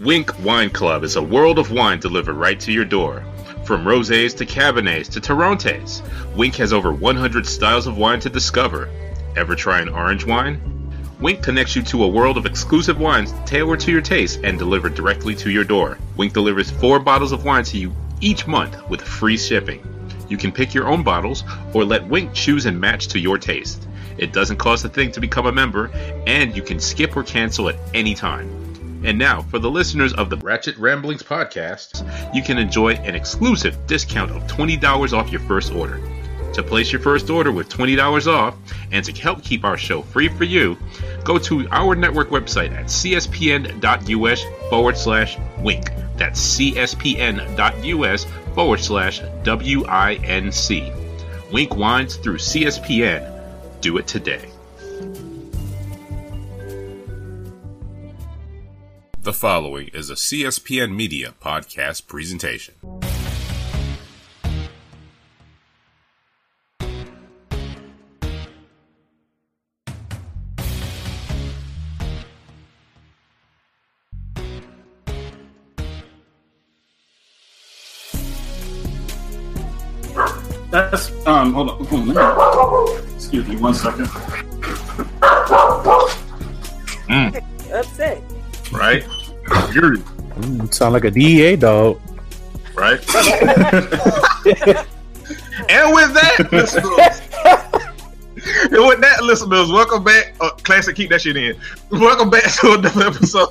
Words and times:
Winc 0.00 0.38
Wine 0.44 0.70
Club 0.70 1.02
is 1.02 1.16
a 1.16 1.22
world 1.22 1.58
of 1.58 1.72
wine 1.72 1.98
delivered 1.98 2.34
right 2.34 2.60
to 2.60 2.70
your 2.70 2.84
door. 2.84 3.24
From 3.64 3.84
rosés 3.84 4.36
to 4.36 4.46
cabernets 4.46 5.08
to 5.08 5.20
Torrontés, 5.20 6.02
Winc 6.36 6.54
has 6.54 6.72
over 6.72 6.92
100 6.92 7.44
styles 7.44 7.88
of 7.88 7.98
wine 7.98 8.20
to 8.20 8.30
discover. 8.30 8.88
Ever 9.36 9.56
try 9.56 9.80
an 9.80 9.88
orange 9.88 10.24
wine? 10.24 10.60
Winc 11.18 11.42
connects 11.42 11.74
you 11.74 11.82
to 11.82 12.04
a 12.04 12.08
world 12.08 12.36
of 12.36 12.46
exclusive 12.46 13.00
wines 13.00 13.34
tailored 13.44 13.80
to 13.80 13.90
your 13.90 14.00
taste 14.00 14.38
and 14.44 14.56
delivered 14.56 14.94
directly 14.94 15.34
to 15.34 15.50
your 15.50 15.64
door. 15.64 15.98
Winc 16.16 16.32
delivers 16.32 16.70
four 16.70 17.00
bottles 17.00 17.32
of 17.32 17.44
wine 17.44 17.64
to 17.64 17.76
you 17.76 17.92
each 18.20 18.46
month 18.46 18.76
with 18.88 19.02
free 19.02 19.36
shipping. 19.36 19.82
You 20.28 20.36
can 20.36 20.52
pick 20.52 20.74
your 20.74 20.86
own 20.86 21.02
bottles 21.02 21.42
or 21.74 21.84
let 21.84 22.06
Winc 22.06 22.32
choose 22.34 22.66
and 22.66 22.80
match 22.80 23.08
to 23.08 23.18
your 23.18 23.36
taste. 23.36 23.88
It 24.16 24.32
doesn't 24.32 24.58
cost 24.58 24.84
a 24.84 24.88
thing 24.88 25.10
to 25.10 25.20
become 25.20 25.46
a 25.46 25.52
member, 25.52 25.90
and 26.24 26.56
you 26.56 26.62
can 26.62 26.78
skip 26.78 27.16
or 27.16 27.24
cancel 27.24 27.68
at 27.68 27.76
any 27.94 28.14
time. 28.14 28.67
And 29.04 29.18
now, 29.18 29.42
for 29.42 29.58
the 29.58 29.70
listeners 29.70 30.12
of 30.14 30.28
the 30.30 30.36
Ratchet 30.36 30.76
Ramblings 30.76 31.22
podcast, 31.22 32.04
you 32.34 32.42
can 32.42 32.58
enjoy 32.58 32.94
an 32.94 33.14
exclusive 33.14 33.86
discount 33.86 34.30
of 34.30 34.42
$20 34.44 35.12
off 35.12 35.30
your 35.30 35.40
first 35.42 35.72
order. 35.72 36.00
To 36.54 36.62
place 36.62 36.90
your 36.90 37.00
first 37.00 37.30
order 37.30 37.52
with 37.52 37.68
$20 37.68 38.26
off 38.26 38.56
and 38.90 39.04
to 39.04 39.12
help 39.12 39.44
keep 39.44 39.64
our 39.64 39.76
show 39.76 40.02
free 40.02 40.28
for 40.28 40.44
you, 40.44 40.76
go 41.24 41.38
to 41.38 41.68
our 41.70 41.94
network 41.94 42.30
website 42.30 42.72
at 42.72 42.86
cspn.us 42.86 44.42
forward 44.68 44.96
slash 44.96 45.38
winc. 45.58 45.92
That's 46.16 46.58
cspn.us 46.58 48.26
forward 48.54 48.80
slash 48.80 49.20
W-I-N-C. 49.44 50.92
Winc 51.52 51.76
Wines 51.76 52.16
through 52.16 52.38
CSPN. 52.38 53.80
Do 53.80 53.98
it 53.98 54.06
today. 54.08 54.48
The 59.28 59.34
following 59.34 59.88
is 59.88 60.08
a 60.08 60.14
CSPN 60.14 60.96
Media 60.96 61.34
podcast 61.38 62.06
presentation. 62.06 62.74
That's 80.70 81.10
um. 81.26 81.52
Hold 81.52 81.68
on. 81.68 81.84
Hold 81.84 82.16
on. 82.16 83.04
Excuse 83.14 83.46
me. 83.46 83.56
One 83.56 83.74
second. 83.74 84.08
upset. 87.74 88.22
Right? 88.72 89.04
You're 89.72 89.96
Mm, 90.38 90.72
sound 90.72 90.92
like 90.92 91.04
a 91.04 91.10
DEA 91.10 91.56
dog. 91.56 92.00
right. 92.76 93.00
and 95.68 95.92
with 95.92 96.14
that, 96.14 96.48
listeners, 96.52 97.20
and 98.70 98.86
with 98.86 99.00
that, 99.00 99.20
listeners, 99.24 99.72
welcome 99.72 100.04
back. 100.04 100.34
Uh, 100.40 100.50
classic, 100.62 100.94
keep 100.94 101.10
that 101.10 101.22
shit 101.22 101.36
in. 101.36 101.56
Welcome 101.90 102.30
back 102.30 102.44
to 102.60 102.74
another 102.74 103.06
episode 103.08 103.48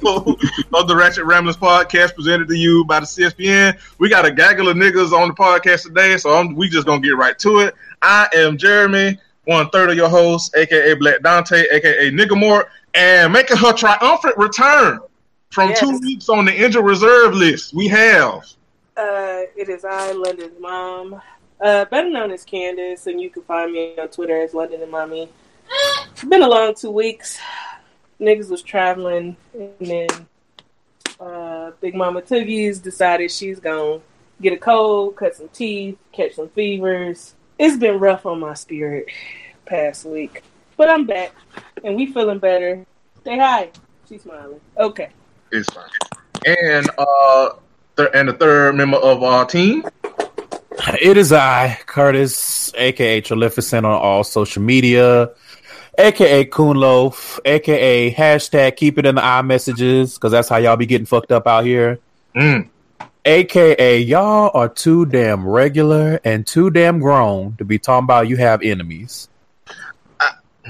of 0.73 0.87
the 0.87 0.95
Ratchet 0.95 1.25
Ramblers 1.25 1.57
podcast, 1.57 2.15
presented 2.15 2.47
to 2.47 2.55
you 2.55 2.85
by 2.85 3.01
the 3.01 3.05
CSPN. 3.05 3.77
We 3.97 4.07
got 4.07 4.25
a 4.25 4.31
gaggle 4.31 4.69
of 4.69 4.77
niggas 4.77 5.11
on 5.11 5.27
the 5.27 5.33
podcast 5.33 5.83
today, 5.83 6.15
so 6.15 6.33
I'm, 6.33 6.55
we 6.55 6.69
just 6.69 6.87
gonna 6.87 7.01
get 7.01 7.17
right 7.17 7.37
to 7.39 7.59
it. 7.59 7.75
I 8.01 8.29
am 8.33 8.57
Jeremy, 8.57 9.19
one 9.43 9.69
third 9.71 9.89
of 9.89 9.97
your 9.97 10.07
host, 10.09 10.55
aka 10.55 10.93
Black 10.93 11.21
Dante, 11.21 11.65
aka 11.69 12.11
Nigga 12.11 12.39
Mort, 12.39 12.69
and 12.93 13.33
making 13.33 13.57
her 13.57 13.73
triumphant 13.73 14.37
return 14.37 14.99
from 15.51 15.69
Yes. 15.69 15.79
two 15.79 15.99
weeks 15.99 16.29
on 16.29 16.45
the 16.45 16.53
injured 16.55 16.85
reserve 16.85 17.33
list. 17.33 17.73
We 17.73 17.87
have. 17.87 18.45
Uh, 18.95 19.43
it 19.55 19.69
is 19.69 19.85
I, 19.85 20.11
London's 20.11 20.59
mom, 20.59 21.21
uh, 21.61 21.85
better 21.85 22.09
known 22.09 22.31
as 22.31 22.43
Candace, 22.43 23.07
and 23.07 23.21
you 23.21 23.29
can 23.29 23.43
find 23.43 23.71
me 23.71 23.97
on 23.97 24.07
Twitter 24.09 24.41
as 24.41 24.53
London 24.53 24.81
and 24.81 24.91
Mommy. 24.91 25.29
It's 26.11 26.23
been 26.23 26.41
a 26.41 26.47
long 26.47 26.73
two 26.75 26.91
weeks. 26.91 27.39
Niggas 28.19 28.49
was 28.49 28.63
traveling, 28.63 29.37
and 29.53 29.73
then 29.79 30.07
uh, 31.19 31.71
Big 31.81 31.93
Mama 31.93 32.21
Toogies 32.21 32.81
decided 32.81 33.31
she's 33.31 33.59
gonna 33.59 33.99
get 34.41 34.53
a 34.53 34.57
cold, 34.57 35.15
cut 35.15 35.35
some 35.35 35.49
teeth, 35.49 35.97
catch 36.11 36.33
some 36.35 36.49
fevers. 36.49 37.35
It's 37.59 37.77
been 37.77 37.99
rough 37.99 38.25
on 38.25 38.39
my 38.39 38.53
spirit 38.55 39.07
past 39.65 40.05
week, 40.05 40.43
but 40.75 40.89
I'm 40.89 41.05
back, 41.05 41.33
and 41.83 41.95
we 41.95 42.11
feeling 42.11 42.39
better. 42.39 42.83
Say 43.23 43.37
hi. 43.37 43.69
She's 44.09 44.23
smiling. 44.23 44.61
Okay. 44.77 45.09
It's 45.51 45.71
fine. 45.73 45.85
And 46.45 46.89
uh, 46.97 47.49
th- 47.95 48.09
and 48.13 48.29
the 48.29 48.33
third 48.33 48.75
member 48.75 48.97
of 48.97 49.23
our 49.23 49.45
team. 49.45 49.83
It 51.01 51.17
is 51.17 51.33
I, 51.33 51.79
Curtis, 51.85 52.71
aka 52.75 53.21
Trelificent 53.21 53.85
on 53.85 53.93
all 53.93 54.23
social 54.23 54.61
media, 54.61 55.31
aka 55.97 56.45
Coonloaf, 56.45 57.39
aka 57.45 58.13
hashtag 58.13 58.75
keep 58.75 58.97
it 58.97 59.05
in 59.05 59.15
the 59.15 59.23
eye 59.23 59.41
messages, 59.41 60.13
because 60.13 60.31
that's 60.31 60.49
how 60.49 60.57
y'all 60.57 60.77
be 60.77 60.85
getting 60.85 61.07
fucked 61.07 61.31
up 61.31 61.47
out 61.47 61.65
here. 61.65 61.99
Mm. 62.35 62.69
AKA 63.25 63.99
y'all 63.99 64.51
are 64.53 64.69
too 64.69 65.05
damn 65.05 65.45
regular 65.45 66.19
and 66.23 66.47
too 66.47 66.69
damn 66.69 66.99
grown 66.99 67.57
to 67.57 67.65
be 67.65 67.77
talking 67.77 68.05
about 68.05 68.29
you 68.29 68.37
have 68.37 68.61
enemies. 68.61 69.27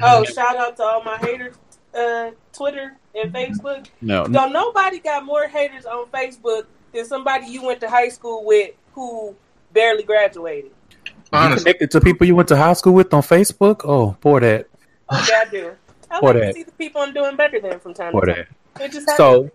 Oh, 0.01 0.23
shout 0.23 0.55
out 0.55 0.77
to 0.77 0.83
all 0.83 1.03
my 1.03 1.17
haters, 1.17 1.55
uh, 1.93 2.31
Twitter 2.53 2.95
and 3.17 3.33
Facebook. 3.33 3.87
No, 4.01 4.25
Don't 4.27 4.53
nobody 4.53 4.99
got 4.99 5.25
more 5.25 5.47
haters 5.47 5.85
on 5.85 6.05
Facebook 6.07 6.65
than 6.93 7.05
somebody 7.05 7.47
you 7.47 7.63
went 7.65 7.79
to 7.81 7.89
high 7.89 8.09
school 8.09 8.45
with 8.45 8.71
who 8.93 9.35
barely 9.73 10.03
graduated. 10.03 10.71
you 11.05 11.11
Honestly, 11.33 11.63
connected 11.65 11.91
to 11.91 12.01
people 12.01 12.25
you 12.27 12.35
went 12.35 12.47
to 12.49 12.55
high 12.57 12.73
school 12.73 12.93
with 12.93 13.13
on 13.13 13.21
Facebook? 13.21 13.81
Oh, 13.83 14.15
poor 14.21 14.39
that. 14.39 14.67
Yeah, 15.11 15.17
I 15.45 15.45
do. 15.51 15.71
I 16.09 16.19
Poor 16.19 16.33
like 16.33 16.41
that. 16.41 16.47
to 16.47 16.53
see 16.53 16.63
the 16.63 16.71
people 16.73 17.01
I'm 17.01 17.13
doing 17.13 17.35
better 17.35 17.59
than 17.59 17.79
from 17.79 17.93
time 17.93 18.11
Poor 18.13 18.21
to 18.21 18.33
time. 18.33 18.45
that. 18.75 18.83
It 18.85 18.91
just 18.93 19.09
happens. 19.09 19.17
So, 19.17 19.51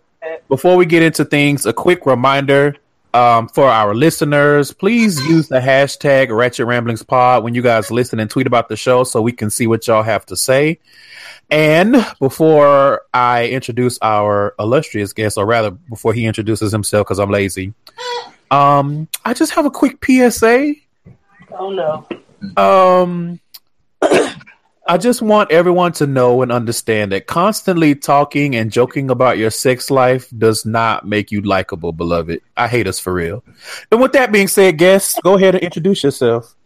before 0.48 0.76
we 0.76 0.84
get 0.86 1.02
into 1.02 1.24
things, 1.24 1.64
a 1.66 1.72
quick 1.72 2.04
reminder 2.06 2.76
um, 3.14 3.48
for 3.48 3.64
our 3.68 3.94
listeners: 3.94 4.72
please 4.72 5.18
use 5.26 5.48
the 5.48 5.60
hashtag 5.60 6.34
Ratchet 6.34 6.66
Ramblings 6.66 7.02
Pod 7.02 7.42
when 7.44 7.54
you 7.54 7.62
guys 7.62 7.90
listen 7.90 8.20
and 8.20 8.30
tweet 8.30 8.46
about 8.46 8.68
the 8.68 8.76
show, 8.76 9.04
so 9.04 9.20
we 9.22 9.32
can 9.32 9.50
see 9.50 9.66
what 9.66 9.86
y'all 9.86 10.02
have 10.02 10.24
to 10.26 10.36
say. 10.36 10.78
And 11.50 12.06
before 12.18 13.02
I 13.12 13.48
introduce 13.48 13.98
our 14.00 14.54
illustrious 14.58 15.12
guest, 15.12 15.36
or 15.36 15.44
rather, 15.44 15.70
before 15.70 16.14
he 16.14 16.24
introduces 16.24 16.72
himself, 16.72 17.06
because 17.06 17.18
I'm 17.18 17.30
lazy, 17.30 17.74
um, 18.50 19.08
I 19.24 19.34
just 19.34 19.52
have 19.52 19.66
a 19.66 19.70
quick 19.70 20.02
PSA. 20.04 20.74
oh 21.58 21.70
no. 21.70 22.06
Um, 22.56 23.40
I 24.86 24.98
just 24.98 25.22
want 25.22 25.52
everyone 25.52 25.92
to 25.92 26.06
know 26.06 26.42
and 26.42 26.50
understand 26.50 27.12
that 27.12 27.26
constantly 27.26 27.94
talking 27.94 28.56
and 28.56 28.72
joking 28.72 29.10
about 29.10 29.38
your 29.38 29.50
sex 29.50 29.90
life 29.90 30.28
does 30.36 30.66
not 30.66 31.06
make 31.06 31.30
you 31.30 31.40
likable, 31.40 31.92
beloved. 31.92 32.40
I 32.56 32.66
hate 32.66 32.88
us 32.88 32.98
for 32.98 33.14
real. 33.14 33.44
And 33.92 34.00
with 34.00 34.12
that 34.12 34.32
being 34.32 34.48
said, 34.48 34.78
guest, 34.78 35.20
go 35.22 35.36
ahead 35.36 35.54
and 35.54 35.62
introduce 35.62 36.02
yourself. 36.02 36.56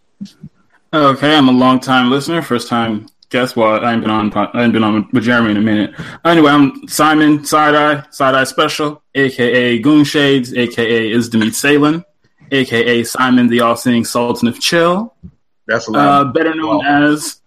Okay, 0.94 1.36
I'm 1.36 1.48
a 1.48 1.52
long 1.52 1.78
time 1.78 2.10
listener, 2.10 2.40
first 2.40 2.68
time 2.68 3.06
guest. 3.36 3.56
what? 3.56 3.84
I 3.84 3.92
ain't 3.92 4.02
been 4.02 4.10
on. 4.10 4.32
I 4.34 4.64
ain't 4.64 4.72
been 4.72 4.84
on 4.84 5.08
with 5.12 5.24
Jeremy 5.24 5.50
in 5.50 5.56
a 5.58 5.60
minute. 5.60 5.94
Anyway, 6.24 6.50
I'm 6.50 6.88
Simon 6.88 7.44
Side 7.44 7.74
Eye 7.74 8.04
Side 8.10 8.34
Eye 8.34 8.44
Special, 8.44 9.02
aka 9.14 9.78
Goon 9.78 10.04
Shades, 10.04 10.54
aka 10.54 11.10
Is 11.10 11.28
Demeet 11.28 11.54
Salin, 11.54 12.04
aka 12.50 13.02
Simon 13.04 13.48
the 13.48 13.60
All 13.60 13.76
Seeing 13.76 14.04
Sultan 14.04 14.48
of 14.48 14.58
Chill, 14.60 15.14
that's 15.66 15.88
a 15.88 15.92
uh, 15.92 15.94
lot. 15.94 16.34
better 16.34 16.54
known 16.54 16.84
as 16.86 17.40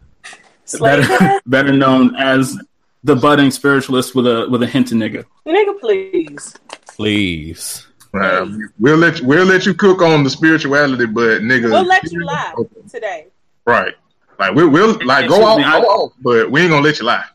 better, 0.80 1.40
better 1.46 1.74
known 1.74 2.16
as 2.16 2.58
the 3.04 3.16
budding 3.16 3.50
spiritualist 3.50 4.14
with 4.14 4.28
a 4.28 4.48
with 4.50 4.62
a 4.62 4.68
hint 4.68 4.92
of 4.92 4.98
nigga. 4.98 5.26
Nigga, 5.48 5.80
please. 5.80 6.56
Please. 6.96 7.88
Uh, 8.14 8.48
we'll 8.80 8.98
let 8.98 9.20
you, 9.20 9.28
we'll 9.28 9.46
let 9.46 9.66
you 9.66 9.74
cook 9.74 10.02
on 10.02 10.24
the 10.24 10.30
spirituality, 10.30 11.06
but 11.06 11.42
nigga, 11.42 11.72
We'll 11.72 11.86
let 11.86 12.12
you 12.12 12.26
lie 12.26 12.54
today. 12.90 13.28
Right. 13.66 13.94
Like 14.40 14.56
we 14.56 14.66
will 14.66 14.98
like 15.06 15.28
go 15.28 15.36
Excuse 15.36 15.46
off, 15.46 15.58
me, 15.58 15.64
I- 15.66 15.82
go 15.82 15.88
off, 15.88 16.14
but 16.22 16.50
we 16.50 16.62
ain't 16.62 16.70
gonna 16.72 16.82
let 16.84 17.00
you 17.00 17.06
lie. 17.06 17.26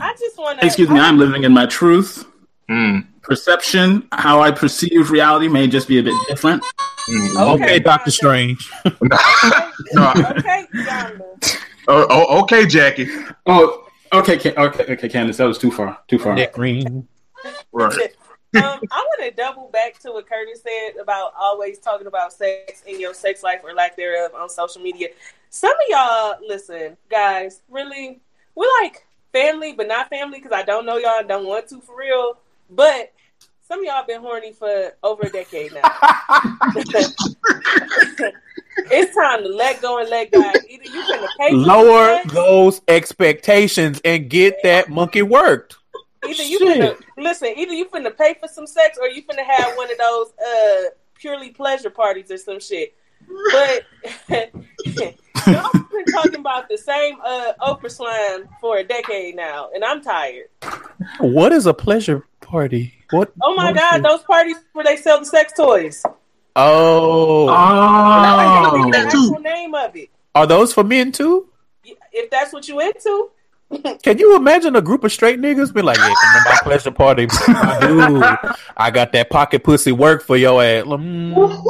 I 0.00 0.14
just 0.18 0.38
want 0.38 0.60
to. 0.60 0.66
Excuse 0.66 0.88
me, 0.90 1.00
I'm 1.00 1.18
living 1.18 1.42
in 1.44 1.52
my 1.52 1.66
truth. 1.66 2.24
Mm. 2.70 3.06
Perception, 3.22 4.06
how 4.12 4.40
I 4.40 4.50
perceive 4.52 5.10
reality 5.10 5.48
may 5.48 5.66
just 5.66 5.88
be 5.88 5.98
a 5.98 6.02
bit 6.02 6.14
different. 6.28 6.62
Mm. 7.08 7.54
Okay, 7.60 7.78
Doctor 7.80 8.10
Strange. 8.10 8.70
No, 9.92 10.12
Okay, 10.14 10.66
Yonder. 10.74 11.24
oh, 11.88 12.06
oh, 12.10 12.42
okay, 12.42 12.66
Jackie. 12.66 13.08
Oh, 13.46 13.86
okay, 14.12 14.36
okay, 14.56 14.84
okay, 14.92 15.08
Candace, 15.08 15.38
that 15.38 15.46
was 15.46 15.58
too 15.58 15.70
far, 15.70 15.98
too 16.06 16.18
far. 16.18 16.34
Nick 16.34 16.52
Green. 16.52 17.08
Right. 17.72 18.14
Um, 18.56 18.80
I 18.90 19.04
want 19.06 19.22
to 19.22 19.30
double 19.30 19.68
back 19.72 19.98
to 20.00 20.12
what 20.12 20.28
Curtis 20.28 20.62
said 20.62 21.00
about 21.00 21.32
always 21.38 21.78
talking 21.78 22.06
about 22.06 22.32
sex 22.32 22.82
in 22.86 23.00
your 23.00 23.14
sex 23.14 23.42
life 23.42 23.60
or 23.62 23.74
lack 23.74 23.96
thereof 23.96 24.32
on 24.34 24.48
social 24.48 24.82
media. 24.82 25.08
Some 25.50 25.70
of 25.70 25.76
y'all, 25.88 26.34
listen, 26.46 26.96
guys, 27.10 27.62
really, 27.68 28.20
we're 28.54 28.66
like 28.82 29.06
family, 29.32 29.72
but 29.72 29.86
not 29.88 30.08
family 30.08 30.38
because 30.38 30.52
I 30.52 30.62
don't 30.62 30.86
know 30.86 30.96
y'all 30.96 31.18
and 31.18 31.28
don't 31.28 31.46
want 31.46 31.68
to 31.68 31.80
for 31.80 31.96
real. 31.96 32.38
But 32.70 33.12
some 33.66 33.80
of 33.80 33.84
y'all 33.84 34.04
been 34.06 34.20
horny 34.20 34.52
for 34.52 34.92
over 35.02 35.22
a 35.22 35.30
decade 35.30 35.72
now. 35.72 35.82
it's 38.90 39.14
time 39.14 39.42
to 39.42 39.48
let 39.48 39.80
go 39.80 39.98
and 39.98 40.08
let 40.10 40.32
God. 40.32 40.56
Either 40.68 40.84
you 40.84 41.02
finna 41.02 41.28
pay 41.38 41.52
Lower 41.52 42.20
those 42.26 42.80
expectations 42.88 44.00
and 44.04 44.28
get 44.28 44.56
that 44.62 44.88
monkey 44.88 45.22
worked. 45.22 45.76
Either 46.28 46.42
you 46.42 46.58
Shit. 46.58 46.98
finna 46.98 47.02
listen. 47.16 47.48
Either 47.56 47.72
you 47.72 47.86
finna 47.86 48.16
pay 48.16 48.34
for 48.40 48.46
some 48.48 48.66
sex, 48.66 48.98
or 49.00 49.08
you 49.08 49.22
finna 49.22 49.44
have 49.46 49.76
one 49.76 49.90
of 49.90 49.98
those 49.98 50.32
uh 50.38 50.82
purely 51.14 51.50
pleasure 51.50 51.90
parties 51.90 52.30
or 52.30 52.36
some 52.38 52.60
shit. 52.60 52.94
But 53.52 53.84
y'all 55.46 55.70
been 55.92 56.04
talking 56.12 56.36
about 56.40 56.68
the 56.68 56.76
same 56.78 57.16
uh 57.24 57.52
Oprah 57.62 57.90
slime 57.90 58.48
for 58.60 58.78
a 58.78 58.84
decade 58.84 59.36
now, 59.36 59.70
and 59.74 59.84
I'm 59.84 60.02
tired. 60.02 60.48
What 61.20 61.52
is 61.52 61.66
a 61.66 61.74
pleasure 61.74 62.26
party? 62.40 62.94
What? 63.10 63.32
Oh 63.42 63.54
my 63.54 63.66
what 63.66 63.76
is 63.76 63.80
god, 63.82 63.96
it? 64.00 64.02
those 64.02 64.22
parties 64.22 64.56
where 64.72 64.84
they 64.84 64.96
sell 64.96 65.18
the 65.20 65.26
sex 65.26 65.52
toys. 65.54 66.04
Oh, 66.56 67.48
I 67.48 68.72
can't 68.76 68.92
the 68.92 68.98
Oh, 68.98 69.06
actual 69.06 69.40
name 69.40 69.74
of 69.74 69.96
it. 69.96 70.10
are 70.34 70.46
those 70.46 70.72
for 70.72 70.84
men 70.84 71.12
too? 71.12 71.48
If 72.12 72.28
that's 72.30 72.52
what 72.52 72.68
you 72.68 72.80
into, 72.80 73.30
Can 74.02 74.18
you 74.18 74.34
imagine 74.36 74.74
a 74.76 74.82
group 74.82 75.04
of 75.04 75.12
straight 75.12 75.38
niggas 75.40 75.72
be 75.72 75.80
like, 75.82 75.96
"Yeah, 75.98 76.06
come 76.08 76.42
to 76.42 76.50
my 76.50 76.58
pleasure 76.64 76.90
party, 76.90 77.26
dude. 77.26 78.22
I 78.76 78.90
got 78.92 79.12
that 79.12 79.30
pocket 79.30 79.62
pussy 79.62 79.92
work 79.92 80.22
for 80.24 80.36
your 80.36 80.62
ass." 80.62 80.84
Mm. 80.84 81.64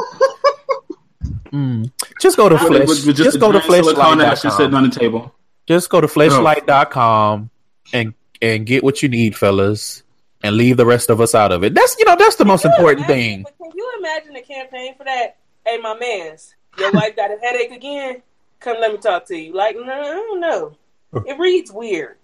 Mm. 1.51 1.91
Just 2.21 2.37
go 2.37 2.49
to 2.49 2.55
With- 2.55 2.63
flesh. 2.67 2.87
with- 2.87 3.05
with 3.07 3.17
just 3.17 3.39
go 3.39 3.51
to 3.51 3.59
giant 3.59 4.21
just 4.21 4.41
sitting 4.41 4.71
fleshlight.com. 4.71 4.75
on 4.75 4.89
the 4.89 4.95
table. 4.99 5.35
Just 5.67 5.89
go 5.89 6.01
to 6.01 6.07
fleshlight.com 6.07 7.49
and 7.93 8.13
and 8.41 8.65
get 8.65 8.83
what 8.83 9.03
you 9.03 9.09
need, 9.09 9.35
fellas, 9.37 10.01
and 10.43 10.55
leave 10.55 10.77
the 10.77 10.85
rest 10.85 11.09
of 11.09 11.21
us 11.21 11.35
out 11.35 11.51
of 11.51 11.63
it. 11.63 11.75
That's 11.75 11.95
you 11.99 12.05
know 12.05 12.15
that's 12.15 12.37
the 12.37 12.45
most 12.45 12.61
Can 12.63 12.71
you 12.71 12.77
important 12.77 13.05
imagine- 13.09 13.43
thing. 13.45 13.45
Can 13.61 13.71
you 13.77 13.91
imagine 13.99 14.35
a 14.35 14.41
campaign 14.41 14.95
for 14.97 15.03
that? 15.03 15.35
Hey, 15.65 15.77
my 15.77 15.93
man's, 15.99 16.55
your 16.79 16.91
wife 16.91 17.15
got 17.15 17.29
a 17.29 17.37
headache 17.43 17.71
again. 17.71 18.23
Come, 18.59 18.77
let 18.79 18.91
me 18.91 18.97
talk 18.97 19.25
to 19.27 19.35
you. 19.37 19.53
Like, 19.53 19.75
no, 19.75 19.83
I 19.83 20.03
don't 20.13 20.39
know. 20.39 20.75
It 21.13 21.37
reads 21.39 21.71
weird, 21.71 22.17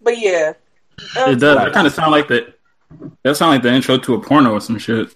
but 0.00 0.18
yeah, 0.18 0.52
Um, 1.18 1.30
It 1.32 1.40
does. 1.40 1.56
That 1.56 1.72
kind 1.72 1.86
of 1.86 1.92
sound 1.94 2.12
like 2.12 2.28
the. 2.28 2.54
That 3.24 3.36
sound 3.36 3.52
like 3.52 3.62
the 3.62 3.72
intro 3.72 3.96
to 3.98 4.14
a 4.14 4.20
porno 4.20 4.52
or 4.52 4.60
some 4.60 4.78
shit. 4.78 5.14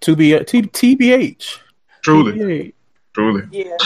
To 0.00 0.16
be 0.16 0.38
T- 0.44 0.62
TBH. 0.62 1.58
Truly, 2.02 2.32
TBH. 2.32 2.72
truly. 3.14 3.42
Yeah, 3.50 3.76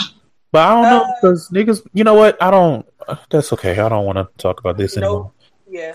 But 0.52 0.66
I 0.68 0.70
don't 0.74 0.82
know 0.84 1.02
Uh, 1.02 1.12
because 1.20 1.48
niggas. 1.50 1.86
You 1.92 2.04
know 2.04 2.14
what? 2.14 2.40
I 2.42 2.50
don't. 2.50 2.86
uh, 3.08 3.16
That's 3.30 3.52
okay. 3.54 3.78
I 3.78 3.88
don't 3.88 4.04
want 4.06 4.16
to 4.18 4.28
talk 4.38 4.60
about 4.60 4.76
this 4.76 4.96
anymore. 4.96 5.32
no, 5.68 5.78
yeah. 5.78 5.94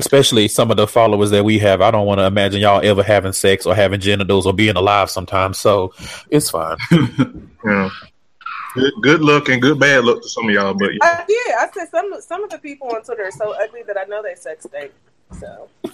Especially 0.00 0.48
some 0.48 0.70
of 0.72 0.76
the 0.76 0.88
followers 0.88 1.30
that 1.30 1.44
we 1.44 1.58
have. 1.60 1.80
I 1.80 1.90
don't 1.92 2.04
want 2.06 2.18
to 2.18 2.24
imagine 2.26 2.60
y'all 2.60 2.80
ever 2.84 3.02
having 3.02 3.32
sex 3.32 3.64
or 3.64 3.74
having 3.76 4.00
genitals 4.00 4.44
or 4.44 4.52
being 4.52 4.76
alive 4.76 5.08
sometimes. 5.08 5.56
So 5.58 5.94
it's 6.30 6.50
fine. 6.50 6.76
Yeah. 7.64 7.88
Good, 8.74 8.92
good 9.02 9.20
luck 9.20 9.48
and 9.48 9.62
good 9.62 9.78
bad 9.78 10.04
luck 10.04 10.20
to 10.22 10.28
some 10.28 10.48
of 10.48 10.54
y'all, 10.54 10.74
but 10.74 10.90
yeah. 10.92 10.98
I 11.02 11.24
did. 11.26 11.54
I 11.54 11.68
said 11.72 11.88
some 11.90 12.12
some 12.20 12.42
of 12.44 12.50
the 12.50 12.58
people 12.58 12.88
on 12.88 13.02
Twitter 13.02 13.24
are 13.24 13.30
so 13.30 13.52
ugly 13.52 13.82
that 13.84 13.96
I 13.96 14.04
know 14.04 14.22
they 14.22 14.34
sex 14.34 14.66
stink. 14.66 14.92
So 15.38 15.68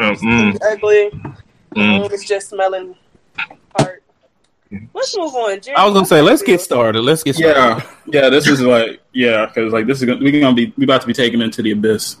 Um, 0.00 0.16
mm, 0.16 0.58
ugly. 0.62 1.10
mm. 1.76 2.04
Um, 2.04 2.12
it's 2.12 2.24
just 2.24 2.48
smelling 2.48 2.96
hard. 3.76 4.00
Let's 4.94 5.16
move 5.16 5.34
on. 5.34 5.60
Jerry, 5.60 5.76
I 5.76 5.84
was 5.84 5.92
gonna 5.94 6.06
say, 6.06 6.22
let's 6.22 6.42
get 6.42 6.60
started. 6.60 7.02
Let's 7.02 7.22
get 7.22 7.36
started. 7.36 7.84
Yeah, 8.06 8.22
yeah. 8.22 8.28
This 8.30 8.46
is 8.48 8.60
like, 8.62 9.00
yeah, 9.12 9.46
because 9.46 9.72
like 9.72 9.86
this 9.86 9.98
is 10.00 10.06
gonna, 10.06 10.20
we 10.24 10.40
gonna 10.40 10.54
be 10.54 10.72
we 10.78 10.84
about 10.84 11.02
to 11.02 11.06
be 11.06 11.12
taken 11.12 11.42
into 11.42 11.60
the 11.62 11.72
abyss. 11.72 12.16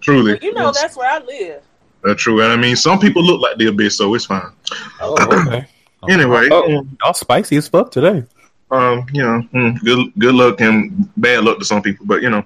Truly. 0.00 0.38
You 0.42 0.54
know 0.54 0.72
that's 0.72 0.96
where 0.96 1.10
I 1.10 1.18
live. 1.18 1.62
Uh, 2.06 2.14
true. 2.14 2.42
And 2.42 2.52
I 2.52 2.56
mean, 2.56 2.76
some 2.76 2.98
people 2.98 3.22
look 3.24 3.40
like 3.40 3.56
the 3.58 3.66
abyss, 3.66 3.96
so 3.96 4.14
it's 4.14 4.24
fine. 4.26 4.52
Oh, 5.00 5.16
okay. 5.48 5.66
Anyway, 6.08 6.48
Oh, 6.50 6.86
y'all 7.04 7.12
spicy 7.12 7.58
as 7.58 7.68
fuck 7.68 7.90
today. 7.90 8.24
Um, 8.70 9.06
you 9.12 9.22
know, 9.22 9.42
mm, 9.52 9.80
good 9.80 10.12
good 10.18 10.34
luck 10.34 10.60
and 10.60 11.08
bad 11.16 11.44
luck 11.44 11.58
to 11.58 11.64
some 11.64 11.82
people, 11.82 12.06
but 12.06 12.22
you 12.22 12.30
know. 12.30 12.44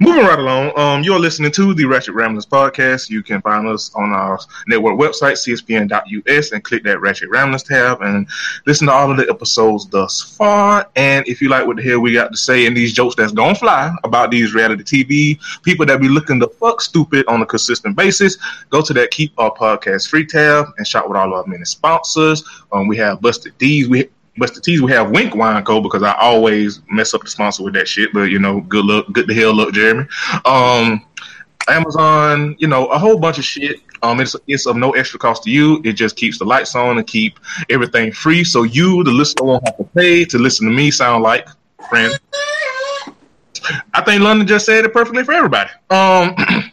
Moving 0.00 0.26
right 0.26 0.38
along, 0.38 0.78
um, 0.78 1.02
you're 1.02 1.18
listening 1.18 1.50
to 1.52 1.74
the 1.74 1.84
Ratchet 1.84 2.14
Ramblers 2.14 2.46
podcast. 2.46 3.10
You 3.10 3.22
can 3.22 3.40
find 3.42 3.66
us 3.66 3.92
on 3.96 4.12
our 4.12 4.38
network 4.68 4.96
website, 4.96 5.32
cspn.us, 5.32 6.52
and 6.52 6.62
click 6.62 6.84
that 6.84 7.00
Ratchet 7.00 7.30
Ramblers 7.30 7.64
tab 7.64 8.02
and 8.02 8.28
listen 8.64 8.86
to 8.86 8.92
all 8.92 9.10
of 9.10 9.16
the 9.16 9.28
episodes 9.28 9.88
thus 9.88 10.36
far. 10.36 10.88
And 10.94 11.26
if 11.26 11.42
you 11.42 11.48
like 11.48 11.66
what 11.66 11.76
the 11.76 11.82
hell 11.82 11.98
we 11.98 12.12
got 12.12 12.30
to 12.30 12.36
say 12.36 12.66
and 12.66 12.76
these 12.76 12.92
jokes 12.92 13.16
that's 13.16 13.32
gonna 13.32 13.56
fly 13.56 13.92
about 14.04 14.30
these 14.30 14.54
reality 14.54 14.84
TV 14.84 15.62
people 15.64 15.84
that 15.86 16.00
be 16.00 16.08
looking 16.08 16.38
the 16.38 16.48
fuck 16.48 16.80
stupid 16.80 17.26
on 17.26 17.42
a 17.42 17.46
consistent 17.46 17.96
basis, 17.96 18.38
go 18.70 18.82
to 18.82 18.92
that 18.92 19.10
Keep 19.10 19.32
Our 19.38 19.52
Podcast 19.52 20.08
Free 20.08 20.26
tab 20.26 20.66
and 20.76 20.86
shop 20.86 21.08
with 21.08 21.16
all 21.16 21.26
of 21.26 21.32
our 21.32 21.46
many 21.46 21.64
sponsors. 21.64 22.44
Um, 22.70 22.86
we 22.86 22.96
have 22.98 23.20
Busted 23.20 23.58
D's. 23.58 23.88
We 23.88 24.10
Busted 24.38 24.62
T's. 24.62 24.82
We 24.82 24.92
have 24.92 25.10
Winc 25.10 25.34
Wine 25.34 25.64
Co. 25.64 25.80
because 25.80 26.02
I 26.02 26.12
always 26.12 26.80
mess 26.90 27.14
up 27.14 27.22
the 27.22 27.30
sponsor 27.30 27.62
with 27.62 27.74
that 27.74 27.88
shit. 27.88 28.12
But 28.12 28.24
you 28.24 28.38
know, 28.38 28.60
good 28.62 28.84
luck, 28.84 29.06
good 29.12 29.26
the 29.26 29.34
hell 29.34 29.54
luck, 29.54 29.72
Jeremy. 29.72 30.06
Um, 30.44 31.04
Amazon, 31.68 32.56
you 32.58 32.66
know, 32.68 32.86
a 32.86 32.98
whole 32.98 33.18
bunch 33.18 33.38
of 33.38 33.44
shit. 33.44 33.80
Um, 34.02 34.20
it's 34.20 34.36
it's 34.46 34.66
of 34.66 34.76
no 34.76 34.92
extra 34.92 35.18
cost 35.18 35.42
to 35.44 35.50
you. 35.50 35.80
It 35.84 35.94
just 35.94 36.16
keeps 36.16 36.38
the 36.38 36.44
lights 36.44 36.74
on 36.74 36.98
and 36.98 37.06
keep 37.06 37.38
everything 37.68 38.12
free, 38.12 38.44
so 38.44 38.62
you, 38.62 39.02
the 39.04 39.10
listener, 39.10 39.44
won't 39.44 39.64
have 39.66 39.76
to 39.76 39.84
pay 39.84 40.24
to 40.26 40.38
listen 40.38 40.66
to 40.68 40.72
me 40.72 40.90
sound 40.90 41.22
like 41.22 41.48
friend. 41.88 42.18
I 43.92 44.02
think 44.02 44.22
London 44.22 44.46
just 44.46 44.64
said 44.64 44.84
it 44.84 44.92
perfectly 44.92 45.24
for 45.24 45.32
everybody. 45.32 45.70
Um. 45.90 46.34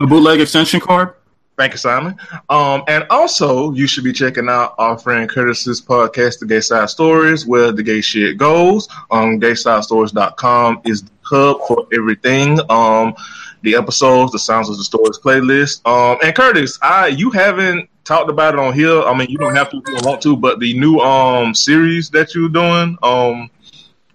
A 0.00 0.06
bootleg 0.06 0.40
extension 0.40 0.78
cord. 0.78 1.14
Thank 1.58 1.72
you, 1.72 1.78
Simon. 1.78 2.14
Um, 2.48 2.84
and 2.86 3.04
also, 3.10 3.72
you 3.72 3.88
should 3.88 4.04
be 4.04 4.12
checking 4.12 4.48
out 4.48 4.76
our 4.78 4.96
friend 4.96 5.28
Curtis's 5.28 5.82
podcast, 5.82 6.38
The 6.38 6.46
Gay 6.46 6.60
Side 6.60 6.88
Stories, 6.88 7.46
where 7.46 7.72
the 7.72 7.82
gay 7.82 8.00
shit 8.00 8.38
goes. 8.38 8.88
Um, 9.10 9.40
GaySideStories.com 9.40 10.82
is 10.84 11.02
the 11.02 11.10
hub 11.22 11.58
for 11.66 11.88
everything. 11.92 12.60
Um, 12.70 13.16
the 13.62 13.74
episodes, 13.74 14.30
the 14.30 14.38
sounds 14.38 14.70
of 14.70 14.76
the 14.76 14.84
stories 14.84 15.18
playlist. 15.18 15.84
Um, 15.84 16.18
and 16.22 16.32
Curtis, 16.32 16.78
I 16.80 17.08
you 17.08 17.32
haven't 17.32 17.90
talked 18.04 18.30
about 18.30 18.54
it 18.54 18.60
on 18.60 18.72
here. 18.72 19.02
I 19.02 19.18
mean, 19.18 19.28
you 19.28 19.36
don't 19.36 19.56
have 19.56 19.68
to 19.70 19.78
if 19.78 19.88
you 19.88 19.94
don't 19.96 20.06
want 20.06 20.22
to, 20.22 20.36
but 20.36 20.60
the 20.60 20.78
new 20.78 21.00
um 21.00 21.56
series 21.56 22.08
that 22.10 22.36
you're 22.36 22.48
doing, 22.48 22.96
um, 23.02 23.50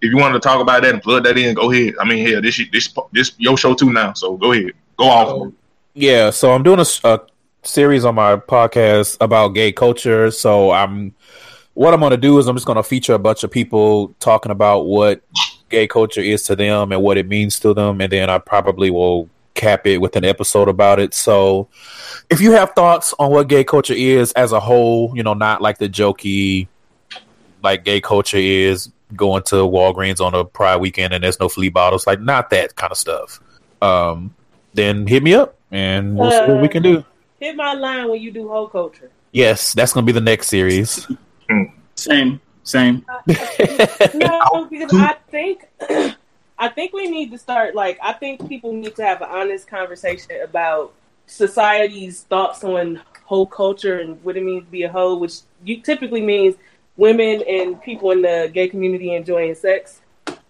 if 0.02 0.10
you 0.10 0.16
wanted 0.16 0.36
to 0.36 0.40
talk 0.40 0.62
about 0.62 0.84
that 0.84 0.94
and 0.94 1.04
plug 1.04 1.26
that 1.26 1.38
in, 1.38 1.56
go 1.56 1.70
ahead. 1.70 1.96
I 2.00 2.08
mean, 2.08 2.26
here 2.26 2.40
this 2.40 2.62
this 2.72 2.94
this 3.12 3.34
your 3.38 3.58
show 3.58 3.74
too 3.74 3.92
now, 3.92 4.14
so 4.14 4.38
go 4.38 4.54
ahead, 4.54 4.72
go 4.96 5.06
off. 5.06 5.54
Yeah, 5.94 6.30
so 6.30 6.54
I'm 6.54 6.64
doing 6.64 6.80
a, 6.80 6.86
a 7.08 7.20
series 7.64 8.06
on 8.06 8.16
my 8.16 8.36
podcast 8.36 9.18
about 9.22 9.50
gay 9.50 9.72
culture. 9.72 10.32
So 10.32 10.72
I'm 10.72 11.14
what 11.74 11.94
I'm 11.94 12.00
going 12.00 12.12
to 12.12 12.18
do 12.18 12.38
is 12.38 12.48
I'm 12.48 12.56
just 12.56 12.68
going 12.68 12.76
to 12.76 12.84
feature 12.84 13.14
a 13.14 13.20
bunch 13.20 13.44
of 13.44 13.50
people 13.52 14.14
talking 14.20 14.52
about 14.52 14.82
what 14.82 15.22
gay 15.70 15.88
culture 15.88 16.22
is 16.22 16.44
to 16.44 16.56
them 16.56 16.92
and 16.92 17.02
what 17.02 17.18
it 17.18 17.28
means 17.28 17.60
to 17.62 17.74
them, 17.74 18.00
and 18.00 18.12
then 18.12 18.30
I 18.30 18.38
probably 18.38 18.92
will 18.92 19.30
cap 19.56 19.86
it 19.88 20.00
with 20.00 20.16
an 20.16 20.26
episode 20.26 20.68
about 20.68 21.00
it. 21.00 21.14
So 21.14 21.68
if 22.30 22.42
you 22.42 22.52
have 22.52 22.72
thoughts 22.72 23.14
on 23.20 23.32
what 23.32 23.48
gay 23.48 23.64
culture 23.64 23.94
is 23.94 24.32
as 24.34 24.52
a 24.52 24.60
whole, 24.60 25.16
you 25.16 25.24
know, 25.24 25.34
not 25.34 25.62
like 25.62 25.78
the 25.78 25.90
jokey 25.90 26.68
like 27.64 27.86
gay 27.86 28.02
culture 28.02 28.38
is 28.38 28.92
going 29.16 29.44
to 29.44 29.56
Walgreens 29.56 30.20
on 30.20 30.34
a 30.34 30.44
Pride 30.44 30.78
weekend 30.78 31.14
and 31.14 31.24
there's 31.24 31.40
no 31.40 31.50
flea 31.50 31.70
bottles, 31.70 32.06
like 32.06 32.20
not 32.20 32.50
that 32.50 32.76
kind 32.76 32.92
of 32.92 32.98
stuff. 32.98 33.40
Um, 33.82 34.34
then 34.74 35.08
hit 35.08 35.24
me 35.24 35.34
up 35.34 35.56
and 35.72 36.18
we'll 36.18 36.32
see 36.32 36.52
what 36.52 36.62
we 36.62 36.68
can 36.68 36.84
do. 36.84 37.06
Hit 37.44 37.58
my 37.58 37.74
line 37.74 38.08
when 38.08 38.22
you 38.22 38.32
do 38.32 38.48
whole 38.48 38.70
culture. 38.70 39.12
Yes, 39.34 39.74
that's 39.74 39.92
gonna 39.92 40.06
be 40.06 40.14
the 40.14 40.22
next 40.22 40.48
series. 40.48 41.06
Same, 41.96 42.40
same. 42.64 43.06
No, 44.14 44.66
because 44.72 44.94
I 44.94 45.18
think 45.30 45.68
I 46.58 46.70
think 46.70 46.94
we 46.94 47.12
need 47.12 47.32
to 47.32 47.38
start 47.38 47.76
like 47.76 48.00
I 48.02 48.14
think 48.14 48.48
people 48.48 48.72
need 48.72 48.96
to 48.96 49.04
have 49.04 49.22
an 49.22 49.28
honest 49.30 49.68
conversation 49.68 50.40
about 50.42 50.94
society's 51.26 52.22
thoughts 52.22 52.64
on 52.64 53.02
whole 53.26 53.46
culture 53.46 54.00
and 54.00 54.24
what 54.24 54.38
it 54.38 54.44
means 54.44 54.64
to 54.64 54.72
be 54.72 54.84
a 54.84 54.90
hoe, 54.90 55.18
which 55.18 55.40
you 55.66 55.82
typically 55.82 56.22
means 56.22 56.56
women 56.96 57.44
and 57.46 57.82
people 57.82 58.12
in 58.12 58.22
the 58.22 58.50
gay 58.54 58.70
community 58.70 59.14
enjoying 59.14 59.54
sex, 59.54 60.00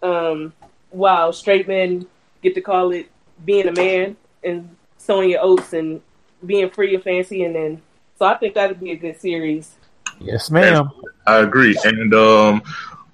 um, 0.03 0.53
while 0.91 1.33
straight 1.33 1.67
men 1.67 2.05
get 2.43 2.53
to 2.53 2.61
call 2.61 2.91
it 2.91 3.09
being 3.43 3.67
a 3.67 3.71
man 3.71 4.15
and 4.43 4.75
sowing 4.99 5.31
your 5.31 5.41
oats 5.41 5.73
and 5.73 5.99
being 6.45 6.69
free 6.69 6.95
and 6.95 7.03
fancy, 7.03 7.43
and 7.43 7.55
then 7.55 7.81
so 8.17 8.25
I 8.25 8.37
think 8.37 8.53
that 8.55 8.69
would 8.69 8.79
be 8.79 8.91
a 8.91 8.95
good 8.95 9.19
series. 9.19 9.75
yes, 10.19 10.49
ma'am. 10.49 10.89
I 11.25 11.37
agree. 11.37 11.77
And 11.83 12.13
um, 12.13 12.63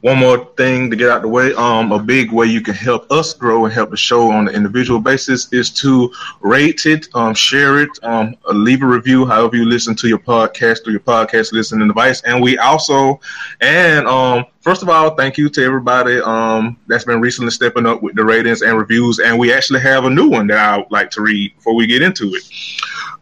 one 0.02 0.18
more 0.18 0.46
thing 0.56 0.90
to 0.90 0.96
get 0.96 1.10
out 1.10 1.22
the 1.22 1.28
way. 1.28 1.54
Um, 1.54 1.92
a 1.92 2.00
big 2.00 2.32
way 2.32 2.46
you 2.46 2.62
can 2.62 2.74
help 2.74 3.12
us 3.12 3.34
grow 3.34 3.66
and 3.66 3.74
help 3.74 3.90
the 3.90 3.98
show 3.98 4.32
on 4.32 4.48
an 4.48 4.56
individual 4.56 5.00
basis 5.00 5.52
is 5.52 5.70
to 5.72 6.12
rate 6.40 6.86
it, 6.86 7.08
um, 7.14 7.34
share 7.34 7.82
it, 7.82 7.90
um, 8.04 8.36
uh, 8.48 8.54
leave 8.54 8.82
a 8.82 8.86
review. 8.86 9.26
However 9.26 9.58
you 9.58 9.66
listen 9.66 9.96
to 9.96 10.08
your 10.08 10.20
podcast 10.20 10.88
or 10.88 10.92
your 10.92 11.02
podcast 11.02 11.52
listening 11.52 11.88
device. 11.88 12.22
And 12.22 12.42
we 12.42 12.58
also, 12.58 13.20
and 13.60 14.08
um, 14.08 14.46
first 14.62 14.84
of 14.84 14.90
all, 14.90 15.16
thank 15.16 15.38
you 15.38 15.50
to 15.50 15.64
everybody 15.64 16.22
um 16.22 16.78
that's 16.88 17.04
been 17.04 17.20
recently 17.20 17.52
stepping 17.52 17.86
up 17.86 18.02
with 18.02 18.16
the 18.16 18.24
ratings 18.24 18.62
and 18.62 18.78
reviews. 18.78 19.20
And 19.20 19.38
we 19.38 19.54
actually 19.54 19.82
have 19.82 20.06
a 20.06 20.10
new 20.10 20.30
one 20.30 20.48
that 20.48 20.58
I 20.58 20.78
would 20.78 20.92
like 20.92 21.12
to 21.12 21.22
read 21.22 21.56
before 21.56 21.76
we 21.76 21.88
get 21.88 22.02
into 22.02 22.36
it. 22.36 22.44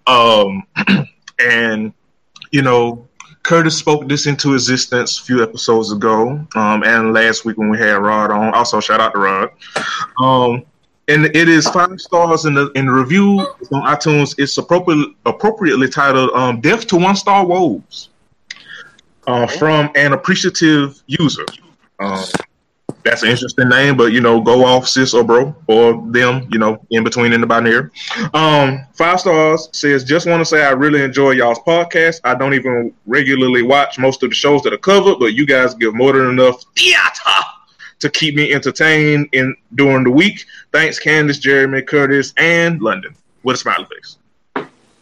Um, 0.08 0.64
and 1.40 1.94
you 2.52 2.62
know, 2.62 3.08
Curtis 3.44 3.78
spoke 3.78 4.08
this 4.08 4.26
into 4.26 4.54
existence 4.54 5.20
a 5.20 5.24
few 5.24 5.44
episodes 5.44 5.92
ago, 5.92 6.46
um, 6.56 6.84
and 6.84 7.14
last 7.14 7.46
week 7.46 7.58
when 7.58 7.70
we 7.70 7.78
had 7.78 7.98
Rod 7.98 8.32
on. 8.32 8.54
Also, 8.54 8.80
shout 8.80 9.00
out 9.00 9.14
to 9.14 9.20
Rod. 9.20 9.52
Um, 10.22 10.64
and 11.08 11.26
it 11.26 11.48
is 11.48 11.68
five 11.70 12.00
stars 12.02 12.46
in 12.46 12.54
the 12.54 12.70
in 12.72 12.88
the 12.88 12.92
review 12.92 13.40
on 13.72 13.84
iTunes. 13.84 14.36
It's 14.38 14.58
appropriately 14.58 15.16
appropriately 15.26 15.88
titled 15.88 16.32
um, 16.32 16.60
"Death 16.60 16.88
to 16.88 16.98
One 16.98 17.16
Star 17.16 17.46
Wolves" 17.46 18.10
uh, 19.26 19.48
from 19.48 19.90
an 19.96 20.14
appreciative 20.14 21.02
user. 21.08 21.46
Um, 22.00 22.24
that's 23.04 23.24
an 23.24 23.30
interesting 23.30 23.70
name, 23.70 23.96
but 23.96 24.12
you 24.12 24.22
know, 24.22 24.42
go 24.42 24.66
off 24.66 24.88
sis 24.88 25.13
or 25.13 25.24
bro 25.24 25.56
or 25.68 26.06
them, 26.12 26.48
you 26.51 26.60
know, 26.60 26.86
in 26.92 27.04
between 27.04 27.34
in 27.34 27.42
the 27.42 27.48
binary. 27.48 27.89
Um, 28.34 28.86
five 28.94 29.20
stars 29.20 29.70
says, 29.72 30.04
just 30.04 30.27
want 30.27 30.42
to 30.42 30.46
say 30.46 30.66
I 30.66 30.72
really 30.72 31.01
enjoy 31.01 31.32
y'all's 31.32 31.60
podcast. 31.60 32.20
I 32.24 32.36
don't 32.36 32.54
even 32.54 32.94
regularly 33.06 33.62
watch 33.62 33.98
most 33.98 34.24
of 34.24 34.30
the 34.30 34.36
shows 34.36 34.62
that 34.63 34.74
are 34.74 34.77
covered, 34.77 35.20
but 35.20 35.34
you 35.34 35.46
guys 35.46 35.74
give 35.74 35.94
more 35.96 36.13
than 36.13 36.30
enough 36.30 36.63
theater 36.75 37.32
to 38.00 38.10
keep 38.10 38.36
me 38.36 38.54
entertained 38.54 39.30
in 39.32 39.56
during 39.75 40.04
the 40.04 40.12
week. 40.12 40.46
Thanks, 40.72 41.00
Candace, 41.00 41.39
Jeremy, 41.39 41.82
Curtis, 41.82 42.34
and 42.38 42.82
London. 42.82 43.16
With 43.44 43.56
a 43.56 43.60
smiley 43.60 43.86
face. 43.86 44.18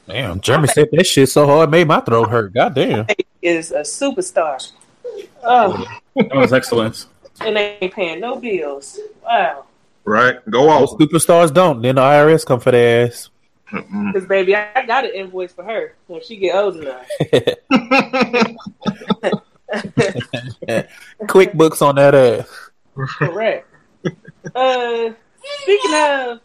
Damn, 0.08 0.40
Jeremy 0.40 0.68
said 0.68 0.90
that 0.92 1.08
shit 1.08 1.30
so 1.30 1.48
hard, 1.48 1.72
made 1.72 1.88
my 1.88 2.00
throat 2.00 2.30
hurt. 2.30 2.54
God 2.54 2.76
damn. 2.76 3.08
Is 3.42 3.72
a 3.72 3.80
superstar. 3.80 4.72
Oh, 5.44 5.86
That 6.16 6.36
was 6.36 6.54
excellent. 6.54 7.08
And 7.42 7.56
they 7.56 7.78
ain't 7.82 7.94
paying 7.94 8.20
no 8.20 8.36
bills. 8.38 9.00
Wow. 9.24 9.66
Right? 10.04 10.38
Go 10.50 10.68
Most 10.68 10.94
off. 10.94 11.00
superstars 11.00 11.54
don't. 11.54 11.82
Then 11.82 11.96
the 11.96 12.02
IRS 12.02 12.46
come 12.46 12.60
for 12.60 12.72
their 12.72 13.08
ass. 13.08 13.30
Mm-mm. 13.72 14.14
Cause 14.14 14.26
baby, 14.28 14.56
I 14.56 14.86
got 14.86 15.06
an 15.06 15.12
invoice 15.16 15.52
for 15.52 15.64
her 15.64 15.96
when 16.08 16.22
she 16.22 16.38
get 16.38 16.56
old 16.56 16.78
enough. 16.78 17.08
QuickBooks 21.24 21.82
on 21.82 21.96
that 21.96 22.16
ass. 22.16 22.70
Correct. 22.96 23.68
uh, 24.56 25.10
speaking 25.62 25.94
of, 25.96 26.40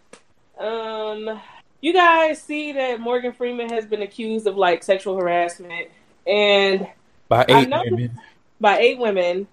um, 0.59 1.41
you 1.81 1.93
guys 1.93 2.41
see 2.41 2.73
that 2.73 3.01
Morgan 3.01 3.33
Freeman 3.33 3.69
has 3.71 3.87
been 3.87 4.03
accused 4.03 4.47
of 4.47 4.57
like 4.57 4.83
sexual 4.83 5.17
harassment 5.17 5.89
and 6.27 6.87
By 7.29 7.45
eight 7.49 7.69
know- 7.69 7.83
women. 7.85 8.19
by 8.61 8.79
eight 8.79 8.99
women, 8.99 9.47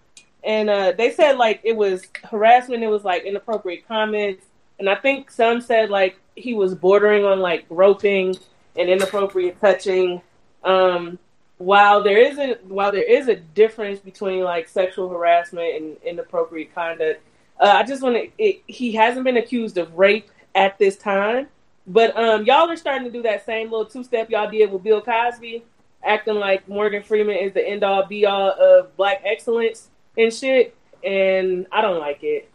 and 0.48 0.70
uh, 0.70 0.94
they 0.98 1.12
said 1.12 1.38
like 1.38 1.60
it 1.64 1.76
was 1.76 2.08
harassment. 2.24 2.82
It 2.82 2.88
was 2.88 3.04
like 3.04 3.26
inappropriate 3.26 3.86
comments, 3.86 4.46
and 4.80 4.90
I 4.90 4.96
think 4.96 5.30
some 5.30 5.60
said 5.60 5.90
like 5.90 6.18
he 6.36 6.54
was 6.54 6.74
bordering 6.74 7.26
on 7.26 7.42
like 7.42 7.68
groping 7.68 8.36
and 8.78 8.90
inappropriate 8.90 9.60
touching. 9.60 10.22
Um, 10.64 11.20
while 11.58 12.02
there 12.02 12.18
isn't, 12.18 12.64
while 12.66 12.94
there 12.94 13.04
is 13.04 13.28
a 13.28 13.36
difference 13.36 14.00
between 14.00 14.42
like 14.44 14.70
sexual 14.70 15.10
harassment 15.10 15.76
and 15.76 15.98
inappropriate 16.04 16.74
conduct, 16.74 17.22
uh, 17.60 17.74
I 17.76 17.84
just 17.84 18.02
want 18.02 18.16
to. 18.16 18.54
He 18.68 18.94
hasn't 18.94 19.26
been 19.26 19.38
accused 19.38 19.78
of 19.78 19.94
rape 19.98 20.30
at 20.56 20.80
this 20.80 20.96
time, 20.96 21.48
but 21.86 22.18
um, 22.18 22.46
y'all 22.46 22.70
are 22.70 22.78
starting 22.78 23.04
to 23.04 23.12
do 23.12 23.22
that 23.24 23.46
same 23.46 23.70
little 23.70 23.86
two 23.86 24.04
step 24.04 24.30
y'all 24.30 24.50
did 24.50 24.72
with 24.72 24.82
Bill 24.82 25.02
Cosby 25.02 25.64
acting 26.04 26.36
like 26.36 26.70
Morgan 26.70 27.04
Freeman 27.04 27.36
is 27.36 27.52
the 27.54 27.68
end 27.68 27.84
all 27.84 28.06
be 28.06 28.26
all 28.26 28.52
of 28.52 28.96
black 28.96 29.22
excellence 29.26 29.90
and 30.18 30.34
shit, 30.34 30.76
and 31.04 31.68
I 31.72 31.82
don't 31.82 32.00
like 32.00 32.24
it. 32.24 32.50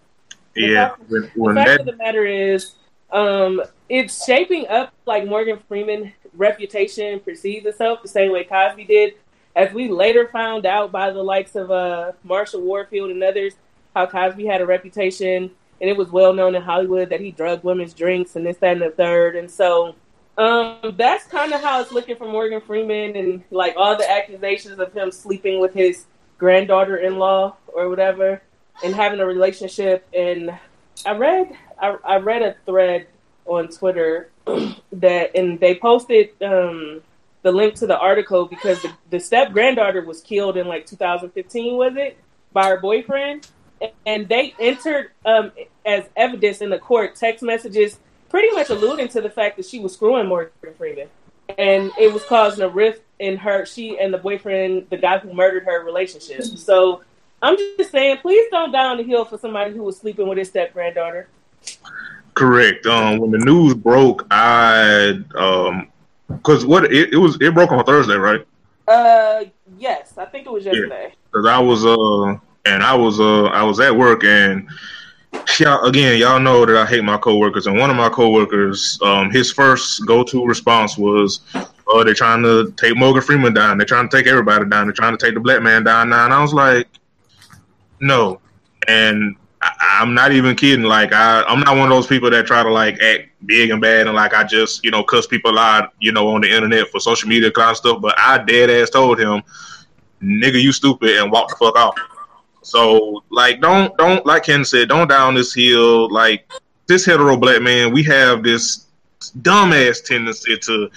Yeah. 0.54 0.94
When, 1.08 1.54
The 1.54 1.54
fact 1.54 1.68
that 1.68 1.80
of 1.80 1.86
the 1.86 1.96
matter 1.96 2.26
is, 2.26 2.74
um, 3.10 3.62
it's 3.88 4.24
shaping 4.24 4.66
up 4.68 4.92
like 5.06 5.26
Morgan 5.26 5.58
Freeman 5.68 6.12
reputation 6.34 7.20
precedes 7.20 7.66
itself 7.66 8.02
the 8.02 8.08
same 8.08 8.32
way 8.32 8.44
Cosby 8.44 8.84
did. 8.84 9.14
As 9.54 9.72
we 9.72 9.88
later 9.88 10.28
found 10.28 10.64
out 10.64 10.92
by 10.92 11.10
the 11.10 11.22
likes 11.22 11.56
of 11.56 11.70
uh, 11.70 12.12
Marshall 12.24 12.62
Warfield 12.62 13.10
and 13.10 13.22
others, 13.22 13.54
how 13.94 14.06
Cosby 14.06 14.46
had 14.46 14.62
a 14.62 14.66
reputation, 14.66 15.50
and 15.80 15.90
it 15.90 15.96
was 15.96 16.10
well 16.10 16.32
known 16.32 16.54
in 16.54 16.62
Hollywood 16.62 17.10
that 17.10 17.20
he 17.20 17.32
drugged 17.32 17.62
women's 17.62 17.92
drinks 17.92 18.36
and 18.36 18.46
this, 18.46 18.56
that, 18.58 18.72
and 18.72 18.82
the 18.82 18.90
third. 18.90 19.36
And 19.36 19.50
so 19.50 19.94
um, 20.38 20.94
that's 20.96 21.26
kind 21.26 21.52
of 21.52 21.60
how 21.60 21.82
it's 21.82 21.92
looking 21.92 22.16
for 22.16 22.26
Morgan 22.26 22.62
Freeman 22.62 23.16
and 23.16 23.44
like 23.50 23.74
all 23.76 23.96
the 23.96 24.10
accusations 24.10 24.78
of 24.78 24.92
him 24.94 25.10
sleeping 25.10 25.60
with 25.60 25.74
his 25.74 26.06
granddaughter 26.42 26.96
in 26.96 27.18
law 27.18 27.54
or 27.68 27.88
whatever 27.88 28.42
and 28.84 28.92
having 28.92 29.20
a 29.20 29.24
relationship. 29.24 30.04
And 30.12 30.52
I 31.06 31.16
read 31.16 31.56
I, 31.80 31.96
I 32.04 32.16
read 32.16 32.42
a 32.42 32.56
thread 32.66 33.06
on 33.46 33.68
Twitter 33.68 34.28
that 34.92 35.36
and 35.36 35.60
they 35.60 35.76
posted 35.76 36.30
um, 36.42 37.00
the 37.42 37.52
link 37.52 37.76
to 37.76 37.86
the 37.86 37.96
article 37.96 38.46
because 38.46 38.82
the, 38.82 38.92
the 39.10 39.20
step 39.20 39.52
granddaughter 39.52 40.04
was 40.04 40.20
killed 40.20 40.56
in 40.56 40.66
like 40.66 40.84
2015 40.84 41.76
was 41.76 41.92
it? 41.96 42.18
By 42.52 42.70
her 42.70 42.80
boyfriend. 42.80 43.46
And 44.04 44.28
they 44.28 44.52
entered 44.58 45.12
um, 45.24 45.52
as 45.86 46.04
evidence 46.16 46.60
in 46.60 46.70
the 46.70 46.78
court 46.78 47.14
text 47.14 47.44
messages 47.44 48.00
pretty 48.28 48.50
much 48.52 48.68
alluding 48.68 49.06
to 49.08 49.20
the 49.20 49.30
fact 49.30 49.58
that 49.58 49.66
she 49.66 49.78
was 49.78 49.92
screwing 49.92 50.26
Morgan 50.26 50.74
Freeman, 50.78 51.08
and 51.58 51.92
it 52.00 52.12
was 52.12 52.24
causing 52.24 52.64
a 52.64 52.68
rift 52.68 53.02
in 53.22 53.36
her, 53.38 53.64
she 53.64 53.98
and 53.98 54.12
the 54.12 54.18
boyfriend, 54.18 54.88
the 54.90 54.96
guy 54.96 55.18
who 55.18 55.32
murdered 55.32 55.64
her 55.64 55.84
relationship. 55.84 56.42
So 56.42 57.02
I'm 57.40 57.56
just 57.56 57.90
saying, 57.90 58.18
please 58.18 58.50
don't 58.50 58.72
die 58.72 58.86
on 58.86 58.96
the 58.96 59.04
hill 59.04 59.24
for 59.24 59.38
somebody 59.38 59.72
who 59.72 59.82
was 59.82 59.96
sleeping 59.96 60.28
with 60.28 60.38
his 60.38 60.48
step 60.48 60.72
granddaughter. 60.72 61.28
Correct. 62.34 62.84
Um, 62.86 63.18
when 63.18 63.30
the 63.30 63.38
news 63.38 63.74
broke, 63.74 64.26
I 64.30 65.20
um, 65.36 65.88
because 66.28 66.66
what 66.66 66.84
it, 66.84 67.12
it 67.12 67.16
was, 67.16 67.36
it 67.40 67.54
broke 67.54 67.72
on 67.72 67.84
Thursday, 67.84 68.16
right? 68.16 68.46
Uh, 68.88 69.44
yes, 69.78 70.18
I 70.18 70.24
think 70.24 70.46
it 70.46 70.52
was 70.52 70.64
yesterday. 70.64 71.14
Because 71.30 71.46
I 71.46 71.58
was 71.58 71.84
uh, 71.86 72.38
and 72.64 72.82
I 72.82 72.94
was 72.94 73.20
uh, 73.20 73.44
I 73.44 73.62
was 73.62 73.80
at 73.80 73.94
work, 73.94 74.24
and 74.24 74.68
y'all 75.58 75.84
again, 75.84 76.18
y'all 76.18 76.40
know 76.40 76.66
that 76.66 76.76
I 76.76 76.86
hate 76.86 77.04
my 77.04 77.18
coworkers, 77.18 77.66
and 77.66 77.78
one 77.78 77.90
of 77.90 77.96
my 77.96 78.08
coworkers, 78.08 78.98
um, 79.02 79.30
his 79.30 79.52
first 79.52 80.06
go-to 80.06 80.44
response 80.44 80.98
was, 80.98 81.40
"Oh, 81.92 82.04
they're 82.04 82.14
trying 82.14 82.42
to 82.42 82.72
take 82.76 82.96
Morgan 82.96 83.22
Freeman 83.22 83.54
down. 83.54 83.76
They're 83.76 83.86
trying 83.86 84.08
to 84.08 84.16
take 84.16 84.26
everybody 84.26 84.64
down. 84.64 84.86
They're 84.86 84.94
trying 84.94 85.16
to 85.16 85.24
take 85.24 85.34
the 85.34 85.40
black 85.40 85.62
man 85.62 85.84
down 85.84 86.08
now." 86.10 86.24
And 86.24 86.34
I 86.34 86.40
was 86.40 86.54
like, 86.54 86.88
"No," 88.00 88.40
and 88.88 89.36
I, 89.60 89.70
I'm 90.00 90.14
not 90.14 90.32
even 90.32 90.56
kidding. 90.56 90.84
Like 90.84 91.12
I, 91.12 91.42
I'm 91.44 91.60
not 91.60 91.76
one 91.76 91.90
of 91.90 91.96
those 91.96 92.06
people 92.06 92.30
that 92.30 92.46
try 92.46 92.62
to 92.62 92.70
like 92.70 93.00
act 93.00 93.28
big 93.46 93.70
and 93.70 93.80
bad 93.80 94.06
and 94.06 94.14
like 94.14 94.34
I 94.34 94.44
just 94.44 94.84
you 94.84 94.90
know 94.90 95.02
cuss 95.02 95.26
people 95.26 95.58
out 95.58 95.92
you 96.00 96.12
know 96.12 96.28
on 96.28 96.40
the 96.40 96.50
internet 96.52 96.88
for 96.88 97.00
social 97.00 97.28
media 97.28 97.50
kind 97.50 97.70
of 97.70 97.76
stuff. 97.76 98.00
But 98.00 98.18
I 98.18 98.38
dead 98.38 98.70
ass 98.70 98.90
told 98.90 99.18
him, 99.18 99.42
"Nigga, 100.22 100.60
you 100.60 100.72
stupid," 100.72 101.18
and 101.18 101.30
walk 101.30 101.48
the 101.48 101.56
fuck 101.56 101.76
off. 101.76 101.96
So 102.62 103.22
like, 103.30 103.60
don't 103.60 103.96
don't 103.98 104.24
like 104.24 104.44
Ken 104.44 104.64
said, 104.64 104.88
don't 104.88 105.08
down 105.08 105.34
this 105.34 105.54
hill. 105.54 106.10
Like 106.10 106.50
this 106.86 107.04
hetero 107.04 107.36
black 107.36 107.60
man, 107.62 107.92
we 107.92 108.02
have 108.04 108.42
this 108.42 108.86
dumbass 109.40 110.04
tendency 110.04 110.56
to 110.58 110.90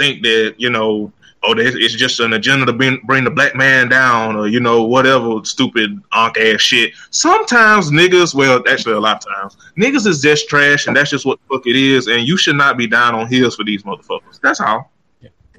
think 0.00 0.22
that 0.22 0.54
you 0.58 0.70
know 0.70 1.12
oh, 1.42 1.54
it's 1.56 1.94
just 1.94 2.20
an 2.20 2.32
agenda 2.34 2.66
to 2.66 2.72
bring, 2.72 3.00
bring 3.04 3.24
the 3.24 3.30
black 3.30 3.54
man 3.54 3.88
down, 3.88 4.36
or 4.36 4.46
you 4.46 4.60
know, 4.60 4.82
whatever 4.82 5.44
stupid 5.44 6.00
onk 6.12 6.36
ass 6.36 6.60
shit. 6.60 6.92
Sometimes 7.10 7.90
niggas, 7.90 8.34
well, 8.34 8.62
actually, 8.68 8.94
a 8.94 9.00
lot 9.00 9.24
of 9.24 9.34
times, 9.34 9.56
niggas 9.76 10.06
is 10.06 10.20
just 10.20 10.48
trash, 10.48 10.86
and 10.86 10.96
that's 10.96 11.10
just 11.10 11.24
what 11.24 11.38
the 11.40 11.56
fuck 11.56 11.66
it 11.66 11.76
is. 11.76 12.08
And 12.08 12.26
you 12.26 12.36
should 12.36 12.56
not 12.56 12.76
be 12.76 12.86
down 12.86 13.14
on 13.14 13.26
heels 13.26 13.56
for 13.56 13.64
these 13.64 13.82
motherfuckers. 13.82 14.40
That's 14.42 14.60
all. 14.60 14.90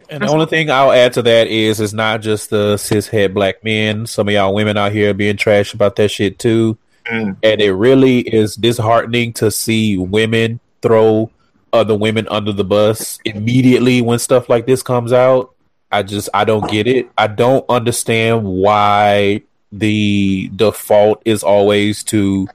And 0.09 0.23
the 0.23 0.27
only 0.27 0.45
thing 0.45 0.69
I'll 0.69 0.91
add 0.91 1.13
to 1.13 1.21
that 1.21 1.47
is 1.47 1.79
it's 1.79 1.93
not 1.93 2.19
just 2.19 2.49
the 2.49 2.75
cishet 2.75 3.33
black 3.33 3.63
men. 3.63 4.05
Some 4.05 4.27
of 4.27 4.33
y'all 4.33 4.53
women 4.53 4.75
out 4.75 4.91
here 4.91 5.13
being 5.13 5.37
trash 5.37 5.73
about 5.73 5.95
that 5.95 6.11
shit 6.11 6.37
too. 6.37 6.77
Mm. 7.09 7.37
And 7.41 7.61
it 7.61 7.71
really 7.71 8.19
is 8.19 8.57
disheartening 8.57 9.31
to 9.33 9.49
see 9.49 9.97
women 9.97 10.59
throw 10.81 11.31
other 11.73 11.95
women 11.95 12.27
under 12.29 12.51
the 12.51 12.63
bus 12.63 13.19
immediately 13.25 14.01
when 14.01 14.19
stuff 14.19 14.49
like 14.49 14.65
this 14.65 14.83
comes 14.83 15.13
out. 15.13 15.55
I 15.91 16.03
just 16.03 16.29
I 16.33 16.45
don't 16.45 16.69
get 16.69 16.87
it. 16.87 17.09
I 17.17 17.27
don't 17.27 17.65
understand 17.69 18.43
why 18.43 19.43
the 19.71 20.49
default 20.55 21.21
is 21.25 21.43
always 21.43 22.03
to 22.05 22.47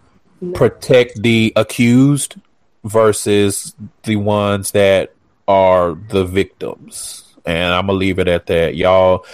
protect 0.54 1.23
the 1.23 1.52
accused 1.56 2.37
versus 2.85 3.75
the 4.04 4.16
ones 4.16 4.70
that 4.73 5.14
are 5.49 5.94
the 6.08 6.25
victims. 6.25 7.35
And 7.44 7.75
I'm 7.75 7.87
gonna 7.87 7.99
leave 7.99 8.18
it 8.18 8.28
at 8.28 8.46
that. 8.46 8.75
Y'all 8.75 9.26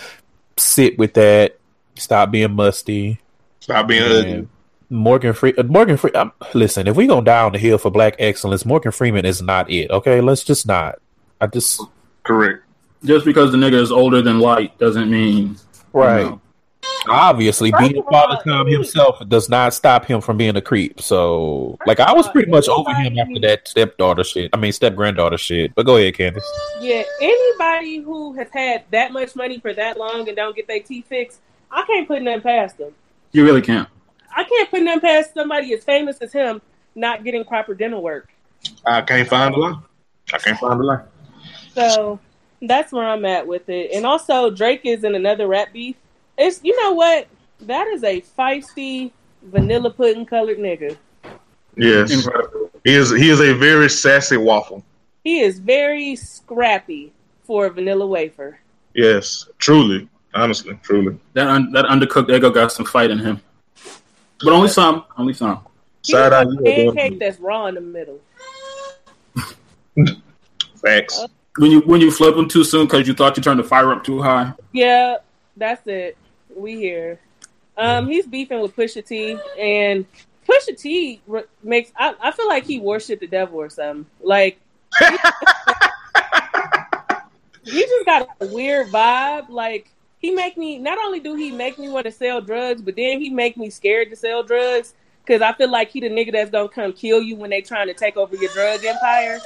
sit 0.56 0.98
with 0.98 1.14
that. 1.14 1.58
Stop 1.96 2.30
being 2.30 2.52
musty. 2.52 3.20
Stop 3.60 3.86
being. 3.86 4.48
Morgan 4.92 5.32
Free, 5.32 5.54
uh, 5.56 5.62
Morgan 5.64 5.96
Free. 5.96 6.12
Um, 6.12 6.32
listen, 6.54 6.86
if 6.86 6.96
we 6.96 7.06
gonna 7.06 7.24
die 7.24 7.42
on 7.42 7.52
the 7.52 7.58
hill 7.58 7.78
for 7.78 7.90
black 7.90 8.14
excellence, 8.18 8.64
Morgan 8.64 8.92
Freeman 8.92 9.24
is 9.24 9.40
not 9.40 9.70
it. 9.70 9.90
Okay, 9.90 10.20
let's 10.20 10.44
just 10.44 10.66
not. 10.66 11.00
I 11.40 11.46
just 11.46 11.80
Correct. 12.24 12.62
Just 13.04 13.24
because 13.24 13.50
the 13.50 13.58
nigga 13.58 13.80
is 13.80 13.90
older 13.90 14.22
than 14.22 14.38
light 14.38 14.78
doesn't 14.78 15.10
mean 15.10 15.48
you 15.48 16.00
right. 16.00 16.22
know. 16.22 16.40
Obviously, 17.08 17.70
First 17.72 17.80
being 17.80 17.98
of 17.98 18.04
Father 18.10 18.36
all, 18.36 18.42
Time 18.42 18.66
himself 18.66 19.28
does 19.28 19.48
not 19.48 19.74
stop 19.74 20.04
him 20.04 20.20
from 20.20 20.36
being 20.36 20.54
a 20.56 20.60
creep. 20.60 21.00
So, 21.00 21.76
like, 21.84 21.98
I 21.98 22.12
was 22.12 22.28
pretty 22.28 22.50
much 22.50 22.68
over 22.68 22.92
him 22.94 23.18
after 23.18 23.40
that 23.40 23.66
stepdaughter 23.66 24.22
shit. 24.22 24.50
I 24.52 24.56
mean, 24.56 24.72
step 24.72 24.94
granddaughter 24.94 25.38
shit. 25.38 25.74
But 25.74 25.86
go 25.86 25.96
ahead, 25.96 26.14
Candace. 26.14 26.48
Yeah, 26.80 27.02
anybody 27.20 27.98
who 27.98 28.34
has 28.34 28.48
had 28.52 28.84
that 28.92 29.12
much 29.12 29.34
money 29.34 29.58
for 29.58 29.72
that 29.74 29.98
long 29.98 30.28
and 30.28 30.36
don't 30.36 30.54
get 30.54 30.68
their 30.68 30.80
teeth 30.80 31.06
fixed, 31.08 31.40
I 31.72 31.82
can't 31.86 32.06
put 32.06 32.22
nothing 32.22 32.42
past 32.42 32.78
them. 32.78 32.92
You 33.32 33.44
really 33.44 33.62
can't. 33.62 33.88
I 34.34 34.44
can't 34.44 34.70
put 34.70 34.82
nothing 34.82 35.00
past 35.00 35.34
somebody 35.34 35.72
as 35.74 35.84
famous 35.84 36.18
as 36.18 36.32
him 36.32 36.60
not 36.94 37.24
getting 37.24 37.44
proper 37.44 37.74
dental 37.74 38.02
work. 38.02 38.30
I 38.86 39.02
can't 39.02 39.28
find 39.28 39.54
a 39.54 39.58
lie. 39.58 39.80
I 40.32 40.38
can't 40.38 40.58
find 40.58 40.80
a 40.80 40.84
lie. 40.84 41.02
So 41.74 42.18
that's 42.60 42.92
where 42.92 43.06
I'm 43.06 43.24
at 43.24 43.46
with 43.46 43.68
it. 43.68 43.90
And 43.92 44.06
also, 44.06 44.50
Drake 44.50 44.82
is 44.84 45.04
in 45.04 45.14
another 45.14 45.46
rap 45.48 45.72
beef. 45.72 45.96
It's 46.38 46.60
you 46.62 46.80
know 46.80 46.92
what? 46.92 47.26
That 47.60 47.86
is 47.88 48.02
a 48.04 48.20
feisty 48.20 49.10
vanilla 49.42 49.90
pudding 49.90 50.26
colored 50.26 50.58
nigga. 50.58 50.96
Yes, 51.76 52.12
Incredible. 52.12 52.70
he 52.84 52.94
is. 52.94 53.10
He 53.10 53.30
is 53.30 53.40
a 53.40 53.52
very 53.54 53.88
sassy 53.88 54.36
waffle. 54.36 54.84
He 55.24 55.40
is 55.40 55.58
very 55.58 56.16
scrappy 56.16 57.12
for 57.44 57.66
a 57.66 57.70
vanilla 57.70 58.06
wafer. 58.06 58.58
Yes, 58.94 59.48
truly, 59.58 60.08
honestly, 60.34 60.78
truly. 60.82 61.18
That 61.32 61.46
un- 61.48 61.72
that 61.72 61.86
undercooked 61.86 62.30
ego 62.34 62.50
got 62.50 62.72
some 62.72 62.84
fight 62.84 63.10
in 63.10 63.18
him, 63.18 63.40
but 64.44 64.52
only 64.52 64.68
some. 64.68 65.04
Only 65.16 65.34
some. 65.34 65.60
He 66.04 66.12
Side 66.12 66.32
eye, 66.32 66.44
got 66.44 66.66
a 66.66 66.82
you 66.82 66.90
are 66.90 66.92
pancake 66.94 67.18
that's 67.18 67.38
raw 67.38 67.66
in 67.66 67.74
the 67.76 67.80
middle. 67.80 68.20
facts. 70.82 71.24
When 71.58 71.70
you 71.70 71.80
when 71.80 72.00
you 72.00 72.10
flip 72.10 72.34
them 72.34 72.48
too 72.48 72.64
soon 72.64 72.86
because 72.86 73.06
you 73.06 73.14
thought 73.14 73.36
you 73.36 73.42
turned 73.42 73.60
the 73.60 73.64
fire 73.64 73.92
up 73.92 74.02
too 74.04 74.22
high. 74.22 74.52
Yeah, 74.72 75.18
that's 75.56 75.86
it. 75.86 76.16
We 76.56 76.76
here. 76.76 77.20
Um, 77.76 78.06
he's 78.06 78.26
beefing 78.26 78.60
with 78.60 78.74
Pusha 78.76 79.04
T, 79.06 79.38
and 79.58 80.06
Pusha 80.48 80.78
T 80.78 81.20
re- 81.26 81.44
makes. 81.62 81.92
I, 81.96 82.14
I 82.20 82.32
feel 82.32 82.48
like 82.48 82.64
he 82.64 82.80
worshipped 82.80 83.20
the 83.20 83.26
devil 83.26 83.58
or 83.58 83.68
something. 83.68 84.06
Like 84.22 84.58
he 87.64 87.80
just 87.80 88.06
got 88.06 88.28
a 88.40 88.46
weird 88.46 88.88
vibe. 88.88 89.48
Like 89.50 89.90
he 90.22 90.30
make 90.30 90.56
me. 90.56 90.78
Not 90.78 90.96
only 90.98 91.20
do 91.20 91.34
he 91.34 91.50
make 91.50 91.78
me 91.78 91.88
want 91.90 92.06
to 92.06 92.12
sell 92.12 92.40
drugs, 92.40 92.80
but 92.80 92.96
then 92.96 93.20
he 93.20 93.28
make 93.28 93.56
me 93.58 93.68
scared 93.68 94.08
to 94.10 94.16
sell 94.16 94.42
drugs 94.42 94.94
because 95.24 95.42
I 95.42 95.52
feel 95.52 95.70
like 95.70 95.90
he 95.90 96.00
the 96.00 96.08
nigga 96.08 96.32
that's 96.32 96.50
gonna 96.50 96.68
come 96.68 96.92
kill 96.92 97.20
you 97.20 97.36
when 97.36 97.50
they 97.50 97.60
trying 97.60 97.88
to 97.88 97.94
take 97.94 98.16
over 98.16 98.34
your 98.36 98.50
drug 98.52 98.84
empire. 98.84 99.38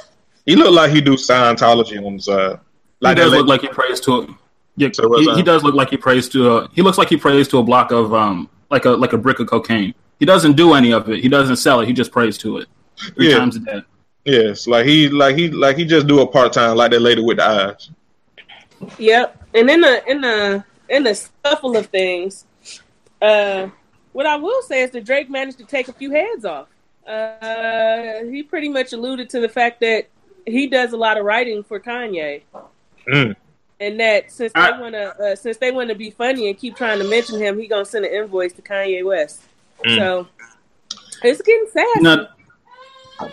He 0.45 0.55
look 0.55 0.71
like 0.73 0.91
he 0.91 1.01
do 1.01 1.15
Scientology 1.15 2.03
on 2.05 2.15
the 2.17 2.21
side. 2.21 2.59
Like 3.01 3.17
He 3.17 3.23
does 3.23 3.33
look 3.33 3.47
like 3.47 3.61
he 3.61 3.67
prays 3.67 3.99
to 4.01 4.21
it. 4.21 4.29
Yeah, 4.77 4.89
So 4.93 5.17
he, 5.19 5.33
he 5.35 5.43
does 5.43 5.63
look 5.63 5.75
like 5.75 5.89
he 5.89 5.97
prays 5.97 6.29
to 6.29 6.57
a. 6.57 6.69
He 6.69 6.81
looks 6.81 6.97
like 6.97 7.09
he 7.09 7.17
prays 7.17 7.47
to 7.49 7.57
a 7.57 7.63
block 7.63 7.91
of 7.91 8.13
um 8.13 8.49
like 8.69 8.85
a 8.85 8.91
like 8.91 9.13
a 9.13 9.17
brick 9.17 9.39
of 9.39 9.47
cocaine. 9.47 9.93
He 10.19 10.25
doesn't 10.25 10.53
do 10.53 10.73
any 10.73 10.93
of 10.93 11.09
it. 11.09 11.19
He 11.19 11.27
doesn't 11.29 11.57
sell 11.57 11.79
it. 11.81 11.87
He 11.87 11.93
just 11.93 12.11
prays 12.11 12.37
to 12.39 12.57
it 12.59 12.67
three 13.15 13.29
Yeah. 13.29 13.39
times 13.39 13.55
a 13.57 13.59
day. 13.59 13.81
yes, 14.25 14.67
like 14.67 14.85
he, 14.85 15.09
like 15.09 15.35
he, 15.35 15.49
like 15.49 15.77
he 15.77 15.85
just 15.85 16.07
do 16.07 16.21
a 16.21 16.27
part 16.27 16.53
time, 16.53 16.75
like 16.77 16.91
that 16.91 17.01
lady 17.01 17.21
with 17.23 17.37
the 17.37 17.45
eyes. 17.47 17.89
Yep. 18.97 19.43
And 19.53 19.69
in 19.69 19.81
the 19.81 20.09
in 20.09 20.21
the 20.21 20.63
in 20.89 21.03
the 21.03 21.15
scuffle 21.15 21.75
of 21.77 21.87
things, 21.87 22.45
uh, 23.21 23.67
what 24.13 24.25
I 24.25 24.35
will 24.35 24.61
say 24.63 24.81
is 24.83 24.91
that 24.91 25.03
Drake 25.05 25.29
managed 25.29 25.57
to 25.59 25.65
take 25.65 25.87
a 25.87 25.93
few 25.93 26.11
heads 26.11 26.45
off. 26.45 26.67
Uh, 27.05 28.23
he 28.25 28.43
pretty 28.43 28.69
much 28.69 28.93
alluded 28.93 29.29
to 29.31 29.39
the 29.39 29.49
fact 29.49 29.79
that 29.81 30.07
he 30.45 30.67
does 30.67 30.93
a 30.93 30.97
lot 30.97 31.17
of 31.17 31.25
writing 31.25 31.63
for 31.63 31.79
Kanye, 31.79 32.41
Mm. 33.07 33.35
and 33.79 33.99
that 33.99 34.31
since 34.31 34.51
they 34.53 34.59
I- 34.59 34.79
want 34.79 34.93
to 34.93 35.15
uh, 35.31 35.35
since 35.35 35.57
they 35.57 35.71
want 35.71 35.89
to 35.89 35.95
be 35.95 36.09
funny 36.11 36.47
and 36.49 36.57
keep 36.57 36.75
trying 36.75 36.99
to 36.99 37.05
mention 37.07 37.39
him, 37.39 37.59
he 37.59 37.67
gonna 37.67 37.85
send 37.85 38.05
an 38.05 38.13
invoice 38.13 38.53
to 38.53 38.61
Kanye 38.61 39.03
West. 39.05 39.41
Mm. 39.85 39.97
So 39.97 40.27
it's 41.23 41.41
getting 41.41 41.67
sad. 41.71 42.01
Now, 42.01 42.27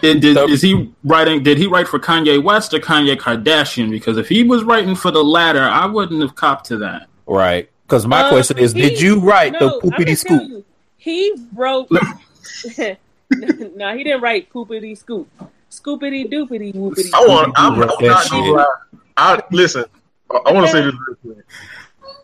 did, 0.00 0.20
did, 0.20 0.36
So- 0.36 0.48
is 0.48 0.62
he 0.62 0.90
writing? 1.04 1.42
Did 1.42 1.58
he 1.58 1.66
write 1.66 1.88
for 1.88 1.98
Kanye 1.98 2.42
West 2.42 2.72
or 2.74 2.78
Kanye 2.78 3.16
Kardashian? 3.16 3.90
Because 3.90 4.16
if 4.18 4.28
he 4.28 4.42
was 4.42 4.64
writing 4.64 4.94
for 4.94 5.10
the 5.10 5.22
latter, 5.22 5.62
I 5.62 5.86
wouldn't 5.86 6.20
have 6.22 6.34
copped 6.34 6.66
to 6.66 6.78
that. 6.78 7.06
Right. 7.26 7.68
Because 7.86 8.06
my 8.06 8.22
Um, 8.22 8.30
question 8.30 8.58
is, 8.58 8.72
he- 8.72 8.80
did 8.80 9.00
you 9.00 9.20
write 9.20 9.52
no, 9.52 9.60
the 9.60 9.80
poopity 9.80 10.16
scoop? 10.16 10.42
you, 10.42 10.64
he 10.96 11.32
wrote. 11.54 11.88
no, 13.80 13.96
he 13.96 14.04
didn't 14.04 14.20
write 14.22 14.50
poopity 14.52 14.96
scoop. 14.96 15.28
Scoopity 15.70 16.30
doopity 16.30 16.74
whoopity. 16.74 17.10
I 17.12 17.26
want. 17.26 17.52
I'm, 17.56 17.72
I'm 17.74 17.78
not 17.80 18.30
gonna 18.30 18.52
lie. 18.52 18.66
I 19.16 19.42
listen. 19.50 19.84
I, 20.30 20.36
I 20.46 20.52
want 20.52 20.66
to 20.66 20.72
say 20.72 20.82
this 20.82 20.94
real 21.06 21.16
quick. 21.34 21.44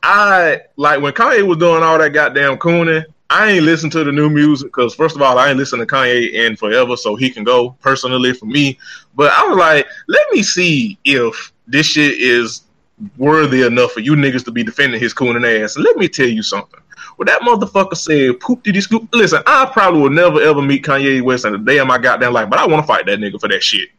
I 0.02 0.60
like 0.76 1.02
when 1.02 1.12
Kanye 1.12 1.46
was 1.46 1.58
doing 1.58 1.82
all 1.82 1.98
that 1.98 2.10
goddamn 2.10 2.56
cooning. 2.58 3.04
I 3.30 3.52
ain't 3.52 3.64
listen 3.64 3.90
to 3.90 4.02
the 4.02 4.10
new 4.10 4.28
music 4.28 4.68
because 4.68 4.92
first 4.94 5.14
of 5.14 5.22
all, 5.22 5.38
I 5.38 5.48
ain't 5.48 5.56
listened 5.56 5.80
to 5.80 5.86
Kanye 5.86 6.32
in 6.32 6.56
forever, 6.56 6.96
so 6.96 7.14
he 7.14 7.30
can 7.30 7.44
go 7.44 7.70
personally 7.80 8.32
for 8.32 8.46
me. 8.46 8.76
But 9.14 9.32
I 9.32 9.46
was 9.46 9.56
like, 9.56 9.86
let 10.08 10.26
me 10.32 10.42
see 10.42 10.98
if 11.04 11.52
this 11.68 11.86
shit 11.86 12.18
is 12.18 12.62
worthy 13.16 13.62
enough 13.62 13.92
for 13.92 14.00
you 14.00 14.12
niggas 14.12 14.44
to 14.46 14.50
be 14.50 14.64
defending 14.64 15.00
his 15.00 15.14
cooning 15.14 15.44
ass. 15.62 15.76
And 15.76 15.84
let 15.84 15.96
me 15.96 16.08
tell 16.08 16.26
you 16.26 16.42
something. 16.42 16.80
When 17.16 17.26
that 17.26 17.42
motherfucker 17.42 17.96
said 17.96 18.40
poop 18.40 18.64
did 18.64 18.74
he 18.74 18.80
scoop, 18.80 19.08
listen, 19.12 19.42
I 19.46 19.70
probably 19.72 20.00
will 20.00 20.10
never 20.10 20.40
ever 20.40 20.60
meet 20.60 20.84
Kanye 20.84 21.22
West 21.22 21.44
in 21.44 21.54
a 21.54 21.58
day 21.58 21.78
of 21.78 21.86
my 21.86 21.98
goddamn 21.98 22.32
life, 22.32 22.50
but 22.50 22.58
I 22.58 22.66
want 22.66 22.82
to 22.82 22.86
fight 22.86 23.06
that 23.06 23.20
nigga 23.20 23.40
for 23.40 23.48
that 23.48 23.62
shit. 23.62 23.90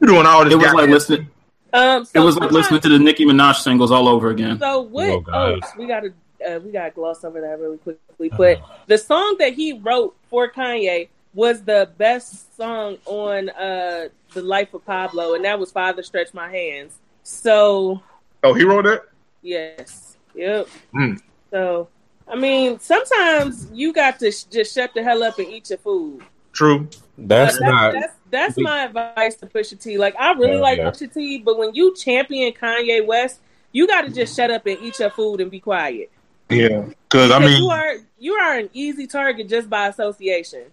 You 0.00 0.06
doing 0.08 0.26
all 0.26 0.44
this 0.44 0.52
It 0.52 0.56
was 0.56 0.74
like 0.74 0.90
listening. 0.90 1.30
Um, 1.72 2.06
It 2.14 2.20
was 2.20 2.36
like 2.36 2.52
listening 2.52 2.80
to 2.80 2.88
the 2.90 2.98
Nicki 2.98 3.24
Minaj 3.24 3.56
singles 3.56 3.90
all 3.90 4.06
over 4.08 4.30
again. 4.30 4.58
So 4.58 4.82
what? 4.82 5.08
Oh, 5.08 5.24
Oh, 5.32 5.60
we 5.78 5.86
gotta 5.86 6.12
uh, 6.46 6.60
we 6.60 6.70
gotta 6.72 6.90
gloss 6.90 7.24
over 7.24 7.40
that 7.40 7.58
really 7.60 7.78
quickly. 7.78 8.30
But 8.36 8.60
the 8.86 8.98
song 8.98 9.36
that 9.38 9.54
he 9.54 9.72
wrote 9.74 10.16
for 10.30 10.50
Kanye 10.50 11.08
was 11.34 11.62
the 11.62 11.90
best 11.98 12.56
song 12.56 12.98
on 13.04 13.50
uh 13.50 14.08
the 14.32 14.42
Life 14.42 14.72
of 14.74 14.84
Pablo, 14.86 15.34
and 15.34 15.44
that 15.44 15.58
was 15.58 15.70
"Father 15.72 16.02
Stretch 16.02 16.32
My 16.34 16.50
Hands." 16.50 16.92
So 17.22 18.02
Oh, 18.44 18.54
he 18.54 18.64
wrote 18.64 18.84
that? 18.84 19.02
yes, 19.42 20.16
yep. 20.34 20.68
Mm. 20.94 21.20
So 21.50 21.88
I 22.28 22.36
mean, 22.36 22.78
sometimes 22.80 23.68
you 23.72 23.92
got 23.92 24.18
to 24.18 24.30
sh- 24.32 24.44
just 24.44 24.74
shut 24.74 24.92
the 24.94 25.02
hell 25.02 25.22
up 25.22 25.38
and 25.38 25.48
eat 25.48 25.70
your 25.70 25.78
food. 25.78 26.22
True. 26.52 26.88
That's 27.18 27.56
Uh, 27.60 27.66
not. 27.66 27.92
that's, 27.92 28.12
that's 28.30 28.58
my 28.58 28.84
advice 28.84 29.36
to 29.36 29.46
Pusha 29.46 29.80
T. 29.80 29.96
Like 29.96 30.14
I 30.18 30.32
really 30.32 30.54
Yeah, 30.56 30.60
like 30.60 30.78
yeah. 30.78 30.90
Pusha 30.90 31.12
T, 31.12 31.38
but 31.38 31.56
when 31.58 31.74
you 31.74 31.94
champion 31.94 32.52
Kanye 32.52 33.06
West, 33.06 33.40
you 33.72 33.86
got 33.86 34.02
to 34.02 34.10
just 34.10 34.34
shut 34.34 34.50
up 34.50 34.66
and 34.66 34.78
eat 34.82 34.98
your 34.98 35.10
food 35.10 35.40
and 35.40 35.50
be 35.50 35.60
quiet. 35.60 36.10
Yeah. 36.48 36.86
Because, 37.08 37.30
I 37.30 37.38
mean, 37.38 37.62
you 37.62 37.70
are 37.70 37.96
you 38.18 38.34
are 38.34 38.58
an 38.58 38.70
easy 38.72 39.06
target 39.06 39.48
just 39.48 39.68
by 39.68 39.88
association. 39.88 40.64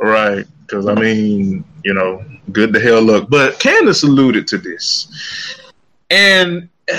right. 0.00 0.44
Because, 0.62 0.86
I 0.86 0.94
mean, 0.94 1.64
you 1.84 1.94
know, 1.94 2.24
good 2.52 2.72
to 2.74 2.80
hell 2.80 3.02
luck. 3.02 3.28
But 3.30 3.58
Candace 3.58 4.02
alluded 4.02 4.46
to 4.48 4.58
this. 4.58 5.62
And 6.10 6.68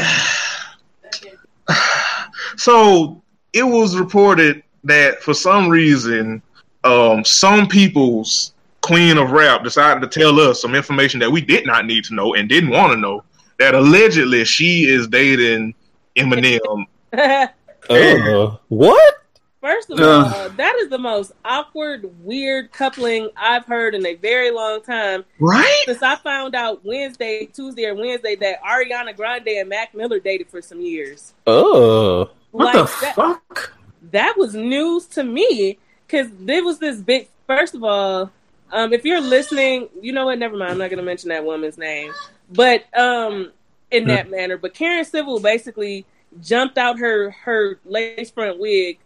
so 2.57 3.21
it 3.53 3.63
was 3.63 3.97
reported 3.97 4.63
that 4.83 5.21
for 5.21 5.33
some 5.33 5.69
reason, 5.69 6.41
um, 6.83 7.23
some 7.25 7.67
people's 7.67 8.53
queen 8.81 9.17
of 9.17 9.31
rap 9.31 9.63
decided 9.63 10.01
to 10.01 10.19
tell 10.19 10.39
us 10.39 10.61
some 10.61 10.75
information 10.75 11.19
that 11.19 11.31
we 11.31 11.41
did 11.41 11.65
not 11.65 11.85
need 11.85 12.03
to 12.05 12.15
know 12.15 12.33
and 12.35 12.49
didn't 12.49 12.69
want 12.69 12.93
to 12.93 12.97
know. 12.97 13.23
That 13.57 13.75
allegedly 13.75 14.45
she 14.45 14.85
is 14.85 15.07
dating 15.07 15.75
Eminem. 16.15 16.85
Uh, 17.89 18.57
what? 18.67 19.15
First 19.61 19.89
of 19.89 19.99
Ugh. 19.99 20.33
all, 20.33 20.49
that 20.51 20.75
is 20.77 20.89
the 20.89 20.97
most 20.97 21.33
awkward, 21.43 22.09
weird 22.23 22.71
coupling 22.71 23.29
I've 23.35 23.65
heard 23.65 23.93
in 23.93 24.05
a 24.05 24.15
very 24.15 24.51
long 24.51 24.81
time. 24.81 25.25
Right? 25.37 25.81
Since 25.85 26.01
I 26.01 26.15
found 26.15 26.55
out 26.55 26.85
Wednesday, 26.85 27.45
Tuesday, 27.45 27.85
or 27.85 27.95
Wednesday 27.95 28.35
that 28.37 28.63
Ariana 28.63 29.15
Grande 29.15 29.49
and 29.49 29.67
Mac 29.67 29.93
Miller 29.93 30.19
dated 30.19 30.47
for 30.47 30.61
some 30.61 30.79
years. 30.79 31.33
Oh. 31.45 32.29
What 32.51 32.73
the 32.73 32.83
that, 33.01 33.15
fuck? 33.15 33.73
that 34.11 34.37
was 34.37 34.55
news 34.55 35.05
to 35.07 35.23
me 35.23 35.77
because 36.07 36.27
there 36.39 36.63
was 36.63 36.79
this 36.79 37.01
big. 37.01 37.27
First 37.45 37.75
of 37.75 37.83
all, 37.83 38.31
um, 38.71 38.93
if 38.93 39.03
you're 39.03 39.21
listening, 39.21 39.89
you 40.01 40.13
know 40.13 40.25
what? 40.25 40.39
Never 40.39 40.55
mind. 40.55 40.71
I'm 40.71 40.77
not 40.77 40.89
going 40.89 40.99
to 40.99 41.03
mention 41.03 41.29
that 41.29 41.43
woman's 41.43 41.77
name, 41.77 42.13
but 42.51 42.85
um, 42.97 43.51
in 43.91 44.07
that 44.07 44.29
manner. 44.29 44.57
But 44.57 44.73
Karen 44.73 45.03
Civil 45.03 45.39
basically 45.39 46.05
jumped 46.41 46.77
out 46.77 46.99
her 46.99 47.31
her 47.31 47.79
lace 47.85 48.31
front 48.31 48.59
wig 48.59 48.99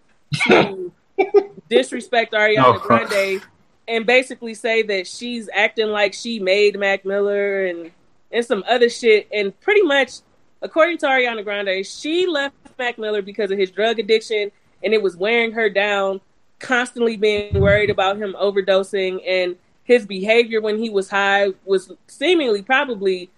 to 0.48 0.92
disrespect 1.70 2.34
Ariana 2.34 2.76
Oh. 2.76 2.80
Grande 2.80 3.42
and 3.88 4.06
basically 4.06 4.54
say 4.54 4.82
that 4.84 5.08
she's 5.08 5.50
acting 5.54 5.88
like 5.88 6.14
she 6.14 6.40
made 6.40 6.80
Mac 6.80 7.06
Miller 7.06 7.66
and 7.66 7.92
and 8.32 8.46
some 8.46 8.64
other 8.68 8.90
shit. 8.90 9.28
And 9.32 9.58
pretty 9.62 9.84
much, 9.84 10.20
according 10.62 10.98
to 11.00 11.06
Ariana 11.06 11.44
Grande, 11.44 11.86
she 11.86 12.26
left 12.26 12.56
Mac 12.80 12.98
Miller 12.98 13.22
because 13.22 13.52
of 13.52 13.58
his 13.58 13.72
drug 13.72 14.00
addiction 14.00 14.52
and 14.84 14.94
it 14.94 15.02
was 15.02 15.16
wearing 15.16 15.52
her 15.52 15.70
down, 15.70 16.20
constantly 16.60 17.16
being 17.16 17.60
worried 17.60 17.90
about 17.90 18.18
him 18.18 18.36
overdosing 18.40 19.22
and 19.28 19.56
his 19.84 20.06
behavior 20.06 20.62
when 20.62 20.78
he 20.78 20.90
was 20.90 21.10
high 21.10 21.50
was 21.66 21.92
seemingly 22.08 22.62
probably 22.62 23.30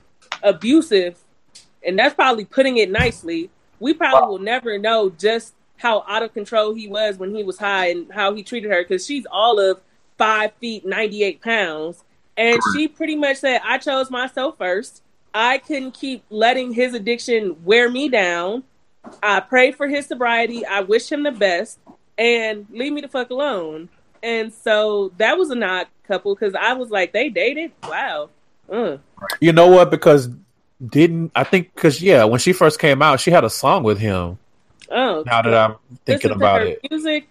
abusive. 0.44 1.18
And 1.86 2.00
that's 2.00 2.16
probably 2.16 2.46
putting 2.46 2.78
it 2.78 2.90
nicely. 2.90 3.50
We 3.80 3.94
probably 3.94 4.28
will 4.30 4.40
never 4.40 4.78
know 4.78 5.10
just 5.10 5.54
how 5.78 6.04
out 6.08 6.24
of 6.24 6.34
control 6.34 6.74
he 6.74 6.88
was 6.88 7.18
when 7.18 7.36
he 7.36 7.44
was 7.44 7.58
high 7.58 7.90
and 7.90 8.12
how 8.12 8.34
he 8.34 8.44
treated 8.44 8.72
her 8.72 8.82
because 8.82 9.06
she's 9.06 9.26
all 9.30 9.60
of 9.60 9.82
five 10.18 10.54
feet 10.62 10.86
ninety 10.86 11.24
eight 11.24 11.42
pounds, 11.42 12.04
and 12.38 12.60
she 12.74 12.88
pretty 12.88 13.16
much 13.16 13.38
said, 13.38 13.62
"I 13.64 13.78
chose 13.78 14.10
myself 14.10 14.58
first. 14.58 15.02
I 15.34 15.58
couldn't 15.58 15.94
keep 15.94 16.24
letting 16.30 16.74
his 16.74 16.94
addiction 16.94 17.64
wear 17.66 17.90
me 17.90 18.08
down. 18.08 18.64
I 19.22 19.42
pray 19.42 19.72
for 19.72 19.88
his 19.88 20.06
sobriety. 20.06 20.66
I 20.66 20.82
wish 20.82 21.12
him 21.12 21.24
the 21.24 21.32
best, 21.32 21.80
and 22.18 22.66
leave 22.72 22.94
me 22.94 23.02
the 23.02 23.10
fuck 23.10 23.30
alone." 23.30 23.90
And 24.24 24.52
so 24.52 25.12
that 25.18 25.38
was 25.38 25.50
a 25.52 25.56
not 25.56 25.90
couple 26.08 26.34
because 26.34 26.56
I 26.56 26.74
was 26.74 26.90
like, 26.90 27.14
they 27.14 27.30
dated. 27.30 27.72
Wow. 27.84 28.30
Uh. 28.72 28.98
You 29.40 29.52
know 29.52 29.68
what? 29.68 29.92
Because 29.92 30.30
didn't 30.86 31.32
I 31.36 31.44
think? 31.44 31.74
Because 31.74 32.02
yeah, 32.02 32.24
when 32.26 32.40
she 32.40 32.54
first 32.54 32.80
came 32.80 33.02
out, 33.02 33.20
she 33.20 33.32
had 33.32 33.44
a 33.44 33.50
song 33.50 33.84
with 33.84 34.00
him. 34.00 34.38
Oh, 34.90 35.24
Now 35.26 35.42
that 35.42 35.54
I'm 35.54 35.76
thinking 36.06 36.32
about 36.32 36.64
it, 36.64 36.80
music. 36.90 37.28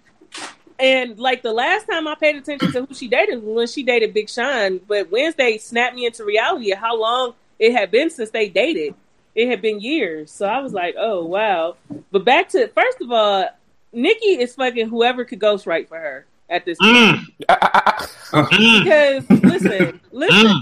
And 0.79 1.19
like 1.19 1.43
the 1.43 1.53
last 1.53 1.87
time 1.87 2.09
I 2.09 2.17
paid 2.17 2.37
attention 2.37 2.73
to 2.73 2.87
who 2.87 2.95
she 2.95 3.07
dated 3.07 3.43
was 3.43 3.55
when 3.55 3.67
she 3.69 3.83
dated 3.85 4.13
Big 4.13 4.29
Sean. 4.29 4.81
But 4.89 5.11
Wednesday 5.11 5.59
snapped 5.59 5.95
me 5.95 6.07
into 6.07 6.25
reality 6.25 6.73
of 6.73 6.79
how 6.79 6.99
long 6.99 7.35
it 7.59 7.73
had 7.73 7.91
been 7.91 8.11
since 8.11 8.31
they 8.31 8.49
dated. 8.49 8.95
It 9.35 9.49
had 9.49 9.63
been 9.63 9.81
years. 9.81 10.31
So 10.33 10.47
I 10.47 10.61
was 10.61 10.73
like, 10.73 10.97
oh 10.99 11.25
wow. 11.25 11.77
But 12.11 12.25
back 12.25 12.49
to 12.51 12.69
first 12.69 13.01
of 13.01 13.13
all, 13.13 13.49
Nicki 13.93 14.41
is 14.41 14.55
fucking 14.57 14.89
whoever 14.89 15.25
could 15.25 15.39
ghostwrite 15.39 15.89
for 15.89 15.99
her 15.99 16.27
at 16.51 16.65
this 16.65 16.79
point. 16.79 16.97
Mm, 16.97 17.21
mm, 18.33 18.85
Because 18.85 19.43
listen, 19.45 20.01
listen, 20.11 20.47
mm. 20.47 20.61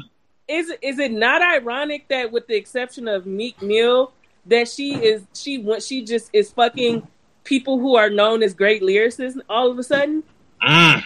Is 0.53 0.73
is 0.83 0.99
it 0.99 1.13
not 1.13 1.43
ironic 1.43 2.09
that 2.09 2.31
with 2.31 2.47
the 2.47 2.55
exception 2.57 3.09
of 3.09 3.27
Meek 3.27 3.61
Mill, 3.63 4.13
that 4.47 4.69
she 4.69 4.95
is 4.95 5.23
she 5.35 5.59
went 5.59 5.83
she 5.83 6.05
just 6.05 6.31
is 6.33 6.51
fucking 6.51 7.07
people 7.45 7.79
who 7.79 7.97
are 7.97 8.11
known 8.11 8.43
as 8.43 8.55
great 8.55 8.83
lyricists 8.83 9.41
all 9.49 9.71
of 9.71 9.79
a 9.79 9.83
sudden? 9.83 10.23
Mm. 10.63 11.03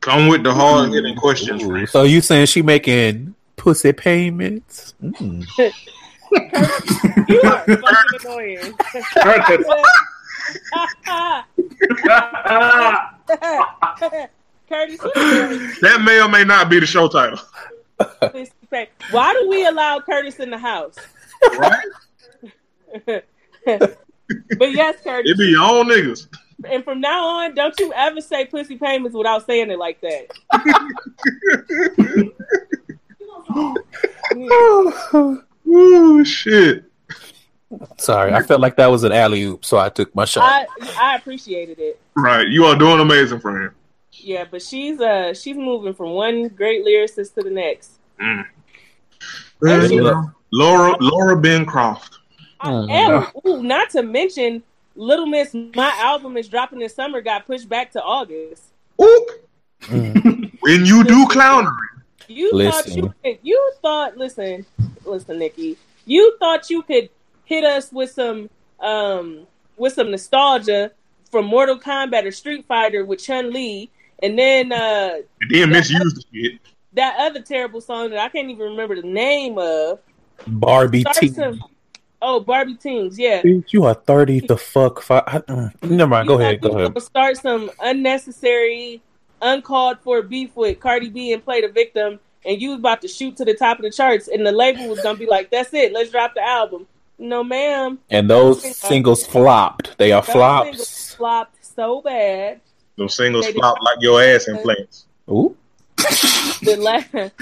Come 0.00 0.28
with 0.28 0.42
the 0.44 0.54
hard 0.54 0.92
hitting 0.92 1.16
questions. 1.16 1.62
Ooh, 1.62 1.86
so 1.86 2.04
you 2.04 2.20
saying 2.20 2.46
she 2.46 2.62
making 2.62 3.34
pussy 3.56 3.92
payments? 3.92 4.94
Mm. 5.02 5.46
You 6.32 7.40
are 7.42 7.64
fucking 7.64 8.20
annoying. 8.22 8.60
Curtis, 14.68 15.00
what 15.00 15.14
That 15.80 16.02
may 16.04 16.20
or 16.20 16.28
may 16.28 16.44
not 16.44 16.70
be 16.70 16.78
the 16.78 16.86
show 16.86 17.08
title. 17.08 17.40
Doing? 18.70 18.88
why 19.10 19.32
do 19.32 19.48
we 19.48 19.66
allow 19.66 20.00
Curtis 20.00 20.40
in 20.40 20.50
the 20.50 20.58
house? 20.58 20.96
Right? 21.58 21.86
But 24.58 24.70
yes, 24.70 25.00
Curtis. 25.02 25.32
It 25.32 25.38
be 25.38 25.48
your 25.48 25.62
own 25.62 25.88
niggas. 25.88 26.28
And 26.68 26.84
from 26.84 27.00
now 27.00 27.26
on, 27.26 27.54
don't 27.54 27.74
you 27.80 27.92
ever 27.94 28.20
say 28.20 28.44
pussy 28.44 28.76
payments 28.76 29.16
without 29.16 29.44
saying 29.44 29.70
it 29.70 29.78
like 29.78 30.00
that. 30.02 30.28
Oh 35.72 36.24
shit. 36.24 36.84
Sorry, 37.98 38.32
I 38.32 38.42
felt 38.42 38.60
like 38.60 38.76
that 38.76 38.88
was 38.88 39.04
an 39.04 39.12
alley 39.12 39.42
oop, 39.44 39.64
so 39.64 39.78
I 39.78 39.88
took 39.88 40.12
my 40.14 40.24
shot. 40.24 40.42
I 40.44 40.66
I 40.98 41.16
appreciated 41.16 41.78
it. 41.78 42.00
Right. 42.16 42.48
You 42.48 42.64
are 42.64 42.76
doing 42.76 42.98
amazing 43.00 43.40
for 43.40 43.62
him. 43.62 43.74
Yeah, 44.12 44.44
but 44.50 44.62
she's 44.62 45.00
uh 45.00 45.34
she's 45.34 45.56
moving 45.56 45.94
from 45.94 46.10
one 46.10 46.48
great 46.48 46.84
lyricist 46.84 47.34
to 47.34 47.42
the 47.42 47.50
next. 47.50 47.98
Mm. 48.20 48.44
And 49.62 49.88
she- 49.88 50.00
Laura 50.52 50.96
Laura 51.00 51.36
Bencroft. 51.36 52.18
Oh, 52.62 52.86
I 52.88 52.92
am. 52.92 53.26
Ooh, 53.46 53.62
not 53.62 53.90
to 53.90 54.02
mention, 54.02 54.62
Little 54.96 55.26
Miss, 55.26 55.54
my 55.54 55.92
album 55.98 56.36
is 56.36 56.48
dropping 56.48 56.78
this 56.80 56.94
summer. 56.94 57.20
Got 57.20 57.46
pushed 57.46 57.68
back 57.68 57.92
to 57.92 58.02
August. 58.02 58.64
Oop. 59.00 59.28
Mm. 59.82 60.58
When 60.60 60.84
you 60.84 61.04
do 61.04 61.24
clownery. 61.26 61.72
You 62.28 62.52
Listen. 62.52 62.82
thought 62.82 62.96
you 62.96 63.14
could, 63.24 63.38
you 63.42 63.72
thought 63.82 64.16
listen 64.16 64.64
listen 65.04 65.38
Nicki 65.38 65.76
you 66.06 66.36
thought 66.38 66.70
you 66.70 66.82
could 66.82 67.08
hit 67.44 67.64
us 67.64 67.90
with 67.90 68.10
some 68.12 68.48
um 68.78 69.46
with 69.76 69.94
some 69.94 70.10
nostalgia 70.10 70.92
from 71.30 71.46
Mortal 71.46 71.78
Kombat 71.78 72.24
or 72.24 72.30
Street 72.30 72.66
Fighter 72.66 73.04
with 73.04 73.20
Chun 73.24 73.52
Li 73.52 73.90
and 74.22 74.38
then 74.38 74.70
uh 74.72 75.14
And 75.40 75.50
then 75.50 75.70
misuse 75.70 76.14
the 76.14 76.22
shit. 76.32 76.60
That 76.94 77.16
other 77.20 77.40
terrible 77.40 77.80
song 77.80 78.10
that 78.10 78.18
I 78.18 78.28
can't 78.28 78.50
even 78.50 78.70
remember 78.70 79.00
the 79.00 79.06
name 79.06 79.58
of 79.58 80.00
Barbie 80.46 81.02
Start 81.02 81.16
T. 81.16 81.28
some- 81.28 81.62
oh 82.22 82.40
Barbie 82.40 82.74
Tingz 82.74 83.16
yeah 83.16 83.42
You 83.68 83.84
are 83.84 83.94
thirty 83.94 84.40
the 84.40 84.56
fuck. 84.56 85.00
Fi- 85.02 85.22
I, 85.26 85.38
mm. 85.38 85.90
Never 85.90 86.08
mind. 86.08 86.28
Go 86.28 86.34
You 86.34 86.40
ahead. 86.40 86.60
Go 86.60 86.70
ahead. 86.70 87.00
Start 87.02 87.36
some 87.36 87.70
unnecessary, 87.80 89.00
uncalled 89.40 89.98
for 90.00 90.22
beef 90.22 90.54
with 90.56 90.80
Cardi 90.80 91.08
B 91.10 91.32
and 91.32 91.44
play 91.44 91.60
the 91.60 91.68
victim, 91.68 92.18
and 92.44 92.60
you 92.60 92.70
was 92.70 92.78
about 92.80 93.00
to 93.02 93.08
shoot 93.08 93.36
to 93.36 93.44
the 93.44 93.54
top 93.54 93.78
of 93.78 93.84
the 93.84 93.90
charts, 93.90 94.28
and 94.28 94.44
the 94.46 94.52
label 94.52 94.88
was 94.88 95.00
gonna 95.00 95.18
be 95.18 95.26
like, 95.26 95.50
"That's 95.50 95.72
it, 95.74 95.92
let's 95.92 96.10
drop 96.10 96.34
the 96.34 96.42
album." 96.42 96.86
No, 97.18 97.44
ma'am. 97.44 97.98
And 98.08 98.30
those 98.30 98.76
singles 98.76 99.26
flopped. 99.26 99.98
They 99.98 100.10
are 100.10 100.22
Those 100.22 100.32
flops. 100.32 101.14
flopped 101.14 101.64
so 101.64 102.00
bad. 102.00 102.60
Those 102.96 103.14
singles 103.14 103.46
flopped 103.48 103.82
like 103.82 103.98
your 104.00 104.22
ass 104.22 104.48
implants. 104.48 105.06
Ooh. 105.30 105.54
The 106.62 106.76
last, 106.78 107.32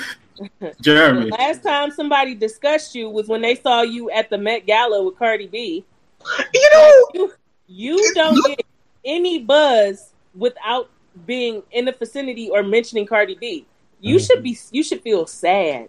Jeremy. 0.80 1.30
last 1.30 1.62
time 1.62 1.90
somebody 1.90 2.34
discussed 2.34 2.94
you 2.94 3.08
was 3.10 3.28
when 3.28 3.42
they 3.42 3.54
saw 3.56 3.82
you 3.82 4.10
at 4.10 4.30
the 4.30 4.38
Met 4.38 4.66
Gala 4.66 5.02
with 5.02 5.18
Cardi 5.18 5.46
B. 5.46 5.84
You 6.54 6.70
know, 6.74 7.06
You, 7.14 7.32
you 7.68 8.14
don't 8.14 8.44
get 8.46 8.60
any 9.04 9.40
buzz 9.40 10.10
without 10.34 10.90
being 11.26 11.62
in 11.72 11.84
the 11.86 11.92
vicinity 11.92 12.48
or 12.50 12.62
mentioning 12.62 13.06
Cardi 13.06 13.34
B. 13.34 13.66
You 14.00 14.16
Mhm. 14.16 14.26
should 14.26 14.42
be. 14.42 14.56
You 14.70 14.82
should 14.84 15.02
feel 15.02 15.26
sad. 15.26 15.88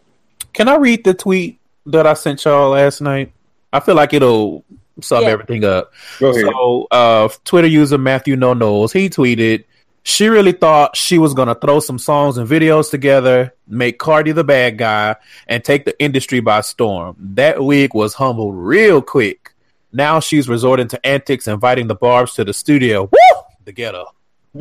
Can 0.54 0.68
I 0.68 0.76
read 0.78 1.04
the 1.04 1.14
tweet 1.14 1.60
that 1.86 2.08
I 2.08 2.14
sent 2.16 2.44
y'all 2.46 2.72
last 2.72 3.02
night? 3.02 3.32
I 3.72 3.80
feel 3.80 3.94
like 3.96 4.14
it'll 4.14 4.64
sum 5.02 5.24
Yeah. 5.24 5.30
everything 5.30 5.64
up. 5.64 5.94
go 6.20 6.30
ahead. 6.32 6.46
So, 6.46 6.88
uh, 6.90 7.30
Twitter 7.46 7.68
user 7.68 7.98
Matthew 8.00 8.36
No 8.36 8.54
Knows 8.54 8.92
he 8.92 9.10
tweeted, 9.10 9.64
"She 10.04 10.28
really 10.28 10.52
thought 10.52 10.96
she 10.96 11.18
was 11.18 11.34
gonna 11.34 11.56
throw 11.56 11.80
some 11.80 12.00
songs 12.00 12.38
and 12.38 12.48
videos 12.48 12.90
together, 12.90 13.54
make 13.68 14.00
Cardi 14.00 14.32
the 14.32 14.44
bad 14.44 14.78
guy, 14.78 15.16
and 15.48 15.64
take 15.64 15.86
the 15.86 16.00
industry 16.00 16.40
by 16.40 16.62
storm. 16.62 17.16
That 17.20 17.64
wig 17.64 17.94
was 17.94 18.14
humbled 18.16 18.56
real 18.56 19.02
quick. 19.02 19.54
Now 19.92 20.20
she's 20.20 20.48
resorting 20.48 20.88
to 20.90 21.06
antics, 21.06 21.48
inviting 21.48 21.88
the 21.88 21.96
Barbs 21.96 22.34
to 22.36 22.46
the 22.46 22.54
studio. 22.54 23.04
Woo! 23.04 23.42
The 23.66 23.72
ghetto. 23.72 24.14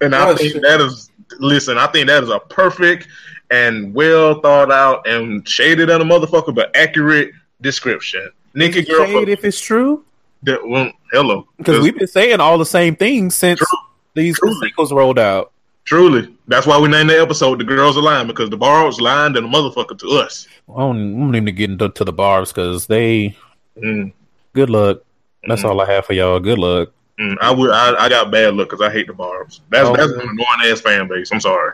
and 0.00 0.14
I 0.14 0.34
think 0.34 0.54
that 0.62 0.80
is 0.80 1.10
listen, 1.38 1.78
I 1.78 1.86
think 1.88 2.06
that 2.08 2.22
is 2.22 2.30
a 2.30 2.38
perfect 2.38 3.08
and 3.50 3.94
well 3.94 4.40
thought 4.40 4.70
out 4.72 5.06
and 5.06 5.46
shaded 5.48 5.90
on 5.90 6.00
a 6.00 6.04
motherfucker, 6.04 6.54
but 6.54 6.74
accurate 6.76 7.32
description. 7.60 8.30
Nicki 8.54 8.82
girl 8.82 9.06
Shade 9.06 9.28
if 9.28 9.44
it's 9.44 9.60
true, 9.60 10.04
that 10.44 10.66
well, 10.66 10.90
hello. 11.12 11.46
because 11.58 11.82
we've 11.82 11.96
been 11.98 12.06
saying 12.06 12.40
all 12.40 12.58
the 12.58 12.66
same 12.66 12.96
things 12.96 13.34
since 13.34 13.58
True. 13.58 13.78
these 14.14 14.38
Truly. 14.38 14.54
singles 14.60 14.92
rolled 14.92 15.18
out. 15.18 15.52
truly. 15.84 16.34
That's 16.48 16.66
why 16.66 16.78
we 16.78 16.88
named 16.88 17.10
the 17.10 17.20
episode 17.20 17.58
The 17.58 17.64
Girls 17.64 17.96
Are 17.96 18.02
Lying, 18.02 18.26
because 18.26 18.50
the 18.50 18.56
bars 18.56 19.00
lying 19.00 19.36
and 19.36 19.46
the 19.46 19.48
motherfucker 19.50 19.98
to 19.98 20.08
us. 20.18 20.46
I 20.68 20.78
don't, 20.80 21.16
I 21.16 21.18
don't 21.20 21.34
even 21.36 21.54
get 21.54 21.70
into 21.70 21.88
to 21.88 22.04
the 22.04 22.12
Barbs 22.12 22.52
because 22.52 22.86
they. 22.86 23.36
Mm, 23.82 24.12
Good 24.54 24.70
luck. 24.70 25.02
That's 25.46 25.62
mm, 25.62 25.68
all 25.70 25.80
I 25.80 25.90
have 25.92 26.06
for 26.06 26.12
y'all. 26.14 26.38
Good 26.40 26.58
luck. 26.58 26.90
mm. 27.18 27.36
I 27.40 27.50
would 27.50 27.70
I, 27.70 28.04
I 28.04 28.08
got 28.08 28.30
bad 28.30 28.54
luck 28.54 28.70
because 28.70 28.86
I 28.86 28.90
hate 28.92 29.06
the 29.08 29.12
barbs. 29.14 29.60
That's 29.70 29.88
Oh. 29.88 29.96
that's 29.96 30.12
an 30.12 30.20
annoying 30.20 30.70
ass 30.72 30.80
fan 30.80 31.08
base. 31.08 31.30
I'm 31.32 31.40
sorry. 31.40 31.72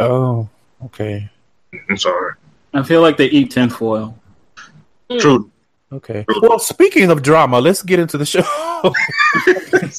Oh, 0.00 0.48
okay. 0.86 1.28
I'm 1.90 1.96
sorry. 1.96 2.34
I 2.74 2.82
feel 2.82 3.00
like 3.02 3.16
they 3.16 3.26
eat 3.26 3.50
tinfoil. 3.50 4.14
True. 5.20 5.50
Okay. 5.90 6.24
Well, 6.42 6.58
speaking 6.58 7.10
of 7.10 7.22
drama, 7.22 7.60
let's 7.60 7.82
get 7.82 7.98
into 7.98 8.18
the 8.18 8.26
show. 8.26 8.42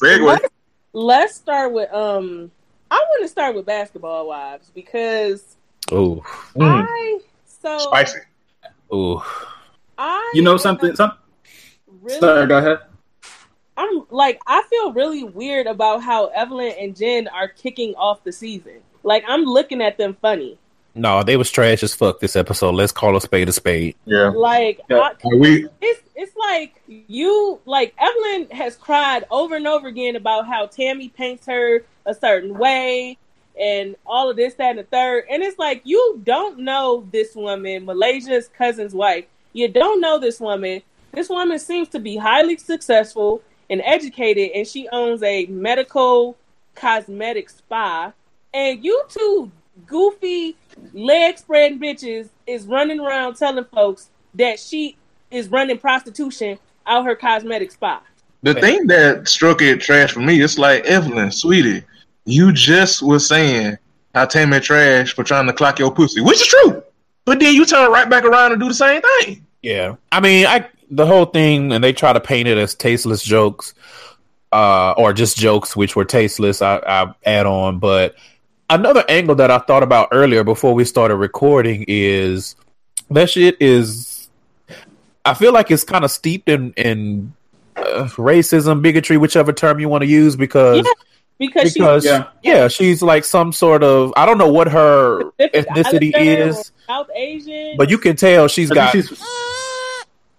Let's, 0.02 0.46
let's 0.94 1.36
start 1.36 1.74
with 1.74 1.92
um. 1.94 2.52
I 2.92 2.96
want 2.96 3.24
to 3.24 3.28
start 3.28 3.56
with 3.56 3.66
Basketball 3.66 4.28
Wives 4.28 4.72
because 4.74 5.58
oh, 5.92 6.24
Mm, 6.56 6.86
I 6.88 7.20
so 7.46 7.78
spicy. 7.80 8.20
oh. 8.92 9.24
I 9.98 10.32
You 10.34 10.42
know 10.42 10.58
something? 10.58 10.96
Some, 10.96 11.14
really 12.02 12.20
sorry, 12.20 12.48
go 12.48 12.58
ahead. 12.58 12.80
I'm 13.78 14.06
like 14.10 14.42
I 14.48 14.64
feel 14.70 14.94
really 14.94 15.24
weird 15.24 15.68
about 15.68 16.02
how 16.02 16.28
Evelyn 16.28 16.74
and 16.80 16.96
Jen 16.96 17.28
are 17.28 17.48
kicking 17.48 17.94
off 17.96 18.24
the 18.24 18.32
season. 18.32 18.80
Like 19.04 19.24
I'm 19.28 19.44
looking 19.44 19.82
at 19.82 19.98
them 19.98 20.18
funny. 20.22 20.58
No, 21.00 21.24
they 21.24 21.38
was 21.38 21.50
trash 21.50 21.82
as 21.82 21.96
fuck 21.96 22.20
this 22.20 22.36
episode. 22.36 22.72
Let's 22.72 22.92
call 22.92 23.16
a 23.16 23.22
spade 23.22 23.48
a 23.48 23.54
spade. 23.54 23.96
Yeah. 24.06 24.30
Like 24.30 24.82
Yeah. 24.90 24.98
I, 24.98 25.12
Are 25.26 25.38
we 25.38 25.68
it's 25.82 26.02
it's 26.16 26.36
like 26.36 26.82
you 26.88 27.60
like 27.66 27.94
Evelyn 27.98 28.50
has 28.52 28.76
cried 28.76 29.24
over 29.32 29.56
and 29.56 29.66
over 29.66 29.88
again 29.88 30.18
about 30.18 30.46
how 30.46 30.66
Tammy 30.66 31.08
paints 31.08 31.46
her 31.46 31.84
a 32.06 32.14
certain 32.14 32.58
way 32.58 33.18
and 33.60 33.96
all 34.06 34.30
of 34.30 34.36
this, 34.36 34.56
that, 34.56 34.72
and 34.72 34.80
the 34.80 34.84
third. 34.84 35.26
And 35.30 35.42
it's 35.42 35.58
like 35.58 35.82
you 35.86 36.22
don't 36.24 36.60
know 36.60 37.08
this 37.12 37.34
woman, 37.34 37.86
Malaysia's 37.86 38.50
cousin's 38.50 38.94
wife. 38.94 39.26
You 39.54 39.70
don't 39.70 40.02
know 40.02 40.20
this 40.20 40.40
woman. 40.42 40.82
This 41.14 41.30
woman 41.30 41.60
seems 41.60 41.88
to 41.90 42.00
be 42.00 42.18
highly 42.18 42.58
successful 42.58 43.42
and 43.70 43.82
educated, 43.86 44.52
and 44.54 44.68
she 44.68 44.90
owns 44.90 45.24
a 45.24 45.46
medical 45.46 46.38
cosmetic 46.76 47.50
spa. 47.50 48.12
And 48.54 48.84
you 48.84 49.04
two 49.10 49.52
goofy 49.86 50.56
leg 50.94 51.38
spreading 51.38 51.80
bitches 51.80 52.30
is 52.48 52.66
running 52.66 53.00
around 53.00 53.36
telling 53.36 53.66
folks 53.66 54.10
that 54.36 54.60
she 54.60 54.96
is 55.32 55.50
running 55.50 55.78
prostitution 55.78 56.58
out 56.86 57.06
her 57.06 57.16
cosmetic 57.16 57.72
spa. 57.72 58.02
The 58.42 58.54
thing 58.54 58.88
that 58.88 59.28
struck 59.28 59.62
it 59.62 59.82
trash 59.82 60.14
for 60.14 60.22
me, 60.22 60.42
it's 60.42 60.58
like 60.58 60.86
Evelyn, 60.86 61.32
sweetie, 61.32 61.84
you 62.26 62.54
just 62.54 63.02
was 63.02 63.28
saying 63.28 63.78
how 64.16 64.26
Tammy 64.26 64.60
trash 64.60 65.14
for 65.14 65.24
trying 65.24 65.48
to 65.48 65.54
clock 65.54 65.80
your 65.80 65.92
pussy, 65.92 66.22
which 66.22 66.42
is 66.42 66.48
true. 66.48 66.84
But 67.26 67.40
then 67.40 67.54
you 67.54 67.66
turn 67.66 67.92
right 67.92 68.10
back 68.10 68.24
around 68.24 68.54
and 68.54 68.62
do 68.62 68.70
the 68.70 68.74
same 68.74 69.02
thing. 69.02 69.46
Yeah, 69.62 69.96
I 70.12 70.22
mean, 70.22 70.46
I 70.46 70.68
the 70.90 71.06
whole 71.06 71.26
thing, 71.26 71.72
and 71.74 71.84
they 71.84 71.94
try 71.94 72.14
to 72.14 72.20
paint 72.20 72.48
it 72.48 72.58
as 72.58 72.76
tasteless 72.76 73.22
jokes, 73.22 73.74
uh, 74.52 74.94
or 74.98 75.14
just 75.14 75.38
jokes 75.38 75.76
which 75.76 75.96
were 75.96 76.06
tasteless. 76.06 76.62
I, 76.62 76.78
I 76.78 77.14
add 77.26 77.46
on, 77.46 77.80
but 77.80 78.16
another 78.70 79.04
angle 79.10 79.36
that 79.36 79.52
I 79.52 79.60
thought 79.60 79.84
about 79.84 80.10
earlier 80.12 80.44
before 80.44 80.74
we 80.74 80.86
started 80.86 81.16
recording 81.16 81.86
is 81.88 82.56
that 83.10 83.30
shit 83.30 83.58
is. 83.60 84.30
I 85.26 85.34
feel 85.34 85.54
like 85.54 85.70
it's 85.70 85.84
kind 85.84 86.06
of 86.06 86.12
steeped 86.12 86.50
in 86.50 86.74
in 86.74 87.34
uh, 87.76 88.08
racism, 88.14 88.82
bigotry, 88.82 89.18
whichever 89.18 89.54
term 89.54 89.80
you 89.80 89.90
want 89.90 90.04
to 90.04 90.08
use, 90.08 90.36
because. 90.36 90.86
Yeah, 90.86 90.92
because, 91.38 91.74
because 91.74 92.04
she's 92.04 92.12
yeah. 92.12 92.28
Yeah. 92.44 92.68
she's 92.68 93.02
like 93.02 93.24
some 93.24 93.54
sort 93.54 93.82
of 93.82 94.12
I 94.18 94.26
don't 94.26 94.38
know 94.38 94.52
what 94.52 94.68
her 94.68 95.24
ethnicity 95.40 96.14
either 96.14 96.50
is, 96.50 96.74
South 96.86 97.08
Asian, 97.16 97.78
but 97.78 97.90
you 97.90 97.98
can 97.98 98.18
tell 98.18 98.50
she's 98.50 98.70
I 98.72 98.76
got 98.76 98.92
she's, 98.92 99.24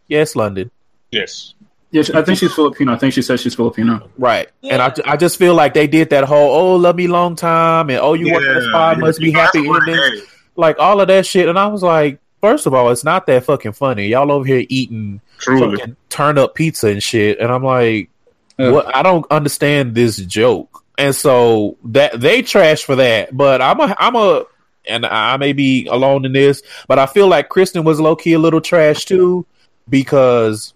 yes, 0.09 0.37
London. 0.37 0.71
Yes. 1.11 1.55
Yeah, 1.91 2.03
I 2.15 2.23
think 2.23 2.39
she's 2.39 2.53
Filipino. 2.55 2.93
I 2.93 2.97
think 2.97 3.13
she 3.15 3.23
says 3.23 3.41
she's 3.41 3.55
Filipino. 3.55 4.09
Right. 4.19 4.49
And 4.63 4.81
I, 4.81 4.93
I 5.05 5.17
just 5.17 5.39
feel 5.39 5.55
like 5.55 5.75
they 5.75 5.87
did 5.87 6.11
that 6.11 6.25
whole, 6.25 6.51
oh, 6.55 6.77
love 6.77 6.97
me 6.97 7.07
long 7.09 7.35
time, 7.37 7.91
and 7.91 7.99
oh, 7.99 8.15
you 8.15 8.33
work 8.33 8.43
at 8.45 8.55
the 8.55 8.63
spa, 8.69 8.95
must 8.97 9.19
be 9.21 9.31
happy 9.33 9.59
That's 9.61 9.69
what 9.69 9.89
it 9.89 9.93
endings. 9.99 10.23
is. 10.23 10.29
Like 10.57 10.79
all 10.79 11.01
of 11.01 11.09
that 11.09 11.27
shit. 11.27 11.49
And 11.49 11.59
I 11.59 11.67
was 11.69 11.83
like, 11.83 12.21
first 12.41 12.67
of 12.67 12.75
all, 12.75 12.91
it's 12.91 13.05
not 13.05 13.27
that 13.27 13.45
fucking 13.45 13.73
funny. 13.73 14.09
Y'all 14.09 14.31
over 14.31 14.45
here 14.47 14.65
eating 14.69 15.21
Truly. 15.39 15.77
fucking 15.79 15.97
turn 16.11 16.39
up 16.39 16.55
pizza 16.55 16.89
and 16.89 17.03
shit. 17.03 17.39
And 17.41 17.51
I'm 17.51 17.65
like, 17.65 18.11
Yeah. 18.59 18.71
what? 18.71 18.95
I 18.95 19.03
don't 19.03 19.27
understand 19.31 19.95
this 19.95 20.17
joke. 20.19 20.85
And 20.99 21.15
so 21.15 21.77
that 21.87 22.21
they 22.21 22.43
trash 22.43 22.83
for 22.85 22.97
that. 22.97 23.35
But 23.37 23.63
I'm 23.63 23.81
a, 23.81 23.97
I'm 23.99 24.17
a, 24.17 24.45
and 24.87 25.07
I 25.07 25.37
may 25.39 25.53
be 25.55 25.87
alone 25.87 26.25
in 26.27 26.33
this, 26.33 26.63
but 26.89 26.99
I 26.99 27.07
feel 27.07 27.27
like 27.27 27.49
Kristen 27.49 27.85
was 27.85 27.99
low 28.01 28.17
key 28.17 28.35
a 28.35 28.39
little 28.39 28.61
trash 28.61 29.07
too, 29.07 29.47
because 29.89 30.75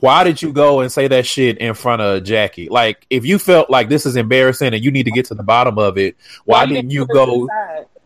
why 0.00 0.24
did 0.24 0.42
you 0.42 0.52
go 0.52 0.80
and 0.80 0.90
say 0.90 1.08
that 1.08 1.26
shit 1.26 1.58
in 1.58 1.74
front 1.74 2.02
of 2.02 2.24
Jackie? 2.24 2.68
Like, 2.68 3.06
if 3.10 3.24
you 3.24 3.38
felt 3.38 3.70
like 3.70 3.88
this 3.88 4.06
is 4.06 4.16
embarrassing 4.16 4.74
and 4.74 4.84
you 4.84 4.90
need 4.90 5.04
to 5.04 5.10
get 5.10 5.26
to 5.26 5.34
the 5.34 5.42
bottom 5.42 5.78
of 5.78 5.96
it, 5.98 6.16
why, 6.44 6.66
didn't 6.66 6.90
you 6.90 7.06
go? 7.06 7.48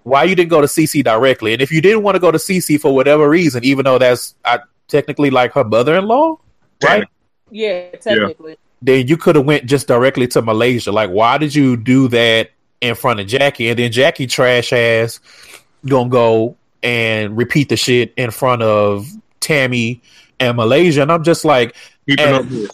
Why 0.02 0.24
you 0.24 0.34
didn't 0.34 0.50
go 0.50 0.60
to 0.60 0.66
CC 0.66 1.04
directly? 1.04 1.52
And 1.52 1.60
if 1.60 1.70
you 1.70 1.80
didn't 1.80 2.02
want 2.02 2.14
to 2.14 2.20
go 2.20 2.30
to 2.30 2.38
CC 2.38 2.80
for 2.80 2.94
whatever 2.94 3.28
reason, 3.28 3.64
even 3.64 3.84
though 3.84 3.98
that's 3.98 4.34
uh, 4.44 4.58
technically 4.88 5.30
like 5.30 5.52
her 5.52 5.64
mother-in-law, 5.64 6.38
right? 6.82 7.06
Yeah, 7.50 7.90
technically. 7.96 8.56
Then 8.82 9.08
you 9.08 9.16
could 9.16 9.36
have 9.36 9.44
went 9.44 9.66
just 9.66 9.86
directly 9.86 10.26
to 10.28 10.42
Malaysia. 10.42 10.90
Like, 10.90 11.10
why 11.10 11.38
did 11.38 11.54
you 11.54 11.76
do 11.76 12.08
that 12.08 12.50
in 12.80 12.94
front 12.94 13.20
of 13.20 13.26
Jackie? 13.26 13.68
And 13.68 13.78
then 13.78 13.92
Jackie 13.92 14.26
trash 14.26 14.72
ass 14.72 15.20
gonna 15.86 16.08
go 16.08 16.56
and 16.82 17.36
repeat 17.36 17.68
the 17.68 17.76
shit 17.76 18.14
in 18.16 18.30
front 18.30 18.62
of 18.62 19.06
Tammy 19.40 20.00
and 20.40 20.56
Malaysia. 20.56 21.02
And 21.02 21.12
I'm 21.12 21.22
just 21.22 21.44
like, 21.44 21.76
Keeping 22.08 22.24
And- 22.26 22.34
up 22.36 22.50
with. 22.50 22.70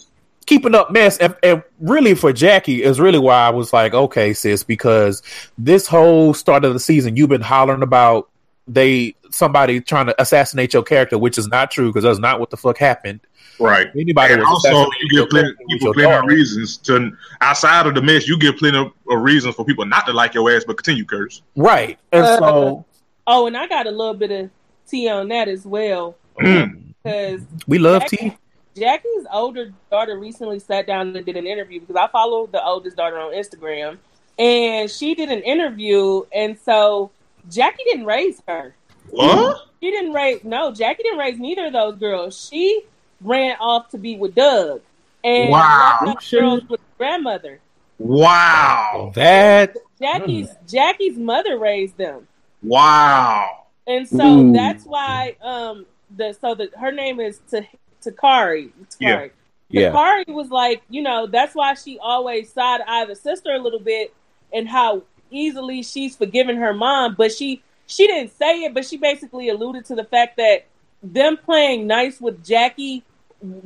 keeping 0.47 0.73
up 0.73 0.89
mess 0.91 1.17
and, 1.17 1.35
and 1.43 1.61
really 1.81 2.15
for 2.15 2.31
Jackie 2.31 2.81
is 2.81 2.99
really 3.01 3.19
why 3.19 3.35
I 3.45 3.49
was 3.49 3.73
like, 3.73 3.93
okay, 3.93 4.33
sis, 4.33 4.63
because 4.63 5.21
this 5.57 5.85
whole 5.87 6.33
start 6.33 6.63
of 6.65 6.73
the 6.73 6.79
season 6.79 7.17
you've 7.17 7.29
been 7.29 7.41
hollering 7.41 7.83
about 7.83 8.29
they 8.69 9.13
somebody 9.29 9.79
trying 9.81 10.05
to 10.07 10.21
assassinate 10.21 10.73
your 10.73 10.83
character, 10.83 11.17
which 11.17 11.37
is 11.37 11.47
not 11.49 11.69
true 11.71 11.89
because 11.89 12.03
that's 12.03 12.19
not 12.19 12.39
what 12.39 12.49
the 12.49 12.57
fuck 12.57 12.77
happened. 12.77 13.19
Right. 13.59 13.87
Anybody 13.97 14.35
And 14.35 14.43
also, 14.43 14.69
you 14.69 14.87
your 15.11 15.23
get 15.23 15.29
plenty, 15.31 15.45
character 15.47 15.63
you 15.67 15.75
with 15.75 15.81
get 15.81 15.85
your 15.85 15.93
plenty 16.11 16.13
of 16.17 16.25
reasons 16.25 16.77
to 16.77 17.11
outside 17.41 17.85
of 17.87 17.95
the 17.95 18.01
mess. 18.01 18.27
You 18.27 18.37
get 18.39 18.57
plenty 18.57 18.77
of, 18.77 18.91
of 19.09 19.21
reasons 19.21 19.55
for 19.55 19.65
people 19.65 19.85
not 19.85 20.05
to 20.07 20.13
like 20.13 20.33
your 20.33 20.49
ass, 20.55 20.63
but 20.65 20.77
continue 20.77 21.05
curse. 21.05 21.41
right? 21.55 21.99
And 22.13 22.23
Uh, 22.25 22.37
so 22.39 22.85
Oh, 23.25 23.47
and 23.47 23.57
I 23.57 23.67
got 23.67 23.87
a 23.87 23.91
little 23.91 24.13
bit 24.13 24.31
of 24.31 24.49
tea 24.87 25.09
on 25.09 25.27
that 25.29 25.47
as 25.49 25.65
well 25.65 26.15
Mm. 26.39 26.86
Because 27.07 27.41
we 27.67 27.77
love 27.79 28.01
Jackie- 28.03 28.17
T. 28.31 28.37
Jackie's 28.75 29.25
older 29.33 29.73
daughter 29.89 30.19
recently 30.19 30.59
sat 30.59 30.85
down 30.85 31.15
and 31.15 31.25
did 31.25 31.35
an 31.35 31.47
interview 31.47 31.79
because 31.79 31.95
I 31.95 32.07
follow 32.07 32.45
the 32.45 32.63
oldest 32.63 32.95
daughter 32.95 33.17
on 33.19 33.33
Instagram, 33.33 33.97
and 34.37 34.89
she 34.89 35.15
did 35.15 35.29
an 35.31 35.41
interview, 35.41 36.23
and 36.31 36.57
so 36.59 37.09
Jackie 37.49 37.83
didn't 37.85 38.05
raise 38.05 38.41
her. 38.47 38.75
What? 39.09 39.61
She 39.81 39.89
didn't 39.89 40.13
raise 40.13 40.43
no. 40.43 40.71
Jackie 40.73 41.01
didn't 41.03 41.17
raise 41.19 41.39
neither 41.39 41.67
of 41.67 41.73
those 41.73 41.95
girls. 41.97 42.47
She 42.49 42.83
ran 43.21 43.55
off 43.59 43.89
to 43.89 43.97
be 43.97 44.15
with 44.15 44.35
Doug, 44.35 44.81
and 45.23 45.49
Wow. 45.49 45.97
left 46.05 46.19
those 46.21 46.39
girls 46.39 46.69
with 46.69 46.79
grandmother. 46.99 47.59
Wow. 47.97 49.11
That 49.15 49.75
Jackie's 49.99 50.49
Jackie's 50.67 51.17
mother 51.17 51.57
raised 51.57 51.97
them. 51.97 52.27
Wow. 52.61 53.65
And 53.87 54.07
so 54.07 54.23
Ooh. 54.39 54.53
that's 54.53 54.83
why 54.85 55.35
um 55.41 55.85
the 56.17 56.35
so 56.39 56.55
the 56.55 56.69
her 56.79 56.91
name 56.91 57.19
is 57.19 57.39
Ta- 57.49 57.61
Takari. 58.03 58.71
Takari. 58.89 59.31
yeah, 59.69 59.91
Takari 59.91 60.27
was 60.27 60.49
like, 60.49 60.81
you 60.89 61.01
know, 61.01 61.27
that's 61.27 61.55
why 61.55 61.73
she 61.73 61.99
always 61.99 62.51
side 62.51 62.81
eye 62.87 63.05
the 63.05 63.15
sister 63.15 63.51
a 63.53 63.59
little 63.59 63.79
bit 63.79 64.13
and 64.53 64.67
how 64.67 65.03
easily 65.29 65.83
she's 65.83 66.15
forgiven 66.15 66.57
her 66.57 66.73
mom, 66.73 67.15
but 67.15 67.31
she 67.31 67.61
she 67.85 68.07
didn't 68.07 68.31
say 68.37 68.63
it, 68.63 68.73
but 68.73 68.85
she 68.85 68.97
basically 68.97 69.49
alluded 69.49 69.85
to 69.85 69.95
the 69.95 70.03
fact 70.03 70.37
that 70.37 70.65
them 71.01 71.37
playing 71.37 71.87
nice 71.87 72.19
with 72.19 72.43
Jackie 72.45 73.03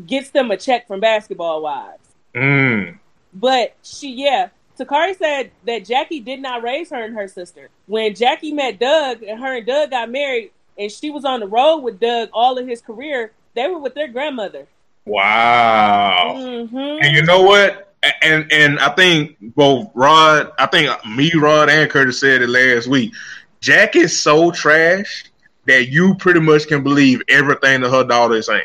gets 0.05 0.29
them 0.29 0.51
a 0.51 0.57
check 0.57 0.87
from 0.87 0.99
basketball 0.99 1.61
wives. 1.61 2.07
Mm. 2.35 2.99
But 3.33 3.75
she, 3.83 4.13
yeah, 4.13 4.49
Takari 4.77 5.17
said 5.17 5.51
that 5.65 5.85
Jackie 5.85 6.19
did 6.19 6.41
not 6.41 6.63
raise 6.63 6.89
her 6.89 7.03
and 7.03 7.15
her 7.15 7.27
sister. 7.27 7.69
When 7.87 8.13
Jackie 8.13 8.53
met 8.53 8.79
Doug 8.79 9.23
and 9.23 9.39
her 9.39 9.57
and 9.57 9.65
Doug 9.65 9.91
got 9.91 10.09
married, 10.09 10.51
and 10.77 10.91
she 10.91 11.09
was 11.09 11.25
on 11.25 11.39
the 11.39 11.47
road 11.47 11.77
with 11.77 11.99
Doug 11.99 12.29
all 12.33 12.57
of 12.57 12.67
his 12.67 12.81
career, 12.81 13.31
they 13.53 13.67
were 13.67 13.79
with 13.79 13.93
their 13.93 14.07
grandmother. 14.07 14.67
Wow. 15.05 16.33
hmm 16.35 16.75
And 16.75 17.15
you 17.15 17.23
know 17.23 17.41
what? 17.41 17.93
And 18.21 18.51
and 18.51 18.79
I 18.79 18.89
think 18.89 19.37
both 19.55 19.89
Rod, 19.93 20.51
I 20.57 20.65
think 20.65 20.89
me, 21.05 21.31
Rod, 21.35 21.69
and 21.69 21.89
Curtis 21.89 22.19
said 22.19 22.41
it 22.41 22.49
last 22.49 22.87
week. 22.87 23.13
Jack 23.59 23.95
is 23.95 24.19
so 24.19 24.51
trash 24.51 25.25
that 25.65 25.89
you 25.89 26.15
pretty 26.15 26.39
much 26.39 26.67
can 26.67 26.83
believe 26.83 27.21
everything 27.29 27.81
that 27.81 27.91
her 27.91 28.03
daughter 28.03 28.35
is 28.35 28.47
saying. 28.47 28.63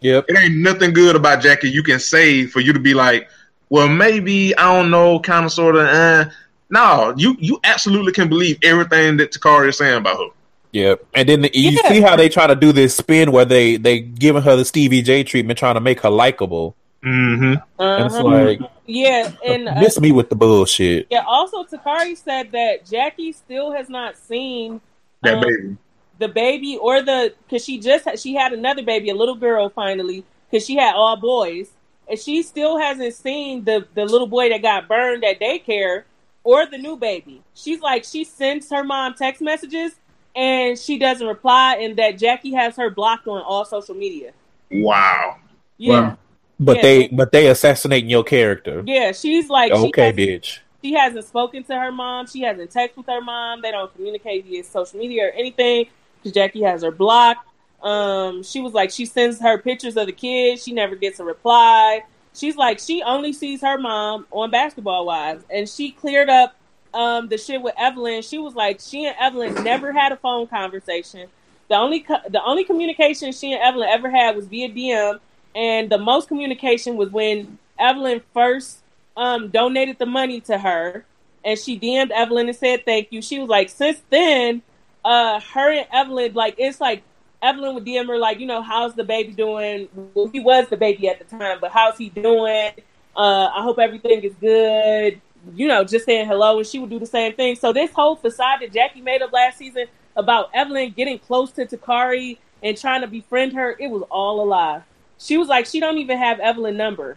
yep. 0.00 0.24
It 0.28 0.38
ain't 0.38 0.56
nothing 0.56 0.94
good 0.94 1.16
about 1.16 1.42
Jackie 1.42 1.68
you 1.68 1.82
can 1.82 1.98
say 2.00 2.46
for 2.46 2.60
you 2.60 2.72
to 2.72 2.80
be 2.80 2.94
like, 2.94 3.28
well, 3.68 3.88
maybe 3.88 4.56
I 4.56 4.74
don't 4.74 4.90
know, 4.90 5.20
kind 5.20 5.44
of, 5.44 5.52
sort 5.52 5.76
of. 5.76 5.86
Uh. 5.86 6.30
No, 6.70 7.14
you 7.16 7.36
you 7.38 7.58
absolutely 7.64 8.12
can 8.12 8.28
believe 8.28 8.58
everything 8.62 9.16
that 9.18 9.32
Takari 9.32 9.68
is 9.68 9.78
saying 9.78 9.98
about 9.98 10.18
her. 10.18 10.28
Yep. 10.72 11.06
And 11.14 11.28
then 11.28 11.42
the, 11.42 11.50
you 11.54 11.70
Yeah. 11.82 11.88
see 11.88 12.00
how 12.00 12.14
they 12.16 12.28
try 12.28 12.46
to 12.46 12.54
do 12.54 12.72
this 12.72 12.94
spin 12.96 13.32
where 13.32 13.44
they 13.44 13.76
they 13.76 14.00
giving 14.00 14.42
her 14.42 14.54
the 14.56 14.64
Stevie 14.64 15.02
J 15.02 15.24
treatment, 15.24 15.58
trying 15.58 15.74
to 15.74 15.80
make 15.80 16.00
her 16.00 16.10
likable. 16.10 16.74
Mm-hmm. 17.04 17.54
And 17.80 18.06
it's 18.06 18.14
Uh-huh. 18.16 18.24
like, 18.24 18.60
yeah, 18.86 19.30
and 19.46 19.68
uh, 19.68 19.80
miss 19.80 20.00
me 20.00 20.12
with 20.12 20.28
the 20.30 20.34
bullshit. 20.36 21.06
yeah. 21.10 21.22
Also, 21.26 21.64
Takari 21.64 22.16
said 22.16 22.50
that 22.52 22.84
Jackie 22.86 23.32
still 23.32 23.72
has 23.72 23.88
not 23.88 24.16
seen 24.16 24.80
That 25.22 25.34
um, 25.34 25.40
baby. 25.40 25.76
the 26.18 26.28
baby 26.28 26.76
or 26.76 27.00
the 27.02 27.32
because 27.46 27.64
she 27.64 27.78
just 27.78 28.06
she 28.22 28.34
had 28.34 28.52
another 28.52 28.82
baby, 28.82 29.10
a 29.10 29.14
little 29.14 29.36
girl 29.36 29.68
finally 29.70 30.24
because 30.50 30.66
she 30.66 30.76
had 30.76 30.94
all 30.94 31.16
boys, 31.16 31.70
and 32.08 32.18
she 32.18 32.42
still 32.42 32.78
hasn't 32.78 33.14
seen 33.14 33.64
the 33.64 33.86
the 33.94 34.04
little 34.04 34.26
boy 34.26 34.48
that 34.50 34.60
got 34.60 34.88
burned 34.88 35.24
at 35.24 35.40
daycare 35.40 36.02
or 36.44 36.66
the 36.66 36.78
new 36.78 36.96
baby. 36.96 37.42
She's 37.54 37.80
like 37.80 38.04
she 38.04 38.24
sends 38.24 38.68
her 38.70 38.82
mom 38.84 39.14
text 39.14 39.40
messages 39.40 39.92
and 40.38 40.78
she 40.78 40.98
doesn't 40.98 41.26
reply, 41.26 41.76
and 41.80 41.96
that 41.96 42.12
Jackie 42.18 42.52
has 42.54 42.76
her 42.76 42.88
blocked 42.90 43.26
on 43.26 43.42
all 43.42 43.64
social 43.64 43.94
media. 43.94 44.32
Wow. 44.70 45.36
Yeah, 45.76 46.00
Wow. 46.00 46.18
But 46.60 46.76
Yeah. 46.76 46.82
they 46.82 47.08
but 47.08 47.32
they 47.32 47.46
assassinating 47.48 48.08
your 48.10 48.24
character. 48.24 48.82
yeah. 48.86 49.12
She's 49.12 49.48
like 49.50 49.72
okay, 49.72 50.06
has- 50.06 50.16
bitch. 50.16 50.58
she 50.82 50.92
hasn't 50.92 51.24
spoken 51.24 51.62
to 51.64 51.74
her 51.78 51.90
mom. 51.92 52.26
She 52.26 52.40
hasn't 52.42 52.70
texted 52.72 52.96
with 52.96 53.06
her 53.06 53.20
mom. 53.20 53.62
They 53.62 53.70
don't 53.70 53.92
communicate 53.94 54.44
via 54.46 54.64
social 54.64 54.98
media 54.98 55.26
or 55.26 55.30
anything 55.30 55.86
because 56.16 56.32
Jackie 56.32 56.62
has 56.62 56.82
her 56.82 56.90
blocked. 56.90 57.46
Um, 57.82 58.42
she 58.42 58.60
was 58.60 58.72
like, 58.74 58.90
she 58.90 59.04
sends 59.06 59.40
her 59.40 59.56
pictures 59.58 59.96
of 59.96 60.06
the 60.06 60.12
kids. 60.12 60.64
She 60.64 60.72
never 60.72 60.96
gets 60.96 61.20
a 61.20 61.24
reply. 61.24 62.02
She's 62.34 62.56
like, 62.56 62.80
she 62.80 63.02
only 63.02 63.32
sees 63.32 63.60
her 63.62 63.78
mom 63.78 64.26
on 64.32 64.50
Basketball 64.50 65.06
Wives, 65.06 65.44
and 65.50 65.68
she 65.68 65.92
cleared 65.92 66.28
up 66.28 66.56
um, 66.98 67.28
the 67.28 67.38
shit 67.38 67.62
with 67.62 67.74
Evelyn. 67.78 68.22
She 68.22 68.38
was 68.38 68.56
like, 68.56 68.80
she 68.80 69.06
and 69.06 69.14
Evelyn 69.20 69.54
never 69.62 69.92
had 69.92 70.10
a 70.10 70.16
phone 70.16 70.48
conversation. 70.48 71.28
The 71.68 71.76
only 71.76 72.00
co- 72.00 72.28
the 72.28 72.42
only 72.42 72.64
communication 72.64 73.30
she 73.30 73.52
and 73.52 73.62
Evelyn 73.62 73.88
ever 73.88 74.10
had 74.10 74.34
was 74.34 74.46
via 74.46 74.68
DM, 74.68 75.20
and 75.54 75.88
the 75.88 75.98
most 75.98 76.26
communication 76.26 76.96
was 76.96 77.10
when 77.10 77.56
Evelyn 77.78 78.20
first 78.34 78.80
um, 79.16 79.48
donated 79.48 79.98
the 80.00 80.06
money 80.06 80.40
to 80.42 80.58
her, 80.58 81.04
and 81.44 81.56
she 81.56 81.78
DM'd 81.78 82.10
Evelyn 82.10 82.48
and 82.48 82.56
said 82.56 82.84
thank 82.84 83.12
you. 83.12 83.22
She 83.22 83.38
was 83.38 83.48
like, 83.48 83.68
since 83.68 84.02
then, 84.10 84.62
uh, 85.04 85.38
her 85.40 85.72
and 85.72 85.86
Evelyn, 85.92 86.34
like, 86.34 86.56
it's 86.58 86.80
like 86.80 87.04
Evelyn 87.40 87.76
would 87.76 87.84
DM 87.84 88.08
her, 88.08 88.18
like, 88.18 88.40
you 88.40 88.46
know, 88.46 88.60
how's 88.60 88.94
the 88.94 89.04
baby 89.04 89.32
doing? 89.32 89.88
Well, 90.14 90.26
he 90.26 90.40
was 90.40 90.68
the 90.68 90.76
baby 90.76 91.08
at 91.08 91.20
the 91.20 91.36
time, 91.36 91.58
but 91.60 91.70
how's 91.70 91.96
he 91.96 92.08
doing? 92.08 92.72
Uh, 93.16 93.50
I 93.54 93.62
hope 93.62 93.78
everything 93.78 94.22
is 94.22 94.34
good. 94.40 95.20
You 95.54 95.68
know, 95.68 95.84
just 95.84 96.04
saying 96.04 96.26
hello, 96.26 96.58
and 96.58 96.66
she 96.66 96.78
would 96.78 96.90
do 96.90 96.98
the 96.98 97.06
same 97.06 97.32
thing. 97.34 97.56
So 97.56 97.72
this 97.72 97.90
whole 97.92 98.16
facade 98.16 98.60
that 98.60 98.72
Jackie 98.72 99.00
made 99.00 99.22
up 99.22 99.32
last 99.32 99.58
season 99.58 99.86
about 100.16 100.50
Evelyn 100.54 100.92
getting 100.96 101.18
close 101.18 101.50
to 101.52 101.64
Takari 101.66 102.38
and 102.62 102.76
trying 102.76 103.00
to 103.02 103.06
befriend 103.06 103.52
her, 103.54 103.76
it 103.78 103.88
was 103.88 104.02
all 104.10 104.40
a 104.42 104.46
lie. 104.46 104.82
She 105.18 105.36
was 105.36 105.48
like, 105.48 105.66
she 105.66 105.80
don't 105.80 105.98
even 105.98 106.18
have 106.18 106.40
Evelyn 106.40 106.76
number. 106.76 107.16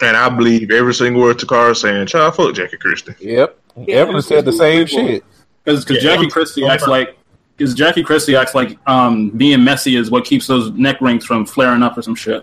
And 0.00 0.16
I 0.16 0.28
believe 0.28 0.70
every 0.70 0.94
single 0.94 1.20
word 1.22 1.38
Takara 1.38 1.76
saying, 1.76 2.06
child, 2.06 2.34
fuck 2.36 2.54
Jackie 2.54 2.76
Christie. 2.78 3.14
Yep. 3.20 3.58
Yeah. 3.86 3.96
Evelyn 3.96 4.22
said 4.22 4.44
the 4.44 4.52
same 4.52 4.86
shit. 4.86 5.24
Because 5.64 5.88
Yeah, 5.90 6.00
Jackie 6.00 6.20
I'm- 6.22 6.30
Christie 6.30 6.64
I'm 6.64 6.70
acts 6.70 6.84
fine. 6.84 6.90
like 6.90 7.16
because 7.56 7.74
Jackie 7.74 8.02
Christie 8.02 8.34
acts 8.36 8.54
like 8.54 8.78
um, 8.88 9.28
being 9.30 9.62
messy 9.62 9.94
is 9.96 10.10
what 10.10 10.24
keeps 10.24 10.46
those 10.46 10.70
neck 10.72 10.98
rings 11.02 11.26
from 11.26 11.44
flaring 11.44 11.82
up 11.82 11.98
or 11.98 12.00
some 12.02 12.14
shit. 12.14 12.42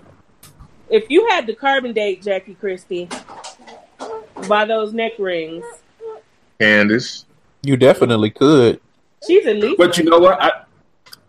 If 0.90 1.10
you 1.10 1.28
had 1.30 1.48
the 1.48 1.56
carbon 1.56 1.92
date 1.94 2.22
Jackie 2.22 2.54
Christie 2.54 3.10
by 4.48 4.66
those 4.66 4.94
neck 4.94 5.14
rings, 5.20 5.66
Candace. 6.60 7.26
You 7.64 7.78
definitely 7.78 8.32
could. 8.32 8.80
she's 9.26 9.46
at 9.46 9.58
least. 9.58 9.78
But 9.78 9.98
you 9.98 10.06
know 10.06 10.20
what? 10.20 10.42
I, 10.42 10.52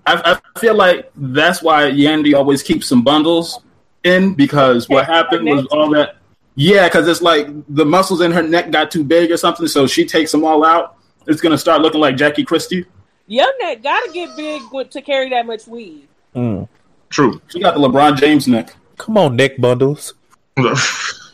I 0.06 0.40
I 0.54 0.60
feel 0.60 0.74
like 0.74 1.10
that's 1.16 1.62
why 1.62 1.90
Yandy 1.90 2.34
always 2.34 2.62
keeps 2.62 2.86
some 2.86 3.02
bundles 3.02 3.60
in 4.04 4.34
because 4.34 4.88
what 4.88 5.06
happened 5.06 5.46
was 5.46 5.66
all 5.66 5.90
that. 5.90 6.16
Yeah, 6.54 6.88
because 6.88 7.06
it's 7.06 7.22
like 7.22 7.46
the 7.68 7.84
muscles 7.84 8.20
in 8.20 8.32
her 8.32 8.42
neck 8.42 8.70
got 8.70 8.90
too 8.90 9.04
big 9.04 9.30
or 9.30 9.36
something, 9.36 9.66
so 9.68 9.86
she 9.86 10.04
takes 10.04 10.32
them 10.32 10.44
all 10.44 10.64
out. 10.64 10.96
It's 11.26 11.40
gonna 11.40 11.58
start 11.58 11.82
looking 11.82 12.00
like 12.00 12.16
Jackie 12.16 12.44
Christie. 12.44 12.84
Your 13.26 13.46
neck 13.60 13.82
gotta 13.82 14.10
get 14.12 14.34
big 14.36 14.62
to 14.90 15.02
carry 15.02 15.28
that 15.30 15.46
much 15.46 15.66
weed. 15.66 16.08
Mm. 16.34 16.68
True. 17.10 17.40
She 17.48 17.60
got 17.60 17.74
the 17.74 17.80
LeBron 17.80 18.16
James 18.16 18.48
neck. 18.48 18.74
Come 18.96 19.16
on, 19.16 19.36
neck 19.36 19.58
bundles. 19.58 20.14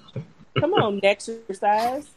Come 0.58 0.74
on, 0.74 1.00
exercise. 1.02 2.08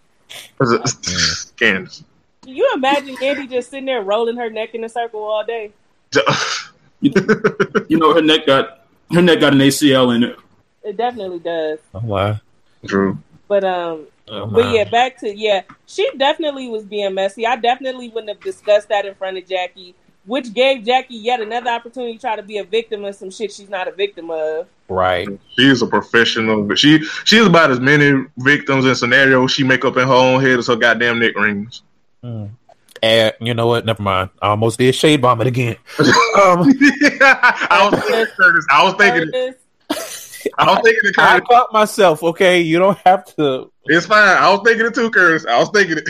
Candace. 1.57 2.03
Can 2.43 2.55
you 2.55 2.71
imagine 2.73 3.17
Andy 3.21 3.47
just 3.47 3.69
sitting 3.69 3.85
there 3.85 4.01
rolling 4.01 4.37
her 4.37 4.49
neck 4.49 4.73
in 4.73 4.83
a 4.83 4.89
circle 4.89 5.23
all 5.23 5.43
day? 5.43 5.71
You 6.99 7.99
know, 7.99 8.11
her 8.11 8.23
neck 8.23 8.47
got 8.47 8.87
her 9.11 9.21
neck 9.21 9.39
got 9.39 9.53
an 9.53 9.59
ACL 9.59 10.15
in 10.15 10.23
it. 10.23 10.35
It 10.81 10.97
definitely 10.97 11.37
does. 11.37 11.77
Oh 11.93 11.99
my. 12.01 12.41
True. 12.87 13.19
But 13.47 13.63
um, 13.63 14.07
Oh, 14.29 14.45
but 14.45 14.73
yeah, 14.73 14.83
back 14.83 15.17
to 15.19 15.33
yeah, 15.33 15.61
she 15.85 16.09
definitely 16.17 16.67
was 16.67 16.83
being 16.83 17.13
messy. 17.13 17.45
I 17.45 17.55
definitely 17.55 18.09
wouldn't 18.09 18.29
have 18.29 18.41
discussed 18.41 18.89
that 18.89 19.05
in 19.05 19.15
front 19.15 19.37
of 19.37 19.47
Jackie, 19.47 19.95
which 20.27 20.53
gave 20.53 20.83
Jackie 20.85 21.15
yet 21.15 21.41
another 21.41 21.71
opportunity 21.71 22.13
to 22.15 22.19
try 22.19 22.35
to 22.35 22.43
be 22.43 22.57
a 22.57 22.63
victim 22.63 23.03
of 23.05 23.15
some 23.15 23.31
shit 23.31 23.51
she's 23.51 23.69
not 23.69 23.87
a 23.87 23.91
victim 23.91 24.29
of. 24.29 24.67
Right. 24.89 25.27
She's 25.57 25.81
a 25.81 25.87
professional, 25.87 26.63
but 26.63 26.77
she 26.77 27.03
she 27.23 27.37
is 27.37 27.47
about 27.47 27.71
as 27.71 27.79
many 27.79 28.25
victims 28.37 28.85
and 28.85 28.95
scenarios 28.95 29.51
she 29.51 29.63
make 29.63 29.83
up 29.85 29.97
in 29.97 30.07
her 30.07 30.13
own 30.13 30.41
head 30.41 30.59
as 30.59 30.67
her 30.67 30.75
goddamn 30.75 31.19
neck 31.19 31.35
rings. 31.35 31.81
Mm. 32.23 32.49
And 33.01 33.33
you 33.39 33.53
know 33.53 33.67
what? 33.67 33.85
Never 33.85 34.01
mind. 34.03 34.29
I 34.41 34.49
almost 34.49 34.79
did 34.79 34.93
shade 34.95 35.21
bomb 35.21 35.41
it 35.41 35.47
again. 35.47 35.77
Um, 36.37 36.59
I 37.21 37.89
was 37.91 37.99
thinking, 38.03 38.25
Curtis. 38.37 38.65
I 38.69 38.83
was 38.83 38.93
thinking, 38.93 39.21
it. 39.23 39.31
Curtis, 39.31 40.47
I 40.55 40.65
was 40.65 40.79
thinking 40.83 41.09
it, 41.09 41.15
I 41.17 41.39
caught 41.39 41.73
myself. 41.73 42.21
Okay, 42.21 42.61
you 42.61 42.77
don't 42.77 42.97
have 42.99 43.25
to. 43.37 43.71
It's 43.85 44.05
fine. 44.05 44.37
I 44.37 44.51
was 44.51 44.61
thinking 44.63 44.85
it 44.85 44.93
too, 44.93 45.09
Curtis. 45.09 45.47
I 45.47 45.57
was 45.57 45.69
thinking 45.73 45.97
it. 45.97 46.07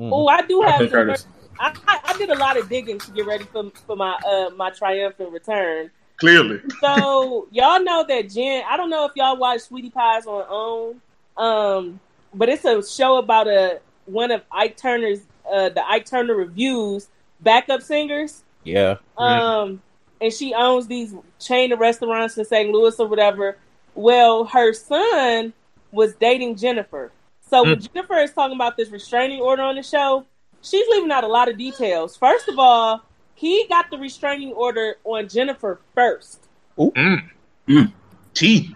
Oh, 0.00 0.26
I 0.26 0.42
do 0.42 0.62
have 0.62 0.80
Okay, 0.80 1.14
some. 1.14 1.30
Curtis. 1.58 1.82
I, 1.86 1.92
I, 1.94 2.12
I 2.12 2.18
did 2.18 2.30
a 2.30 2.36
lot 2.36 2.56
of 2.56 2.68
digging 2.68 2.98
to 2.98 3.10
get 3.12 3.26
ready 3.26 3.44
for 3.44 3.70
for 3.86 3.96
my 3.96 4.12
uh 4.26 4.50
my 4.56 4.70
triumphant 4.70 5.32
return. 5.32 5.90
Clearly, 6.16 6.60
So 6.80 7.48
y'all 7.50 7.82
know 7.82 8.04
that 8.06 8.30
Jen. 8.30 8.62
I 8.68 8.76
don't 8.76 8.90
know 8.90 9.06
if 9.06 9.12
y'all 9.16 9.36
watch 9.36 9.62
Sweetie 9.62 9.90
Pies 9.90 10.24
on 10.26 10.44
OWN, 10.48 11.00
um, 11.36 12.00
but 12.32 12.48
it's 12.48 12.64
a 12.64 12.80
show 12.86 13.16
about 13.16 13.48
a 13.48 13.80
one 14.06 14.30
of 14.30 14.42
Ike 14.52 14.76
Turner's 14.76 15.20
uh 15.50 15.70
the 15.70 15.84
Ike 15.88 16.06
Turner 16.06 16.34
Revue's 16.34 17.08
backup 17.40 17.82
singers. 17.82 18.44
Yeah. 18.64 18.96
Um, 19.18 19.82
and 20.20 20.32
she 20.32 20.54
owns 20.54 20.86
these 20.86 21.14
chain 21.40 21.72
of 21.72 21.80
restaurants 21.80 22.38
in 22.38 22.44
St. 22.44 22.70
Louis 22.70 22.98
or 23.00 23.08
whatever. 23.08 23.58
Well, 23.94 24.44
her 24.44 24.72
son 24.72 25.52
was 25.90 26.14
dating 26.14 26.56
Jennifer. 26.56 27.10
So 27.50 27.64
when 27.64 27.80
Jennifer 27.80 28.14
is 28.18 28.32
talking 28.32 28.56
about 28.56 28.76
this 28.76 28.88
restraining 28.90 29.40
order 29.40 29.62
on 29.62 29.74
the 29.74 29.82
show, 29.82 30.24
she's 30.62 30.86
leaving 30.88 31.10
out 31.10 31.24
a 31.24 31.28
lot 31.28 31.48
of 31.48 31.58
details. 31.58 32.16
First 32.16 32.48
of 32.48 32.58
all, 32.58 33.02
he 33.34 33.66
got 33.68 33.90
the 33.90 33.98
restraining 33.98 34.52
order 34.52 34.96
on 35.04 35.28
Jennifer 35.28 35.80
first. 35.94 36.46
mm. 36.78 37.28
Mm. 37.68 37.92
T. 38.34 38.74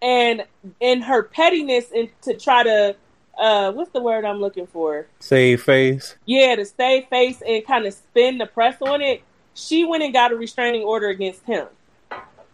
And 0.00 0.44
in 0.80 1.02
her 1.02 1.22
pettiness 1.22 1.86
and 1.94 2.08
to 2.22 2.34
try 2.34 2.62
to 2.62 2.96
uh 3.38 3.72
what's 3.72 3.90
the 3.90 4.00
word 4.00 4.24
I'm 4.24 4.40
looking 4.40 4.66
for? 4.66 5.06
Save 5.20 5.62
face. 5.62 6.16
Yeah, 6.24 6.56
to 6.56 6.64
stay 6.64 7.06
face 7.08 7.42
and 7.46 7.64
kind 7.66 7.86
of 7.86 7.94
spin 7.94 8.38
the 8.38 8.46
press 8.46 8.76
on 8.80 9.00
it, 9.00 9.22
she 9.54 9.84
went 9.84 10.02
and 10.02 10.12
got 10.12 10.32
a 10.32 10.36
restraining 10.36 10.82
order 10.82 11.08
against 11.08 11.44
him. 11.44 11.66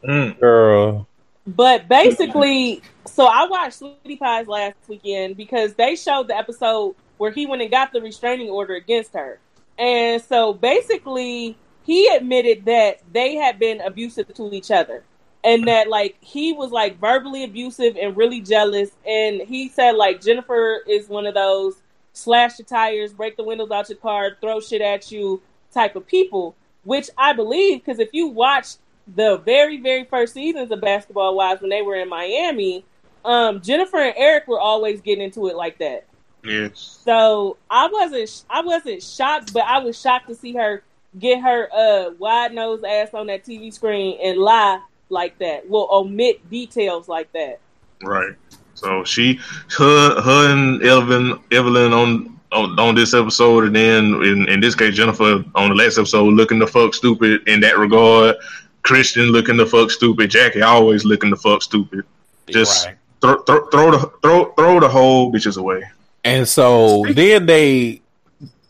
Mm. 0.02 0.38
Girl. 0.38 1.06
But 1.46 1.88
basically, 1.88 2.82
so 3.06 3.26
I 3.26 3.46
watched 3.46 3.78
Sweetie 3.78 4.16
Pies 4.16 4.46
last 4.46 4.76
weekend 4.88 5.36
because 5.36 5.74
they 5.74 5.96
showed 5.96 6.28
the 6.28 6.36
episode 6.36 6.94
where 7.18 7.30
he 7.30 7.46
went 7.46 7.62
and 7.62 7.70
got 7.70 7.92
the 7.92 8.00
restraining 8.00 8.48
order 8.50 8.74
against 8.74 9.14
her. 9.14 9.38
And 9.78 10.22
so 10.22 10.52
basically, 10.52 11.56
he 11.84 12.08
admitted 12.08 12.64
that 12.66 13.00
they 13.12 13.34
had 13.34 13.58
been 13.58 13.80
abusive 13.80 14.32
to 14.34 14.52
each 14.52 14.70
other. 14.70 15.04
And 15.42 15.68
that, 15.68 15.88
like, 15.88 16.16
he 16.20 16.54
was, 16.54 16.70
like, 16.70 16.98
verbally 16.98 17.44
abusive 17.44 17.98
and 18.00 18.16
really 18.16 18.40
jealous. 18.40 18.90
And 19.06 19.42
he 19.42 19.68
said, 19.68 19.92
like, 19.92 20.22
Jennifer 20.22 20.80
is 20.88 21.06
one 21.08 21.26
of 21.26 21.34
those 21.34 21.82
slash 22.14 22.58
your 22.58 22.64
tires, 22.64 23.12
break 23.12 23.36
the 23.36 23.44
windows 23.44 23.70
out 23.70 23.90
your 23.90 23.98
car, 23.98 24.38
throw 24.40 24.60
shit 24.60 24.80
at 24.80 25.12
you 25.12 25.42
type 25.72 25.96
of 25.96 26.06
people, 26.06 26.54
which 26.84 27.10
I 27.18 27.34
believe 27.34 27.84
because 27.84 27.98
if 27.98 28.08
you 28.12 28.28
watched 28.28 28.78
the 29.06 29.36
very, 29.38 29.78
very 29.80 30.04
first 30.04 30.32
seasons 30.32 30.70
of 30.70 30.80
Basketball 30.80 31.36
Wives 31.36 31.60
when 31.60 31.70
they 31.70 31.82
were 31.82 31.96
in 31.96 32.08
Miami, 32.08 32.84
um, 33.24 33.60
Jennifer 33.60 33.98
and 33.98 34.14
Eric 34.16 34.46
were 34.48 34.60
always 34.60 35.00
getting 35.00 35.24
into 35.24 35.48
it 35.48 35.56
like 35.56 35.78
that. 35.78 36.06
Yes. 36.44 37.00
So 37.04 37.56
I 37.70 37.88
wasn't, 37.88 38.44
I 38.50 38.60
wasn't 38.62 39.02
shocked, 39.02 39.52
but 39.52 39.64
I 39.64 39.78
was 39.78 40.00
shocked 40.00 40.28
to 40.28 40.34
see 40.34 40.52
her 40.54 40.82
get 41.18 41.40
her 41.40 41.68
uh 41.72 42.10
wide 42.18 42.52
nose 42.52 42.82
ass 42.82 43.14
on 43.14 43.28
that 43.28 43.44
TV 43.44 43.72
screen 43.72 44.18
and 44.22 44.38
lie 44.38 44.80
like 45.10 45.38
that. 45.38 45.68
Well, 45.68 45.88
omit 45.90 46.48
details 46.50 47.08
like 47.08 47.32
that. 47.32 47.60
Right. 48.02 48.32
So 48.74 49.04
she, 49.04 49.38
her, 49.78 50.20
her 50.20 50.52
and 50.52 50.82
Evelyn, 50.82 51.38
Evelyn 51.52 51.92
on 51.92 52.38
on, 52.52 52.78
on 52.78 52.94
this 52.94 53.14
episode, 53.14 53.64
and 53.64 53.74
then 53.74 54.04
in, 54.22 54.48
in 54.48 54.60
this 54.60 54.74
case, 54.74 54.94
Jennifer 54.94 55.44
on 55.54 55.70
the 55.70 55.74
last 55.74 55.98
episode, 55.98 56.32
looking 56.34 56.58
the 56.60 56.66
fuck 56.66 56.94
stupid 56.94 57.46
in 57.48 57.60
that 57.60 57.78
regard. 57.78 58.36
Christian 58.82 59.26
looking 59.28 59.56
the 59.56 59.66
fuck 59.66 59.90
stupid. 59.90 60.30
Jackie 60.30 60.62
always 60.62 61.04
looking 61.04 61.30
the 61.30 61.36
fuck 61.36 61.62
stupid. 61.62 62.04
Just 62.48 62.86
Right. 62.86 62.96
throw, 63.20 63.42
throw, 63.42 63.66
throw 63.70 63.90
the 63.92 64.12
throw 64.22 64.52
throw 64.52 64.80
the 64.80 64.88
whole 64.88 65.32
bitches 65.32 65.56
away. 65.56 65.82
And 66.24 66.48
so 66.48 67.04
then 67.10 67.46
they 67.46 68.00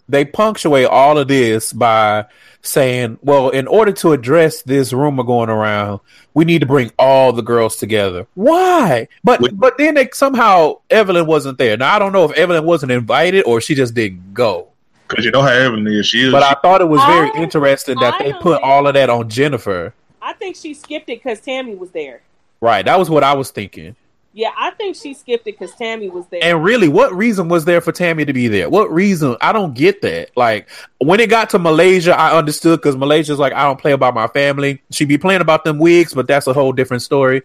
they 0.08 0.24
punctuate 0.24 0.86
all 0.86 1.16
of 1.18 1.28
this 1.28 1.72
by 1.72 2.26
saying, 2.62 3.18
well, 3.22 3.50
in 3.50 3.66
order 3.66 3.92
to 3.92 4.12
address 4.12 4.62
this 4.62 4.92
rumor 4.92 5.22
going 5.22 5.48
around, 5.50 6.00
we 6.34 6.44
need 6.44 6.60
to 6.60 6.66
bring 6.66 6.90
all 6.98 7.32
the 7.32 7.42
girls 7.42 7.76
together. 7.76 8.26
Why? 8.34 9.08
But 9.22 9.40
Wait. 9.40 9.58
but 9.58 9.78
then 9.78 9.94
they, 9.94 10.08
somehow 10.12 10.80
Evelyn 10.90 11.26
wasn't 11.26 11.58
there. 11.58 11.76
Now 11.76 11.94
I 11.94 11.98
don't 11.98 12.12
know 12.12 12.24
if 12.24 12.32
Evelyn 12.32 12.64
wasn't 12.64 12.92
invited 12.92 13.44
or 13.44 13.60
she 13.60 13.74
just 13.74 13.94
didn't 13.94 14.34
go. 14.34 14.68
Because 15.08 15.24
you 15.24 15.30
know 15.30 15.42
how 15.42 15.48
Evelyn 15.48 15.86
is. 15.86 16.06
She 16.06 16.24
is. 16.26 16.32
But 16.32 16.42
I 16.42 16.54
thought 16.60 16.80
it 16.80 16.88
was 16.88 17.02
very 17.04 17.30
I- 17.34 17.42
interesting 17.42 17.98
that 18.00 18.14
I 18.14 18.24
they 18.24 18.32
put 18.32 18.54
think- 18.56 18.62
all 18.64 18.86
of 18.86 18.94
that 18.94 19.10
on 19.10 19.28
Jennifer. 19.28 19.94
I 20.20 20.32
think 20.32 20.56
she 20.56 20.72
skipped 20.74 21.08
it 21.10 21.22
because 21.22 21.40
Tammy 21.40 21.74
was 21.74 21.90
there. 21.90 22.22
Right. 22.62 22.84
That 22.84 22.98
was 22.98 23.10
what 23.10 23.22
I 23.22 23.34
was 23.34 23.50
thinking. 23.50 23.94
Yeah, 24.36 24.50
I 24.58 24.72
think 24.72 24.96
she 24.96 25.14
skipped 25.14 25.46
it 25.46 25.58
because 25.58 25.72
Tammy 25.76 26.10
was 26.10 26.26
there. 26.26 26.40
And 26.42 26.64
really, 26.64 26.88
what 26.88 27.14
reason 27.14 27.48
was 27.48 27.64
there 27.64 27.80
for 27.80 27.92
Tammy 27.92 28.24
to 28.24 28.32
be 28.32 28.48
there? 28.48 28.68
What 28.68 28.92
reason? 28.92 29.36
I 29.40 29.52
don't 29.52 29.74
get 29.74 30.02
that. 30.02 30.36
Like 30.36 30.68
when 30.98 31.20
it 31.20 31.30
got 31.30 31.50
to 31.50 31.58
Malaysia, 31.60 32.18
I 32.18 32.36
understood 32.36 32.80
because 32.80 32.96
Malaysia's 32.96 33.38
like, 33.38 33.52
I 33.52 33.62
don't 33.62 33.80
play 33.80 33.92
about 33.92 34.12
my 34.12 34.26
family. 34.26 34.82
She'd 34.90 35.06
be 35.06 35.18
playing 35.18 35.40
about 35.40 35.64
them 35.64 35.78
wigs, 35.78 36.12
but 36.14 36.26
that's 36.26 36.48
a 36.48 36.52
whole 36.52 36.72
different 36.72 37.02
story. 37.02 37.42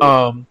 Um, 0.00 0.48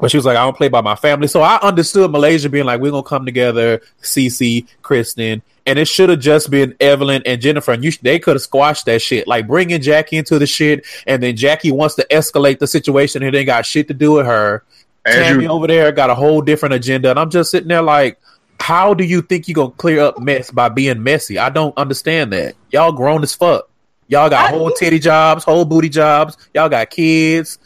But 0.00 0.10
she 0.10 0.16
was 0.16 0.26
like, 0.26 0.36
I 0.36 0.44
don't 0.44 0.56
play 0.56 0.68
by 0.68 0.80
my 0.80 0.96
family. 0.96 1.28
So 1.28 1.42
I 1.42 1.58
understood 1.60 2.10
Malaysia 2.10 2.48
being 2.48 2.64
like, 2.64 2.80
we're 2.80 2.90
gonna 2.90 3.04
come 3.04 3.24
together, 3.24 3.80
Cece, 4.02 4.66
Kristen, 4.82 5.40
and 5.66 5.78
it 5.78 5.86
should 5.86 6.08
have 6.08 6.18
just 6.18 6.50
been 6.50 6.74
Evelyn 6.80 7.22
and 7.24 7.40
Jennifer. 7.40 7.72
And 7.72 7.84
you, 7.84 7.92
they 8.02 8.18
could 8.18 8.34
have 8.34 8.42
squashed 8.42 8.86
that 8.86 9.00
shit. 9.02 9.28
Like 9.28 9.46
bringing 9.46 9.80
Jackie 9.80 10.16
into 10.16 10.38
the 10.38 10.46
shit, 10.46 10.84
and 11.06 11.22
then 11.22 11.36
Jackie 11.36 11.70
wants 11.70 11.94
to 11.94 12.06
escalate 12.10 12.58
the 12.58 12.66
situation, 12.66 13.22
and 13.22 13.32
they 13.32 13.44
got 13.44 13.66
shit 13.66 13.88
to 13.88 13.94
do 13.94 14.12
with 14.12 14.26
her. 14.26 14.64
Tammy 15.06 15.26
Andrew, 15.26 15.48
over 15.48 15.66
there 15.66 15.92
got 15.92 16.10
a 16.10 16.14
whole 16.14 16.40
different 16.40 16.74
agenda, 16.74 17.10
and 17.10 17.18
I'm 17.18 17.30
just 17.30 17.50
sitting 17.50 17.68
there 17.68 17.82
like, 17.82 18.18
how 18.60 18.94
do 18.94 19.04
you 19.04 19.20
think 19.20 19.48
you 19.48 19.54
gonna 19.54 19.70
clear 19.72 20.00
up 20.00 20.18
mess 20.18 20.50
by 20.50 20.68
being 20.68 21.02
messy? 21.02 21.38
I 21.38 21.50
don't 21.50 21.76
understand 21.76 22.32
that. 22.32 22.54
Y'all 22.70 22.92
grown 22.92 23.22
as 23.22 23.34
fuck. 23.34 23.68
Y'all 24.08 24.30
got 24.30 24.46
I- 24.46 24.56
whole 24.56 24.70
titty 24.70 24.98
jobs, 24.98 25.44
whole 25.44 25.64
booty 25.64 25.88
jobs. 25.88 26.36
Y'all 26.54 26.68
got 26.68 26.90
kids. 26.90 27.58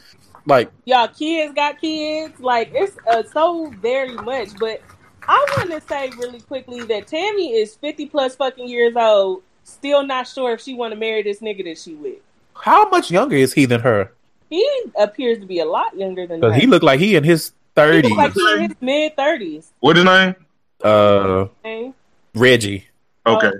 Like, 0.45 0.71
y'all 0.85 1.07
kids 1.07 1.53
got 1.53 1.79
kids. 1.79 2.39
Like 2.39 2.71
it's 2.73 2.97
uh, 3.09 3.23
so 3.31 3.71
very 3.81 4.15
much. 4.15 4.49
But 4.59 4.81
I 5.27 5.45
want 5.57 5.69
to 5.71 5.81
say 5.87 6.09
really 6.17 6.39
quickly 6.41 6.81
that 6.85 7.07
Tammy 7.07 7.53
is 7.53 7.75
fifty 7.75 8.05
plus 8.07 8.35
fucking 8.35 8.67
years 8.67 8.95
old, 8.95 9.43
still 9.63 10.03
not 10.03 10.27
sure 10.27 10.53
if 10.53 10.61
she 10.61 10.73
want 10.73 10.93
to 10.93 10.99
marry 10.99 11.21
this 11.21 11.39
nigga 11.39 11.63
that 11.65 11.77
she 11.77 11.93
with. 11.93 12.17
how 12.55 12.89
much 12.89 13.11
younger 13.11 13.35
is 13.35 13.53
he 13.53 13.65
than 13.65 13.81
her? 13.81 14.11
He 14.49 14.67
appears 14.97 15.39
to 15.39 15.45
be 15.45 15.59
a 15.59 15.65
lot 15.65 15.95
younger 15.97 16.25
than 16.27 16.39
Because 16.39 16.55
her. 16.55 16.59
he 16.61 16.67
looked 16.67 16.83
like 16.83 16.99
he 16.99 17.15
in 17.15 17.23
his 17.23 17.49
He 17.49 17.53
thirties. 17.75 18.11
like 18.17 18.33
he 18.33 18.53
in 18.53 18.61
his 18.61 18.75
mid 18.81 19.15
thirties. 19.15 19.71
what 19.79 19.95
his 19.95 20.05
name? 20.05 20.35
uh, 20.83 21.45
Reggie. 22.35 22.85
Okay, 23.25 23.51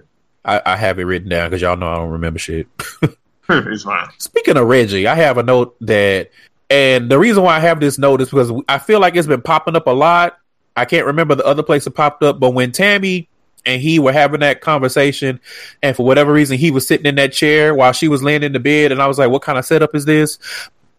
I, 0.46 0.62
I 0.66 0.76
have 0.76 1.00
it 1.00 1.04
written 1.04 1.30
down 1.30 1.50
because 1.50 1.62
y'all 1.62 1.78
know 1.78 1.92
I 1.92 1.96
don't 1.98 2.10
remember 2.12 2.40
shit. 2.40 2.68
it's 3.50 3.84
fine. 3.84 4.08
Speaking 4.18 4.58
of 4.58 4.68
Reggie, 4.68 5.06
I 5.08 5.16
have 5.16 5.38
a 5.38 5.44
note 5.44 5.76
that, 5.82 6.32
and 6.70 7.10
the 7.10 7.20
reason 7.20 7.44
why 7.44 7.58
I 7.58 7.60
have 7.60 7.80
this 7.80 7.98
note 8.00 8.22
is 8.22 8.30
because 8.30 8.52
I 8.68 8.78
feel 8.80 9.00
like 9.00 9.16
it's 9.16 9.28
been 9.28 9.42
popping 9.42 9.76
up 9.76 9.88
a 9.88 9.92
lot. 9.92 10.38
I 10.76 10.86
can't 10.86 11.06
remember 11.06 11.36
the 11.36 11.46
other 11.46 11.64
place 11.64 11.86
it 11.88 11.92
popped 11.92 12.24
up, 12.24 12.40
but 12.40 12.52
when 12.52 12.72
Tammy 12.72 13.28
and 13.66 13.82
he 13.82 14.00
were 14.00 14.14
having 14.14 14.40
that 14.40 14.62
conversation, 14.62 15.40
and 15.84 15.96
for 15.96 16.06
whatever 16.06 16.32
reason 16.32 16.58
he 16.58 16.72
was 16.72 16.88
sitting 16.88 17.06
in 17.06 17.16
that 17.16 17.34
chair 17.34 17.76
while 17.76 17.92
she 17.92 18.08
was 18.08 18.24
laying 18.24 18.44
in 18.44 18.54
the 18.54 18.60
bed, 18.60 18.92
and 18.94 19.02
I 19.02 19.08
was 19.08 19.20
like, 19.20 19.30
"What 19.30 19.42
kind 19.42 19.58
of 19.58 19.66
setup 19.66 19.94
is 19.94 20.06
this?" 20.06 20.40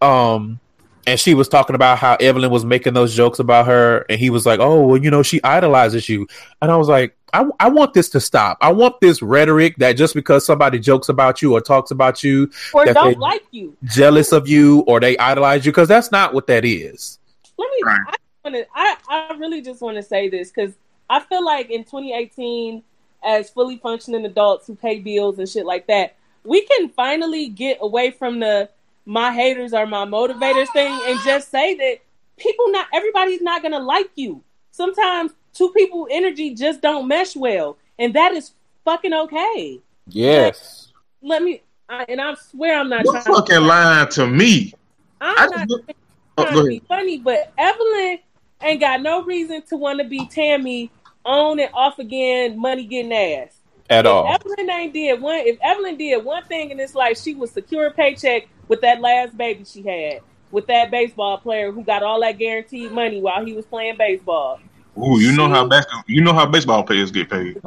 Um, 0.00 0.60
and 1.06 1.18
she 1.18 1.34
was 1.34 1.48
talking 1.48 1.74
about 1.74 1.98
how 1.98 2.14
Evelyn 2.16 2.50
was 2.50 2.64
making 2.64 2.94
those 2.94 3.14
jokes 3.14 3.38
about 3.38 3.66
her, 3.66 4.04
and 4.08 4.18
he 4.18 4.30
was 4.30 4.46
like, 4.46 4.60
"Oh, 4.60 4.86
well, 4.86 4.96
you 5.02 5.10
know, 5.10 5.22
she 5.22 5.42
idolizes 5.42 6.08
you," 6.08 6.26
and 6.60 6.70
I 6.70 6.76
was 6.76 6.88
like, 6.88 7.16
"I, 7.32 7.46
I 7.58 7.68
want 7.68 7.94
this 7.94 8.08
to 8.10 8.20
stop. 8.20 8.58
I 8.60 8.70
want 8.72 9.00
this 9.00 9.22
rhetoric 9.22 9.76
that 9.78 9.92
just 9.92 10.14
because 10.14 10.44
somebody 10.44 10.78
jokes 10.78 11.08
about 11.08 11.42
you 11.42 11.54
or 11.54 11.60
talks 11.60 11.90
about 11.90 12.22
you, 12.22 12.50
Or 12.74 12.84
that 12.84 12.94
don't 12.94 13.18
like 13.18 13.44
you. 13.50 13.76
jealous 13.84 14.32
of 14.32 14.46
you, 14.48 14.80
or 14.80 15.00
they 15.00 15.16
idolize 15.18 15.64
you, 15.64 15.72
because 15.72 15.88
that's 15.88 16.12
not 16.12 16.34
what 16.34 16.46
that 16.48 16.64
is." 16.64 17.18
Let 17.58 17.70
me. 17.70 17.82
Right. 17.84 18.00
I 18.08 18.14
want 18.50 18.56
to. 18.56 18.66
I 18.74 18.96
I 19.08 19.36
really 19.36 19.62
just 19.62 19.80
want 19.80 19.96
to 19.96 20.02
say 20.02 20.28
this 20.28 20.50
because 20.50 20.74
I 21.08 21.20
feel 21.20 21.44
like 21.44 21.70
in 21.70 21.84
2018, 21.84 22.82
as 23.24 23.50
fully 23.50 23.78
functioning 23.78 24.24
adults 24.26 24.66
who 24.66 24.74
pay 24.74 24.98
bills 25.00 25.38
and 25.38 25.48
shit 25.48 25.66
like 25.66 25.86
that, 25.88 26.16
we 26.44 26.62
can 26.62 26.88
finally 26.90 27.48
get 27.48 27.78
away 27.80 28.10
from 28.12 28.40
the 28.40 28.68
my 29.10 29.32
haters 29.32 29.72
are 29.72 29.86
my 29.86 30.04
motivators 30.06 30.72
thing 30.72 30.96
and 31.06 31.18
just 31.24 31.50
say 31.50 31.74
that 31.74 31.96
people 32.36 32.70
not 32.70 32.86
everybody's 32.94 33.42
not 33.42 33.60
gonna 33.60 33.80
like 33.80 34.08
you. 34.14 34.40
Sometimes 34.70 35.32
two 35.52 35.70
people 35.70 36.06
energy 36.12 36.54
just 36.54 36.80
don't 36.80 37.08
mesh 37.08 37.34
well, 37.34 37.76
and 37.98 38.14
that 38.14 38.32
is 38.34 38.52
fucking 38.84 39.12
okay. 39.12 39.80
Yes. 40.06 40.92
Let 41.22 41.42
me. 41.42 41.60
I, 41.88 42.04
and 42.08 42.20
I 42.20 42.34
swear 42.34 42.78
I'm 42.78 42.88
not 42.88 43.04
You're 43.04 43.20
trying. 43.20 43.34
fucking 43.34 43.60
lying 43.62 44.08
to 44.10 44.28
me. 44.28 44.72
I 45.20 45.34
I'm 45.38 45.50
just 45.50 45.56
not 45.56 45.68
look- 45.68 45.96
Oh, 46.38 46.44
trying 46.44 46.54
go 46.54 46.62
to 46.62 46.68
be 46.68 46.82
funny, 46.86 47.18
but 47.18 47.52
Evelyn 47.58 48.18
ain't 48.62 48.80
got 48.80 49.02
no 49.02 49.24
reason 49.24 49.60
to 49.70 49.76
want 49.76 50.00
to 50.00 50.08
be 50.08 50.24
Tammy 50.26 50.92
on 51.24 51.58
and 51.58 51.68
off 51.74 51.98
again, 51.98 52.56
money 52.60 52.86
getting 52.86 53.12
ass. 53.12 53.56
At 53.90 54.06
if 54.06 54.12
all. 54.12 54.32
Evelyn 54.32 54.70
ain't 54.70 54.92
did 54.94 55.20
one, 55.20 55.40
if 55.40 55.58
Evelyn 55.60 55.96
did 55.96 56.24
one 56.24 56.44
thing 56.44 56.70
in 56.70 56.76
this 56.76 56.94
life, 56.94 57.20
she 57.20 57.34
was 57.34 57.50
secure 57.50 57.88
a 57.88 57.90
paycheck 57.90 58.48
with 58.68 58.80
that 58.82 59.00
last 59.00 59.36
baby 59.36 59.64
she 59.64 59.82
had 59.82 60.20
with 60.50 60.66
that 60.66 60.90
baseball 60.90 61.38
player 61.38 61.72
who 61.72 61.82
got 61.82 62.02
all 62.02 62.20
that 62.20 62.38
guaranteed 62.38 62.92
money 62.92 63.20
while 63.20 63.44
he 63.44 63.52
was 63.52 63.66
playing 63.66 63.96
baseball. 63.96 64.60
Ooh, 64.98 65.20
you 65.20 65.32
know 65.32 65.48
how 65.48 65.66
basketball, 65.66 66.02
you 66.06 66.20
know 66.20 66.32
how 66.32 66.46
baseball 66.46 66.82
players 66.82 67.10
get 67.10 67.30
paid. 67.30 67.60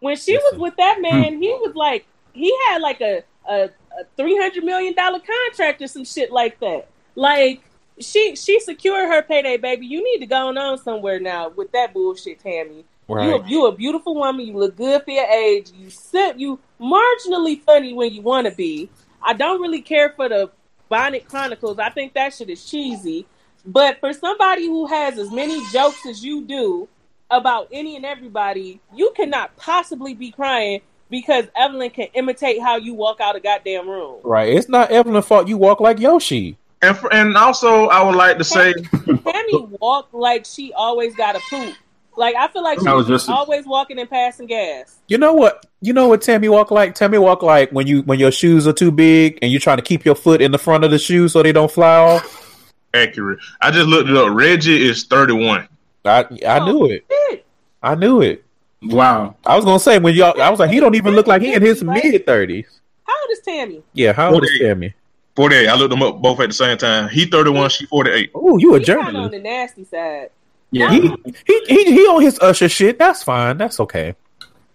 When 0.00 0.16
she 0.16 0.36
was 0.36 0.58
with 0.58 0.76
that 0.76 1.00
man, 1.00 1.34
hmm. 1.34 1.40
he 1.40 1.48
was 1.48 1.74
like 1.74 2.06
he 2.32 2.54
had 2.66 2.80
like 2.80 3.00
a 3.00 3.22
a, 3.48 3.64
a 3.64 4.04
three 4.16 4.36
hundred 4.36 4.64
million 4.64 4.94
dollar 4.94 5.20
contract 5.20 5.82
or 5.82 5.86
some 5.86 6.04
shit 6.04 6.32
like 6.32 6.58
that. 6.60 6.88
Like 7.14 7.62
she 8.00 8.34
she 8.36 8.60
secured 8.60 9.08
her 9.08 9.22
payday, 9.22 9.56
baby. 9.56 9.86
You 9.86 10.02
need 10.02 10.18
to 10.20 10.26
go 10.26 10.48
on 10.48 10.78
somewhere 10.78 11.20
now 11.20 11.50
with 11.50 11.70
that 11.72 11.92
bullshit, 11.92 12.40
Tammy. 12.40 12.84
You 13.08 13.14
Right. 13.14 13.44
a, 13.44 13.48
you 13.48 13.66
a 13.66 13.72
beautiful 13.72 14.14
woman. 14.14 14.46
You 14.46 14.56
look 14.56 14.76
good 14.76 15.02
for 15.04 15.10
your 15.10 15.26
age. 15.26 15.70
You 15.76 15.90
sit 15.90 16.38
you 16.38 16.58
marginally 16.80 17.60
funny 17.60 17.92
when 17.92 18.12
you 18.12 18.22
want 18.22 18.46
to 18.46 18.54
be. 18.54 18.88
I 19.22 19.32
don't 19.32 19.60
really 19.60 19.82
care 19.82 20.10
for 20.10 20.28
the 20.28 20.50
Bonnet 20.88 21.28
Chronicles. 21.28 21.78
I 21.78 21.90
think 21.90 22.14
that 22.14 22.34
shit 22.34 22.50
is 22.50 22.64
cheesy. 22.64 23.26
But 23.66 23.98
for 24.00 24.12
somebody 24.12 24.66
who 24.66 24.86
has 24.86 25.18
as 25.18 25.30
many 25.30 25.60
jokes 25.70 26.04
as 26.06 26.22
you 26.22 26.44
do 26.44 26.88
about 27.30 27.68
any 27.72 27.96
and 27.96 28.04
everybody, 28.04 28.80
you 28.94 29.12
cannot 29.16 29.56
possibly 29.56 30.14
be 30.14 30.30
crying 30.30 30.80
because 31.10 31.46
Evelyn 31.56 31.90
can 31.90 32.08
imitate 32.14 32.60
how 32.60 32.76
you 32.76 32.94
walk 32.94 33.20
out 33.20 33.36
a 33.36 33.40
goddamn 33.40 33.88
room. 33.88 34.20
Right. 34.22 34.52
It's 34.52 34.68
not 34.68 34.90
Evelyn's 34.90 35.26
fault 35.26 35.48
you 35.48 35.56
walk 35.56 35.80
like 35.80 35.98
Yoshi. 35.98 36.58
And 36.82 36.96
for, 36.96 37.10
and 37.14 37.34
also, 37.36 37.86
I 37.86 38.02
would 38.02 38.16
like 38.16 38.36
to 38.36 38.44
say, 38.44 38.74
Tammy 38.74 39.66
walked 39.80 40.12
like 40.12 40.44
she 40.44 40.72
always 40.74 41.14
got 41.14 41.34
a 41.34 41.40
poop. 41.48 41.74
Like 42.16 42.36
I 42.36 42.48
feel 42.48 42.62
like 42.62 42.78
That 42.80 42.94
was 42.94 43.06
she's 43.06 43.14
just- 43.14 43.28
always 43.30 43.66
walking 43.66 43.98
and 43.98 44.08
passing 44.08 44.46
gas. 44.46 44.96
You 45.08 45.18
know 45.18 45.32
what? 45.34 45.66
You 45.80 45.92
know 45.92 46.08
what 46.08 46.22
Tammy 46.22 46.48
walk 46.48 46.70
like? 46.70 46.94
Tammy 46.94 47.18
walk 47.18 47.42
like 47.42 47.70
when 47.70 47.86
you 47.86 48.02
when 48.02 48.18
your 48.18 48.30
shoes 48.30 48.66
are 48.66 48.72
too 48.72 48.90
big 48.90 49.38
and 49.42 49.50
you're 49.50 49.60
trying 49.60 49.78
to 49.78 49.82
keep 49.82 50.04
your 50.04 50.14
foot 50.14 50.40
in 50.40 50.52
the 50.52 50.58
front 50.58 50.84
of 50.84 50.90
the 50.90 50.98
shoe 50.98 51.28
so 51.28 51.42
they 51.42 51.52
don't 51.52 51.70
fly 51.70 51.96
off. 51.96 52.40
accurate. 52.94 53.38
I 53.60 53.70
just 53.70 53.88
looked 53.88 54.08
it 54.08 54.16
up. 54.16 54.30
Reggie 54.32 54.86
is 54.86 55.04
31. 55.04 55.68
I 56.04 56.24
I 56.46 56.58
knew 56.64 56.82
oh, 56.82 56.84
it. 56.86 57.04
Shit. 57.30 57.46
I 57.82 57.94
knew 57.94 58.22
it. 58.22 58.44
Wow. 58.82 59.36
I 59.44 59.56
was 59.56 59.64
gonna 59.64 59.78
say 59.78 59.98
when 59.98 60.14
y'all 60.14 60.40
I 60.40 60.50
was 60.50 60.60
like 60.60 60.70
he 60.70 60.80
don't 60.80 60.94
even 60.94 61.14
look 61.14 61.26
like 61.26 61.42
he 61.42 61.52
in 61.52 61.62
his 61.62 61.82
mid 61.82 62.26
thirties. 62.26 62.80
How 63.04 63.14
old 63.20 63.30
is 63.30 63.40
Tammy? 63.40 63.82
Yeah, 63.92 64.12
how 64.12 64.32
old 64.32 64.44
is 64.44 64.50
48. 64.50 64.66
Tammy? 64.66 64.94
48. 65.36 65.68
I 65.68 65.74
looked 65.74 65.90
them 65.90 66.02
up 66.02 66.22
both 66.22 66.40
at 66.40 66.48
the 66.48 66.54
same 66.54 66.78
time. 66.78 67.08
He 67.08 67.26
31, 67.26 67.70
she 67.70 67.86
48. 67.86 68.30
Oh, 68.34 68.56
you 68.58 68.74
a 68.74 68.78
He 68.78 68.84
kind 68.84 69.16
on 69.16 69.30
the 69.30 69.38
nasty 69.38 69.84
side. 69.84 70.30
Yeah. 70.74 70.90
He, 70.90 71.34
he 71.46 71.64
he 71.68 71.84
he 71.84 72.00
on 72.06 72.20
his 72.22 72.38
usher 72.40 72.68
shit. 72.68 72.98
That's 72.98 73.22
fine. 73.22 73.58
That's 73.58 73.78
okay. 73.80 74.16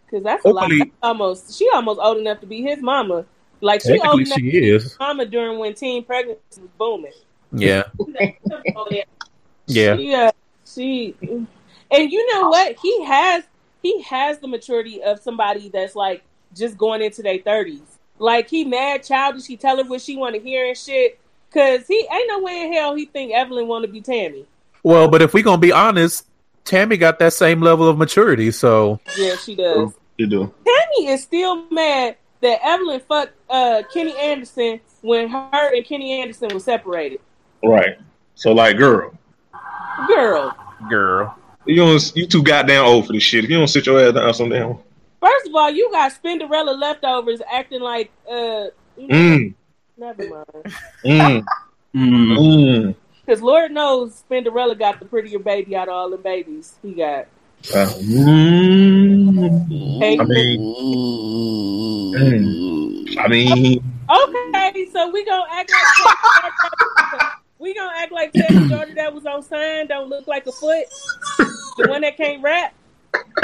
Because 0.05 0.23
that's 0.23 0.45
a 0.45 0.49
lot. 0.49 0.69
That's 0.69 0.91
almost 1.03 1.57
she 1.57 1.69
almost 1.73 1.99
old 2.01 2.17
enough 2.17 2.39
to 2.39 2.45
be 2.47 2.61
his 2.61 2.81
mama. 2.81 3.25
Like 3.61 3.81
she 3.81 3.91
old 3.99 4.01
Technically, 4.01 4.23
enough 4.23 4.37
she 4.37 4.51
to 4.51 4.51
be 4.51 4.69
is. 4.69 4.83
his 4.83 4.99
mama 4.99 5.25
during 5.25 5.59
when 5.59 5.73
teen 5.73 6.05
pregnancy 6.05 6.61
was 6.61 6.69
booming. 6.77 7.11
Yeah, 7.51 7.83
Oh, 8.75 8.87
yeah. 8.89 9.03
yeah. 9.65 9.95
She, 9.97 10.13
uh, 10.13 10.31
she, 10.65 11.15
and 11.91 12.11
you 12.11 12.33
know 12.33 12.47
what? 12.47 12.77
He 12.81 13.03
has 13.03 13.43
he 13.81 14.01
has 14.03 14.39
the 14.39 14.47
maturity 14.47 15.03
of 15.03 15.19
somebody 15.19 15.67
that's 15.69 15.95
like 15.95 16.23
just 16.55 16.77
going 16.77 17.01
into 17.01 17.21
their 17.21 17.39
thirties. 17.39 17.81
Like 18.19 18.49
he 18.49 18.63
mad 18.63 19.03
childish. 19.03 19.47
He 19.47 19.57
tell 19.57 19.77
her 19.77 19.83
what 19.83 20.01
she 20.01 20.15
want 20.15 20.35
to 20.35 20.41
hear 20.41 20.65
and 20.67 20.77
shit. 20.77 21.19
Cause 21.51 21.87
he 21.87 22.07
ain't 22.13 22.27
no 22.27 22.39
way 22.41 22.61
in 22.61 22.73
hell 22.73 22.93
he 22.95 23.05
think 23.05 23.33
Evelyn 23.33 23.67
want 23.67 23.83
to 23.83 23.91
be 23.91 24.01
Tammy. 24.01 24.45
Well, 24.83 25.07
but 25.09 25.21
if 25.21 25.33
we're 25.33 25.43
gonna 25.43 25.57
be 25.57 25.71
honest, 25.71 26.25
Tammy 26.65 26.97
got 26.97 27.19
that 27.19 27.33
same 27.33 27.61
level 27.61 27.87
of 27.87 27.97
maturity. 27.97 28.51
So 28.51 28.99
Yeah, 29.17 29.35
she 29.35 29.55
does. 29.55 29.93
You 30.17 30.27
do. 30.27 30.53
Tammy 30.65 31.07
is 31.11 31.23
still 31.23 31.65
mad 31.69 32.17
that 32.41 32.59
Evelyn 32.63 33.01
fucked 33.07 33.33
uh, 33.49 33.83
Kenny 33.93 34.15
Anderson 34.17 34.79
when 35.01 35.29
her 35.29 35.75
and 35.75 35.85
Kenny 35.85 36.21
Anderson 36.21 36.53
were 36.53 36.59
separated. 36.59 37.19
Right. 37.63 37.97
So, 38.35 38.51
like, 38.53 38.77
girl, 38.77 39.11
Girl, 40.07 40.55
girl, 40.89 41.37
you 41.65 41.75
don't, 41.75 42.15
you 42.15 42.25
too 42.25 42.41
goddamn 42.41 42.85
old 42.85 43.07
for 43.07 43.13
this 43.13 43.23
shit. 43.23 43.43
If 43.43 43.49
you 43.49 43.57
don't 43.57 43.67
sit 43.67 43.85
your 43.85 43.99
ass 43.99 44.13
down 44.13 44.33
some 44.33 44.49
damn. 44.49 44.77
first 45.19 45.47
of 45.47 45.55
all, 45.55 45.69
you 45.69 45.89
got 45.91 46.13
Spinderella 46.13 46.77
leftovers 46.79 47.41
acting 47.51 47.81
like 47.81 48.11
uh. 48.29 48.67
you 48.97 49.07
know, 49.07 49.15
Mm, 49.15 49.53
Never 49.97 50.29
mind. 50.29 50.75
mm, 51.05 51.43
Mm. 51.95 52.37
mm. 52.37 52.95
Because 53.29 53.43
Lord 53.43 53.71
knows 53.71 54.23
Spinderella 54.27 54.75
got 54.79 54.97
the 54.97 55.05
prettier 55.05 55.37
baby 55.37 55.75
out 55.75 55.87
of 55.87 55.93
all 55.93 56.09
the 56.09 56.17
babies 56.17 56.73
he 56.81 56.93
got. 56.93 57.27
Uh, 57.71 57.85
mm. 58.01 59.99
Hey, 59.99 60.17
I 60.17 60.23
mean, 60.23 60.59
mm. 62.15 63.17
I 63.19 63.27
mean, 63.27 63.83
okay, 64.09 64.89
so 64.91 65.11
we 65.11 65.23
gonna 65.25 65.45
act 65.51 65.71
like 65.71 67.21
we 67.59 67.75
gonna 67.75 67.93
act 67.95 68.11
like 68.11 68.33
Teddy's 68.33 68.67
daughter 68.67 68.95
that 68.95 69.13
was 69.13 69.27
on 69.27 69.43
sign 69.43 69.85
don't 69.85 70.09
look 70.09 70.25
like 70.25 70.47
a 70.47 70.51
foot. 70.51 70.85
The 71.77 71.85
one 71.87 72.01
that 72.01 72.17
can't 72.17 72.41
rap. 72.41 72.73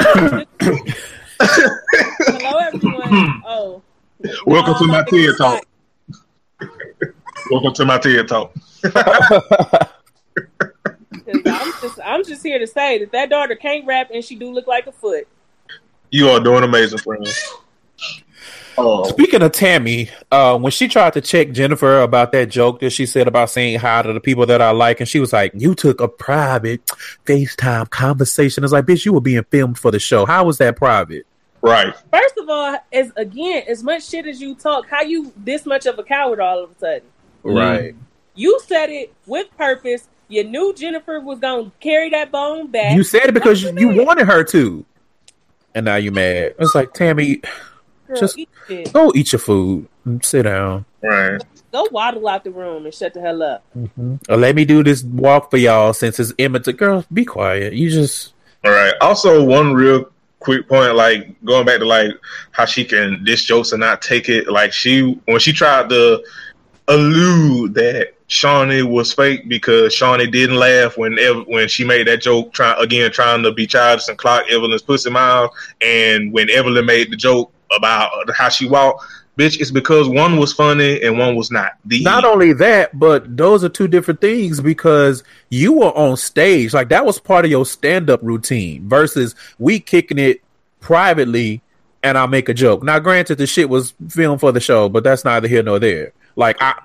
Hello, 1.40 2.58
everyone. 2.58 3.42
Oh, 3.46 3.82
welcome 4.46 4.74
to 4.80 4.86
my 4.88 5.02
I 5.02 5.04
TED 5.04 5.20
it's 5.20 5.38
talk. 5.38 5.64
Welcome 7.50 7.74
to 7.74 7.84
my 7.84 7.98
TED 7.98 8.26
talk. 8.28 8.52
I'm 11.24 11.72
just 11.80 12.00
I'm 12.04 12.24
just 12.24 12.42
here 12.42 12.58
to 12.58 12.66
say 12.66 12.98
that 12.98 13.12
that 13.12 13.30
daughter 13.30 13.54
can't 13.54 13.86
rap 13.86 14.10
and 14.12 14.24
she 14.24 14.34
do 14.34 14.52
look 14.52 14.66
like 14.66 14.86
a 14.86 14.92
foot. 14.92 15.28
You 16.10 16.28
are 16.28 16.40
doing 16.40 16.64
amazing, 16.64 16.98
friend. 16.98 17.26
Oh, 18.78 19.04
Speaking 19.04 19.40
of 19.42 19.52
Tammy, 19.52 20.10
uh, 20.30 20.58
when 20.58 20.70
she 20.70 20.86
tried 20.86 21.14
to 21.14 21.22
check 21.22 21.52
Jennifer 21.52 22.00
about 22.00 22.32
that 22.32 22.50
joke 22.50 22.80
that 22.80 22.90
she 22.90 23.06
said 23.06 23.26
about 23.26 23.48
saying 23.48 23.78
hi 23.78 24.02
to 24.02 24.12
the 24.12 24.20
people 24.20 24.44
that 24.46 24.60
I 24.60 24.70
like, 24.72 25.00
and 25.00 25.08
she 25.08 25.18
was 25.18 25.32
like, 25.32 25.52
"You 25.54 25.74
took 25.74 26.00
a 26.00 26.08
private 26.08 26.84
FaceTime 27.24 27.88
conversation." 27.88 28.64
It's 28.64 28.72
like, 28.74 28.84
"Bitch, 28.84 29.06
you 29.06 29.14
were 29.14 29.20
being 29.20 29.44
filmed 29.44 29.78
for 29.78 29.90
the 29.90 29.98
show. 29.98 30.26
How 30.26 30.44
was 30.44 30.58
that 30.58 30.76
private?" 30.76 31.26
right. 31.62 31.94
First 32.12 32.36
of 32.38 32.48
all, 32.48 32.76
as 32.92 33.12
again, 33.16 33.64
as 33.66 33.82
much 33.82 34.06
shit 34.06 34.26
as 34.26 34.40
you 34.40 34.54
talk, 34.54 34.86
how 34.88 35.02
you 35.02 35.32
this 35.36 35.64
much 35.64 35.86
of 35.86 35.98
a 35.98 36.02
coward 36.04 36.40
all 36.40 36.62
of 36.62 36.70
a 36.70 36.78
sudden? 36.78 37.08
Right. 37.54 37.94
You 38.34 38.60
said 38.66 38.90
it 38.90 39.12
with 39.26 39.46
purpose. 39.56 40.08
You 40.28 40.44
knew 40.44 40.74
Jennifer 40.74 41.20
was 41.20 41.38
gonna 41.38 41.70
carry 41.80 42.10
that 42.10 42.32
bone 42.32 42.66
back. 42.68 42.96
You 42.96 43.02
said 43.04 43.26
it 43.26 43.32
because 43.32 43.62
you, 43.62 43.72
you 43.78 43.92
you 43.92 44.04
wanted 44.04 44.26
her 44.26 44.42
to, 44.44 44.84
and 45.74 45.84
now 45.84 45.96
you 45.96 46.10
mad. 46.10 46.54
It's 46.58 46.74
like 46.74 46.92
Tammy, 46.94 47.42
Girl, 48.06 48.16
just- 48.16 48.36
eat 48.38 48.48
go 48.92 49.12
eat 49.14 49.32
your 49.32 49.38
food, 49.38 49.86
and 50.04 50.24
sit 50.24 50.42
down, 50.42 50.84
Right. 51.02 51.40
Go 51.72 51.86
waddle 51.92 52.26
out 52.26 52.42
the 52.42 52.50
room 52.50 52.84
and 52.86 52.94
shut 52.94 53.12
the 53.14 53.20
hell 53.20 53.42
up. 53.42 53.64
or 54.28 54.36
let 54.36 54.56
me 54.56 54.64
do 54.64 54.82
this 54.82 55.02
walk 55.04 55.50
for 55.50 55.58
y'all 55.58 55.92
since 55.92 56.18
it's 56.18 56.32
imminent. 56.38 56.76
Girl, 56.76 57.04
be 57.12 57.24
quiet. 57.24 57.74
You 57.74 57.90
just 57.90 58.32
All 58.64 58.70
right. 58.70 58.94
Also, 59.00 59.44
one 59.44 59.74
real 59.74 60.10
quick 60.40 60.68
point, 60.68 60.94
like 60.94 61.36
going 61.44 61.66
back 61.66 61.78
to 61.80 61.84
like 61.84 62.12
how 62.52 62.64
she 62.64 62.84
can 62.84 63.22
dish 63.24 63.44
jokes 63.44 63.72
and 63.72 63.80
not 63.80 64.00
take 64.02 64.28
it. 64.28 64.48
Like 64.48 64.72
she 64.72 65.20
when 65.26 65.38
she 65.38 65.52
tried 65.52 65.88
to 65.90 66.24
allude 66.88 67.74
that 67.74 68.12
Shaunie 68.28 68.82
was 68.82 69.12
fake 69.12 69.48
because 69.48 69.94
Shaunie 69.94 70.30
didn't 70.30 70.56
laugh 70.56 70.96
when 70.98 71.18
Ev- 71.18 71.46
when 71.46 71.68
she 71.68 71.84
made 71.84 72.06
that 72.08 72.22
joke, 72.22 72.52
trying 72.52 72.82
again 72.82 73.10
trying 73.12 73.42
to 73.42 73.52
be 73.52 73.66
childish 73.66 74.08
and 74.08 74.18
clock 74.18 74.44
Evelyn's 74.50 74.82
pussy 74.82 75.10
mouth, 75.10 75.50
and 75.80 76.32
when 76.32 76.50
Evelyn 76.50 76.86
made 76.86 77.10
the 77.10 77.16
joke 77.16 77.52
about 77.74 78.10
how 78.34 78.48
she 78.48 78.68
walked. 78.68 79.04
Bitch, 79.36 79.60
it's 79.60 79.70
because 79.70 80.08
one 80.08 80.38
was 80.38 80.54
funny 80.54 81.02
and 81.02 81.18
one 81.18 81.36
was 81.36 81.50
not. 81.50 81.72
The 81.84 82.02
not 82.02 82.24
only 82.24 82.54
that, 82.54 82.98
but 82.98 83.36
those 83.36 83.62
are 83.62 83.68
two 83.68 83.86
different 83.86 84.22
things 84.22 84.62
because 84.62 85.22
you 85.50 85.74
were 85.74 85.94
on 85.94 86.16
stage, 86.16 86.72
like 86.72 86.88
that 86.88 87.04
was 87.04 87.20
part 87.20 87.44
of 87.44 87.50
your 87.50 87.66
stand 87.66 88.08
up 88.08 88.20
routine 88.22 88.88
versus 88.88 89.34
we 89.58 89.78
kicking 89.78 90.18
it 90.18 90.40
privately 90.80 91.60
and 92.02 92.16
I'll 92.16 92.28
make 92.28 92.48
a 92.48 92.54
joke. 92.54 92.82
Now, 92.82 92.98
granted, 92.98 93.36
the 93.36 93.46
shit 93.46 93.68
was 93.68 93.92
filmed 94.08 94.40
for 94.40 94.52
the 94.52 94.60
show, 94.60 94.88
but 94.88 95.04
that's 95.04 95.24
neither 95.24 95.48
here 95.48 95.62
nor 95.62 95.78
there. 95.78 96.12
Like, 96.36 96.56
I, 96.60 96.80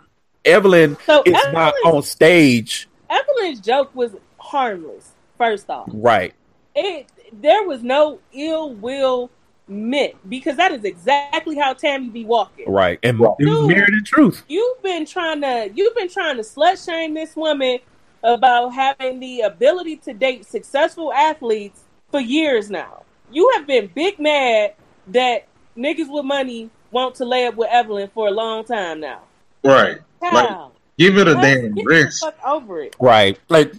Evelyn 0.45 0.97
So 1.05 1.23
is 1.25 1.37
not 1.51 1.73
on 1.85 2.01
stage, 2.03 2.87
Evelyn's 3.09 3.59
joke 3.59 3.93
was 3.93 4.15
harmless. 4.37 5.11
First 5.37 5.69
off, 5.69 5.89
right? 5.91 6.33
it 6.75 7.07
there 7.33 7.63
was 7.67 7.81
no 7.83 8.19
ill 8.33 8.73
will 8.73 9.29
meant 9.67 10.13
because 10.29 10.57
that 10.57 10.71
is 10.71 10.83
exactly 10.83 11.57
how 11.57 11.73
Tammy 11.73 12.09
be 12.09 12.25
walking. 12.25 12.69
Right, 12.71 12.99
and 13.03 13.19
Right. 13.19 13.33
it 13.39 13.45
was 13.45 13.67
mirrored 13.67 13.89
in 13.89 14.03
truth. 14.03 14.43
You've 14.47 14.81
been 14.83 15.05
trying 15.05 15.41
to 15.41 15.71
you've 15.73 15.95
been 15.95 16.09
trying 16.09 16.37
to 16.37 16.43
slut 16.43 16.83
shame 16.83 17.13
this 17.13 17.35
woman 17.35 17.79
about 18.23 18.69
having 18.69 19.19
the 19.19 19.41
ability 19.41 19.97
to 19.97 20.13
date 20.13 20.45
successful 20.45 21.11
athletes 21.11 21.81
for 22.11 22.19
years 22.19 22.69
now. 22.69 23.03
You 23.31 23.51
have 23.55 23.65
been 23.65 23.87
big 23.93 24.19
mad 24.19 24.75
that 25.07 25.47
niggas 25.75 26.11
with 26.11 26.25
money 26.25 26.69
want 26.91 27.15
to 27.15 27.25
lay 27.25 27.47
up 27.47 27.55
with 27.55 27.69
Evelyn 27.71 28.09
for 28.13 28.27
a 28.27 28.31
long 28.31 28.63
time 28.63 28.99
now. 28.99 29.21
Right. 29.63 29.97
Like, 30.21 30.49
give 30.97 31.17
it 31.17 31.27
a 31.27 31.31
Let's 31.31 31.41
damn 31.41 31.73
get 31.73 31.83
the 31.83 31.89
rest. 31.89 32.19
fuck 32.21 32.37
over 32.45 32.81
it. 32.81 32.95
Right, 32.99 33.39
like 33.49 33.73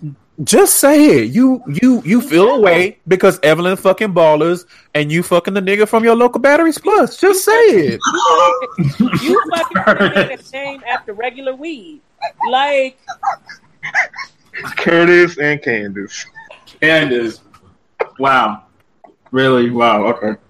just 0.45 0.79
say 0.79 1.19
it. 1.23 1.31
You 1.33 1.63
you 1.83 2.03
you 2.05 2.21
feel 2.21 2.49
away 2.57 2.99
because 3.07 3.39
Evelyn 3.43 3.77
fucking 3.77 4.13
ballers 4.13 4.65
and 4.95 5.13
you 5.13 5.23
fucking 5.23 5.55
the 5.55 5.61
nigga 5.61 5.87
from 5.87 6.03
your 6.05 6.17
local 6.17 6.41
batteries 6.41 6.79
plus. 6.79 7.17
Just 7.19 7.45
say 7.45 7.53
it. 7.53 8.01
You 9.23 9.41
fucking 9.55 9.77
nigga 9.77 10.29
that's 10.29 10.53
named 10.53 10.83
after 10.85 11.13
regular 11.13 11.55
weed. 11.55 12.01
Like 12.51 12.99
Curtis 14.77 15.39
and 15.39 15.63
Candace. 15.63 16.27
Candace. 16.81 17.41
Wow. 18.19 18.65
Really? 19.31 19.71
Wow. 19.71 20.07
Okay. 20.07 20.41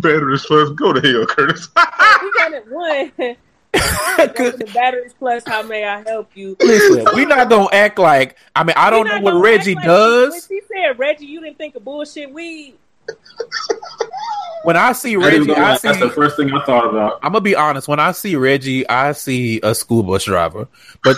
Batteries 0.00 0.44
plus, 0.46 0.70
go 0.70 0.92
to 0.92 1.00
hell, 1.00 1.26
Curtis. 1.26 1.68
we 1.76 2.32
got 2.38 2.52
it 2.52 2.64
one. 2.70 3.36
the 3.72 4.70
batteries 4.74 5.12
plus 5.18 5.42
how 5.46 5.62
may 5.62 5.84
I 5.84 6.02
help 6.02 6.30
you? 6.34 6.56
Listen, 6.60 7.06
we 7.14 7.24
not 7.26 7.48
gonna 7.50 7.68
act 7.72 7.98
like. 7.98 8.36
I 8.56 8.64
mean, 8.64 8.74
I 8.76 8.90
don't 8.90 9.06
know 9.06 9.20
what 9.20 9.40
Reggie 9.42 9.74
like- 9.74 9.84
does. 9.84 10.30
When 10.32 10.40
she 10.60 10.66
said 10.66 10.98
Reggie, 10.98 11.26
you 11.26 11.40
didn't 11.40 11.58
think 11.58 11.74
of 11.76 11.84
bullshit 11.84 12.32
weed. 12.32 12.74
When 14.64 14.76
I 14.76 14.92
see 14.92 15.16
Reggie, 15.16 15.44
know 15.46 15.54
I 15.54 15.76
see. 15.76 15.86
That's 15.88 16.00
the 16.00 16.10
first 16.10 16.36
thing 16.36 16.52
I 16.52 16.62
thought 16.64 16.84
about. 16.90 17.20
I'm 17.22 17.30
gonna 17.32 17.40
be 17.42 17.54
honest. 17.54 17.86
When 17.88 18.00
I 18.00 18.10
see 18.12 18.34
Reggie, 18.34 18.86
I 18.88 19.12
see 19.12 19.60
a 19.62 19.72
school 19.74 20.02
bus 20.02 20.24
driver, 20.24 20.66
but 21.04 21.16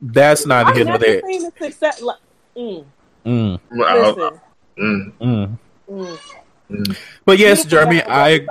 that's 0.00 0.46
neither 0.46 0.70
I've 0.70 0.76
here 0.76 0.84
nor 0.86 0.94
never 0.94 1.04
there. 1.04 1.20
seen 1.26 1.44
a 1.44 1.50
success. 1.52 2.00
Like, 2.00 2.16
mm, 2.56 2.84
Mm, 3.26 3.60
Wow. 3.72 4.14
listen, 4.16 4.40
Mm. 4.78 5.12
mm. 5.20 5.58
mm. 5.90 6.18
But 7.24 7.38
yes, 7.38 7.64
Jeremy, 7.64 8.02
I. 8.06 8.46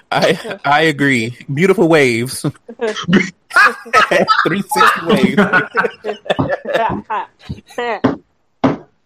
I 0.12 0.58
I 0.64 0.80
agree. 0.82 1.36
Beautiful 1.52 1.88
waves, 1.88 2.42
three 4.46 4.62
sixty 4.62 5.06
waves. 5.06 5.36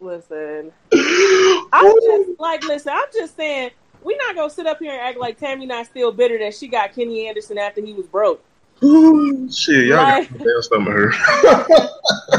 listen, 0.01 0.73
I'm 1.73 1.95
just 2.03 2.31
like, 2.41 2.63
listen, 2.65 2.93
I'm 2.95 3.07
just 3.13 3.37
saying, 3.37 3.71
we're 4.03 4.17
not 4.19 4.35
gonna 4.35 4.51
sit 4.51 4.67
up 4.67 4.79
here 4.79 4.93
and 4.93 5.01
act 5.01 5.19
like 5.19 5.39
Tammy 5.39 5.67
not 5.67 5.87
still 5.87 6.13
bitter 6.13 6.39
that 6.39 6.55
she 6.55 6.69
got 6.69 6.95
Kenny 6.95 7.29
Anderson 7.29 7.59
after 7.59 7.81
he 7.85 7.93
was 7.93 8.07
broke. 8.07 8.43
Ooh, 8.85 9.49
shit, 9.51 9.87
y'all 9.87 9.99
Right. 9.99 10.29
got 10.31 10.39
my 10.39 10.45
damn 10.45 10.63
stomach 10.63 10.93
hurt. 10.95 11.15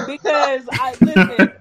because 0.08 0.62
I 0.72 0.96
listen. 1.02 1.52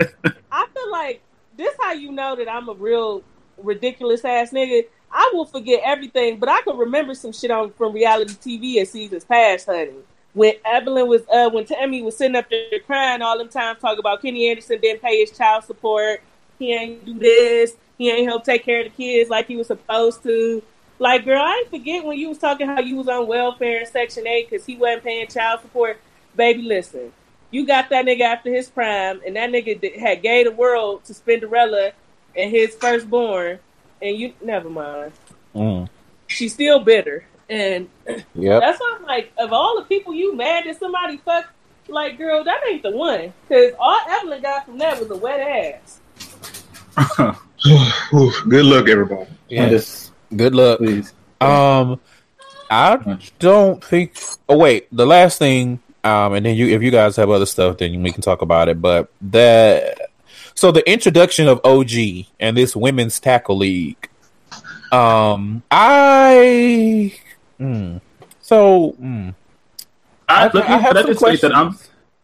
I 0.53 0.67
feel 0.75 0.91
like 0.93 1.23
this 1.57 1.75
how 1.81 1.93
you 1.93 2.13
know 2.13 2.37
that 2.37 2.49
I'm 2.49 2.69
a 2.69 2.75
real 2.75 3.23
ridiculous 3.63 4.25
ass 4.25 4.51
nigga. 4.51 4.85
I 5.13 5.31
will 5.33 5.45
forget 5.45 5.83
everything, 5.85 6.39
but 6.39 6.49
I 6.49 6.61
can 6.63 6.77
remember 6.77 7.15
some 7.15 7.33
shit 7.33 7.51
on 7.51 7.73
from 7.73 7.93
reality 7.93 8.35
TV 8.35 8.77
in 8.77 8.87
seasons 8.87 9.25
past, 9.25 9.67
honey. 9.67 9.93
When 10.35 10.55
Evelyn 10.67 11.09
was, 11.09 11.23
uh, 11.33 11.49
when 11.49 11.65
Tammy 11.65 12.03
was 12.03 12.17
sitting 12.17 12.37
up 12.37 12.51
there 12.51 12.81
crying 12.81 13.23
all 13.23 13.39
them 13.39 13.49
times, 13.49 13.81
talking 13.81 14.01
about 14.01 14.21
Kenny 14.21 14.51
Anderson 14.51 14.81
didn't 14.81 15.01
pay 15.01 15.21
his 15.21 15.31
child 15.31 15.65
support. 15.65 16.21
He 16.59 16.75
ain't 16.75 17.05
do 17.05 17.19
this. 17.19 17.77
He 17.97 18.11
ain't 18.11 18.29
help 18.29 18.45
take 18.45 18.65
care 18.65 18.81
of 18.81 18.85
the 18.85 18.91
kids 18.91 19.31
like 19.31 19.47
he 19.47 19.57
was 19.57 19.69
supposed 19.69 20.23
to. 20.25 20.63
Like, 20.99 21.25
girl, 21.25 21.43
I 21.43 21.65
forget 21.71 22.05
when 22.05 22.19
you 22.19 22.29
was 22.29 22.39
talking 22.39 22.67
how 22.67 22.81
you 22.81 22.97
was 22.97 23.09
on 23.09 23.27
welfare 23.27 23.81
in 23.81 23.87
Section 23.87 24.27
8 24.27 24.51
because 24.51 24.67
he 24.67 24.77
wasn't 24.77 25.05
paying 25.05 25.27
child 25.29 25.61
support. 25.61 25.99
Baby, 26.35 26.63
listen. 26.63 27.13
You 27.51 27.67
got 27.67 27.89
that 27.91 28.05
nigga 28.05 28.23
after 28.23 28.51
his 28.53 28.69
prime, 28.69 29.21
and 29.27 29.37
that 29.37 29.51
nigga 29.51 29.99
had 29.99 30.23
gave 30.23 30.47
the 30.47 30.53
world 30.53 31.05
to 31.05 31.13
Spinderella 31.15 31.93
and 32.37 32.51
his 32.51 32.75
firstborn, 32.75 33.59
and 34.03 34.17
you 34.17 34.33
never 34.43 34.69
mind. 34.71 35.13
Mm. 35.55 35.89
She's 36.27 36.55
still 36.55 36.81
bitter, 36.81 37.27
and 37.49 37.89
Yep. 38.35 38.61
that's 38.61 38.81
why 38.81 38.97
I'm 38.99 39.05
like, 39.05 39.33
of 39.39 39.53
all 39.53 39.77
the 39.79 39.85
people 39.85 40.15
you 40.15 40.37
mad 40.37 40.65
that 40.67 40.79
somebody 40.79 41.19
fucked, 41.19 41.49
like, 41.89 42.19
girl, 42.19 42.43
that 42.45 42.61
ain't 42.69 42.83
the 42.83 42.91
one, 42.91 43.33
because 43.49 43.73
all 43.79 44.01
Evelyn 44.09 44.43
got 44.43 44.67
from 44.67 44.79
that 44.79 44.99
was 44.99 45.11
a 45.11 45.17
wet 45.17 45.41
ass. 45.41 46.01
Good 48.49 48.65
luck, 48.65 48.89
everybody. 48.89 49.31
Yes. 49.49 50.11
Good 50.35 50.55
luck. 50.55 50.79
Please. 50.79 51.13
Um, 51.41 52.01
I 52.71 53.19
don't 53.39 53.83
think. 53.85 54.17
Oh 54.49 54.57
wait, 54.57 54.89
the 54.91 55.07
last 55.07 55.39
thing. 55.39 55.81
Um, 56.05 56.35
and 56.35 56.47
then 56.47 56.57
you, 56.57 56.69
if 56.69 56.83
you 56.83 56.91
guys 56.91 57.17
have 57.17 57.31
other 57.31 57.47
stuff, 57.47 57.79
then 57.79 58.01
we 58.03 58.13
can 58.13 58.23
talk 58.23 58.43
about 58.43 58.69
it. 58.69 58.81
But 58.81 59.11
that, 59.23 59.99
so 60.57 60.73
the 60.73 60.89
introduction 60.91 61.47
of 61.47 61.61
OG 61.65 61.91
and 62.41 62.57
this 62.57 62.75
women's 62.75 63.21
tackle 63.21 63.57
league. 63.59 64.09
Um, 64.91 65.63
I. 65.71 67.15
hmm. 67.59 67.99
so, 68.41 68.91
hmm. 68.99 69.31
I, 70.29 70.47
I- 70.47 70.51
let 70.53 70.69
I 70.69 70.77
me, 70.77 70.83
have 70.83 70.95
let 70.95 71.05
some 71.17 71.31
me 71.31 71.37
say 71.37 71.49
that 71.49 71.55
I'm, 71.57 71.71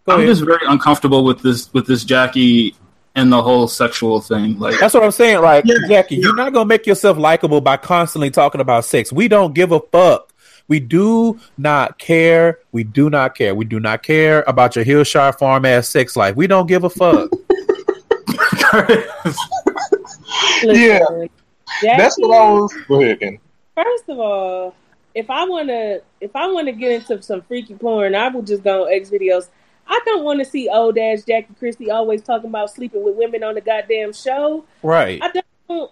Go 0.04 0.14
I'm 0.14 0.18
ahead. 0.20 0.28
just 0.30 0.44
very 0.44 0.66
uncomfortable 0.66 1.22
with 1.24 1.40
this 1.42 1.72
with 1.72 1.86
this 1.86 2.02
Jackie 2.04 2.74
and 3.14 3.30
the 3.32 3.40
whole 3.42 3.68
sexual 3.68 4.20
thing. 4.20 4.58
Like, 4.58 4.80
That's 4.80 4.94
what 4.94 5.04
I'm 5.04 5.10
saying. 5.12 5.40
Like, 5.42 5.64
Yeah, 5.66 5.76
Jackie, 5.86 6.16
you're 6.16 6.34
not 6.34 6.52
gonna 6.52 6.64
make 6.66 6.86
yourself 6.86 7.18
likable 7.18 7.60
by 7.60 7.76
constantly 7.76 8.30
talking 8.30 8.60
about 8.60 8.84
sex. 8.84 9.12
We 9.12 9.28
don't 9.28 9.54
give 9.54 9.70
a 9.70 9.78
fuck. 9.80 10.32
We 10.68 10.80
do 10.80 11.38
not 11.58 11.98
care. 11.98 12.58
We 12.72 12.82
do 12.84 13.10
not 13.10 13.34
care. 13.36 13.54
We 13.54 13.64
do 13.64 13.78
not 13.78 14.02
care 14.02 14.42
about 14.46 14.74
your 14.76 14.84
Hillshire 14.84 15.38
farm 15.38 15.64
ass 15.66 15.88
sex 15.88 16.16
life. 16.16 16.34
We 16.36 16.46
don't 16.46 16.66
give 16.66 16.84
a 16.84 16.90
fuck. 16.90 17.30
Yeah. 20.64 20.98
Listen, 21.00 21.30
That's 21.82 22.16
Jackie- 22.16 22.22
what 22.28 22.36
I 22.36 22.50
was. 22.52 22.74
Go 22.88 23.00
ahead, 23.02 23.20
Ken. 23.20 23.38
First 23.74 24.08
of 24.08 24.18
all, 24.18 24.74
if 25.14 25.28
I 25.30 25.44
wanna 25.44 25.98
if 26.20 26.34
I 26.36 26.46
wanna 26.46 26.72
get 26.72 26.92
into 26.92 27.22
some 27.22 27.42
freaky 27.42 27.74
porn, 27.74 28.14
I 28.14 28.28
will 28.28 28.42
just 28.42 28.62
go 28.62 28.86
on 28.86 28.92
X 28.92 29.10
videos. 29.10 29.48
I 29.86 30.00
don't 30.04 30.24
want 30.24 30.38
to 30.38 30.44
see 30.44 30.68
old 30.68 30.96
ass 30.96 31.24
Jackie 31.26 31.54
Christie 31.58 31.90
always 31.90 32.22
talking 32.22 32.48
about 32.48 32.70
sleeping 32.70 33.02
with 33.02 33.16
women 33.16 33.42
on 33.42 33.54
the 33.54 33.60
goddamn 33.60 34.12
show. 34.12 34.64
Right. 34.82 35.20
I 35.22 35.42
don't. 35.68 35.90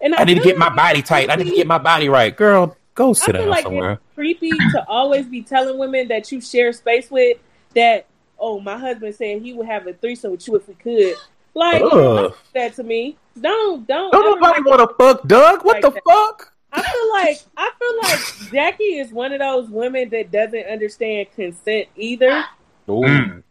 And 0.00 0.14
I 0.14 0.24
need 0.24 0.36
to 0.36 0.42
get 0.42 0.56
my 0.58 0.68
body 0.68 1.02
tight. 1.02 1.30
I 1.30 1.36
need 1.36 1.50
to 1.50 1.56
get 1.56 1.66
my 1.66 1.78
body 1.78 2.08
right. 2.08 2.34
Girl, 2.34 2.76
go 2.94 3.10
I 3.10 3.12
sit 3.14 3.32
down 3.32 3.48
like 3.48 3.64
somewhere. 3.64 3.92
it's 3.92 4.14
creepy 4.14 4.50
to 4.50 4.84
always 4.88 5.26
be 5.26 5.42
telling 5.42 5.76
women 5.78 6.08
that 6.08 6.30
you 6.30 6.40
share 6.40 6.72
space 6.72 7.10
with 7.10 7.38
that. 7.74 8.06
Oh, 8.38 8.60
my 8.60 8.76
husband 8.78 9.14
said 9.14 9.40
he 9.42 9.54
would 9.54 9.66
have 9.66 9.86
a 9.86 9.94
threesome 9.94 10.32
with 10.32 10.46
you 10.46 10.56
if 10.56 10.68
we 10.68 10.74
could. 10.74 11.16
Like 11.56 11.82
Ugh. 11.82 11.90
don't 11.90 12.28
do 12.32 12.34
that 12.54 12.74
to 12.76 12.82
me. 12.84 13.16
Don't 13.40 13.86
don't. 13.88 14.12
Don't 14.12 14.40
nobody 14.40 14.60
want 14.62 14.80
to 14.88 14.94
fuck 15.02 15.26
Doug. 15.26 15.64
What 15.64 15.76
like 15.76 15.82
the 15.82 15.90
that. 15.90 16.02
fuck? 16.06 16.52
I 16.70 16.82
feel 16.82 17.10
like 17.12 17.38
I 17.56 17.70
feel 17.78 17.96
like 18.02 18.52
Jackie 18.52 18.98
is 18.98 19.10
one 19.10 19.32
of 19.32 19.38
those 19.38 19.70
women 19.70 20.10
that 20.10 20.30
doesn't 20.30 20.66
understand 20.66 21.28
consent 21.34 21.88
either. 21.96 22.44
Say 22.86 22.92
Mm. 22.92 23.42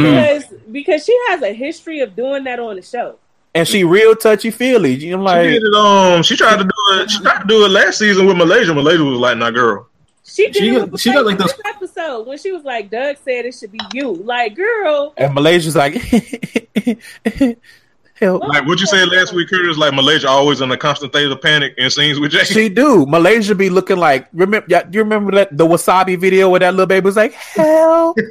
because 0.00 0.44
because 0.72 1.04
she 1.04 1.16
has 1.28 1.42
a 1.42 1.52
history 1.52 2.00
of 2.00 2.16
doing 2.16 2.44
that 2.44 2.58
on 2.58 2.76
the 2.76 2.82
show. 2.82 3.18
And 3.54 3.66
she 3.68 3.84
real 3.84 4.14
touchy 4.16 4.50
feely. 4.50 4.94
I'm 4.94 5.00
She 5.00 5.14
like, 5.16 5.42
did 5.48 5.62
it. 5.62 5.74
Um, 5.74 6.22
she 6.22 6.36
tried 6.36 6.56
to 6.58 6.64
do 6.64 6.70
it. 7.02 7.10
She 7.10 7.20
tried 7.22 7.40
to 7.42 7.46
do 7.46 7.64
it 7.64 7.68
last 7.68 7.98
season 7.98 8.26
with 8.26 8.36
Malaysia. 8.36 8.72
Malaysia 8.74 9.04
was 9.04 9.18
like, 9.18 9.36
"Nah, 9.38 9.50
girl." 9.50 9.86
She 10.28 10.46
did 10.50 10.56
She 10.56 10.68
it 10.68 10.78
got- 10.78 10.90
with 10.92 11.00
she 11.00 11.12
got, 11.12 11.24
like, 11.24 11.38
this 11.38 11.58
episode 11.64 12.26
when 12.26 12.38
she 12.38 12.52
was 12.52 12.62
like, 12.64 12.90
"Doug 12.90 13.16
said 13.24 13.46
it 13.46 13.54
should 13.54 13.72
be 13.72 13.80
you." 13.94 14.12
Like, 14.12 14.54
girl, 14.54 15.14
and 15.16 15.34
Malaysia's 15.34 15.74
like, 15.74 15.94
help. 18.14 18.42
Like 18.42 18.66
what 18.66 18.78
you 18.80 18.86
said 18.86 19.08
last 19.08 19.32
week, 19.32 19.48
Curtis. 19.48 19.78
Like 19.78 19.94
Malaysia 19.94 20.28
always 20.28 20.60
in 20.60 20.70
a 20.70 20.76
constant 20.76 21.12
state 21.12 21.30
of 21.30 21.40
panic 21.40 21.74
in 21.78 21.88
scenes 21.90 22.20
with 22.20 22.32
Jackie. 22.32 22.54
She 22.54 22.68
do. 22.68 23.06
Malaysia 23.06 23.54
be 23.54 23.70
looking 23.70 23.96
like 23.96 24.28
remember 24.32 24.66
yeah, 24.68 24.82
you 24.90 25.00
remember 25.00 25.32
that 25.32 25.56
the 25.56 25.66
wasabi 25.66 26.18
video 26.18 26.48
where 26.50 26.60
that 26.60 26.72
little 26.72 26.86
baby 26.86 27.04
was 27.04 27.16
like, 27.16 27.32
hell 27.32 28.14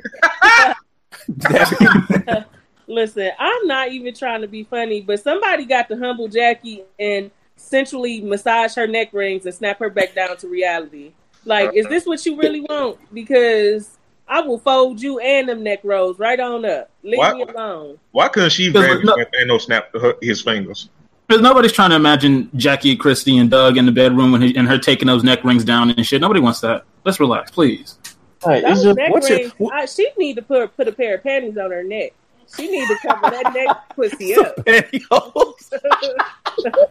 listen, 2.88 3.32
I'm 3.40 3.68
not 3.68 3.90
even 3.90 4.14
trying 4.14 4.42
to 4.42 4.48
be 4.48 4.64
funny, 4.64 5.02
but 5.02 5.22
somebody 5.22 5.66
got 5.66 5.88
to 5.90 5.98
humble 5.98 6.28
Jackie 6.28 6.84
and 7.00 7.32
centrally 7.56 8.22
massage 8.22 8.76
her 8.76 8.88
neck 8.88 9.10
rings 9.14 9.46
and 9.46 9.54
snap 9.54 9.80
her 9.80 9.90
back 9.90 10.16
down 10.16 10.38
to 10.38 10.48
reality. 10.48 11.12
Like, 11.48 11.72
is 11.74 11.86
this 11.88 12.06
what 12.06 12.26
you 12.26 12.38
really 12.38 12.62
want? 12.62 12.98
Because 13.14 13.98
I 14.28 14.42
will 14.42 14.60
fold 14.60 15.02
you 15.02 15.20
and 15.20 15.48
them 15.48 15.64
neck 15.64 15.80
rolls 15.84 16.20
right 16.20 16.40
on 16.40 16.66
up. 16.66 16.90
Leave 17.04 17.18
What? 17.18 17.38
me 17.38 17.44
alone. 17.44 17.98
Why 18.12 18.28
couldn't 18.28 18.52
she 18.52 18.72
grab 18.72 19.04
no- 19.04 19.16
him 19.16 19.28
and 19.34 19.48
no 19.48 19.58
snap 19.58 19.90
her, 19.94 20.16
his 20.22 20.42
fingers? 20.42 20.90
Because 21.28 21.42
nobody's 21.42 21.74
trying 21.74 21.90
to 21.90 21.96
imagine 21.96 22.50
Jackie, 22.56 22.96
Christie, 22.96 23.38
and 23.38 23.50
Doug 23.50 23.78
in 23.78 23.86
the 23.86 23.92
bedroom 23.92 24.34
and, 24.34 24.44
he, 24.44 24.56
and 24.56 24.68
her 24.68 24.78
taking 24.78 25.08
those 25.08 25.24
neck 25.24 25.44
rings 25.44 25.66
down 25.66 25.90
and 25.92 26.06
shit. 26.06 26.22
Nobody 26.22 26.40
wants 26.40 26.62
that. 26.62 26.84
Let's 27.06 27.20
relax, 27.20 27.52
please. 27.52 27.98
Right, 28.46 28.64
Those 28.64 28.84
just- 28.84 28.98
neck 28.98 29.12
what's 29.12 29.30
your- 29.30 29.40
rings, 29.40 29.54
I, 29.74 29.86
she 29.86 30.10
need 30.18 30.36
to 30.36 30.42
put 30.42 30.76
put 30.78 30.88
a 30.88 30.92
pair 30.92 31.16
of 31.16 31.24
panties 31.24 31.58
on 31.58 31.72
her 31.72 31.84
neck. 31.84 32.14
She 32.56 32.70
need 32.70 32.88
to 32.88 32.96
cover 33.06 33.30
that 33.30 33.54
neck 33.58 33.78
pussy 33.96 34.36
up. 34.36 34.56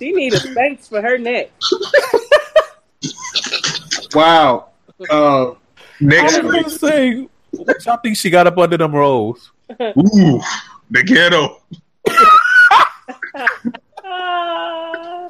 She 0.00 0.12
need 0.12 0.32
a 0.32 0.38
Spanx 0.38 0.88
for 0.88 1.02
her 1.02 1.18
neck. 1.18 1.50
Wow. 4.14 4.68
Uh, 5.10 5.50
I 5.50 5.54
Next 6.00 6.42
was 6.42 6.52
week, 6.52 6.64
gonna 6.64 6.70
say, 6.70 7.28
what 7.50 7.84
y'all 7.84 7.98
think 7.98 8.16
she 8.16 8.30
got 8.30 8.46
up 8.46 8.58
under 8.58 8.76
them 8.76 8.94
rolls? 8.94 9.50
ooh, 9.80 10.40
the 10.90 11.02
ghetto. 11.04 11.60
Ah. 14.04 15.28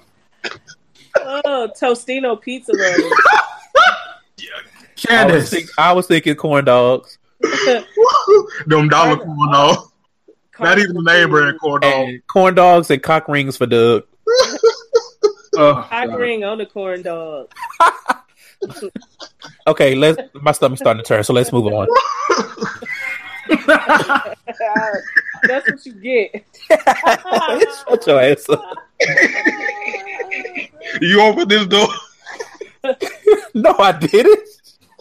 oh, 1.45 1.71
Tostino 1.79 2.41
pizza 2.41 2.73
rolls. 2.77 3.13
I 5.11 5.27
was, 5.27 5.51
think, 5.51 5.69
I 5.77 5.93
was 5.93 6.07
thinking 6.07 6.35
corn 6.35 6.65
dogs 6.65 7.19
Them 8.67 8.89
dollar 8.89 9.17
corn 9.17 9.53
dogs. 9.53 9.93
Not 10.59 10.79
even 10.79 10.95
the 10.95 11.03
name 11.03 11.31
brand 11.31 11.59
corn 11.61 11.83
dog. 11.83 12.09
corn 12.27 12.55
dogs 12.55 12.91
and 12.91 13.03
cock 13.03 13.29
rings 13.29 13.57
for 13.57 13.67
Doug. 13.67 14.05
Oh, 15.57 15.75
Hot 15.75 16.09
God. 16.09 16.19
ring 16.19 16.45
on 16.45 16.59
the 16.59 16.67
corn 16.67 17.03
dog. 17.03 17.53
Okay, 19.67 19.95
let's. 19.95 20.21
My 20.35 20.53
stomach's 20.53 20.81
starting 20.81 21.03
to 21.03 21.09
turn, 21.09 21.25
so 21.25 21.33
let's 21.33 21.51
move 21.53 21.67
on. 21.67 21.87
That's 25.47 25.71
what 25.71 25.87
you 25.87 25.93
get. 25.95 26.45
Shut 26.69 28.07
your 28.07 28.21
ass 28.21 28.49
up. 28.49 28.63
You 31.01 31.21
open 31.23 31.49
this 31.49 31.67
door? 31.67 31.89
No, 33.55 33.75
I 33.79 33.93
didn't. 33.93 34.49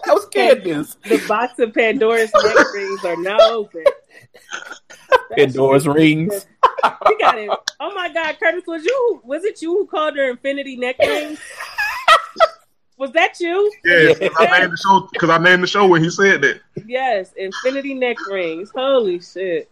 I 0.05 0.13
was 0.13 0.25
Candace. 0.27 0.95
The 1.07 1.23
box 1.27 1.59
of 1.59 1.73
Pandora's 1.73 2.31
neck 2.33 2.73
rings 2.73 3.05
are 3.05 3.17
now 3.17 3.37
open. 3.41 3.83
Pandora's 5.35 5.87
rings. 5.87 6.45
You 6.83 7.19
got 7.19 7.37
it. 7.37 7.49
Oh 7.79 7.93
my 7.93 8.09
God, 8.13 8.37
Curtis, 8.39 8.63
was 8.67 8.83
you? 8.85 9.21
Was 9.23 9.43
it 9.43 9.61
you 9.61 9.71
who 9.71 9.87
called 9.87 10.15
her 10.17 10.29
Infinity 10.29 10.77
neck 10.77 10.97
rings? 10.99 11.39
Was 13.03 13.11
that 13.11 13.37
you? 13.41 13.69
Yeah, 13.83 14.13
'cause 14.13 14.29
I 14.39 14.59
named 14.61 14.71
the 14.71 14.77
show 14.77 15.09
because 15.11 15.29
I 15.29 15.37
named 15.37 15.61
the 15.63 15.67
show 15.67 15.85
when 15.85 16.01
he 16.01 16.09
said 16.09 16.41
that. 16.43 16.61
Yes, 16.85 17.33
Infinity 17.35 17.95
neck 17.95 18.15
rings. 18.31 18.71
Holy 18.73 19.19
shit! 19.19 19.69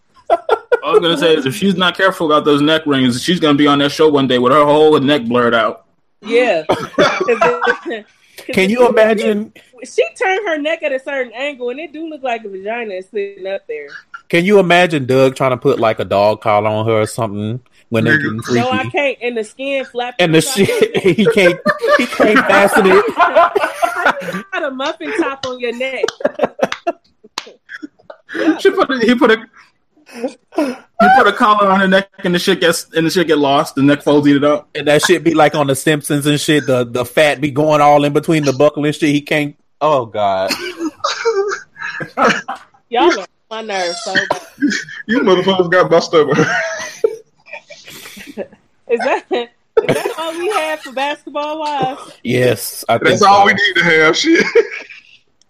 I'm 0.83 1.01
gonna 1.01 1.17
say 1.17 1.33
is 1.37 1.45
if 1.45 1.55
she's 1.55 1.77
not 1.77 1.95
careful 1.95 2.25
about 2.25 2.43
those 2.43 2.61
neck 2.61 2.81
rings, 2.85 3.23
she's 3.23 3.39
gonna 3.39 3.57
be 3.57 3.67
on 3.67 3.79
that 3.79 3.93
show 3.93 4.09
one 4.09 4.27
day 4.27 4.37
with 4.37 4.51
her 4.51 4.65
whole 4.65 4.99
neck 4.99 5.23
blurred 5.23 5.53
out. 5.55 5.85
Yeah. 6.21 6.65
it- 6.69 8.05
Can 8.53 8.69
you 8.69 8.85
imagine? 8.89 9.53
She 9.85 10.03
turned 10.21 10.45
her 10.47 10.57
neck 10.57 10.83
at 10.83 10.91
a 10.91 10.99
certain 10.99 11.31
angle, 11.31 11.69
and 11.69 11.79
it 11.79 11.93
do 11.93 12.09
look 12.09 12.23
like 12.23 12.43
a 12.43 12.49
vagina 12.49 12.95
is 12.95 13.07
sitting 13.07 13.47
up 13.47 13.65
there. 13.67 13.87
Can 14.27 14.43
you 14.43 14.59
imagine 14.59 15.05
Doug 15.05 15.35
trying 15.37 15.51
to 15.51 15.57
put 15.57 15.79
like 15.79 15.99
a 15.99 16.05
dog 16.05 16.41
collar 16.41 16.67
on 16.69 16.85
her 16.85 17.01
or 17.01 17.05
something 17.07 17.61
when 17.91 18.05
they're 18.05 18.17
getting 18.17 18.39
No, 18.51 18.71
I 18.71 18.89
can't. 18.89 19.17
And 19.21 19.35
the 19.37 19.43
skin 19.43 19.83
flapping. 19.83 20.23
And 20.23 20.33
the 20.33 20.39
shit, 20.39 20.97
he 21.03 21.25
can't, 21.25 21.59
he 21.97 22.05
can't 22.07 22.39
fasten 22.47 22.85
it. 22.87 23.05
You 24.33 24.43
got 24.51 24.63
a 24.63 24.71
muffin 24.71 25.11
top 25.17 25.45
on 25.45 25.59
your 25.59 25.75
neck. 25.75 26.05
She 28.59 28.71
put 28.71 28.89
a, 28.89 28.99
he 28.99 29.15
put 29.15 29.31
a 29.31 29.37
he 30.15 31.07
put 31.17 31.27
a 31.27 31.33
collar 31.33 31.69
on 31.69 31.79
her 31.79 31.87
neck 31.87 32.09
and 32.23 32.33
the 32.33 32.39
shit 32.39 32.59
gets 32.61 32.91
and 32.93 33.05
the 33.05 33.09
shit 33.09 33.27
get 33.27 33.37
lost. 33.37 33.75
The 33.75 33.83
neck 33.83 34.01
folds 34.01 34.27
it 34.27 34.43
up. 34.43 34.69
And 34.75 34.87
that 34.87 35.03
shit 35.03 35.23
be 35.23 35.33
like 35.33 35.55
on 35.55 35.67
the 35.67 35.75
Simpsons 35.75 36.25
and 36.25 36.39
shit. 36.39 36.65
The 36.65 36.83
the 36.83 37.05
fat 37.05 37.41
be 37.41 37.51
going 37.51 37.81
all 37.81 38.03
in 38.05 38.13
between 38.13 38.43
the 38.43 38.53
buckle 38.53 38.85
and 38.85 38.95
shit. 38.95 39.09
He 39.09 39.21
can't. 39.21 39.55
Oh 39.79 40.05
god. 40.05 40.51
Y'all 42.89 43.19
are 43.19 43.27
my 43.49 43.61
nerves 43.61 43.99
so 44.03 44.13
bad. 44.13 44.41
You 45.07 45.21
motherfuckers 45.21 45.71
got 45.71 45.91
my 45.91 45.99
stomach. 45.99 46.37
Is 48.91 48.99
that 48.99 49.25
is 49.31 49.47
that 49.95 50.15
all 50.19 50.37
we 50.37 50.49
have 50.49 50.81
for 50.81 50.91
basketball 50.91 51.59
wise? 51.59 51.97
Yes, 52.23 52.83
I 52.89 52.97
think 52.97 53.09
That's 53.09 53.21
all 53.23 53.41
so. 53.41 53.45
we 53.45 53.53
need 53.53 53.73
to 53.75 53.83
have. 53.83 54.17
Shit. 54.17 54.45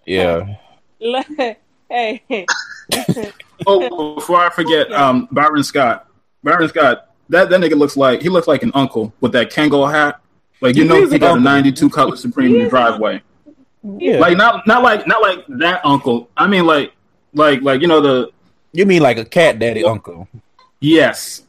Yeah. 0.06 0.56
hey, 1.90 2.46
Oh, 3.68 4.16
before 4.16 4.38
I 4.38 4.50
forget, 4.50 4.92
um, 4.92 5.28
Byron 5.32 5.64
Scott. 5.64 6.08
Byron 6.44 6.68
Scott. 6.70 7.10
That 7.30 7.50
that 7.50 7.60
nigga 7.62 7.78
looks 7.78 7.96
like 7.96 8.22
he 8.22 8.30
looks 8.30 8.48
like 8.48 8.64
an 8.64 8.72
uncle 8.74 9.14
with 9.22 9.32
that 9.34 9.52
Kangol 9.52 9.90
hat. 9.92 10.20
Like 10.62 10.76
you 10.76 10.84
He 10.84 10.90
know, 10.90 10.96
he 11.08 11.14
an 11.16 11.20
got 11.20 11.28
a 11.28 11.32
uncle. 11.34 11.44
'92 11.44 11.90
Cutlass 11.90 12.22
Supreme 12.22 12.56
in 12.56 12.64
the 12.64 12.70
driveway. 12.70 13.22
Yeah. 13.98 14.18
Like 14.20 14.38
not 14.38 14.68
not 14.68 14.84
like 14.84 15.08
not 15.08 15.22
like 15.22 15.46
that 15.60 15.82
uncle. 15.86 16.30
I 16.36 16.48
mean 16.48 16.66
like 16.66 16.94
like 17.34 17.62
like 17.62 17.82
you 17.82 17.88
know 17.88 18.02
the 18.02 18.32
you 18.74 18.86
mean 18.86 19.02
like 19.02 19.18
a 19.18 19.26
cat 19.26 19.60
daddy 19.60 19.84
uncle? 19.84 20.28
yes. 20.80 21.44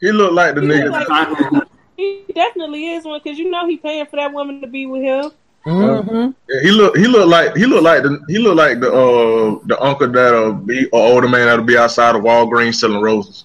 He 0.00 0.12
looked 0.12 0.34
like 0.34 0.54
the 0.54 0.60
He 0.62 0.66
nigga. 0.68 0.90
look 0.92 1.10
I- 1.10 1.62
he 1.96 2.24
definitely 2.34 2.88
is 2.88 3.04
one 3.04 3.20
because 3.22 3.38
you 3.38 3.50
know 3.50 3.66
he 3.68 3.76
paying 3.76 4.06
for 4.06 4.16
that 4.16 4.32
woman 4.32 4.60
to 4.60 4.66
be 4.66 4.86
with 4.86 5.02
him. 5.02 5.30
Mm-hmm. 5.64 6.30
Yeah, 6.48 6.60
he 6.60 6.70
look. 6.72 6.96
He 6.96 7.06
looked 7.06 7.28
like. 7.28 7.56
He 7.56 7.64
looked 7.66 7.84
like 7.84 8.02
the. 8.02 8.20
He 8.28 8.38
looked 8.38 8.56
like 8.56 8.80
the. 8.80 8.92
Uh, 8.92 9.58
the 9.64 9.80
uncle 9.80 10.08
that'll 10.08 10.52
be 10.52 10.86
or 10.88 11.00
older 11.14 11.28
man 11.28 11.46
that'll 11.46 11.64
be 11.64 11.78
outside 11.78 12.16
of 12.16 12.22
Walgreens 12.22 12.74
selling 12.74 13.00
roses. 13.00 13.44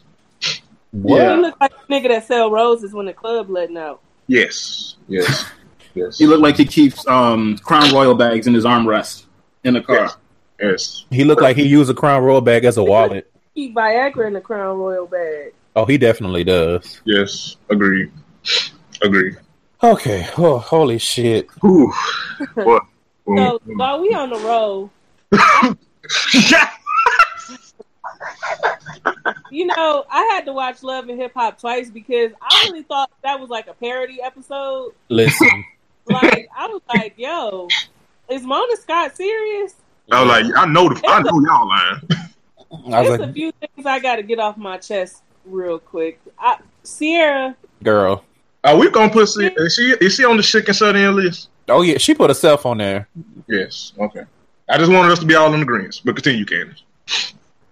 What? 0.92 1.18
Yeah. 1.22 1.36
He 1.36 1.42
look 1.42 1.62
like 1.62 1.72
a 1.72 1.92
nigga 1.92 2.08
that 2.10 2.28
sell 2.28 2.52
roses 2.52 2.94
when 2.94 3.06
the 3.06 3.14
club 3.14 3.50
letting 3.50 3.78
out. 3.78 4.02
Yes. 4.28 4.96
Yes. 5.08 5.46
Yes. 5.96 6.18
he 6.18 6.28
looked 6.28 6.42
like 6.44 6.58
he 6.58 6.66
keeps 6.66 7.06
um 7.08 7.58
Crown 7.60 7.94
Royal 7.94 8.16
bags 8.16 8.48
in 8.48 8.54
his 8.54 8.66
armrest 8.66 9.26
in 9.64 9.76
the 9.76 9.82
car. 9.82 9.98
Yes. 10.04 10.18
Yes. 10.60 11.06
He 11.10 11.24
looked 11.24 11.42
like 11.42 11.56
he 11.56 11.66
used 11.68 11.90
a 11.90 11.94
Crown 11.94 12.24
Royal 12.24 12.42
bag 12.42 12.66
as 12.66 12.78
a 12.78 12.84
wallet. 12.84 13.32
Keep 13.56 13.76
Viagra 13.76 14.28
in 14.28 14.34
the 14.34 14.42
Crown 14.42 14.78
Royal 14.78 15.08
bag. 15.08 15.54
Oh, 15.80 15.86
he 15.86 15.98
definitely 15.98 16.44
does. 16.44 17.00
Yes. 17.06 17.56
Agreed. 17.70 18.12
Agreed. 19.02 19.38
Okay. 19.82 20.28
Oh, 20.38 20.58
holy 20.58 20.98
shit. 20.98 21.50
Whew. 21.62 21.94
What? 22.54 22.84
So 23.28 23.62
while 23.66 24.02
we 24.02 24.08
on 24.16 24.32
the 24.32 24.40
roll, 24.40 24.90
you 29.52 29.68
know, 29.68 30.04
I 30.10 30.24
had 30.34 30.46
to 30.46 30.54
watch 30.54 30.82
Love 30.82 31.10
and 31.10 31.20
Hip 31.22 31.34
Hop 31.36 31.60
twice 31.60 31.92
because 31.92 32.32
I 32.42 32.64
really 32.64 32.82
thought 32.82 33.12
that 33.24 33.40
was 33.40 33.52
like 33.52 33.68
a 33.68 33.76
parody 33.76 34.20
episode. 34.20 34.94
Listen. 35.10 35.66
Like 36.08 36.50
I 36.58 36.66
was 36.66 36.82
like, 36.88 37.14
yo, 37.18 37.68
is 38.32 38.42
Mona 38.42 38.78
Scott 38.78 39.16
serious? 39.16 39.76
I 40.12 40.24
was 40.24 40.28
like, 40.28 40.58
I 40.58 40.66
know 40.66 40.90
the, 40.90 41.00
I 41.08 41.22
know 41.22 41.40
y'all 41.40 41.68
lying. 41.68 42.02
I 42.12 43.02
was 43.02 43.10
There's 43.10 43.20
like, 43.20 43.30
a 43.30 43.34
few 43.34 43.52
things 43.52 43.86
I 43.86 44.00
got 44.00 44.16
to 44.16 44.24
get 44.24 44.40
off 44.40 44.58
my 44.58 44.78
chest 44.78 45.22
real 45.50 45.80
quick. 45.80 46.20
I, 46.40 46.58
Sierra, 46.84 47.56
girl. 47.84 48.24
Are 48.64 48.78
we 48.78 48.90
gonna 48.90 49.12
put? 49.12 49.28
C- 49.30 49.46
Is 49.56 49.76
she 49.76 49.96
is 50.06 50.16
she 50.16 50.26
on 50.26 50.38
the 50.38 50.44
chicken 50.44 50.74
shut 50.74 50.96
in 50.96 51.16
list? 51.16 51.50
Oh 51.68 51.82
yeah, 51.82 51.98
she 51.98 52.14
put 52.14 52.30
herself 52.30 52.66
on 52.66 52.78
there. 52.80 53.08
Yes. 53.48 53.94
Okay. 53.98 54.24
I 54.68 54.78
just 54.78 54.92
wanted 54.92 55.12
us 55.12 55.20
to 55.20 55.26
be 55.26 55.36
all 55.36 55.54
in 55.54 55.66
greens. 55.66 56.00
But 56.04 56.16
continue, 56.16 56.46
Candace. 56.46 56.84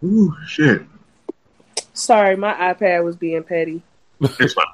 Ooh, 0.03 0.34
shit. 0.47 0.82
sorry, 1.93 2.36
my 2.36 2.53
iPad 2.53 3.03
was 3.03 3.15
being 3.15 3.43
petty. 3.43 3.82
It's 4.21 4.53
fine. 4.53 4.65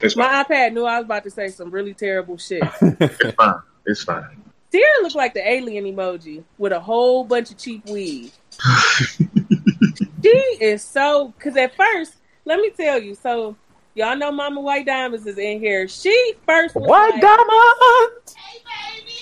It's 0.00 0.14
fine. 0.14 0.32
My 0.32 0.44
iPad 0.44 0.72
knew 0.72 0.84
I 0.84 0.96
was 0.98 1.04
about 1.04 1.24
to 1.24 1.30
say 1.30 1.48
some 1.48 1.70
really 1.70 1.94
terrible 1.94 2.38
shit. 2.38 2.62
It's 3.00 3.34
fine. 3.34 3.54
It's 3.86 4.02
fine. 4.02 4.42
Sierra 4.72 5.02
looked 5.02 5.16
like 5.16 5.34
the 5.34 5.46
alien 5.48 5.84
emoji 5.84 6.44
with 6.58 6.72
a 6.72 6.80
whole 6.80 7.24
bunch 7.24 7.50
of 7.50 7.58
cheap 7.58 7.84
weed. 7.86 8.30
she 10.22 10.28
is 10.60 10.82
so 10.82 11.34
because 11.36 11.56
at 11.56 11.74
first, 11.74 12.14
let 12.44 12.60
me 12.60 12.70
tell 12.70 13.00
you, 13.00 13.14
so 13.14 13.56
y'all 13.94 14.16
know 14.16 14.30
Mama 14.32 14.60
White 14.60 14.86
Diamonds 14.86 15.26
is 15.26 15.38
in 15.38 15.60
here. 15.60 15.88
She 15.88 16.34
first 16.46 16.74
was 16.74 16.86
What 16.88 17.12
like, 17.14 17.20
diamond? 17.22 18.12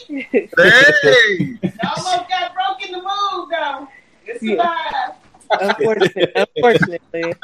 Hey, 0.56 1.58
almost 1.84 2.28
got 2.30 2.54
broke 2.54 2.84
in 2.86 2.92
the 2.92 2.98
move 2.98 3.50
though. 3.50 3.86
It's 4.26 4.42
Yeah. 4.42 4.54
alive. 4.54 5.14
unfortunately, 5.60 6.32
unfortunately. 6.56 7.34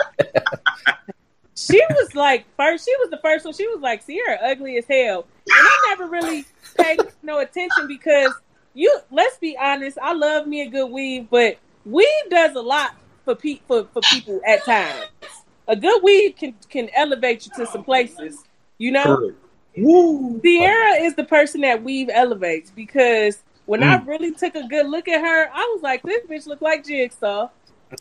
she 1.56 1.82
was 1.90 2.14
like 2.14 2.46
first. 2.56 2.86
She 2.86 2.94
was 3.00 3.10
the 3.10 3.18
first 3.22 3.44
one. 3.44 3.52
She 3.54 3.66
was 3.68 3.80
like 3.80 4.02
Sierra 4.02 4.38
ugly 4.42 4.78
as 4.78 4.86
hell, 4.86 5.26
and 5.46 5.68
I 5.68 5.86
never 5.90 6.06
really 6.08 6.46
paid 6.78 7.00
no 7.22 7.38
attention 7.40 7.86
because 7.86 8.32
you. 8.72 8.98
Let's 9.10 9.36
be 9.38 9.56
honest. 9.60 9.98
I 10.02 10.14
love 10.14 10.46
me 10.46 10.62
a 10.62 10.70
good 10.70 10.90
weave, 10.90 11.28
but 11.30 11.58
weave 11.84 12.06
does 12.30 12.54
a 12.56 12.62
lot 12.62 12.94
for 13.26 13.34
pe- 13.34 13.60
for 13.68 13.84
for 13.92 14.00
people 14.00 14.40
at 14.46 14.64
times. 14.64 15.04
A 15.66 15.76
good 15.76 16.02
weed 16.02 16.36
can 16.36 16.54
can 16.68 16.90
elevate 16.94 17.46
you 17.46 17.52
to 17.56 17.70
some 17.70 17.84
places. 17.84 18.44
You 18.78 18.92
know. 18.92 19.32
Woo. 19.76 20.40
Sierra 20.40 21.02
is 21.02 21.14
the 21.16 21.24
person 21.24 21.62
that 21.62 21.82
weave 21.82 22.08
elevates 22.12 22.70
because 22.70 23.42
when 23.66 23.82
I 23.82 23.96
really 24.04 24.30
took 24.30 24.54
a 24.54 24.66
good 24.68 24.86
look 24.86 25.08
at 25.08 25.20
her, 25.20 25.50
I 25.52 25.70
was 25.74 25.82
like, 25.82 26.02
this 26.02 26.24
bitch 26.26 26.46
look 26.46 26.60
like 26.60 26.84
Jigsaw. 26.84 27.48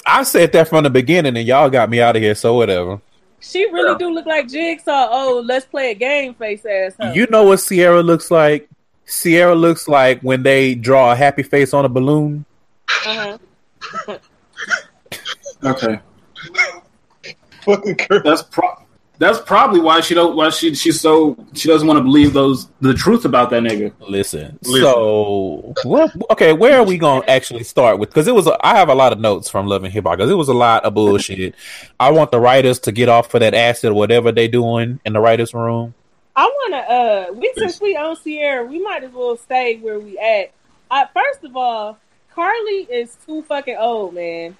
I 0.05 0.23
said 0.23 0.51
that 0.51 0.67
from 0.67 0.83
the 0.83 0.89
beginning, 0.89 1.37
and 1.37 1.47
y'all 1.47 1.69
got 1.69 1.89
me 1.89 2.01
out 2.01 2.15
of 2.15 2.21
here. 2.21 2.35
So 2.35 2.53
whatever. 2.55 3.01
She 3.39 3.65
really 3.71 3.97
do 3.97 4.09
look 4.09 4.25
like 4.25 4.47
Jigsaw. 4.47 5.07
Oh, 5.11 5.43
let's 5.45 5.65
play 5.65 5.91
a 5.91 5.95
game, 5.95 6.33
face 6.33 6.65
ass. 6.65 6.93
Huh? 6.99 7.11
You 7.13 7.27
know 7.27 7.43
what 7.43 7.57
Sierra 7.57 8.01
looks 8.01 8.31
like? 8.31 8.69
Sierra 9.05 9.55
looks 9.55 9.87
like 9.87 10.21
when 10.21 10.43
they 10.43 10.75
draw 10.75 11.11
a 11.11 11.15
happy 11.15 11.43
face 11.43 11.73
on 11.73 11.85
a 11.85 11.89
balloon. 11.89 12.45
uh-huh. 13.05 13.37
Okay, 15.63 15.97
Fucking 17.65 17.95
Kurt. 17.95 18.23
that's 18.23 18.43
pro- 18.43 18.83
that's 19.19 19.39
probably 19.39 19.79
why 19.79 20.01
she 20.01 20.15
don't 20.15 20.35
why 20.35 20.49
she 20.49 20.73
she's 20.73 20.99
so 20.99 21.37
she 21.53 21.67
doesn't 21.67 21.87
want 21.87 21.97
to 21.97 22.03
believe 22.03 22.33
those 22.33 22.67
the 22.81 22.93
truth 22.93 23.25
about 23.25 23.51
that 23.51 23.63
nigga. 23.63 23.93
Listen. 24.01 24.57
Listen. 24.63 24.81
So, 24.81 25.73
what, 25.83 26.11
okay, 26.31 26.51
where 26.51 26.77
are 26.79 26.83
we 26.83 26.97
going 26.97 27.21
to 27.21 27.29
actually 27.29 27.63
start 27.63 27.99
with? 27.99 28.09
Because 28.09 28.27
it 28.27 28.35
was, 28.35 28.47
a, 28.47 28.57
I 28.65 28.75
have 28.75 28.89
a 28.89 28.95
lot 28.95 29.13
of 29.13 29.19
notes 29.19 29.49
from 29.49 29.67
Love 29.67 29.83
and 29.83 29.93
Hip 29.93 30.03
Hop 30.05 30.17
because 30.17 30.31
it 30.31 30.35
was 30.35 30.49
a 30.49 30.53
lot 30.53 30.83
of 30.83 30.95
bullshit. 30.95 31.55
I 31.99 32.11
want 32.11 32.31
the 32.31 32.39
writers 32.39 32.79
to 32.79 32.91
get 32.91 33.07
off 33.07 33.29
for 33.29 33.39
that 33.39 33.53
acid 33.53 33.91
or 33.91 33.93
whatever 33.93 34.31
they 34.31 34.47
doing 34.47 34.99
in 35.05 35.13
the 35.13 35.19
writers' 35.19 35.53
room. 35.53 35.93
I 36.35 36.51
wanna 36.61 36.83
uh 36.83 37.33
we 37.33 37.53
since 37.55 37.79
we 37.79 37.95
on 37.95 38.15
Sierra, 38.15 38.65
we 38.65 38.81
might 38.81 39.03
as 39.03 39.11
well 39.11 39.37
stay 39.37 39.77
where 39.77 39.99
we 39.99 40.17
at. 40.17 40.51
Uh, 40.89 41.05
first 41.13 41.43
of 41.43 41.55
all, 41.55 41.97
Carly 42.33 42.87
is 42.91 43.15
too 43.25 43.43
fucking 43.43 43.77
old, 43.77 44.15
man. 44.15 44.57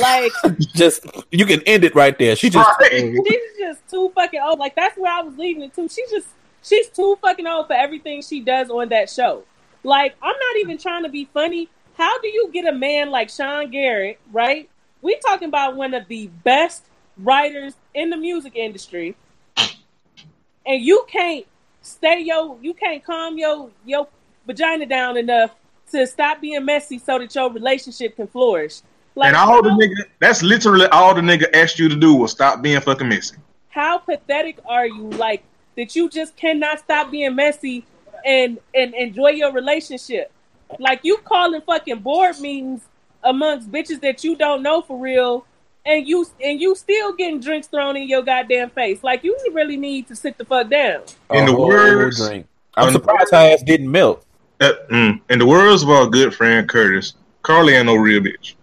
Like 0.00 0.32
Just, 0.74 1.06
you 1.30 1.46
can 1.46 1.62
end 1.62 1.84
it 1.84 1.94
right 1.94 2.18
there. 2.18 2.36
She 2.36 2.50
just, 2.50 2.68
she's 2.90 3.18
oh. 3.18 3.54
just 3.58 3.88
too 3.88 4.12
fucking 4.14 4.40
old. 4.40 4.58
Like 4.58 4.74
that's 4.74 4.96
where 4.98 5.12
I 5.12 5.22
was 5.22 5.36
leading 5.36 5.62
it 5.62 5.74
to. 5.74 5.88
She's 5.88 6.10
just 6.10 6.28
she's 6.62 6.88
too 6.88 7.18
fucking 7.20 7.46
old 7.46 7.66
for 7.66 7.74
everything 7.74 8.22
she 8.22 8.40
does 8.40 8.70
on 8.70 8.88
that 8.90 9.10
show. 9.10 9.44
Like 9.82 10.16
I'm 10.22 10.36
not 10.36 10.56
even 10.60 10.78
trying 10.78 11.04
to 11.04 11.08
be 11.08 11.28
funny. 11.32 11.68
How 11.96 12.20
do 12.20 12.28
you 12.28 12.50
get 12.52 12.66
a 12.66 12.72
man 12.72 13.10
like 13.10 13.30
Sean 13.30 13.70
Garrett, 13.70 14.18
right? 14.32 14.68
We 15.00 15.18
talking 15.18 15.48
about 15.48 15.76
one 15.76 15.94
of 15.94 16.08
the 16.08 16.28
best 16.44 16.84
writers 17.16 17.74
in 17.94 18.10
the 18.10 18.16
music 18.16 18.54
industry, 18.56 19.16
and 19.56 20.82
you 20.82 21.06
can't 21.08 21.46
stay 21.80 22.20
yo, 22.20 22.58
you 22.60 22.74
can't 22.74 23.04
calm 23.04 23.38
yo 23.38 23.70
your 23.84 24.08
vagina 24.46 24.86
down 24.86 25.16
enough 25.16 25.54
to 25.92 26.06
stop 26.06 26.40
being 26.40 26.64
messy 26.64 26.98
so 26.98 27.18
that 27.18 27.34
your 27.34 27.50
relationship 27.50 28.16
can 28.16 28.26
flourish. 28.26 28.80
Like 29.16 29.28
and 29.28 29.36
all 29.36 29.62
the 29.62 29.70
nigga, 29.70 30.06
that's 30.20 30.42
literally 30.42 30.86
all 30.88 31.14
the 31.14 31.22
nigga 31.22 31.46
asked 31.54 31.78
you 31.78 31.88
to 31.88 31.96
do 31.96 32.14
was 32.14 32.30
stop 32.32 32.60
being 32.62 32.80
fucking 32.80 33.08
messy. 33.08 33.36
how 33.70 33.98
pathetic 33.98 34.58
are 34.66 34.86
you 34.86 35.08
like 35.10 35.42
that 35.76 35.96
you 35.96 36.08
just 36.08 36.36
cannot 36.36 36.78
stop 36.78 37.10
being 37.10 37.34
messy 37.34 37.84
and 38.24 38.58
and 38.74 38.94
enjoy 38.94 39.30
your 39.30 39.52
relationship 39.52 40.30
like 40.78 41.00
you 41.02 41.16
calling 41.24 41.60
fucking 41.62 41.98
board 42.00 42.38
meetings 42.40 42.82
amongst 43.24 43.70
bitches 43.72 44.00
that 44.02 44.22
you 44.22 44.36
don't 44.36 44.62
know 44.62 44.82
for 44.82 44.98
real 44.98 45.44
and 45.86 46.06
you 46.06 46.26
and 46.44 46.60
you 46.60 46.74
still 46.74 47.12
getting 47.14 47.40
drinks 47.40 47.66
thrown 47.68 47.96
in 47.96 48.08
your 48.08 48.22
goddamn 48.22 48.68
face 48.70 49.02
like 49.02 49.24
you 49.24 49.36
really 49.52 49.76
need 49.76 50.06
to 50.08 50.14
sit 50.16 50.36
the 50.38 50.44
fuck 50.44 50.68
down 50.68 51.02
In 51.32 51.46
the 51.46 51.52
a 51.52 51.60
words- 51.60 52.18
drink. 52.26 52.46
I'm 52.76 52.92
surprised 52.92 53.30
her 53.30 53.38
ass 53.38 53.62
didn't 53.62 53.90
melt. 53.90 54.22
Uh, 54.60 54.72
mm, 54.90 55.18
in 55.30 55.38
the 55.38 55.46
words 55.46 55.82
of 55.82 55.88
our 55.88 56.06
good 56.06 56.34
friend 56.34 56.68
Curtis, 56.68 57.14
Carly 57.42 57.72
ain't 57.74 57.86
no 57.86 57.94
real 57.94 58.20
bitch. 58.20 58.54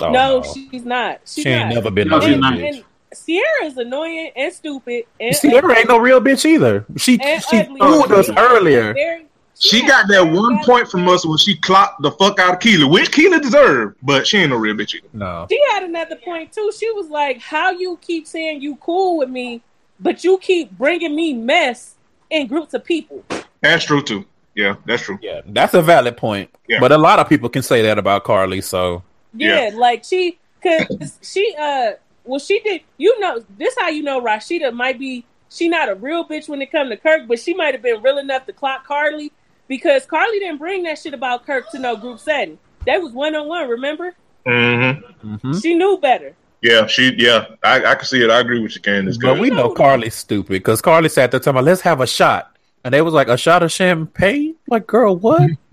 Oh, 0.00 0.10
no, 0.10 0.42
she's 0.42 0.84
not 0.84 1.20
she's 1.24 1.44
she 1.44 1.50
ain't 1.50 1.68
not. 1.68 1.74
never 1.74 1.90
been 1.90 2.08
No, 2.08 2.18
no 2.18 2.26
she's 2.26 2.38
not. 2.38 2.54
bitch. 2.54 2.68
and 2.76 2.84
Sierra 3.14 3.64
is 3.64 3.76
annoying 3.76 4.30
and 4.34 4.52
stupid 4.52 5.04
and 5.20 5.34
Sierra 5.36 5.76
ain't 5.78 5.88
no 5.88 5.98
real 5.98 6.20
bitch 6.20 6.44
either. 6.44 6.84
She 6.96 7.20
and 7.20 7.42
she 7.44 7.62
fooled 7.64 8.10
us 8.12 8.30
earlier. 8.36 8.94
Very- 8.94 9.26
She 9.58 9.80
has 9.82 9.90
got 9.90 10.08
that 10.08 10.22
one 10.32 10.56
bad 10.56 10.64
point 10.64 10.88
from 10.88 11.06
us 11.08 11.24
when 11.26 11.36
she 11.38 11.54
clocked 11.56 12.00
the 12.02 12.10
fuck 12.12 12.38
out 12.40 12.54
of 12.54 12.60
Keela, 12.60 12.86
which 12.88 13.12
Keela 13.12 13.38
deserved, 13.38 13.96
but 14.02 14.26
she 14.26 14.38
ain't 14.38 14.50
no 14.50 14.56
real 14.56 14.74
bitch 14.74 14.94
either. 14.94 15.06
No, 15.12 15.46
She 15.50 15.60
had 15.70 15.82
another 15.84 16.16
point 16.16 16.52
too. 16.52 16.72
She 16.76 16.90
was 16.92 17.08
like, 17.10 17.38
"How 17.40 17.70
you 17.70 17.98
keep 18.00 18.26
saying 18.26 18.62
you 18.62 18.76
cool 18.76 19.18
with 19.18 19.28
me, 19.28 19.60
but 20.00 20.24
you 20.24 20.38
keep 20.38 20.70
bringing 20.72 21.14
me 21.14 21.34
mess 21.34 21.94
in 22.30 22.46
groups 22.46 22.72
of 22.74 22.82
people." 22.84 23.22
That's 23.60 23.84
true 23.84 24.02
too. 24.02 24.24
Yeah, 24.54 24.76
that's 24.86 25.02
true. 25.02 25.18
yeah, 25.22 25.42
that's 25.46 25.74
a 25.74 25.80
valid 25.82 26.16
point. 26.16 26.50
Yeah. 26.68 26.80
But 26.80 26.92
a 26.92 26.98
lot 26.98 27.18
of 27.18 27.28
people 27.28 27.48
can 27.48 27.62
say 27.62 27.82
that 27.82 27.98
about 27.98 28.24
Carly. 28.24 28.60
So 28.62 29.02
Yeah, 29.34 29.70
like 29.74 30.04
she, 30.04 30.38
cause 30.62 31.18
she, 31.22 31.54
uh, 31.58 31.92
well, 32.24 32.38
she 32.38 32.60
did. 32.60 32.82
You 32.98 33.18
know, 33.20 33.42
this 33.58 33.74
how 33.78 33.88
you 33.88 34.02
know 34.02 34.20
Rasheeda 34.20 34.72
might 34.72 34.98
be. 34.98 35.24
She 35.50 35.68
not 35.68 35.88
a 35.90 35.94
real 35.94 36.26
bitch 36.26 36.48
when 36.48 36.62
it 36.62 36.72
come 36.72 36.88
to 36.88 36.96
Kirk, 36.96 37.28
but 37.28 37.38
she 37.38 37.52
might 37.54 37.74
have 37.74 37.82
been 37.82 38.00
real 38.02 38.18
enough 38.18 38.46
to 38.46 38.52
clock 38.54 38.86
Carly 38.86 39.32
because 39.68 40.06
Carly 40.06 40.38
didn't 40.38 40.58
bring 40.58 40.82
that 40.84 40.98
shit 40.98 41.12
about 41.14 41.44
Kirk 41.44 41.70
to 41.72 41.78
no 41.78 41.94
group 41.96 42.18
setting. 42.20 42.58
That 42.86 43.02
was 43.02 43.12
one 43.12 43.34
on 43.34 43.48
one. 43.48 43.68
Remember? 43.68 44.14
Mm-hmm. 44.46 45.34
mhm. 45.34 45.62
She 45.62 45.74
knew 45.74 45.98
better. 46.00 46.34
Yeah, 46.62 46.86
she. 46.86 47.14
Yeah, 47.18 47.46
I, 47.62 47.84
I 47.84 47.94
can 47.96 48.04
see 48.06 48.22
it. 48.24 48.30
I 48.30 48.40
agree 48.40 48.60
with 48.60 48.74
you, 48.74 48.80
Candace. 48.80 49.18
But 49.18 49.38
we 49.38 49.50
know 49.50 49.72
Carly's 49.74 50.14
stupid 50.14 50.48
because 50.52 50.80
Carly 50.80 51.08
sat 51.08 51.30
there 51.30 51.40
talking 51.40 51.50
about 51.50 51.64
let's 51.64 51.80
have 51.82 52.00
a 52.00 52.06
shot. 52.06 52.48
And 52.84 52.92
they 52.92 53.00
was 53.02 53.14
like, 53.14 53.28
a 53.28 53.36
shot 53.36 53.62
of 53.62 53.70
champagne? 53.70 54.56
Like, 54.68 54.86
girl, 54.86 55.16
what? 55.16 55.50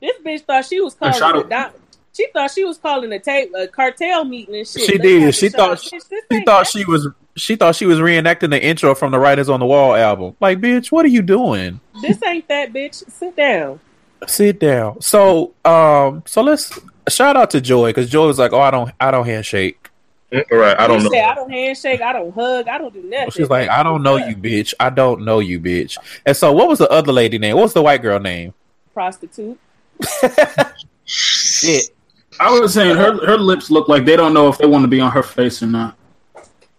This 0.00 0.18
bitch 0.22 0.42
thought 0.42 0.66
she 0.66 0.80
was 0.80 0.94
calling 0.94 1.14
shot 1.14 1.34
a 1.36 1.40
of- 1.40 1.48
doc- 1.48 1.74
She 2.16 2.28
thought 2.32 2.50
she 2.50 2.64
was 2.64 2.78
calling 2.78 3.12
a 3.12 3.18
tape 3.18 3.52
a 3.56 3.66
cartel 3.66 4.24
meeting 4.24 4.54
and 4.54 4.66
shit. 4.66 4.82
She 4.82 4.92
Let's 4.98 5.02
did. 5.02 5.22
have 5.22 5.34
She 5.34 5.48
thought- 5.48 5.78
Bitch, 5.78 5.90
this 6.08 6.24
she 6.30 6.44
thought 6.44 6.66
she 6.68 6.84
was 6.84 7.08
she 7.36 7.56
thought 7.56 7.74
she 7.74 7.86
was 7.86 7.98
reenacting 7.98 8.50
the 8.50 8.62
intro 8.62 8.94
from 8.94 9.10
the 9.10 9.18
Writing's 9.18 9.48
on 9.48 9.58
the 9.58 9.66
Wall 9.66 9.94
album. 9.96 10.36
Like, 10.40 10.60
bitch, 10.60 10.92
what 10.92 11.04
are 11.04 11.08
you 11.08 11.22
doing? 11.22 11.80
This 12.00 12.22
ain't 12.22 12.46
that 12.48 12.72
bitch. 12.72 13.10
Sit 13.10 13.34
down. 13.36 13.80
Sit 14.28 14.60
down. 14.60 15.00
So, 15.00 15.52
um, 15.64 16.22
so 16.26 16.42
let's 16.42 16.78
shout 17.08 17.36
out 17.36 17.50
to 17.50 17.60
Joy 17.60 17.88
because 17.90 18.08
Joy 18.08 18.26
was 18.28 18.38
like, 18.38 18.52
"Oh, 18.52 18.60
I 18.60 18.70
don't, 18.70 18.90
I 19.00 19.10
don't 19.10 19.26
handshake." 19.26 19.90
Mm, 20.32 20.44
All 20.52 20.58
right, 20.58 20.78
I 20.78 20.86
don't 20.86 21.00
She 21.00 21.04
know. 21.04 21.10
said, 21.10 21.24
I 21.24 21.34
don't 21.34 21.50
handshake. 21.50 22.00
I 22.00 22.12
don't 22.12 22.32
hug. 22.32 22.68
I 22.68 22.78
don't 22.78 22.94
do 22.94 23.02
nothing. 23.02 23.30
She's 23.32 23.50
like, 23.50 23.68
"I 23.68 23.82
don't 23.82 24.02
know 24.04 24.16
you, 24.16 24.36
bitch. 24.36 24.72
I 24.78 24.88
don't 24.90 25.24
know 25.24 25.40
you, 25.40 25.58
bitch." 25.58 25.98
And 26.24 26.36
so, 26.36 26.52
what 26.52 26.68
was 26.68 26.78
the 26.78 26.88
other 26.88 27.12
lady 27.12 27.38
name? 27.38 27.56
What 27.56 27.62
was 27.64 27.72
the 27.74 27.82
white 27.82 28.00
girl 28.02 28.20
name? 28.20 28.54
Prostitute. 28.94 29.58
Shit. 31.04 31.90
I 32.40 32.50
was 32.58 32.74
saying 32.74 32.96
her 32.96 33.24
her 33.26 33.38
lips 33.38 33.70
look 33.70 33.88
like 33.88 34.04
they 34.04 34.16
don't 34.16 34.34
know 34.34 34.48
if 34.48 34.58
they 34.58 34.66
want 34.66 34.82
to 34.84 34.88
be 34.88 35.00
on 35.00 35.10
her 35.12 35.22
face 35.22 35.62
or 35.62 35.66
not. 35.66 35.96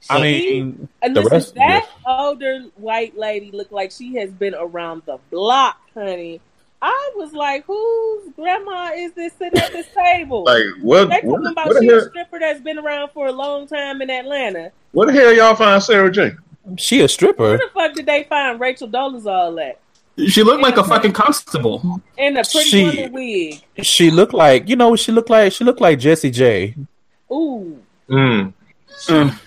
I 0.09 0.21
mean, 0.21 0.87
and 1.01 1.15
listen, 1.15 1.31
rest. 1.31 1.55
that 1.55 1.89
older 2.05 2.65
white 2.75 3.17
lady 3.17 3.51
looked 3.51 3.71
like 3.71 3.91
she 3.91 4.15
has 4.15 4.29
been 4.29 4.53
around 4.53 5.01
the 5.05 5.17
block, 5.31 5.79
honey. 5.93 6.41
I 6.81 7.11
was 7.15 7.33
like, 7.33 7.65
whose 7.65 8.31
grandma 8.35 8.91
is 8.93 9.13
this 9.13 9.33
sitting 9.33 9.59
at 9.59 9.71
this 9.71 9.87
table? 9.95 10.43
Like 10.45 10.65
what? 10.81 11.09
they 11.09 11.21
What, 11.23 11.37
talking 11.37 11.51
about 11.51 11.67
what, 11.67 11.81
she 11.81 11.89
a 11.89 12.01
stripper 12.01 12.39
that's 12.39 12.61
been 12.61 12.77
around 12.77 13.09
for 13.13 13.27
a 13.27 13.31
long 13.31 13.67
time 13.67 14.01
in 14.01 14.11
Atlanta. 14.11 14.71
what 14.91 15.07
the 15.07 15.13
hell 15.13 15.33
y'all 15.33 15.55
find 15.55 15.81
Sarah 15.81 16.11
J? 16.11 16.33
she 16.77 17.01
a 17.01 17.07
stripper. 17.07 17.43
Where 17.43 17.57
the 17.57 17.69
fuck 17.73 17.93
did 17.93 18.05
they 18.05 18.23
find 18.25 18.59
Rachel 18.59 18.87
Dolezal 18.87 19.69
at? 19.69 19.79
She 20.27 20.43
looked 20.43 20.61
like 20.61 20.77
a 20.77 20.83
fucking 20.83 21.11
constable. 21.13 22.01
in 22.17 22.37
a 22.37 22.43
pretty 22.43 22.69
She- 22.69 23.07
wig. 23.11 23.61
She 23.85 24.11
looked 24.11 24.33
like 24.33 24.69
you 24.69 24.75
know 24.75 24.89
what 24.89 24.99
she 24.99 25.11
looked 25.11 25.29
like. 25.29 25.51
She 25.51 25.63
looked 25.63 25.81
like 25.81 25.99
Jessie 25.99 26.31
J. 26.31 26.75
Ooh, 27.31 27.79
Mm. 28.09 28.53
Mm. 29.07 29.37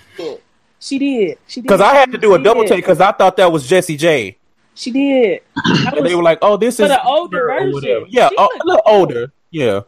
she 0.78 0.98
did. 0.98 1.38
She 1.46 1.60
did. 1.60 1.62
Because 1.62 1.80
I 1.80 1.94
had 1.94 2.12
to 2.12 2.18
do 2.18 2.34
a 2.34 2.38
She 2.38 2.42
double 2.44 2.62
did. 2.62 2.68
take 2.68 2.84
because 2.84 3.00
I 3.00 3.12
thought 3.12 3.36
that 3.36 3.50
was 3.50 3.66
Jessie 3.66 3.96
J. 3.96 4.36
She 4.74 4.90
did. 4.90 5.40
I 5.56 5.92
And 5.96 6.06
they 6.06 6.14
were 6.14 6.22
like, 6.22 6.38
"Oh, 6.42 6.56
this 6.56 6.78
is 6.78 6.88
the 6.88 7.02
older 7.02 7.46
version. 7.46 8.06
Yeah, 8.08 8.28
a, 8.38 8.42
a 8.42 8.48
little 8.64 8.82
older. 8.86 9.32
Yeah, 9.50 9.80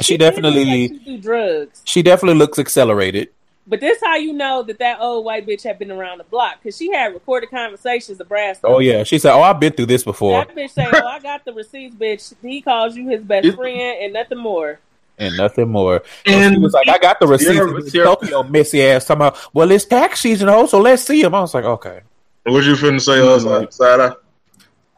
she, 0.00 0.16
did 0.16 0.24
look 0.24 0.34
definitely 0.34 0.64
like 0.88 0.90
she 1.04 1.16
do 1.16 1.18
drugs. 1.18 1.80
she 1.84 2.02
definitely 2.02 2.38
looks 2.38 2.58
accelerated. 2.58 3.28
But 3.70 3.80
this 3.80 3.98
how 4.02 4.16
you 4.16 4.32
know 4.32 4.62
that 4.62 4.78
that 4.78 4.98
old 4.98 5.26
white 5.26 5.46
bitch 5.46 5.62
had 5.62 5.78
been 5.78 5.90
around 5.90 6.18
the 6.18 6.24
block 6.24 6.54
because 6.62 6.76
she 6.78 6.90
had 6.90 7.12
recorded 7.12 7.50
conversations 7.50 8.18
of 8.18 8.26
Brass. 8.28 8.58
Oh 8.64 8.78
yeah, 8.78 9.02
she 9.04 9.18
said, 9.18 9.34
"Oh, 9.34 9.42
I've 9.42 9.60
been 9.60 9.74
through 9.74 9.86
this 9.86 10.02
before," 10.04 10.42
That 10.44 10.56
bitch 10.56 10.70
say, 10.70 10.86
"Oh, 10.90 11.06
I 11.06 11.18
got 11.20 11.44
the 11.44 11.52
receipts, 11.52 11.94
bitch." 11.94 12.32
He 12.40 12.62
calls 12.62 12.96
you 12.96 13.08
his 13.10 13.22
best 13.22 13.54
friend 13.54 13.98
and 14.02 14.12
nothing 14.14 14.38
more. 14.38 14.80
and 15.18 15.36
nothing 15.36 15.68
more. 15.68 16.02
And 16.24 16.34
And 16.44 16.54
she 16.54 16.60
was 16.60 16.72
like, 16.72 16.88
"I 16.88 16.96
got 16.96 17.20
the 17.20 17.26
receipts." 17.26 17.90
Sierra- 17.92 18.06
Tokyo 18.06 18.42
messy 18.44 18.82
ass 18.82 19.04
talking 19.04 19.18
about, 19.20 19.38
"Well, 19.52 19.70
it's 19.70 19.84
tax 19.84 20.20
season, 20.20 20.48
ho, 20.48 20.64
so 20.66 20.80
let's 20.80 21.02
see 21.02 21.20
him." 21.22 21.34
I 21.34 21.40
was 21.40 21.52
like, 21.54 21.64
"Okay." 21.64 22.00
what 22.44 22.64
you 22.64 22.72
finna 22.74 22.98
say, 23.00 23.20
us 23.20 23.44
like 23.44 23.70
side 23.70 24.00
eye? 24.00 24.12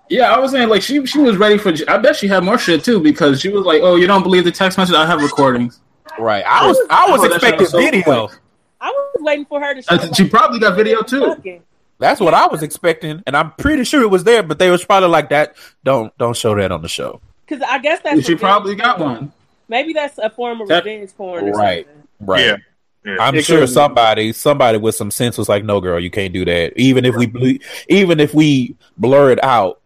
Yeah, 0.08 0.32
I 0.32 0.38
was 0.38 0.52
saying 0.52 0.68
like 0.68 0.82
she 0.82 1.04
she 1.06 1.18
was 1.18 1.36
ready 1.36 1.58
for. 1.58 1.72
I 1.88 1.96
bet 1.98 2.14
she 2.16 2.28
had 2.28 2.44
more 2.44 2.58
shit 2.58 2.84
too 2.84 3.00
because 3.00 3.40
she 3.40 3.48
was 3.48 3.64
like, 3.64 3.80
"Oh, 3.82 3.96
you 3.96 4.06
don't 4.06 4.22
believe 4.22 4.44
the 4.44 4.52
text 4.52 4.78
message? 4.78 4.94
I 4.94 5.06
have 5.06 5.20
recordings." 5.22 5.80
Right. 6.18 6.44
I 6.46 6.66
was 6.68 6.78
I 6.90 7.10
was 7.10 7.20
Oh, 7.20 7.24
expecting 7.24 7.66
sounds 7.66 7.70
so 7.70 7.78
video. 7.78 8.02
quick. 8.28 8.38
I 8.80 8.88
was 8.90 9.22
waiting 9.22 9.44
for 9.46 9.60
her 9.60 9.74
to. 9.74 9.82
Show, 9.82 9.94
Uh, 9.94 10.12
she 10.12 10.28
probably 10.28 10.58
got 10.58 10.76
video, 10.76 11.02
too. 11.02 11.20
Fucking. 11.26 11.62
That's 11.98 12.18
what 12.20 12.32
I 12.32 12.46
was 12.46 12.62
expecting, 12.62 13.22
and 13.26 13.36
I'm 13.36 13.50
pretty 13.52 13.84
sure 13.84 14.00
it 14.02 14.10
was 14.10 14.24
there. 14.24 14.42
But 14.42 14.58
they 14.58 14.70
was 14.70 14.82
probably 14.84 15.10
like 15.10 15.28
that. 15.30 15.54
Don't 15.84 16.16
don't 16.16 16.34
show 16.36 16.54
that 16.54 16.72
on 16.72 16.80
the 16.80 16.88
show. 16.88 17.20
Because 17.46 17.62
I 17.68 17.78
guess 17.78 18.00
that's 18.02 18.24
she 18.24 18.36
probably 18.36 18.74
got 18.74 18.96
porn. 18.96 19.10
one. 19.10 19.32
Maybe 19.68 19.92
that's 19.92 20.16
a 20.18 20.30
form 20.30 20.60
of 20.62 20.68
That- 20.68 20.84
revenge 20.84 21.14
porn. 21.16 21.48
Or 21.48 21.52
Right. 21.52 21.84
something. 21.86 22.04
Right. 22.26 22.44
Yeah. 22.46 22.56
Yeah. 23.04 23.16
I'm 23.20 23.34
It 23.34 23.44
sure 23.44 23.58
could 23.60 23.66
be. 23.66 23.72
somebody 23.72 24.32
somebody 24.32 24.78
with 24.78 24.94
some 24.94 25.10
sense 25.10 25.36
was 25.36 25.48
like, 25.48 25.62
"No, 25.64 25.80
girl, 25.80 26.00
you 26.00 26.10
can't 26.10 26.32
do 26.32 26.44
that." 26.46 26.72
Even 26.76 27.04
if 27.04 27.14
we 27.16 27.26
ble- 27.26 27.58
even 27.88 28.18
if 28.18 28.32
we 28.34 28.76
blur 28.96 29.30
it 29.32 29.42
out, 29.44 29.80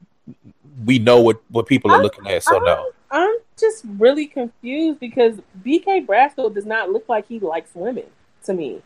we 0.85 0.99
know 1.01 1.21
what 1.21 1.41
what 1.51 1.67
people 1.67 1.91
are 1.91 2.03
looking 2.03 2.27
at. 2.29 2.45
So 2.45 2.59
no. 2.59 2.91
I'm 3.11 3.37
just 3.59 3.85
really 3.99 4.27
confused 4.27 5.01
because 5.01 5.35
BK 5.65 6.07
Brasco 6.07 6.53
does 6.55 6.67
not 6.67 6.91
look 6.91 7.09
like 7.09 7.27
he 7.29 7.39
likes 7.41 7.71
women 7.75 8.05
to 8.45 8.55
me. 8.55 8.83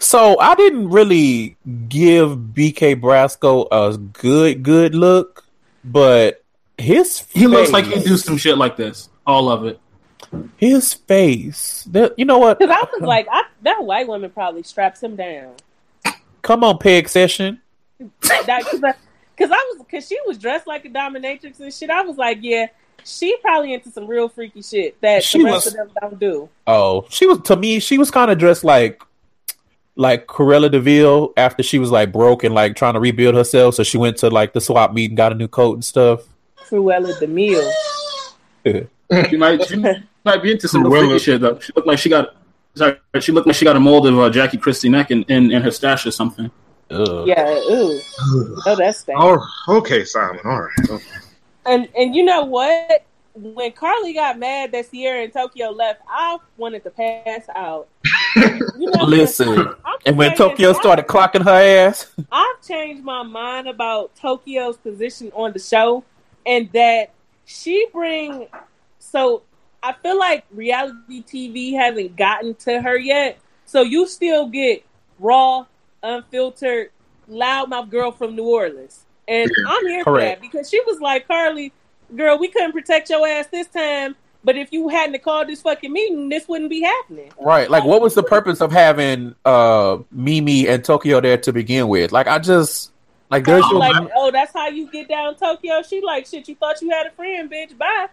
So 0.00 0.38
I 0.38 0.54
didn't 0.56 0.90
really 0.90 1.56
give 1.88 2.30
BK 2.36 3.00
Brasco 3.00 3.66
a 3.70 3.96
good 3.96 4.62
good 4.62 4.94
look, 4.94 5.44
but 5.84 6.42
his 6.76 7.26
He 7.30 7.46
looks 7.46 7.70
like 7.70 7.84
he'd 7.86 8.04
do 8.04 8.16
some 8.16 8.36
shit 8.36 8.58
like 8.58 8.76
this. 8.76 9.08
All 9.26 9.48
of 9.48 9.64
it. 9.66 9.78
his 10.56 10.92
face. 10.94 11.84
That, 11.90 12.18
you 12.18 12.24
know 12.24 12.38
what? 12.38 12.58
Because 12.58 12.74
I 12.76 12.84
was 12.92 13.02
like, 13.06 13.26
I, 13.30 13.44
that 13.62 13.84
white 13.84 14.08
woman 14.08 14.30
probably 14.30 14.62
straps 14.64 15.02
him 15.02 15.14
down. 15.16 15.54
Come 16.42 16.64
on, 16.64 16.78
peg 16.78 17.08
session. 17.08 17.60
Because 17.98 18.48
I, 18.48 18.62
'cause 18.62 19.50
I 19.50 19.72
was, 19.72 19.76
because 19.78 20.06
she 20.08 20.18
was 20.26 20.38
dressed 20.38 20.66
like 20.66 20.84
a 20.84 20.88
dominatrix 20.88 21.60
and 21.60 21.72
shit. 21.72 21.90
I 21.90 22.02
was 22.02 22.16
like, 22.16 22.38
yeah, 22.40 22.66
she 23.04 23.36
probably 23.38 23.72
into 23.74 23.90
some 23.90 24.06
real 24.06 24.28
freaky 24.28 24.62
shit 24.62 25.00
that 25.00 25.22
She 25.24 25.38
the 25.38 25.44
rest 25.44 25.66
was- 25.66 25.66
of 25.68 25.74
them 25.74 25.90
don't 26.00 26.18
do. 26.20 26.48
Oh, 26.66 27.06
she 27.08 27.26
was 27.26 27.40
to 27.42 27.56
me. 27.56 27.80
She 27.80 27.98
was 27.98 28.10
kind 28.10 28.30
of 28.30 28.38
dressed 28.38 28.64
like 28.64 29.02
like 29.96 30.26
Cruella 30.26 30.70
de 30.70 30.80
Vil 30.80 31.32
after 31.36 31.62
she 31.62 31.78
was 31.78 31.90
like 31.90 32.12
broke 32.12 32.44
and 32.44 32.54
like 32.54 32.76
trying 32.76 32.94
to 32.94 33.00
rebuild 33.00 33.34
herself. 33.34 33.74
So 33.74 33.82
she 33.82 33.98
went 33.98 34.16
to 34.18 34.30
like 34.30 34.52
the 34.52 34.60
swap 34.60 34.92
meet 34.94 35.10
and 35.10 35.16
got 35.16 35.32
a 35.32 35.34
new 35.34 35.48
coat 35.48 35.74
and 35.74 35.84
stuff. 35.84 36.22
Cruella 36.56 37.18
de 37.18 37.26
Mille. 37.26 37.70
She 39.28 39.36
might 39.36 39.66
she 39.66 39.76
might 40.24 40.40
be 40.42 40.52
into 40.52 40.68
some 40.68 40.84
real 40.84 41.02
Cruella. 41.02 41.08
freaky 41.08 41.18
shit 41.24 41.40
though. 41.40 41.58
She 41.58 41.72
looked 41.74 41.88
like 41.88 41.98
she 41.98 42.08
got. 42.08 42.36
Sorry, 42.76 42.96
she 43.18 43.32
looked 43.32 43.48
like 43.48 43.56
she 43.56 43.64
got 43.64 43.74
a 43.74 43.80
mold 43.80 44.06
of 44.06 44.16
uh, 44.18 44.30
Jackie 44.30 44.56
Christie 44.56 44.88
neck 44.88 45.10
in, 45.10 45.24
in, 45.24 45.50
in 45.50 45.60
her 45.62 45.72
stash 45.72 46.06
or 46.06 46.12
something. 46.12 46.48
Ugh. 46.90 47.26
Yeah, 47.26 47.48
ooh. 47.68 48.00
Oh, 48.66 48.76
that's 48.78 49.02
bad. 49.02 49.16
Oh, 49.18 49.44
okay, 49.68 50.04
Simon. 50.04 50.38
All 50.44 50.62
right. 50.62 50.70
Okay. 50.90 51.04
And 51.66 51.88
and 51.96 52.14
you 52.14 52.24
know 52.24 52.44
what? 52.44 53.04
When 53.34 53.72
Carly 53.72 54.12
got 54.12 54.38
mad 54.38 54.72
that 54.72 54.86
Sierra 54.86 55.22
and 55.22 55.32
Tokyo 55.32 55.70
left, 55.70 56.02
I 56.08 56.38
wanted 56.56 56.82
to 56.82 56.90
pass 56.90 57.48
out. 57.54 57.88
You 58.76 58.90
know, 58.90 59.04
Listen, 59.06 59.72
and 60.04 60.18
when 60.18 60.36
Tokyo 60.36 60.72
started 60.72 61.06
clocking 61.06 61.44
her 61.44 61.50
ass, 61.50 62.12
I've 62.32 62.60
changed 62.66 63.04
my 63.04 63.22
mind 63.22 63.68
about 63.68 64.14
Tokyo's 64.16 64.76
position 64.76 65.30
on 65.34 65.52
the 65.52 65.60
show, 65.60 66.04
and 66.44 66.70
that 66.72 67.10
she 67.46 67.86
bring. 67.92 68.48
So 68.98 69.42
I 69.82 69.92
feel 69.92 70.18
like 70.18 70.44
reality 70.50 71.22
TV 71.22 71.74
hasn't 71.74 72.16
gotten 72.16 72.54
to 72.56 72.82
her 72.82 72.98
yet. 72.98 73.38
So 73.64 73.82
you 73.82 74.06
still 74.06 74.48
get 74.48 74.84
raw, 75.18 75.66
unfiltered, 76.02 76.90
loudmouth 77.30 77.90
girl 77.90 78.10
from 78.10 78.34
New 78.34 78.48
Orleans, 78.48 79.04
and 79.28 79.50
I'm 79.66 79.86
here 79.86 80.04
for 80.04 80.20
that 80.20 80.40
because 80.40 80.68
she 80.70 80.80
was 80.86 81.00
like, 81.00 81.26
Carly, 81.26 81.72
girl, 82.16 82.38
we 82.38 82.48
couldn't 82.48 82.72
protect 82.72 83.10
your 83.10 83.26
ass 83.26 83.46
this 83.48 83.66
time. 83.68 84.16
But 84.42 84.56
if 84.56 84.72
you 84.72 84.88
hadn't 84.88 85.22
called 85.22 85.48
this 85.48 85.60
fucking 85.60 85.92
meeting, 85.92 86.30
this 86.30 86.48
wouldn't 86.48 86.70
be 86.70 86.80
happening. 86.80 87.30
right? 87.38 87.70
Like, 87.70 87.84
what 87.84 88.00
was 88.00 88.14
the 88.14 88.22
purpose 88.22 88.62
of 88.62 88.72
having 88.72 89.34
uh 89.44 89.98
Mimi 90.10 90.66
and 90.66 90.82
Tokyo 90.82 91.20
there 91.20 91.36
to 91.38 91.52
begin 91.52 91.88
with? 91.88 92.10
Like, 92.10 92.26
I 92.26 92.38
just 92.38 92.90
like 93.30 93.44
there's 93.44 93.62
I'm 93.64 93.70
your 93.70 93.78
like, 93.78 94.10
oh, 94.16 94.30
that's 94.30 94.52
how 94.52 94.68
you 94.68 94.90
get 94.90 95.08
down 95.08 95.36
Tokyo. 95.36 95.82
She 95.82 96.00
like, 96.00 96.26
shit, 96.26 96.48
you 96.48 96.56
thought 96.56 96.82
you 96.82 96.90
had 96.90 97.06
a 97.06 97.10
friend, 97.10 97.50
bitch. 97.50 97.78
Bye. 97.78 98.08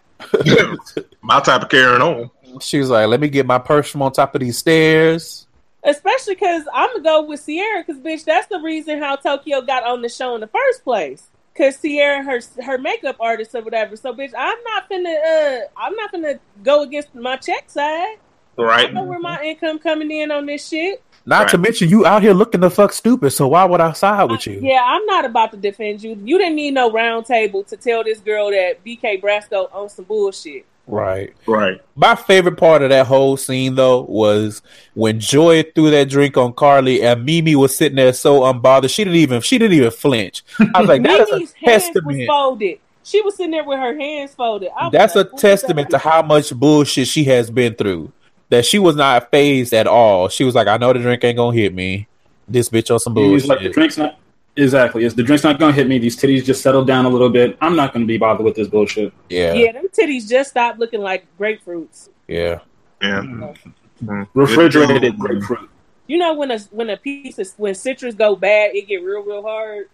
My 1.22 1.40
type 1.40 1.62
of 1.62 1.68
carrying 1.68 2.02
on. 2.02 2.30
she 2.60 2.78
was 2.78 2.88
like, 2.88 3.08
let 3.08 3.20
me 3.20 3.28
get 3.28 3.46
my 3.46 3.58
purse 3.58 3.90
from 3.90 4.02
on 4.02 4.12
top 4.12 4.34
of 4.34 4.40
these 4.40 4.58
stairs. 4.58 5.47
Especially 5.88 6.34
because 6.34 6.64
I'm 6.72 6.90
gonna 6.90 7.02
go 7.02 7.22
with 7.22 7.40
Sierra, 7.40 7.82
because 7.86 8.00
bitch, 8.02 8.24
that's 8.24 8.46
the 8.48 8.58
reason 8.60 8.98
how 8.98 9.16
Tokyo 9.16 9.62
got 9.62 9.84
on 9.84 10.02
the 10.02 10.08
show 10.08 10.34
in 10.34 10.42
the 10.42 10.46
first 10.46 10.84
place. 10.84 11.28
Because 11.54 11.76
Sierra, 11.76 12.22
her 12.22 12.40
her 12.62 12.76
makeup 12.78 13.16
artist 13.18 13.54
or 13.54 13.62
whatever. 13.62 13.96
So, 13.96 14.12
bitch, 14.12 14.32
I'm 14.36 14.58
not 14.64 14.88
finna, 14.90 15.16
uh, 15.16 15.60
I'm 15.76 15.94
not 15.96 16.12
finna 16.12 16.38
go 16.62 16.82
against 16.82 17.14
my 17.14 17.36
check 17.36 17.70
side. 17.70 18.16
Right. 18.56 18.80
I 18.80 18.82
Right. 18.84 18.94
know 18.94 19.04
where 19.04 19.18
my 19.18 19.42
income 19.42 19.78
coming 19.78 20.10
in 20.10 20.30
on 20.30 20.46
this 20.46 20.68
shit. 20.68 21.02
Not 21.24 21.40
Right. 21.40 21.48
to 21.50 21.58
mention 21.58 21.88
you 21.88 22.04
out 22.06 22.22
here 22.22 22.32
looking 22.32 22.60
the 22.60 22.70
fuck 22.70 22.92
stupid. 22.92 23.30
So 23.30 23.48
why 23.48 23.64
would 23.64 23.80
I 23.80 23.92
side 23.92 24.30
with 24.30 24.46
you? 24.46 24.60
Yeah, 24.62 24.82
I'm 24.84 25.04
not 25.06 25.24
about 25.24 25.50
to 25.52 25.56
defend 25.56 26.02
you. 26.02 26.18
You 26.24 26.38
didn't 26.38 26.56
need 26.56 26.74
no 26.74 26.90
round 26.90 27.26
table 27.26 27.62
to 27.64 27.76
tell 27.76 28.04
this 28.04 28.18
girl 28.20 28.50
that 28.50 28.84
BK 28.84 29.20
Brasco 29.20 29.68
owns 29.72 29.92
some 29.94 30.04
bullshit. 30.04 30.64
Right. 30.88 31.34
Right. 31.46 31.80
My 31.96 32.14
favorite 32.14 32.56
part 32.56 32.82
of 32.82 32.88
that 32.88 33.06
whole 33.06 33.36
scene 33.36 33.74
though 33.74 34.02
was 34.02 34.62
when 34.94 35.20
Joy 35.20 35.62
threw 35.74 35.90
that 35.90 36.08
drink 36.08 36.36
on 36.36 36.54
Carly 36.54 37.02
and 37.02 37.24
Mimi 37.24 37.54
was 37.54 37.76
sitting 37.76 37.96
there 37.96 38.12
so 38.12 38.40
unbothered. 38.40 38.90
She 38.92 39.04
didn't 39.04 39.18
even 39.18 39.40
she 39.42 39.58
didn't 39.58 39.76
even 39.76 39.90
flinch. 39.90 40.42
I 40.74 40.80
was 40.80 40.88
like, 40.88 41.02
that 41.02 41.20
is 41.20 41.30
Mimi's 41.30 41.54
a 41.62 41.70
hands 41.70 41.82
was 41.84 41.94
testament. 41.94 42.26
folded. 42.26 42.78
She 43.04 43.20
was 43.22 43.36
sitting 43.36 43.52
there 43.52 43.64
with 43.64 43.78
her 43.78 43.98
hands 43.98 44.34
folded. 44.34 44.70
I 44.76 44.90
That's 44.90 45.14
a 45.14 45.18
like, 45.18 45.32
what 45.32 45.40
testament 45.40 45.90
to 45.90 45.98
how 45.98 46.22
much 46.22 46.52
bullshit 46.54 47.06
she 47.08 47.24
has 47.24 47.50
been 47.50 47.74
through. 47.74 48.12
That 48.50 48.64
she 48.64 48.78
was 48.78 48.96
not 48.96 49.30
phased 49.30 49.74
at 49.74 49.86
all. 49.86 50.28
She 50.30 50.42
was 50.44 50.54
like, 50.54 50.68
I 50.68 50.78
know 50.78 50.92
the 50.94 51.00
drink 51.00 51.22
ain't 51.22 51.36
gonna 51.36 51.54
hit 51.56 51.74
me. 51.74 52.06
This 52.48 52.70
bitch 52.70 52.90
on 52.90 52.98
some 52.98 53.14
He's 53.14 53.42
bullshit. 53.42 53.48
like 53.48 53.58
the 53.60 53.68
drink's 53.68 53.98
not 53.98 54.18
exactly. 54.58 55.04
It's 55.04 55.14
the 55.14 55.22
drink's 55.22 55.44
not 55.44 55.58
gonna 55.58 55.72
hit 55.72 55.86
me. 55.88 55.98
These 55.98 56.16
titties 56.20 56.44
just 56.44 56.62
settled 56.62 56.86
down 56.86 57.04
a 57.04 57.08
little 57.08 57.30
bit. 57.30 57.56
I'm 57.60 57.74
not 57.76 57.92
gonna 57.92 58.04
be 58.06 58.18
bothered 58.18 58.44
with 58.44 58.54
this 58.56 58.68
bullshit. 58.68 59.12
yeah, 59.30 59.54
Yeah, 59.54 59.72
them 59.72 59.86
titties 59.88 60.28
just 60.28 60.50
stopped 60.50 60.78
looking 60.78 61.00
like 61.00 61.24
grapefruits. 61.38 62.08
yeah. 62.26 62.60
Yeah. 63.00 63.20
Mm-hmm. 63.22 64.08
Mm. 64.10 64.28
Refrigerated 64.34 65.18
grapefruit. 65.18 65.70
You 66.08 66.18
know 66.18 66.34
when 66.34 66.50
a 66.50 66.58
when 66.70 66.90
a 66.90 66.96
piece 66.96 67.38
of 67.38 67.48
when 67.58 67.74
citrus 67.74 68.14
go 68.14 68.34
bad, 68.36 68.74
it 68.74 68.86
get 68.88 69.02
real 69.02 69.22
real 69.22 69.42
hard. 69.42 69.88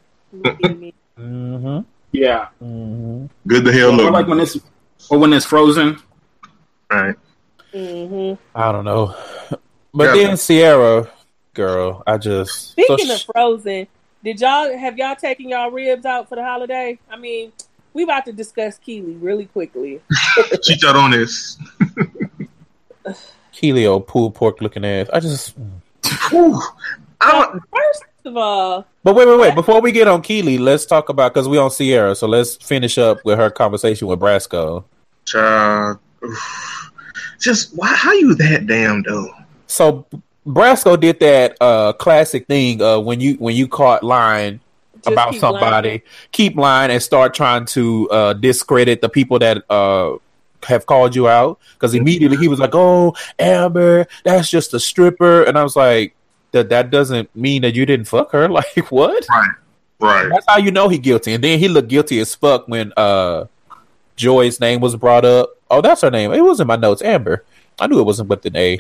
Mm-hmm. 1.19 1.81
Yeah, 2.13 2.49
Mm-hmm. 2.63 3.27
Good 3.47 3.65
to 3.65 3.73
hell 3.73 3.91
or 3.91 3.97
look. 4.05 4.13
like 4.13 4.27
when 4.29 4.41
it's 4.41 4.57
or 5.11 5.19
when 5.19 5.33
it's 5.33 5.45
frozen. 5.47 5.99
right. 6.91 7.15
hmm 7.73 8.35
I 8.55 8.73
don't 8.73 8.85
know. 8.85 9.15
But 9.93 10.17
Yeah. 10.17 10.27
then 10.29 10.37
Sierra, 10.37 11.11
girl, 11.55 12.03
I 12.07 12.19
just 12.19 12.73
Speaking 12.73 13.07
so 13.07 13.15
of 13.15 13.23
frozen, 13.23 13.87
did 14.25 14.41
y'all 14.41 14.77
have 14.77 14.97
y'all 14.97 15.15
taken 15.15 15.51
y'all 15.51 15.71
ribs 15.71 16.07
out 16.07 16.29
for 16.29 16.37
the 16.37 16.43
holiday? 16.43 16.99
I 17.11 17.17
mean, 17.17 17.53
we 17.93 18.03
about 18.03 18.25
to 18.25 18.33
discuss 18.33 18.79
Keely 18.79 19.13
really 19.13 19.45
quickly. 19.47 20.01
Cheat 20.63 20.83
out 20.85 20.97
on 20.97 21.11
this. 21.11 21.59
Keelio 23.55 24.05
pulled 24.05 24.35
pork 24.35 24.61
looking 24.63 24.85
ass. 24.85 25.09
I 25.13 25.21
just 25.21 25.55
Whew. 26.31 26.61
I 27.21 27.31
don't, 27.33 27.63
First 27.71 28.05
of 28.25 28.37
all, 28.37 28.87
But 29.03 29.15
wait, 29.15 29.29
wait, 29.29 29.39
wait. 29.39 29.55
Before 29.55 29.81
we 29.81 29.93
get 29.93 30.09
on 30.09 30.23
Keely, 30.23 30.59
let's 30.59 30.87
talk 30.87 31.11
about 31.11 31.35
because 31.35 31.49
we 31.49 31.59
on 31.59 31.71
Sierra, 31.71 32.15
so 32.15 32.27
let's 32.27 32.57
finish 32.57 32.97
up 32.99 33.25
with 33.25 33.39
her 33.39 33.51
conversation 33.51 34.09
with 34.09 34.19
Brasco. 34.19 34.85
child. 35.27 35.99
oof. 36.25 36.91
Just 37.39 37.77
why? 37.77 37.89
How 37.89 38.13
you 38.13 38.35
that 38.37 38.67
damn 38.67 39.03
though? 39.03 39.31
So 39.67 40.07
Brasco 40.47 41.01
did 41.01 41.21
that 41.21 41.57
uh 41.61 41.93
classic 41.95 42.47
thing 42.47 42.83
uh 42.83 42.99
when 42.99 43.21
you 43.21 43.35
when 43.35 43.57
you 43.57 43.67
caught 43.67 44.03
line 44.03 44.61
about 45.07 45.33
keep 45.33 45.41
somebody, 45.41 45.89
lying. 45.89 46.03
keep 46.33 46.57
lying 46.57 46.91
and 46.91 47.03
start 47.03 47.35
trying 47.35 47.65
to 47.67 48.09
uh, 48.11 48.33
discredit 48.35 49.01
the 49.01 49.09
people 49.09 49.39
that 49.39 49.63
uh, 49.71 50.17
have 50.65 50.87
called 50.87 51.15
you 51.15 51.29
out. 51.29 51.59
Because 51.75 51.95
immediately 51.95 52.37
he 52.37 52.49
was 52.49 52.59
like, 52.59 52.75
"Oh, 52.75 53.15
Amber, 53.39 54.07
that's 54.25 54.51
just 54.51 54.75
a 54.75 54.81
stripper," 54.81 55.43
and 55.45 55.59
I 55.59 55.63
was 55.63 55.77
like, 55.77 56.15
"That 56.53 56.69
that 56.71 56.91
doesn't 56.91 57.35
mean 57.37 57.63
that 57.63 57.75
you 57.75 57.87
didn't 57.87 58.07
fuck 58.07 58.33
her." 58.33 58.49
Like 58.55 58.91
what? 58.91 59.27
Right. 60.01 60.29
That's 60.29 60.45
how 60.49 60.59
you 60.59 60.71
know 60.71 60.89
he 60.89 60.99
guilty. 60.99 61.33
And 61.33 61.43
then 61.43 61.59
he 61.59 61.69
looked 61.69 61.89
guilty 61.89 62.19
as 62.21 62.35
fuck 62.35 62.69
when 62.69 62.93
uh, 62.97 63.47
Joy's 64.17 64.61
name 64.61 64.81
was 64.81 64.97
brought 64.97 65.25
up. 65.25 65.51
Oh, 65.71 65.81
that's 65.81 66.03
her 66.03 66.11
name. 66.11 66.33
It 66.33 66.41
was 66.41 66.61
in 66.61 66.67
my 66.67 66.77
notes, 66.77 67.01
Amber. 67.01 67.45
I 67.79 67.87
knew 67.87 67.99
it 67.99 68.05
wasn't 68.05 68.29
with 68.29 68.45
an 68.47 68.57
A. 68.57 68.79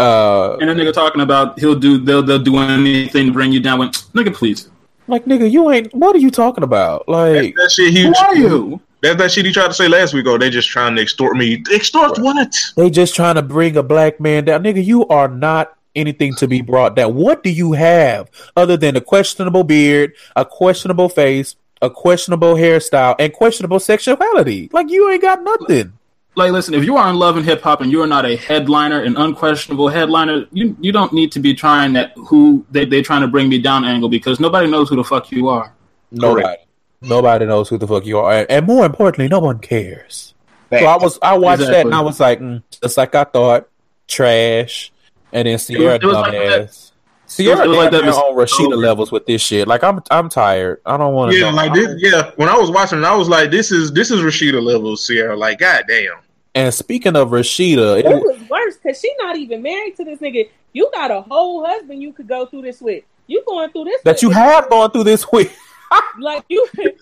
Uh, 0.00 0.56
And 0.60 0.68
then 0.68 0.76
nigga 0.76 0.92
talking 0.92 1.20
about 1.20 1.58
he'll 1.58 1.78
do 1.78 1.98
they'll 1.98 2.22
they'll 2.22 2.38
do 2.38 2.58
anything 2.58 3.26
to 3.26 3.32
bring 3.32 3.52
you 3.52 3.60
down. 3.60 3.78
When 3.78 3.90
nigga, 3.90 4.34
please, 4.34 4.68
like 5.06 5.24
nigga, 5.26 5.50
you 5.50 5.70
ain't. 5.70 5.92
What 5.94 6.16
are 6.16 6.20
you 6.20 6.30
talking 6.30 6.64
about? 6.64 7.08
Like. 7.08 7.54
That 7.54 7.70
shit 7.70 7.92
he 7.92 8.02
who 8.04 8.14
are 8.14 8.34
you? 8.34 8.80
That 9.02 9.18
that 9.18 9.30
shit 9.32 9.46
he 9.46 9.52
tried 9.52 9.68
to 9.68 9.74
say 9.74 9.88
last 9.88 10.14
week. 10.14 10.26
Oh, 10.26 10.38
they 10.38 10.50
just 10.50 10.68
trying 10.68 10.96
to 10.96 11.02
extort 11.02 11.36
me. 11.36 11.62
Extort 11.72 12.18
what? 12.18 12.54
They 12.76 12.90
just 12.90 13.14
trying 13.14 13.36
to 13.36 13.42
bring 13.42 13.76
a 13.76 13.82
black 13.82 14.20
man 14.20 14.44
down. 14.44 14.62
Nigga, 14.62 14.84
you 14.84 15.06
are 15.08 15.28
not 15.28 15.76
anything 15.94 16.34
to 16.36 16.46
be 16.46 16.60
brought 16.60 16.96
down. 16.96 17.14
What 17.14 17.42
do 17.42 17.50
you 17.50 17.72
have 17.72 18.30
other 18.56 18.76
than 18.76 18.96
a 18.96 19.00
questionable 19.00 19.64
beard, 19.64 20.14
a 20.36 20.44
questionable 20.44 21.08
face, 21.08 21.56
a 21.82 21.90
questionable 21.90 22.54
hairstyle, 22.54 23.16
and 23.18 23.32
questionable 23.32 23.80
sexuality? 23.80 24.68
Like 24.72 24.90
you 24.90 25.10
ain't 25.10 25.22
got 25.22 25.42
nothing. 25.42 25.92
Like, 26.36 26.52
listen, 26.52 26.74
if 26.74 26.84
you 26.84 26.96
are 26.96 27.10
in 27.10 27.16
love 27.16 27.36
and 27.36 27.44
hip 27.44 27.60
hop 27.60 27.80
and 27.80 27.90
you 27.90 28.00
are 28.02 28.06
not 28.06 28.24
a 28.24 28.36
headliner, 28.36 29.02
an 29.02 29.16
unquestionable 29.16 29.88
headliner, 29.88 30.46
you 30.52 30.76
you 30.80 30.92
don't 30.92 31.12
need 31.12 31.32
to 31.32 31.40
be 31.40 31.54
trying 31.54 31.92
that 31.94 32.12
who 32.16 32.64
they 32.70 32.84
they 32.84 33.02
trying 33.02 33.22
to 33.22 33.28
bring 33.28 33.48
me 33.48 33.58
down 33.58 33.84
angle 33.84 34.08
because 34.08 34.38
nobody 34.38 34.70
knows 34.70 34.88
who 34.88 34.96
the 34.96 35.04
fuck 35.04 35.30
you 35.32 35.48
are. 35.48 35.72
Nobody. 36.12 36.58
Nobody 37.02 37.46
knows 37.46 37.68
who 37.68 37.78
the 37.78 37.86
fuck 37.88 38.04
you 38.06 38.18
are. 38.18 38.46
And 38.48 38.66
more 38.66 38.84
importantly, 38.86 39.26
no 39.28 39.40
one 39.40 39.58
cares. 39.58 40.34
So 40.70 40.84
I 40.86 40.96
was 40.96 41.18
I 41.20 41.36
watched 41.36 41.62
that 41.62 41.84
and 41.86 41.94
I 41.94 42.00
was 42.00 42.20
like, 42.20 42.38
mm, 42.40 42.62
just 42.80 42.96
like 42.96 43.14
I 43.14 43.24
thought, 43.24 43.68
trash. 44.06 44.92
And 45.32 45.46
then 45.48 45.58
Sierra 45.58 45.94
it 45.96 46.04
was 46.04 46.14
like 46.14 46.32
that- 46.32 46.60
dumbass. 46.68 46.89
Sierra 47.30 47.64
it 47.64 47.68
was 47.68 47.76
like 47.78 47.90
damn 47.92 48.00
that 48.00 48.06
near 48.10 48.14
on 48.14 48.36
mis- 48.36 48.52
Rasheeda 48.52 48.76
levels 48.76 49.12
with 49.12 49.24
this 49.26 49.40
shit. 49.40 49.68
Like 49.68 49.84
I'm 49.84 50.00
I'm 50.10 50.28
tired. 50.28 50.80
I 50.84 50.96
don't 50.96 51.14
want 51.14 51.32
to. 51.32 51.38
Yeah, 51.38 51.50
like 51.52 51.72
this. 51.72 51.94
Yeah, 51.98 52.32
when 52.36 52.48
I 52.48 52.56
was 52.56 52.70
watching, 52.70 52.98
it, 52.98 53.04
I 53.04 53.14
was 53.14 53.28
like, 53.28 53.50
"This 53.50 53.70
is 53.70 53.92
this 53.92 54.10
is 54.10 54.20
Rasheeda 54.20 54.60
levels, 54.62 55.06
Sierra." 55.06 55.36
Like, 55.36 55.60
goddamn. 55.60 56.18
And 56.56 56.74
speaking 56.74 57.14
of 57.14 57.28
Rasheeda, 57.30 58.00
It 58.00 58.06
it, 58.06 58.08
was 58.16 58.36
worse 58.48 58.76
because 58.76 59.00
she 59.00 59.08
not 59.20 59.36
even 59.36 59.62
married 59.62 59.96
to 59.96 60.04
this 60.04 60.18
nigga. 60.18 60.48
You 60.72 60.90
got 60.92 61.10
a 61.12 61.20
whole 61.22 61.64
husband 61.64 62.02
you 62.02 62.12
could 62.12 62.26
go 62.26 62.46
through 62.46 62.62
this 62.62 62.80
with. 62.80 63.04
You 63.28 63.44
going 63.46 63.70
through 63.70 63.84
this 63.84 64.02
that 64.02 64.16
with- 64.16 64.22
you 64.22 64.30
have 64.30 64.68
gone 64.68 64.90
through 64.90 65.04
this 65.04 65.30
week. 65.32 65.52
like 66.18 66.44
you 66.48 66.66
you 66.74 66.92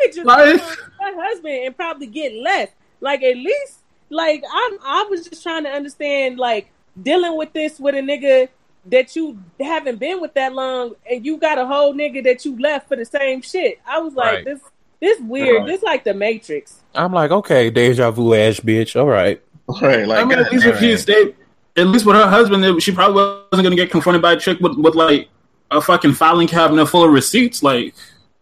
could 0.00 0.12
just 0.12 0.26
Like- 0.26 0.58
go 0.58 0.66
that 0.98 1.14
husband 1.16 1.54
and 1.66 1.76
probably 1.76 2.06
get 2.08 2.34
less. 2.34 2.70
Like 3.00 3.22
at 3.22 3.36
least 3.36 3.78
like 4.10 4.42
I'm 4.52 4.78
I 4.84 5.06
was 5.08 5.28
just 5.28 5.42
trying 5.44 5.62
to 5.64 5.70
understand 5.70 6.38
like 6.38 6.68
dealing 7.00 7.36
with 7.36 7.52
this 7.52 7.78
with 7.78 7.94
a 7.94 7.98
nigga 7.98 8.48
that 8.86 9.14
you 9.16 9.38
haven't 9.60 9.98
been 9.98 10.20
with 10.20 10.34
that 10.34 10.52
long 10.54 10.94
and 11.10 11.24
you 11.24 11.36
got 11.36 11.58
a 11.58 11.66
whole 11.66 11.92
nigga 11.94 12.22
that 12.24 12.44
you 12.44 12.58
left 12.58 12.88
for 12.88 12.96
the 12.96 13.04
same 13.04 13.42
shit. 13.42 13.80
I 13.86 13.98
was 14.00 14.14
like 14.14 14.34
Right. 14.36 14.44
this 14.44 14.60
this 15.00 15.20
weird. 15.20 15.58
Right. 15.62 15.66
This 15.66 15.82
like 15.82 16.04
the 16.04 16.14
Matrix. 16.14 16.80
I'm 16.94 17.12
like, 17.12 17.30
okay, 17.30 17.70
deja 17.70 18.10
vu 18.10 18.34
ass 18.34 18.60
bitch. 18.60 18.98
All 18.98 19.06
right. 19.06 19.40
Right, 19.82 20.06
like 20.08 20.20
I 20.20 20.24
mean, 20.24 20.38
at 20.38 20.50
least 20.50 20.64
if 20.64 20.74
goddamn. 20.74 20.90
she 20.90 20.96
stayed, 20.96 21.36
at 21.76 21.86
least 21.88 22.06
with 22.06 22.16
her 22.16 22.26
husband, 22.26 22.82
she 22.82 22.90
probably 22.92 23.14
wasn't 23.50 23.64
gonna 23.64 23.76
get 23.76 23.90
confronted 23.90 24.22
by 24.22 24.32
a 24.32 24.36
chick 24.40 24.58
with, 24.60 24.76
with 24.78 24.94
like 24.94 25.28
a 25.70 25.80
fucking 25.80 26.14
filing 26.14 26.48
cabinet 26.48 26.86
full 26.86 27.04
of 27.04 27.10
receipts. 27.12 27.62
Like, 27.62 27.94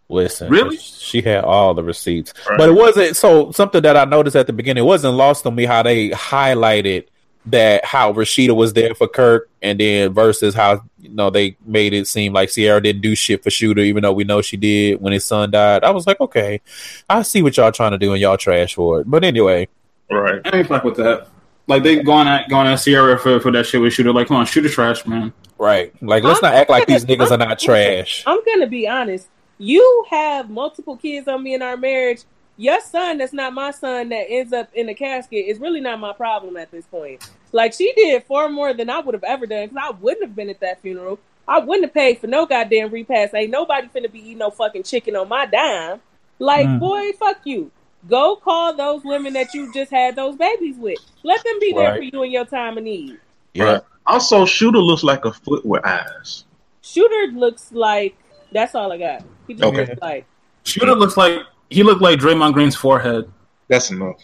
Listen, 0.09 0.49
Really? 0.49 0.77
She 0.77 1.21
had 1.21 1.43
all 1.43 1.73
the 1.73 1.83
receipts, 1.83 2.33
Right. 2.49 2.57
but 2.57 2.69
it 2.69 2.73
wasn't. 2.75 3.17
So 3.17 3.51
something 3.51 3.81
that 3.81 3.97
I 3.97 4.05
noticed 4.05 4.37
at 4.37 4.47
the 4.47 4.53
beginning, 4.53 4.85
it 4.85 4.87
wasn't 4.87 5.15
lost 5.15 5.45
on 5.45 5.53
me 5.53 5.65
how 5.65 5.83
they 5.83 6.11
highlighted 6.11 7.07
that 7.51 7.85
how 7.85 8.13
Rasheeda 8.13 8.55
was 8.55 8.73
there 8.73 8.93
for 8.95 9.07
Kirk, 9.07 9.49
and 9.61 9.79
then 9.79 10.13
versus 10.13 10.53
how 10.53 10.83
you 10.99 11.09
know 11.09 11.29
they 11.29 11.57
made 11.65 11.93
it 11.93 12.07
seem 12.07 12.33
like 12.33 12.49
Sierra 12.49 12.81
didn't 12.81 13.01
do 13.01 13.15
shit 13.15 13.43
for 13.43 13.49
Shooter, 13.49 13.81
even 13.81 14.03
though 14.03 14.13
we 14.13 14.23
know 14.23 14.41
she 14.41 14.57
did 14.57 15.01
when 15.01 15.13
his 15.13 15.25
son 15.25 15.51
died. 15.51 15.83
I 15.83 15.91
was 15.91 16.07
like, 16.07 16.19
okay, 16.19 16.61
I 17.09 17.21
see 17.21 17.41
what 17.41 17.57
y'all 17.57 17.71
trying 17.71 17.91
to 17.91 17.97
do, 17.97 18.11
and 18.13 18.21
y'all 18.21 18.37
trash 18.37 18.75
for 18.75 19.01
it. 19.01 19.09
But 19.09 19.23
anyway, 19.23 19.67
right. 20.09 20.41
I 20.45 20.57
ain't 20.57 20.67
fuck 20.67 20.83
with 20.83 20.97
that. 20.97 21.29
Like 21.67 21.83
they 21.83 22.01
going 22.01 22.27
at 22.27 22.49
going 22.49 22.67
at 22.67 22.75
Sierra 22.75 23.19
for, 23.19 23.39
for 23.39 23.51
that 23.51 23.65
shit 23.65 23.81
with 23.81 23.93
shooter. 23.93 24.13
Like, 24.13 24.27
come 24.27 24.37
on, 24.37 24.45
shooter 24.45 24.69
trash, 24.69 25.05
man. 25.05 25.33
right? 25.57 25.93
Like, 26.01 26.23
let's 26.23 26.41
not 26.41 26.53
act 26.53 26.69
like 26.69 26.87
these 26.87 27.05
niggas 27.05 27.31
are 27.31 27.37
not 27.37 27.59
trash. 27.59 28.23
I'm 28.25 28.43
gonna 28.45 28.67
be 28.67 28.87
honest. 28.87 29.27
You 29.57 30.05
have 30.09 30.49
multiple 30.49 30.95
kids 30.97 31.27
on 31.27 31.43
me 31.43 31.55
in 31.55 31.61
our 31.61 31.77
marriage. 31.77 32.23
Your 32.57 32.79
son, 32.81 33.19
that's 33.19 33.33
not 33.33 33.53
my 33.53 33.71
son, 33.71 34.09
that 34.09 34.25
ends 34.29 34.53
up 34.53 34.69
in 34.73 34.87
the 34.87 34.93
casket, 34.93 35.45
is 35.45 35.59
really 35.59 35.79
not 35.79 35.99
my 35.99 36.13
problem 36.13 36.57
at 36.57 36.71
this 36.71 36.85
point. 36.85 37.29
Like 37.51 37.73
she 37.73 37.93
did 37.93 38.23
far 38.23 38.49
more 38.49 38.73
than 38.73 38.89
I 38.89 38.99
would 38.99 39.13
have 39.13 39.23
ever 39.23 39.45
done 39.45 39.67
because 39.69 39.83
I 39.89 39.91
wouldn't 39.91 40.23
have 40.25 40.35
been 40.35 40.49
at 40.49 40.59
that 40.59 40.81
funeral. 40.81 41.19
I 41.47 41.59
wouldn't 41.59 41.85
have 41.85 41.93
paid 41.93 42.19
for 42.19 42.27
no 42.27 42.45
goddamn 42.45 42.91
repast. 42.91 43.33
Ain't 43.33 43.51
nobody 43.51 43.87
finna 43.87 44.11
be 44.11 44.19
eating 44.19 44.39
no 44.39 44.49
fucking 44.51 44.83
chicken 44.83 45.15
on 45.15 45.29
my 45.29 45.45
dime. 45.45 46.01
Like, 46.39 46.67
Mm. 46.67 46.79
boy, 46.79 47.13
fuck 47.13 47.37
you. 47.45 47.71
Go 48.09 48.35
call 48.35 48.75
those 48.75 49.03
women 49.03 49.33
that 49.33 49.53
you 49.53 49.71
just 49.73 49.89
had 49.91 50.15
those 50.15 50.35
babies 50.35 50.75
with. 50.77 50.99
Let 51.23 51.43
them 51.43 51.57
be 51.59 51.73
there 51.73 51.95
for 51.95 52.01
you 52.03 52.23
in 52.23 52.31
your 52.31 52.45
time 52.45 52.77
of 52.77 52.83
need. 52.83 53.17
Yeah, 53.53 53.63
Right. 53.63 53.81
Also, 54.05 54.45
Shooter 54.45 54.77
looks 54.79 55.03
like 55.03 55.25
a 55.25 55.33
foot 55.33 55.65
with 55.65 55.85
eyes. 55.85 56.45
Shooter 56.81 57.31
looks 57.33 57.71
like 57.71 58.15
that's 58.51 58.75
all 58.75 58.91
I 58.91 58.97
got. 58.97 59.23
He 59.47 59.53
just 59.53 59.63
Okay. 59.65 59.85
looks 59.85 60.01
like 60.01 60.25
Shooter 60.63 60.95
looks 60.95 61.17
like 61.17 61.41
he 61.69 61.83
looked 61.83 62.01
like 62.01 62.19
Draymond 62.19 62.53
Green's 62.53 62.75
forehead. 62.75 63.29
That's 63.67 63.89
enough. 63.89 64.17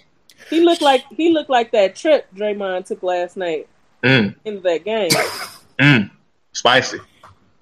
He 0.54 0.62
looked 0.62 0.82
like 0.82 1.04
he 1.16 1.32
looked 1.34 1.49
like 1.49 1.72
that 1.72 1.95
trip 1.95 2.28
Draymond 2.36 2.86
took 2.86 3.04
last 3.04 3.38
night 3.38 3.68
Mm, 4.04 4.36
in 4.45 4.62
that 4.64 4.84
game. 4.84 5.10
mm. 5.80 6.10
Spicy. 6.51 6.97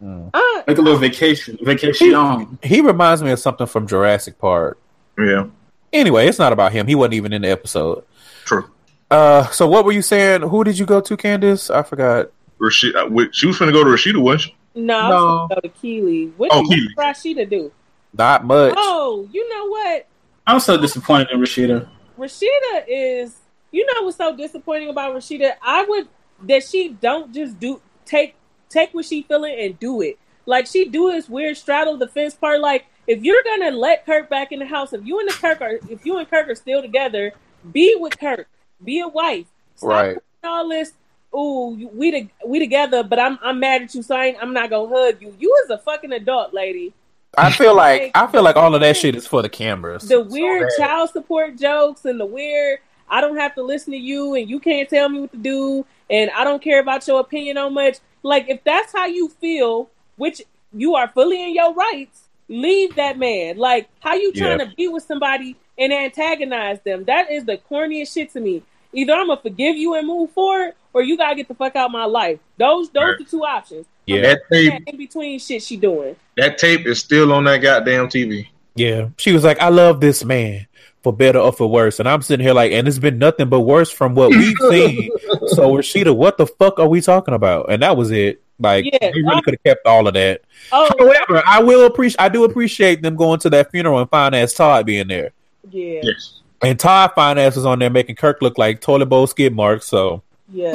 I, 0.04 0.64
Like 0.68 0.78
a 0.78 0.82
little 0.82 0.98
vacation, 1.00 1.58
vacation. 1.62 2.58
he 2.64 2.82
reminds 2.82 3.22
me 3.22 3.32
of 3.32 3.38
something 3.40 3.68
from 3.68 3.86
Jurassic 3.88 4.40
Park. 4.40 4.80
Yeah, 5.18 5.46
Anyway, 5.94 6.28
it's 6.28 6.40
not 6.40 6.52
about 6.54 6.72
him. 6.72 6.88
He 6.88 6.96
wasn't 6.96 7.14
even 7.16 7.34
in 7.34 7.44
the 7.44 7.50
episode. 7.52 8.04
true. 8.46 8.66
Uh, 9.12 9.46
so 9.50 9.68
what 9.68 9.84
were 9.86 9.92
you 9.92 10.02
saying? 10.02 10.42
Who 10.42 10.64
did 10.64 10.80
you 10.80 10.86
go 10.86 11.02
to, 11.02 11.18
Candace? 11.18 11.70
I 11.70 11.84
forgot. 11.84 12.32
Rasheeda, 12.60 13.06
uh, 13.06 13.08
wait, 13.10 13.36
she 13.36 13.46
was 13.46 13.58
finna 13.60 13.74
go 13.74 13.84
to 13.84 13.90
Rasheeda, 13.90 14.20
wasn't 14.22 14.42
she? 14.44 14.56
no, 14.82 14.98
I 14.98 15.10
was 15.10 15.50
gonna 15.50 15.56
go 15.62 15.62
to 15.62 15.70
Keely. 15.82 16.26
What 16.38 16.50
Oh, 16.54 16.62
did 16.64 16.70
Keely. 16.70 16.96
Rasheeda 16.98 17.50
do? 17.50 17.72
Not 18.18 18.46
much. 18.46 18.74
Oh, 18.78 19.28
you 19.32 19.48
know 19.50 19.68
what? 19.68 20.08
I'm 20.48 20.60
so 20.60 20.78
disappointed 20.78 21.30
in 21.32 21.40
Rasheeda. 21.40 21.88
Rasheeda 22.22 22.86
is. 22.88 23.38
You 23.72 23.86
know 23.86 24.04
what's 24.04 24.18
so 24.18 24.36
disappointing 24.36 24.90
about 24.90 25.16
Rasheeda? 25.16 25.54
I 25.62 25.86
would 25.86 26.08
that 26.44 26.64
she 26.64 26.90
don't 26.90 27.34
just 27.34 27.60
do 27.60 27.82
take 28.06 28.36
take 28.70 28.94
what 28.94 29.06
she 29.06 29.24
feeling 29.24 29.56
and 29.60 29.80
do 29.80 30.02
it. 30.02 30.20
Like 30.46 30.68
she 30.68 30.88
do 30.90 31.12
this 31.12 31.30
weird 31.30 31.58
straddle 31.58 31.98
the 31.98 32.08
fence 32.08 32.36
part. 32.36 32.60
Like 32.60 32.86
if 33.08 33.24
you're 33.24 33.44
gonna 33.44 33.72
let 33.72 34.06
Kirk 34.06 34.30
back 34.30 34.52
in 34.52 34.60
the 34.60 34.66
house, 34.66 34.94
if 34.94 35.06
you 35.06 35.20
and 35.20 35.30
the 35.30 35.34
Kirk 35.34 35.62
are 35.62 35.80
if 35.90 36.06
you 36.06 36.18
and 36.18 36.30
Kirk 36.30 36.48
are 36.50 36.56
still 36.56 36.82
together, 36.82 37.34
be 37.72 37.96
with 38.00 38.20
Kirk. 38.20 38.48
Be 38.84 39.00
a 39.00 39.08
wife. 39.08 39.48
Stop 39.76 39.90
Right. 39.90 40.18
All 40.44 40.70
this. 40.70 40.94
Ooh, 41.34 41.90
we 41.94 42.12
to, 42.12 42.28
we 42.46 42.60
together, 42.60 43.04
but 43.04 43.18
I'm 43.18 43.40
I'm 43.42 43.60
mad 43.60 43.84
at 43.84 43.96
you, 43.96 44.04
so 44.04 44.16
I 44.16 44.36
I'm 44.42 44.54
not 44.54 44.70
gonna 44.70 44.90
hug 44.90 45.22
you. 45.22 45.36
You 45.40 45.56
is 45.64 45.70
a 45.70 45.78
fucking 45.78 46.12
adult, 46.12 46.54
lady. 46.54 46.94
I 47.38 47.52
feel 47.52 47.76
like 47.76 48.12
I 48.16 48.28
feel 48.28 48.44
like 48.44 48.56
all 48.56 48.74
of 48.76 48.82
that 48.82 48.98
shit 48.98 49.16
is 49.16 49.26
for 49.28 49.42
the 49.42 49.50
cameras. 49.50 50.08
the 50.08 50.22
weird 50.22 50.72
So 50.72 50.84
child 50.84 51.10
support 51.12 51.58
jokes 51.58 52.06
and 52.06 52.20
the 52.20 52.26
weird 52.26 52.80
I 53.10 53.20
don't 53.22 53.38
have 53.38 53.56
to 53.56 53.64
listen 53.64 53.92
to 53.92 54.00
you 54.00 54.36
and 54.36 54.50
you 54.50 54.60
can't 54.60 54.90
tell 54.90 55.10
me 55.10 55.20
what 55.22 55.32
to 55.32 55.38
do 55.38 55.86
and 56.10 56.30
I 56.32 56.44
don't 56.44 56.62
care 56.62 56.80
about 56.80 57.08
your 57.08 57.20
opinion 57.20 57.58
on 57.58 57.74
much. 57.74 57.98
Like 58.24 58.50
if 58.50 58.64
that's 58.64 58.92
how 58.94 59.06
you 59.06 59.30
feel, 59.30 59.90
which 60.18 60.42
you 60.74 60.96
are 60.96 61.08
fully 61.10 61.42
in 61.44 61.54
your 61.54 61.74
rights, 61.74 62.28
leave 62.48 62.96
that 62.96 63.18
man. 63.18 63.58
Like 63.58 63.90
how 64.00 64.14
you 64.14 64.32
trying 64.34 64.60
Yeah. 64.60 64.66
to 64.66 64.76
be 64.76 64.88
with 64.88 65.04
somebody 65.04 65.56
and 65.78 65.92
antagonize 65.92 66.80
them. 66.82 67.06
That 67.06 67.32
is 67.32 67.46
the 67.46 67.58
corniest 67.70 68.14
shit 68.14 68.32
to 68.34 68.40
me. 68.40 68.64
Either 68.94 69.14
I'm 69.14 69.28
gonna 69.28 69.42
forgive 69.42 69.78
you 69.78 69.94
and 69.96 70.06
move 70.06 70.32
forward, 70.32 70.74
or 70.94 71.02
you 71.02 71.16
gotta 71.18 71.36
get 71.36 71.48
the 71.48 71.54
fuck 71.56 71.76
out 71.78 71.86
of 71.86 71.92
my 71.92 72.04
life. 72.06 72.40
Those 72.58 72.90
those 72.90 73.04
Right. 73.04 73.18
the 73.20 73.24
two 73.24 73.46
options. 73.46 73.86
Yeah, 74.06 74.22
That 74.22 74.40
tape, 74.52 74.72
That 74.74 74.82
in 74.94 74.98
between 74.98 75.40
shit 75.40 75.64
she 75.64 75.78
doing. 75.78 76.16
That 76.42 76.58
tape 76.58 76.86
is 76.88 77.00
still 77.00 77.32
on 77.34 77.44
that 77.46 77.58
goddamn 77.60 78.08
TV. 78.08 78.48
yeah. 78.76 79.10
She 79.18 79.32
was 79.32 79.44
like, 79.44 79.60
"I 79.62 79.70
love 79.70 80.02
this 80.02 80.26
man 80.26 80.66
for 81.04 81.14
better 81.14 81.38
or 81.40 81.54
for 81.54 81.68
worse," 81.70 82.00
and 82.00 82.10
I'm 82.10 82.22
sitting 82.24 82.44
here 82.44 82.54
like, 82.56 82.72
and 82.72 82.88
it's 82.88 82.98
been 83.00 83.20
nothing 83.20 83.48
but 83.48 83.62
worse 83.62 83.92
from 83.92 84.16
what 84.16 84.32
we've 84.32 84.58
seen. 84.70 85.12
so 85.50 85.72
Rasheeda, 85.74 86.16
what 86.16 86.38
the 86.38 86.48
fuck 86.48 86.80
are 86.80 86.88
we 86.88 87.00
talking 87.00 87.34
about? 87.36 87.72
And 87.72 87.82
that 87.84 87.96
was 87.96 88.10
it. 88.12 88.42
Like, 88.60 88.86
Yeah. 88.86 88.98
they 89.12 89.22
really 89.22 89.42
could 89.44 89.54
have 89.56 89.64
kept 89.64 89.86
all 89.88 90.08
of 90.08 90.14
that. 90.16 90.42
Oh 90.72 90.90
However, 91.00 91.44
I 91.48 91.62
will 91.64 91.86
appreciate, 91.86 92.20
I 92.22 92.30
do 92.30 92.44
appreciate 92.44 93.02
them 93.02 93.16
going 93.16 93.40
to 93.42 93.50
that 93.52 93.72
funeral 93.72 94.00
and 94.00 94.10
finance 94.10 94.54
Todd 94.54 94.86
being 94.86 95.08
there. 95.08 95.32
yeah, 95.72 96.00
Yes. 96.04 96.40
And 96.64 96.80
Todd 96.80 97.12
Finance 97.16 97.56
was 97.56 97.66
on 97.66 97.80
there 97.80 97.90
making 97.90 98.16
Kirk 98.18 98.40
look 98.42 98.60
like 98.60 98.80
toilet 98.82 99.08
bowl 99.08 99.26
skid 99.26 99.56
marks. 99.56 99.88
So 99.88 100.22
yeah. 100.54 100.74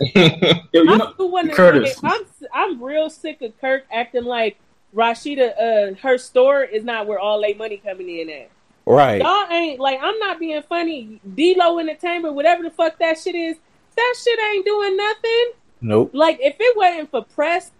Yo, 0.00 0.22
you 0.72 0.90
I'm 0.90 0.98
know, 0.98 1.14
the 1.18 1.26
one 1.26 1.46
that- 1.48 1.56
Curtis. 1.56 1.98
I'm 2.02 2.22
I'm 2.52 2.82
real 2.82 3.10
sick 3.10 3.42
of 3.42 3.58
Kirk 3.60 3.84
acting 3.92 4.24
like 4.24 4.56
Rasheeda, 4.94 5.52
uh, 5.58 5.94
her 6.02 6.18
store 6.18 6.62
is 6.62 6.84
not 6.84 7.06
where 7.06 7.18
all 7.18 7.40
their 7.40 7.54
money 7.56 7.78
coming 7.78 8.08
in 8.08 8.30
at. 8.30 8.50
Right. 8.86 9.20
Y'all 9.20 9.50
ain't 9.50 9.80
like 9.80 9.98
I'm 10.02 10.18
not 10.18 10.38
being 10.38 10.62
funny. 10.62 11.20
D-Lo 11.34 11.78
Entertainment, 11.78 12.34
whatever 12.34 12.62
the 12.62 12.70
fuck 12.70 12.98
that 12.98 13.18
shit 13.18 13.34
is, 13.34 13.56
that 13.96 14.14
shit 14.22 14.38
ain't 14.40 14.64
doing 14.64 14.96
nothing. 14.96 15.52
Nope. 15.80 16.10
Like 16.12 16.38
if 16.40 16.56
it 16.58 16.76
wasn't 16.76 17.10
for 17.10 17.22
press, 17.22 17.70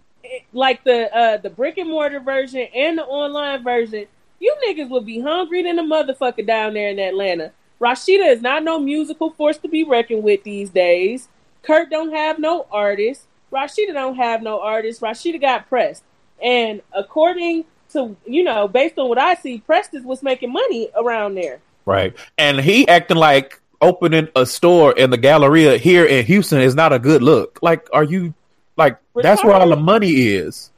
like 0.53 0.83
the 0.85 1.15
uh 1.15 1.37
the 1.37 1.51
brick 1.51 1.79
and 1.79 1.91
mortar 1.91 2.21
version 2.21 2.67
and 2.75 2.99
the 2.99 3.05
online 3.05 3.63
version, 3.63 4.07
you 4.41 4.55
niggas 4.67 4.89
would 4.89 5.07
be 5.07 5.21
hungry 5.21 5.63
than 5.63 5.79
a 5.79 5.83
motherfucker 5.83 6.47
down 6.47 6.75
there 6.75 6.89
in 6.89 6.99
Atlanta. 6.99 7.53
Rasheeda 7.81 8.33
is 8.33 8.41
not 8.41 8.65
no 8.65 8.79
musical 8.79 9.31
force 9.31 9.59
to 9.59 9.69
be 9.69 9.85
reckoned 9.85 10.23
with 10.23 10.43
these 10.43 10.71
days. 10.71 11.29
Kirk 11.63 11.91
don't 11.91 12.13
have 12.13 12.39
no 12.39 12.67
artists. 12.71 13.27
Rasheeda 13.53 13.93
don't 13.93 14.17
have 14.17 14.43
no 14.43 14.61
artists. 14.61 15.03
Rasheeda 15.03 15.41
got 15.41 15.69
pressed. 15.69 16.03
And 16.45 16.83
according 16.93 17.65
to 17.93 18.17
you 18.27 18.45
know, 18.45 18.69
based 18.69 18.99
on 18.99 19.09
what 19.09 19.19
I 19.19 19.35
see, 19.35 19.59
Preston 19.59 20.05
was 20.05 20.23
making 20.23 20.53
money 20.53 20.91
around 20.95 21.35
there. 21.35 21.59
Right. 21.87 22.15
And 22.39 22.61
he 22.61 22.87
acting 22.87 23.17
like 23.17 23.61
opening 23.81 24.29
a 24.37 24.47
store 24.47 24.93
in 24.93 25.11
the 25.11 25.19
Galleria 25.19 25.79
here 25.79 26.05
in 26.05 26.25
Houston 26.27 26.61
is 26.61 26.75
not 26.75 26.93
a 26.93 26.99
good 26.99 27.23
look. 27.23 27.59
Like, 27.63 27.89
are 27.93 28.05
you 28.05 28.35
like 28.77 28.99
that's 29.15 29.43
where 29.43 29.55
all 29.55 29.69
the 29.69 29.77
money 29.77 30.13
is? 30.13 30.71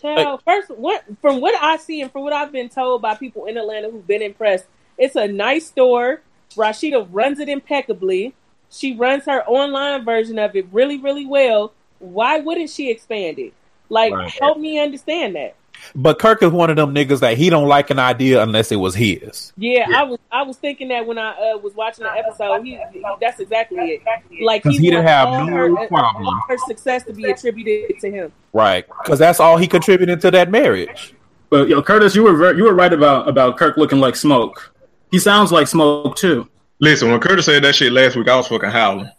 Child, 0.00 0.42
first, 0.44 0.70
what 0.70 1.04
from 1.20 1.40
what 1.40 1.54
I 1.62 1.76
see 1.76 2.00
and 2.00 2.10
from 2.10 2.22
what 2.22 2.32
I've 2.32 2.52
been 2.52 2.68
told 2.68 3.02
by 3.02 3.14
people 3.16 3.46
in 3.46 3.58
Atlanta 3.58 3.90
who've 3.90 4.06
been 4.06 4.22
impressed, 4.22 4.66
it's 4.96 5.16
a 5.16 5.28
nice 5.28 5.66
store. 5.66 6.22
Rasheeda 6.56 7.08
runs 7.10 7.38
it 7.38 7.48
impeccably. 7.48 8.34
She 8.70 8.94
runs 8.94 9.24
her 9.24 9.44
online 9.46 10.04
version 10.04 10.38
of 10.38 10.56
it 10.56 10.66
really, 10.72 10.98
really 10.98 11.26
well. 11.26 11.72
Why 11.98 12.38
wouldn't 12.38 12.70
she 12.70 12.90
expand 12.90 13.38
it? 13.38 13.52
Like, 13.90 14.12
Right. 14.14 14.30
help 14.40 14.58
me 14.58 14.78
understand 14.78 15.36
that. 15.36 15.56
But 15.94 16.18
Kirk 16.18 16.42
is 16.42 16.50
one 16.50 16.68
of 16.68 16.76
them 16.76 16.94
niggas 16.94 17.20
that 17.20 17.38
he 17.38 17.48
don't 17.48 17.66
like 17.66 17.88
an 17.90 17.98
idea 17.98 18.42
unless 18.42 18.70
it 18.70 18.76
was 18.76 18.94
his. 18.94 19.52
Yeah, 19.56 19.86
I 19.96 20.02
was 20.02 20.18
I 20.30 20.42
was 20.42 20.58
thinking 20.58 20.88
that 20.88 21.06
when 21.06 21.16
I 21.16 21.30
uh, 21.30 21.56
was 21.58 21.74
watching 21.74 22.04
the 22.04 22.10
episode. 22.12 22.62
He, 22.64 22.78
he- 22.92 23.02
that's 23.20 23.40
exactly 23.40 23.78
it. 23.78 24.02
Like 24.44 24.62
'Cause 24.62 24.76
he 24.76 24.90
didn't 24.90 25.06
have 25.06 25.28
all 25.28 25.46
no 25.46 25.52
her, 25.56 25.78
uh, 25.78 25.86
problem. 25.88 26.26
all 26.26 26.40
her 26.48 26.58
success 26.66 27.04
to 27.04 27.14
be 27.14 27.30
attributed 27.30 27.98
to 28.00 28.10
him. 28.10 28.30
Right. 28.52 28.84
Because 29.02 29.18
that's 29.18 29.40
all 29.40 29.56
he 29.56 29.66
contributed 29.66 30.20
to 30.20 30.30
that 30.32 30.50
marriage. 30.50 31.14
But 31.48 31.68
yo, 31.68 31.80
Curtis, 31.82 32.14
you 32.14 32.24
were 32.24 32.34
ver- 32.34 32.54
you 32.54 32.64
were 32.64 32.74
right 32.74 32.92
about 32.92 33.26
about 33.28 33.56
Kirk 33.56 33.76
looking 33.78 34.00
like 34.00 34.16
smoke. 34.16 34.74
He 35.10 35.18
sounds 35.18 35.50
like 35.50 35.66
smoke 35.66 36.14
too. 36.14 36.46
Listen, 36.80 37.10
when 37.10 37.20
Curtis 37.20 37.46
said 37.46 37.64
that 37.64 37.74
shit 37.74 37.92
last 37.92 38.16
week, 38.16 38.28
I 38.28 38.36
was 38.36 38.48
fucking 38.48 38.68
howling. 38.70 39.10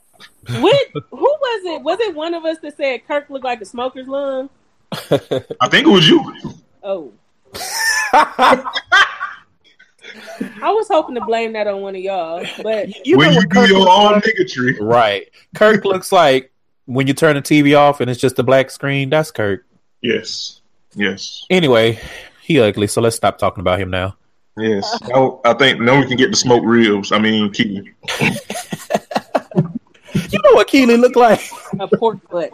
What? 0.60 0.88
Who 0.94 1.18
was 1.20 1.62
it? 1.66 1.82
Was 1.84 2.00
it 2.02 2.16
one 2.16 2.34
of 2.36 2.46
us 2.46 2.58
that 2.62 2.78
said 2.78 3.06
Kirk 3.08 3.30
looked 3.32 3.46
like 3.46 3.62
a 3.62 3.66
smoker's 3.66 4.08
lung? 4.08 4.50
I 4.92 5.68
think 5.70 5.88
it 5.88 5.92
was 5.92 6.08
you. 6.08 6.34
Oh. 6.84 7.12
I 10.64 10.72
was 10.72 10.88
hoping 10.90 11.16
to 11.16 11.22
blame 11.22 11.54
that 11.54 11.68
on 11.68 11.82
one 11.82 11.96
of 11.96 12.02
y'all, 12.02 12.46
but 12.64 13.06
You 13.06 13.18
when 13.18 13.30
know 13.34 13.40
you 13.40 13.42
do 13.42 13.48
Kirk 13.48 13.70
your 13.70 13.80
looks 13.80 13.92
own 13.92 14.12
like? 14.14 14.24
niggatry. 14.26 14.78
Right. 14.82 15.30
Kirk 15.56 15.86
looks 15.86 16.12
like 16.12 16.52
when 16.86 17.08
you 17.08 17.14
turn 17.14 17.36
the 17.36 17.42
TV 17.42 17.78
off 17.78 18.02
and 18.02 18.10
it's 18.10 18.20
just 18.20 18.38
a 18.40 18.44
black 18.44 18.70
screen. 18.72 19.10
That's 19.10 19.32
Kirk. 19.32 19.66
Yes. 20.02 20.62
Yes. 20.96 21.46
Anyway, 21.50 22.00
he 22.42 22.60
ugly, 22.60 22.88
so 22.88 23.02
let's 23.02 23.16
stop 23.16 23.38
talking 23.38 23.62
about 23.62 23.80
him 23.80 23.90
now. 23.90 24.18
Yes. 24.58 25.00
I, 25.14 25.30
I 25.46 25.54
think 25.54 25.80
now 25.80 26.00
we 26.00 26.08
can 26.08 26.18
get 26.18 26.32
the 26.32 26.38
smoke 26.38 26.64
ribs. 26.66 27.12
I 27.12 27.20
mean, 27.20 27.52
Key. 27.52 27.90
You 30.30 30.40
know 30.44 30.52
what 30.56 30.68
Keely 30.68 30.98
looked 30.98 31.16
like? 31.16 31.42
a 31.80 31.88
pork 31.88 32.18
butt. 32.30 32.52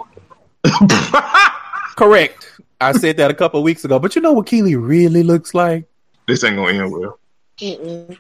Correct. 1.98 2.62
I 2.80 2.92
said 2.92 3.18
that 3.18 3.32
a 3.32 3.34
couple 3.34 3.60
of 3.60 3.64
weeks 3.64 3.84
ago, 3.84 3.98
but 3.98 4.16
you 4.16 4.22
know 4.22 4.32
what 4.32 4.46
Keely 4.46 4.76
really 4.76 5.24
looks 5.24 5.54
like? 5.54 5.86
this 6.28 6.44
ain't 6.44 6.56
gonna 6.58 6.84
end 6.84 6.92
well. 6.92 7.18
You 7.60 8.18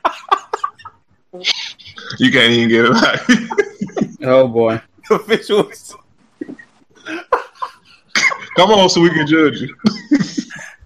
can't 2.32 2.52
even 2.54 2.70
get 2.70 2.86
it 2.86 2.90
right. 2.90 3.20
Oh 4.24 4.48
boy. 4.48 4.82
Officials. 5.12 5.96
Come 8.56 8.72
on, 8.72 8.90
so 8.90 9.02
we 9.02 9.10
can 9.12 9.28
judge 9.28 9.62
you. 9.62 9.76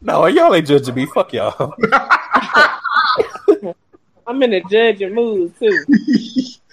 No, 0.02 0.26
y'all 0.26 0.54
ain't 0.54 0.68
judging 0.68 0.96
me. 0.96 1.06
Fuck 1.06 1.32
y'all. 1.32 1.74
I'm 4.28 4.44
in 4.44 4.54
a 4.54 4.62
judging 4.64 5.16
mood 5.16 5.54
too. 5.58 5.86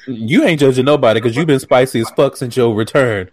You 0.06 0.44
ain't 0.44 0.58
judging 0.60 0.84
nobody 0.86 1.20
because 1.20 1.36
you've 1.36 1.46
been 1.46 1.60
spicy 1.60 2.00
as 2.00 2.10
fuck 2.10 2.36
since 2.36 2.56
your 2.56 2.74
return. 2.74 3.30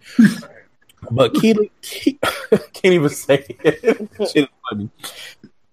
But 1.10 1.34
Keely, 1.34 1.70
Ke- 1.82 2.18
can't 2.80 2.94
even 2.94 3.08
say 3.08 3.44
it. 3.48 4.08
Shit 4.30 4.44
is 4.44 4.48
funny. 4.68 4.90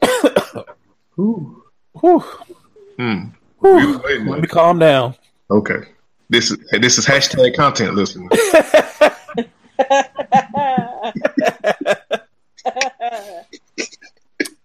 Whew. 1.16 1.64
Whew. 2.00 2.20
Hmm. 2.98 3.26
Whew. 3.60 3.76
We 3.78 3.86
was 3.86 4.02
waiting. 4.04 4.28
Let 4.28 4.42
me 4.42 4.48
calm 4.48 4.80
down. 4.80 5.16
Okay. 5.50 5.82
This 6.30 6.52
is 6.52 6.58
this 6.72 6.98
is 6.98 7.06
hashtag 7.06 7.56
content 7.56 7.96
listening. 7.96 8.30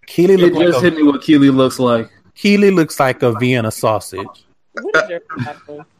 Keely 0.07 0.35
It 0.35 0.41
look 0.41 0.53
like 0.55 0.67
just 0.69 0.79
a, 0.79 0.83
hit 0.83 0.95
me 0.95 1.03
what 1.03 1.21
Keely 1.23 1.51
looks 1.51 1.79
like. 1.79 2.11
Keely 2.35 2.71
looks 2.71 2.99
like 2.99 3.23
a 3.23 3.33
Vienna 3.39 3.71
sausage. 3.71 4.27
what 4.73 5.11
is 5.11 5.11
your? 5.11 5.21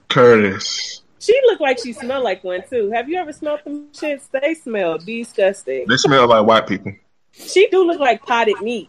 Curtis. 0.09 1.03
She 1.21 1.39
looked 1.47 1.61
like 1.61 1.79
she 1.83 1.93
smelled 1.93 2.25
like 2.25 2.45
one 2.45 2.63
too. 2.71 2.91
Have 2.93 3.09
you 3.09 3.17
ever 3.19 3.33
smelled 3.33 3.61
them 3.65 3.89
shits? 3.93 4.29
They 4.31 4.55
smell 4.55 4.99
disgusting. 4.99 5.87
They 5.89 5.97
smell 5.97 6.29
like 6.29 6.47
white 6.47 6.67
people. 6.67 6.93
She 7.33 7.69
do 7.69 7.85
look 7.87 7.99
like 8.01 8.23
potted 8.23 8.61
meat. 8.63 8.89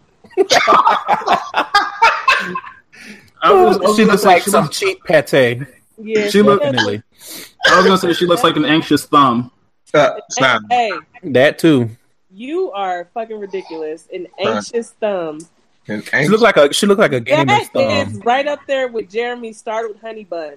I 3.41 3.53
was, 3.53 3.77
I 3.77 3.79
was 3.79 3.95
she 3.95 4.05
looks 4.05 4.21
say 4.23 4.27
like 4.29 4.43
she 4.43 4.49
some 4.51 4.65
looks- 4.65 4.79
cheap 4.79 5.03
pate. 5.05 5.61
Yeah, 6.01 6.27
She 6.29 6.41
look- 6.41 6.61
Definitely. 6.61 7.03
I 7.69 7.75
was 7.77 7.85
gonna 7.85 7.97
say 7.97 8.13
she 8.13 8.25
looks 8.25 8.43
like 8.43 8.55
an 8.55 8.65
anxious 8.65 9.05
thumb. 9.05 9.51
Uh, 9.93 10.19
stop. 10.29 10.61
Hey, 10.69 10.91
That 11.23 11.57
too. 11.59 11.89
you 12.31 12.71
are 12.71 13.09
fucking 13.13 13.37
ridiculous. 13.39 14.07
An 14.13 14.27
Fine. 14.37 14.55
anxious 14.55 14.91
thumb. 14.91 15.39
And 15.87 16.05
She 16.05 16.27
look 16.27 16.41
like 16.41 16.55
a 16.57 16.71
she 16.73 16.85
look 16.85 16.99
like 16.99 17.13
a 17.13 17.19
gamer's 17.19 17.47
That 17.47 17.73
thumb. 17.73 18.13
is 18.13 18.17
right 18.23 18.47
up 18.47 18.59
there 18.67 18.87
with 18.87 19.09
Jeremy 19.09 19.51
started 19.53 19.89
with 19.93 20.01
honey 20.01 20.23
bun. 20.23 20.53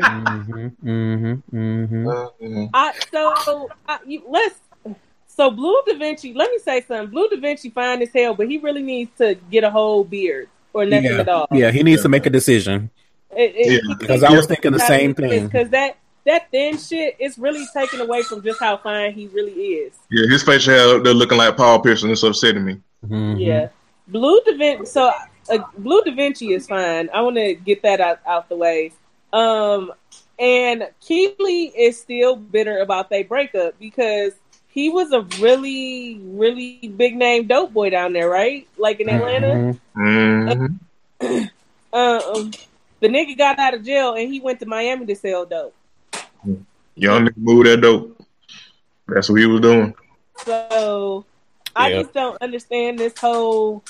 Hmm 0.00 0.68
hmm 0.80 1.34
hmm 1.50 2.64
I 2.74 2.92
so 3.12 3.70
I, 3.88 3.98
you, 4.06 4.22
let's 4.28 4.54
so 5.26 5.50
Blue 5.50 5.80
Da 5.86 5.94
Vinci. 5.98 6.32
Let 6.32 6.50
me 6.50 6.58
say 6.58 6.80
something. 6.82 7.10
Blue 7.10 7.28
Da 7.28 7.36
Vinci 7.40 7.70
fine 7.70 8.02
as 8.02 8.10
hell, 8.14 8.34
but 8.34 8.48
he 8.48 8.58
really 8.58 8.82
needs 8.82 9.10
to 9.18 9.34
get 9.50 9.64
a 9.64 9.70
whole 9.70 10.04
beard 10.04 10.48
or 10.72 10.84
nothing 10.86 11.10
at 11.18 11.28
all. 11.28 11.48
Yeah, 11.52 11.70
he 11.72 11.82
needs 11.82 12.02
to 12.02 12.08
make 12.08 12.26
a 12.26 12.30
decision. 12.30 12.90
It- 13.36 13.54
it- 13.56 13.72
Yeah. 13.72 13.94
Because 13.98 14.22
I 14.22 14.30
was 14.32 14.46
thinking 14.46 14.72
the 14.72 14.78
same 14.78 15.14
thing. 15.14 15.48
Because 15.48 15.70
that 15.70 15.96
that 16.24 16.50
thin 16.50 16.78
shit 16.78 17.16
is 17.18 17.36
really 17.36 17.66
taken 17.74 18.00
away 18.00 18.22
from 18.22 18.42
just 18.42 18.58
how 18.60 18.76
fine 18.78 19.12
he 19.12 19.26
really 19.28 19.52
is. 19.52 19.92
yeah, 20.10 20.26
his 20.30 20.42
facial 20.44 20.72
hair 20.72 20.98
they're 21.00 21.12
looking 21.12 21.36
like 21.38 21.56
Paul 21.56 21.80
Pierce 21.80 22.02
and 22.02 22.12
it's 22.12 22.22
upsetting 22.22 22.64
me. 22.64 22.76
Mhm. 23.04 23.40
Yeah, 23.40 23.68
Blue 24.06 24.40
Da 24.46 24.56
Vinci. 24.56 24.86
So 24.86 25.10
uh, 25.50 25.58
Blue 25.78 26.02
Da 26.04 26.14
Vinci 26.14 26.52
is 26.52 26.66
fine. 26.66 27.08
I 27.12 27.20
want 27.22 27.36
to 27.36 27.54
get 27.54 27.82
that 27.82 28.00
out 28.00 28.20
out 28.26 28.48
the 28.48 28.56
way. 28.56 28.92
Um, 29.32 29.92
and 30.38 30.88
Keely 31.00 31.66
is 31.76 32.00
still 32.00 32.36
bitter 32.36 32.78
about 32.78 33.10
their 33.10 33.24
breakup 33.24 33.78
because 33.78 34.34
he 34.68 34.90
was 34.90 35.12
a 35.12 35.22
really, 35.40 36.20
really 36.24 36.88
big 36.96 37.16
name 37.16 37.46
dope 37.46 37.72
boy 37.72 37.90
down 37.90 38.12
there, 38.12 38.28
right? 38.28 38.66
Like 38.76 39.00
in 39.00 39.08
Atlanta. 39.08 39.76
Mhm. 39.96 40.78
hmm 41.20 41.44
Um, 41.92 42.52
the 43.00 43.08
nigga 43.08 43.38
got 43.38 43.58
out 43.58 43.74
of 43.74 43.84
jail 43.84 44.14
and 44.14 44.28
he 44.32 44.40
went 44.40 44.58
to 44.60 44.66
Miami 44.66 45.06
to 45.06 45.14
sell 45.14 45.44
dope. 45.46 45.74
Young 46.96 47.26
nigga 47.26 47.36
move 47.36 47.64
that 47.66 47.80
dope. 47.80 48.20
That's 49.06 49.28
what 49.28 49.40
he 49.40 49.46
was 49.46 49.60
doing. 49.60 49.94
So 50.44 51.24
I 51.76 51.90
Yeah. 51.90 52.02
just 52.02 52.12
don't 52.12 52.40
understand 52.42 52.98
this 52.98 53.16
whole 53.18 53.82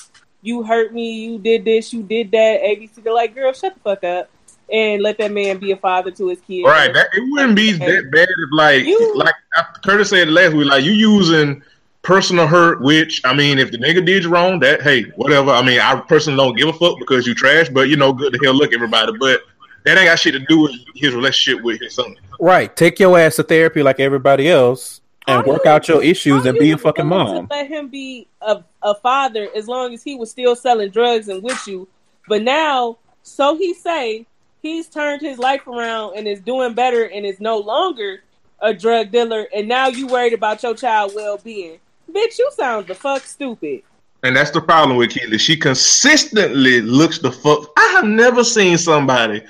you 0.45 0.63
hurt 0.63 0.93
me, 0.93 1.25
you 1.25 1.39
did 1.39 1.65
this, 1.65 1.91
you 1.91 2.03
did 2.03 2.31
that, 2.31 2.61
ABC. 2.61 3.03
They're 3.03 3.13
like, 3.13 3.33
girl, 3.33 3.51
shut 3.53 3.73
the 3.73 3.79
fuck 3.79 4.03
up 4.03 4.29
and 4.71 5.01
let 5.01 5.17
that 5.17 5.31
man 5.31 5.57
be 5.57 5.71
a 5.71 5.77
father 5.77 6.11
to 6.11 6.29
his 6.29 6.39
kids. 6.41 6.65
Right. 6.65 6.93
That, 6.93 7.07
it 7.13 7.23
wouldn't 7.31 7.55
be 7.55 7.71
that 7.73 8.09
bad 8.11 8.27
if 8.29 8.49
like 8.51 8.85
You- 8.85 9.15
like 9.15 9.35
Curtis 9.83 10.09
said 10.09 10.29
last 10.29 10.53
week, 10.53 10.67
like 10.67 10.83
you 10.83 10.91
using 10.91 11.61
personal 12.01 12.47
hurt, 12.47 12.81
which 12.81 13.21
I 13.25 13.33
mean, 13.33 13.57
if 13.57 13.71
the 13.71 13.77
nigga 13.77 14.05
did 14.05 14.23
you 14.23 14.29
wrong, 14.29 14.59
that 14.59 14.81
hey, 14.81 15.03
whatever. 15.15 15.51
I 15.51 15.61
mean, 15.61 15.79
I 15.79 15.99
personally 16.01 16.37
don't 16.37 16.55
give 16.55 16.67
a 16.67 16.73
fuck 16.73 16.99
because 16.99 17.25
you 17.25 17.33
trash, 17.33 17.69
but 17.69 17.89
you 17.89 17.95
know, 17.95 18.13
good 18.13 18.33
to 18.33 18.39
hell 18.43 18.53
look 18.53 18.73
everybody. 18.73 19.13
But 19.19 19.41
that 19.83 19.97
ain't 19.97 20.07
got 20.07 20.19
shit 20.19 20.33
to 20.33 20.39
do 20.39 20.61
with 20.61 20.73
his 20.95 21.13
relationship 21.13 21.63
with 21.63 21.79
his 21.79 21.95
son. 21.95 22.15
Right. 22.39 22.75
Take 22.75 22.99
your 22.99 23.17
ass 23.17 23.37
to 23.37 23.43
therapy 23.43 23.83
like 23.83 23.99
everybody 23.99 24.49
else 24.49 25.01
and 25.27 25.45
work 25.45 25.65
out 25.65 25.87
your 25.87 26.03
issues 26.03 26.45
and 26.45 26.57
be 26.57 26.71
a 26.71 26.77
fucking 26.77 27.07
mom. 27.07 27.47
To 27.47 27.53
let 27.53 27.67
him 27.67 27.87
be 27.87 28.27
a, 28.41 28.63
a 28.81 28.95
father 28.95 29.49
as 29.55 29.67
long 29.67 29.93
as 29.93 30.03
he 30.03 30.15
was 30.15 30.31
still 30.31 30.55
selling 30.55 30.91
drugs 30.91 31.27
and 31.27 31.43
with 31.43 31.67
you. 31.67 31.87
But 32.27 32.43
now, 32.43 32.97
so 33.23 33.57
he 33.57 33.73
say, 33.73 34.25
he's 34.61 34.87
turned 34.87 35.21
his 35.21 35.37
life 35.37 35.67
around 35.67 36.17
and 36.17 36.27
is 36.27 36.39
doing 36.39 36.73
better 36.73 37.05
and 37.05 37.25
is 37.25 37.39
no 37.39 37.57
longer 37.57 38.23
a 38.59 38.73
drug 38.73 39.11
dealer. 39.11 39.47
And 39.55 39.67
now 39.67 39.87
you 39.87 40.07
worried 40.07 40.33
about 40.33 40.63
your 40.63 40.75
child 40.75 41.13
well 41.15 41.37
being. 41.37 41.79
bitch, 42.11 42.37
you 42.39 42.49
sound 42.53 42.87
the 42.87 42.95
fuck 42.95 43.23
stupid. 43.23 43.83
And 44.23 44.35
that's 44.35 44.51
the 44.51 44.61
problem 44.61 44.97
with 44.97 45.11
Keely. 45.11 45.37
She 45.37 45.55
consistently 45.55 46.81
looks 46.81 47.19
the 47.19 47.31
fuck. 47.31 47.71
I 47.77 47.87
have 47.95 48.05
never 48.05 48.43
seen 48.43 48.77
somebody 48.77 49.43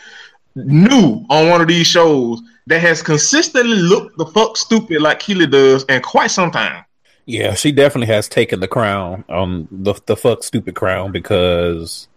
new 0.55 1.25
on 1.29 1.49
one 1.49 1.61
of 1.61 1.67
these 1.67 1.87
shows 1.87 2.41
that 2.67 2.81
has 2.81 3.01
consistently 3.01 3.75
looked 3.75 4.17
the 4.17 4.25
fuck 4.25 4.57
stupid 4.57 5.01
like 5.01 5.19
Keely 5.19 5.47
does 5.47 5.83
in 5.85 6.01
quite 6.01 6.31
some 6.31 6.51
time. 6.51 6.83
Yeah, 7.25 7.55
she 7.55 7.71
definitely 7.71 8.13
has 8.13 8.27
taken 8.27 8.59
the 8.59 8.67
crown, 8.67 9.23
um, 9.29 9.67
the 9.71 9.99
the 10.05 10.15
fuck 10.15 10.43
stupid 10.43 10.75
crown 10.75 11.11
because 11.11 12.07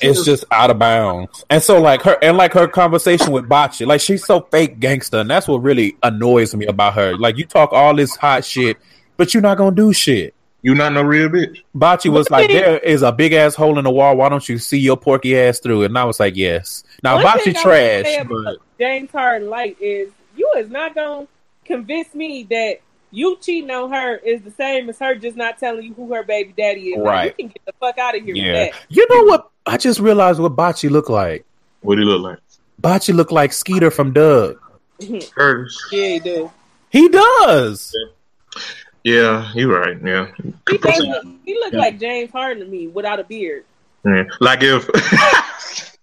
it's 0.00 0.24
just 0.24 0.44
out 0.50 0.70
of 0.70 0.78
bounds. 0.78 1.44
And 1.50 1.62
so, 1.62 1.80
like 1.80 2.02
her 2.02 2.16
and 2.22 2.36
like 2.36 2.54
her 2.54 2.66
conversation 2.66 3.32
with 3.32 3.48
Bocce, 3.48 3.86
like 3.86 4.00
she's 4.00 4.24
so 4.24 4.40
fake 4.50 4.80
gangster, 4.80 5.18
and 5.18 5.30
that's 5.30 5.48
what 5.48 5.58
really 5.58 5.96
annoys 6.02 6.54
me 6.54 6.66
about 6.66 6.94
her. 6.94 7.16
Like 7.16 7.36
you 7.36 7.44
talk 7.44 7.72
all 7.72 7.94
this 7.94 8.16
hot 8.16 8.44
shit, 8.44 8.78
but 9.18 9.34
you're 9.34 9.42
not 9.42 9.58
gonna 9.58 9.76
do 9.76 9.92
shit. 9.92 10.34
You 10.62 10.74
not 10.74 10.92
no 10.92 11.02
real 11.02 11.28
bitch. 11.28 11.62
Bocce 11.76 12.10
was 12.10 12.30
like, 12.30 12.48
"There 12.48 12.78
is 12.78 13.02
a 13.02 13.12
big 13.12 13.32
ass 13.32 13.54
hole 13.54 13.78
in 13.78 13.84
the 13.84 13.90
wall. 13.90 14.16
Why 14.16 14.28
don't 14.28 14.48
you 14.48 14.58
see 14.58 14.78
your 14.78 14.96
porky 14.96 15.38
ass 15.38 15.60
through 15.60 15.82
it?" 15.82 15.86
And 15.86 15.98
I 15.98 16.04
was 16.04 16.18
like, 16.18 16.36
"Yes." 16.36 16.82
Now 17.02 17.14
One 17.16 17.24
Bocce 17.24 17.42
thing 17.44 17.56
I 17.56 17.60
would 17.60 17.66
say 17.66 18.02
trash, 18.02 18.20
about 18.22 18.44
but 18.44 18.56
James 18.78 19.10
Harden 19.12 19.48
Light 19.48 19.76
is 19.80 20.10
you 20.36 20.50
is 20.56 20.68
not 20.68 20.94
gonna 20.94 21.28
convince 21.64 22.12
me 22.14 22.42
that 22.50 22.80
you 23.10 23.38
cheating 23.40 23.70
on 23.70 23.90
her 23.92 24.16
is 24.16 24.42
the 24.42 24.50
same 24.50 24.88
as 24.88 24.98
her 24.98 25.14
just 25.14 25.36
not 25.36 25.58
telling 25.58 25.84
you 25.84 25.94
who 25.94 26.12
her 26.12 26.22
baby 26.24 26.52
daddy 26.56 26.88
is. 26.88 26.98
Like, 26.98 27.06
Right. 27.06 27.34
you 27.38 27.44
can 27.44 27.48
get 27.48 27.64
the 27.64 27.72
fuck 27.80 27.98
out 27.98 28.16
of 28.16 28.22
here 28.22 28.34
yeah, 28.34 28.44
with 28.64 28.72
that. 28.72 28.80
you 28.88 29.06
know 29.08 29.22
what? 29.24 29.48
I 29.64 29.76
just 29.76 30.00
realized 30.00 30.40
what 30.40 30.56
Bocce 30.56 30.90
looked 30.90 31.08
like. 31.10 31.44
What 31.80 31.94
do 31.94 32.02
you 32.02 32.08
look 32.08 32.22
like? 32.22 32.38
Bocce 32.82 33.14
looked 33.14 33.32
like 33.32 33.52
Skeeter 33.52 33.90
from 33.90 34.12
Doug. 34.12 34.58
Curtis. 35.34 35.88
Yeah, 35.92 36.08
he 36.08 36.18
do. 36.20 36.50
He 36.90 37.08
does. 37.08 37.94
Yeah, 37.94 38.62
you're 39.04 39.80
right. 39.80 39.96
Yeah. 40.04 40.26
He, 40.70 40.78
does 40.78 40.98
look, 41.00 41.26
he 41.44 41.54
look 41.54 41.72
like 41.72 41.98
James 41.98 42.30
Harden 42.30 42.64
to 42.64 42.68
me 42.70 42.88
without 42.88 43.20
a 43.20 43.24
beard. 43.24 43.64
Yeah. 44.04 44.24
Like 44.40 44.60
if 44.62 44.88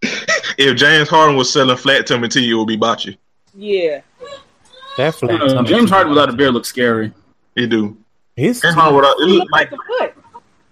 if 0.58 0.76
James 0.78 1.10
Harden 1.10 1.36
was 1.36 1.52
selling 1.52 1.78
flat 1.78 2.08
tummy 2.08 2.28
tea, 2.28 2.50
it 2.50 2.54
would 2.54 2.68
be 2.68 2.78
Bocce. 2.78 3.18
Yeah. 3.54 4.02
That 4.98 5.16
flat 5.16 5.42
Uh, 5.42 5.64
James. 5.64 5.90
Harden 5.90 6.10
without 6.14 6.30
a 6.30 6.34
beard 6.34 6.54
looks 6.54 6.70
scary. 6.70 7.12
He 7.56 7.68
do. 7.68 7.98
His 8.36 8.62
James 8.62 8.76
Harden 8.76 8.96
without 8.96 9.16
it 9.20 9.28
He 9.28 9.34
look 9.38 9.44
look 9.44 9.52
like 9.52 9.72
like 9.72 9.80
a 9.80 9.84
foot. 9.86 10.14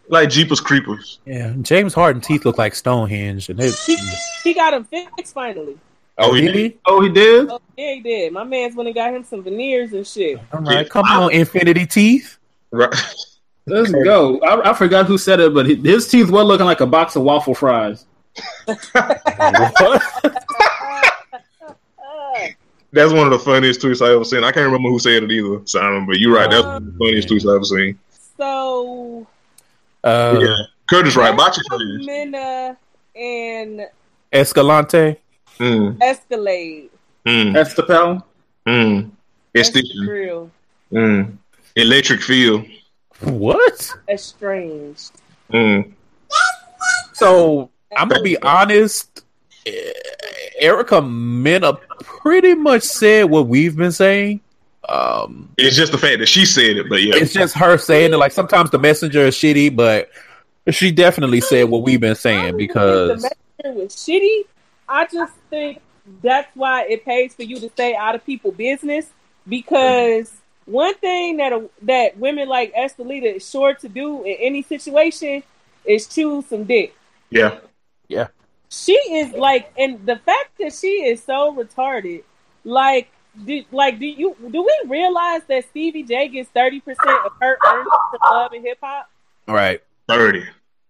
like 0.09 0.29
Jeepers 0.29 0.59
Creepers. 0.59 1.19
yeah, 1.25 1.53
James 1.61 1.93
Harden 1.93 2.21
teeth 2.21 2.45
look 2.45 2.57
like 2.57 2.75
Stonehenge, 2.75 3.49
and 3.49 3.59
his 3.59 3.85
He, 3.85 3.97
he 4.43 4.53
got 4.53 4.73
him 4.73 4.83
fixed 4.83 5.33
finally. 5.33 5.77
Oh, 6.17 6.33
he 6.33 6.41
did 6.41 6.53
did? 6.53 6.79
Oh, 6.85 7.01
he 7.01 7.09
did. 7.09 7.49
Oh, 7.49 7.59
yeah, 7.75 7.93
he 7.95 8.01
did. 8.01 8.33
My 8.33 8.43
man's 8.43 8.75
went 8.75 8.87
and 8.87 8.95
got 8.95 9.13
him 9.13 9.23
some 9.23 9.43
veneers 9.43 9.93
and 9.93 10.05
shit. 10.05 10.39
All 10.53 10.61
right, 10.61 10.87
come 10.89 11.05
on, 11.05 11.31
Infinity 11.31 11.85
Teeth. 11.87 12.37
Right. 12.71 12.93
Let's 13.65 13.91
go. 13.91 14.39
I, 14.41 14.71
I 14.71 14.73
forgot 14.73 15.05
who 15.05 15.17
said 15.17 15.39
it, 15.39 15.53
but 15.53 15.65
his 15.65 16.07
teeth 16.09 16.29
were 16.29 16.43
looking 16.43 16.65
like 16.65 16.81
a 16.81 16.85
box 16.85 17.15
of 17.15 17.23
waffle 17.23 17.55
fries. 17.55 18.05
That's 22.91 23.11
one 23.11 23.25
of 23.25 23.31
the 23.31 23.39
funniest 23.39 23.81
tweets 23.81 24.05
I 24.05 24.13
ever 24.13 24.23
seen. 24.23 24.43
I 24.43 24.51
can't 24.51 24.65
remember 24.65 24.89
who 24.89 24.99
said 24.99 25.23
it 25.23 25.31
either, 25.31 25.65
Simon, 25.65 26.05
but 26.05 26.19
you're 26.19 26.35
right. 26.35 26.49
That's 26.49 26.63
one 26.65 26.75
of 26.75 26.85
the 26.85 26.99
funniest 26.99 27.27
tweets 27.27 27.45
I 27.47 27.53
have 27.53 27.55
ever 27.55 27.63
seen. 27.65 27.97
so 28.37 29.25
Uh, 30.03 30.39
yeah. 30.39 30.55
Curtis 30.89 31.15
right. 31.15 31.35
Bocce 31.35 31.59
trash. 31.67 32.05
Minna 32.05 32.77
and 33.15 33.87
Escalante. 34.31 35.15
Mm, 35.63 36.01
Escalade. 36.01 36.89
mm, 37.25 37.53
Estapel. 37.55 38.21
mm. 38.67 39.09
It's 39.53 39.69
the 39.69 39.83
real. 40.09 40.51
mm. 40.91 41.37
Electric 41.77 42.21
field. 42.21 42.65
What? 43.21 43.89
Estranged. 44.09 45.11
Mm. 45.51 45.93
So 47.13 47.69
I'm 47.95 48.09
gonna 48.09 48.21
be 48.23 48.37
honest. 48.41 49.23
eh, 49.65 49.91
Erica 50.59 51.01
Mena 51.01 51.73
pretty 52.01 52.55
much 52.55 52.83
said 52.83 53.23
what 53.29 53.47
we've 53.47 53.75
been 53.77 53.91
saying. 53.93 54.41
Um, 54.89 55.49
It's 55.57 55.77
just 55.77 55.91
the 55.93 55.97
fact 55.97 56.19
that 56.19 56.27
she 56.27 56.45
said 56.45 56.75
it, 56.77 56.89
but 56.89 57.01
yeah. 57.01 57.15
it's 57.15 57.31
just 57.33 57.55
her 57.55 57.77
saying 57.77 58.11
it. 58.13 58.17
Like 58.17 58.33
sometimes 58.33 58.69
the 58.71 58.79
messenger 58.79 59.21
is 59.21 59.35
shitty, 59.35 59.73
but 59.75 60.09
she 60.71 60.91
definitely 60.91 61.39
said 61.41 61.69
what 61.69 61.83
we've 61.83 62.01
been 62.01 62.15
saying 62.15 62.57
because 62.57 63.21
the 63.21 63.29
messenger 63.63 63.81
was 63.81 63.95
shitty. 63.95 64.41
I 64.93 65.07
just 65.07 65.33
think 65.49 65.81
that's 66.21 66.49
why 66.53 66.83
it 66.83 67.03
pays 67.03 67.33
for 67.33 67.41
you 67.41 67.59
to 67.59 67.69
stay 67.69 67.95
out 67.95 68.13
of 68.13 68.23
people's 68.23 68.55
business 68.55 69.07
because 69.47 70.31
one 70.65 70.93
thing 70.95 71.37
that 71.37 71.51
a, 71.51 71.67
that 71.81 72.17
women 72.17 72.47
like 72.47 72.73
Estelita 72.75 73.37
is 73.37 73.49
sure 73.49 73.73
to 73.73 73.89
do 73.89 74.23
in 74.23 74.37
any 74.39 74.61
situation 74.61 75.41
is 75.83 76.05
choose 76.05 76.45
some 76.45 76.65
dick. 76.65 76.95
Yeah, 77.31 77.59
yeah. 78.07 78.27
She 78.69 78.93
is 78.93 79.33
like, 79.33 79.73
and 79.77 80.05
the 80.05 80.17
fact 80.17 80.57
that 80.59 80.73
she 80.73 81.05
is 81.05 81.23
so 81.23 81.55
retarded, 81.55 82.23
like, 82.63 83.09
do, 83.45 83.63
like, 83.71 83.97
do 83.97 84.05
you 84.05 84.35
do 84.39 84.61
we 84.61 84.89
realize 84.89 85.41
that 85.47 85.65
Stevie 85.69 86.03
J 86.03 86.27
gets 86.27 86.49
thirty 86.49 86.81
percent 86.81 87.25
of 87.25 87.31
her 87.41 87.57
earnings 87.65 87.87
from 88.11 88.19
love 88.31 88.53
and 88.53 88.63
hip 88.63 88.77
hop? 88.81 89.09
right 89.47 89.81
30. 90.07 90.45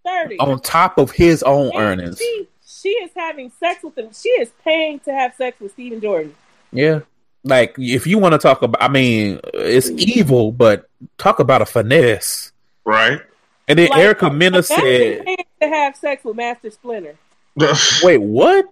Thirty 0.05 0.37
on 0.39 0.59
top 0.59 0.97
of 0.97 1.11
his 1.11 1.41
own 1.43 1.71
And 1.73 1.77
earnings. 1.77 2.17
She, 2.19 2.47
she 2.83 2.89
is 2.89 3.11
having 3.15 3.51
sex 3.59 3.81
with 3.83 3.97
him. 3.97 4.09
She 4.13 4.29
is 4.29 4.51
paying 4.63 4.99
to 5.01 5.13
have 5.13 5.33
sex 5.35 5.59
with 5.59 5.71
Steven 5.71 6.01
Jordan. 6.01 6.35
Yeah. 6.71 6.99
Like 7.45 7.75
if 7.77 8.05
you 8.05 8.19
want 8.19 8.33
to 8.33 8.37
talk 8.37 8.61
about, 8.61 8.81
I 8.83 8.89
mean, 8.89 9.39
it's 9.53 9.89
mm-hmm. 9.89 10.19
evil, 10.19 10.51
but 10.51 10.89
talk 11.17 11.39
about 11.39 11.61
a 11.61 11.65
finesse. 11.65 12.51
Right? 12.85 13.21
And 13.67 13.79
then 13.79 13.89
Like, 13.89 13.99
Erica 13.99 14.29
Mena 14.29 14.61
said, 14.61 14.79
paying 14.79 15.37
to 15.61 15.67
have 15.67 15.95
sex 15.95 16.23
with 16.25 16.35
Master 16.35 16.69
Splinter. 16.69 17.15
"Wait, 18.03 18.17
what? 18.17 18.65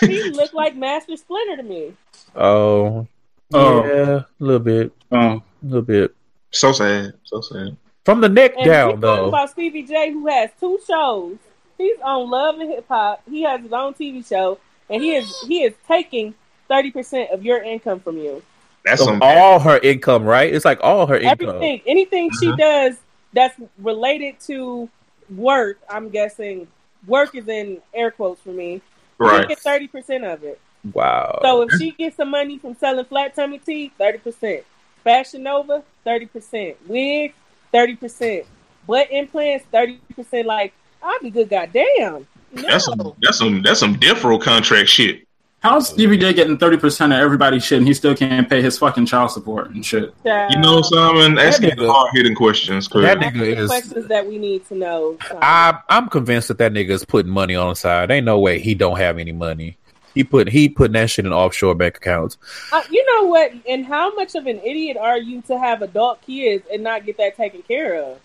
He 0.00 0.30
looked 0.30 0.54
like 0.54 0.76
Master 0.76 1.16
Splinter 1.16 1.56
to 1.56 1.62
me. 1.62 1.94
Oh, 2.36 3.06
Oh. 3.52 3.84
yeah, 3.84 4.20
a 4.20 4.26
little 4.38 4.60
bit, 4.60 4.92
Oh, 5.10 5.16
a 5.18 5.42
little 5.62 5.82
bit 5.82 6.14
so 6.52 6.70
sad. 6.70 7.14
So 7.24 7.40
sad. 7.40 7.76
from 8.04 8.20
the 8.20 8.28
neck 8.28 8.54
And 8.56 8.66
down 8.66 9.00
though." 9.00 9.26
about 9.28 9.50
Stevie 9.50 9.82
J, 9.82 10.12
who 10.12 10.26
has 10.28 10.50
two 10.60 10.78
shows. 10.86 11.36
He's 11.80 11.98
on 12.02 12.30
Love 12.30 12.58
and 12.58 12.70
Hip 12.70 12.86
Hop. 12.88 13.22
He 13.28 13.42
has 13.42 13.60
his 13.62 13.72
own 13.72 13.94
TV 13.94 14.26
show, 14.26 14.58
and 14.88 15.02
he 15.02 15.14
is 15.16 15.40
he 15.46 15.62
is 15.62 15.74
taking 15.88 16.34
thirty 16.68 16.90
percent 16.90 17.30
of 17.30 17.42
your 17.44 17.62
income 17.62 18.00
from 18.00 18.18
you. 18.18 18.42
That's 18.84 19.02
So 19.02 19.18
all 19.20 19.58
her 19.60 19.78
income, 19.78 20.24
right? 20.24 20.52
It's 20.52 20.64
like 20.64 20.80
all 20.82 21.06
her 21.06 21.16
income. 21.16 21.48
Everything, 21.48 21.80
anything 21.86 22.30
she 22.38 22.46
Mhm. 22.48 22.56
does 22.58 22.96
that's 23.32 23.54
related 23.78 24.40
to 24.40 24.88
work. 25.34 25.78
I'm 25.88 26.08
guessing 26.08 26.66
work 27.06 27.34
is 27.34 27.48
in 27.48 27.80
air 27.94 28.10
quotes 28.10 28.40
for 28.40 28.50
me. 28.50 28.80
Right. 29.18 29.48
get 29.48 29.58
thirty 29.58 29.86
percent 29.86 30.24
of 30.24 30.42
it. 30.44 30.58
Wow. 30.94 31.40
So 31.42 31.62
if 31.62 31.72
she 31.78 31.90
gets 31.92 32.16
some 32.16 32.30
money 32.30 32.56
from 32.58 32.74
selling 32.74 33.04
flat 33.04 33.34
tummy 33.34 33.58
tea, 33.58 33.92
thirty 33.98 34.18
percent. 34.18 34.64
Fashion 35.04 35.42
Nova, 35.42 35.82
thirty 36.04 36.26
percent. 36.26 36.76
Wig, 36.88 37.34
thirty 37.72 37.96
percent. 37.96 38.46
Butt 38.86 39.08
implants, 39.10 39.66
thirty 39.70 39.98
percent. 40.16 40.46
Like 40.46 40.72
I'd 41.02 41.18
be 41.22 41.30
good. 41.30 41.48
Goddamn. 41.48 42.26
No. 42.52 42.62
That's 42.62 42.84
some 42.84 43.12
that's 43.22 43.38
some 43.38 43.62
that's 43.62 43.80
some 43.80 43.96
Defro 43.96 44.40
contract 44.40 44.88
shit. 44.88 45.22
how's 45.60 45.88
Stevie 45.90 46.18
J 46.18 46.32
getting 46.32 46.58
thirty 46.58 46.76
percent 46.76 47.12
of 47.12 47.20
everybody's 47.20 47.64
shit, 47.64 47.78
and 47.78 47.86
he 47.86 47.94
still 47.94 48.14
can't 48.16 48.48
pay 48.48 48.60
his 48.60 48.76
fucking 48.78 49.06
child 49.06 49.30
support 49.30 49.70
and 49.70 49.84
shit? 49.86 50.12
Child. 50.24 50.52
You 50.52 50.58
know, 50.58 50.82
Simon, 50.82 51.38
asking 51.38 51.70
nigga- 51.70 51.88
hard 51.88 52.10
hitting 52.14 52.34
questions. 52.34 52.88
'cause- 52.88 53.02
that 53.02 53.18
nigga 53.18 53.42
is. 53.56 53.68
questions 53.68 54.08
that 54.08 54.26
we 54.26 54.36
need 54.38 54.66
to 54.68 54.74
know. 54.74 55.16
I, 55.40 55.78
I'm 55.88 56.08
convinced 56.08 56.48
that 56.48 56.58
that 56.58 56.72
nigga 56.72 56.90
is 56.90 57.04
putting 57.04 57.30
money 57.30 57.54
on 57.54 57.68
the 57.68 57.76
side. 57.76 58.10
Ain't 58.10 58.26
no 58.26 58.38
way 58.40 58.58
he 58.58 58.74
don't 58.74 58.98
have 58.98 59.18
any 59.18 59.32
money. 59.32 59.76
He 60.12 60.24
put 60.24 60.48
he 60.48 60.68
putting 60.68 60.94
that 60.94 61.08
shit 61.08 61.24
in 61.24 61.32
offshore 61.32 61.76
bank 61.76 61.98
accounts. 61.98 62.36
Uh, 62.72 62.82
you 62.90 63.04
know 63.14 63.28
what? 63.28 63.52
And 63.68 63.86
how 63.86 64.12
much 64.16 64.34
of 64.34 64.46
an 64.46 64.58
idiot 64.64 64.96
are 64.96 65.18
you 65.18 65.40
to 65.42 65.56
have 65.56 65.82
adult 65.82 66.20
kids 66.22 66.64
and 66.72 66.82
not 66.82 67.06
get 67.06 67.16
that 67.18 67.36
taken 67.36 67.62
care 67.62 68.02
of? 68.02 68.18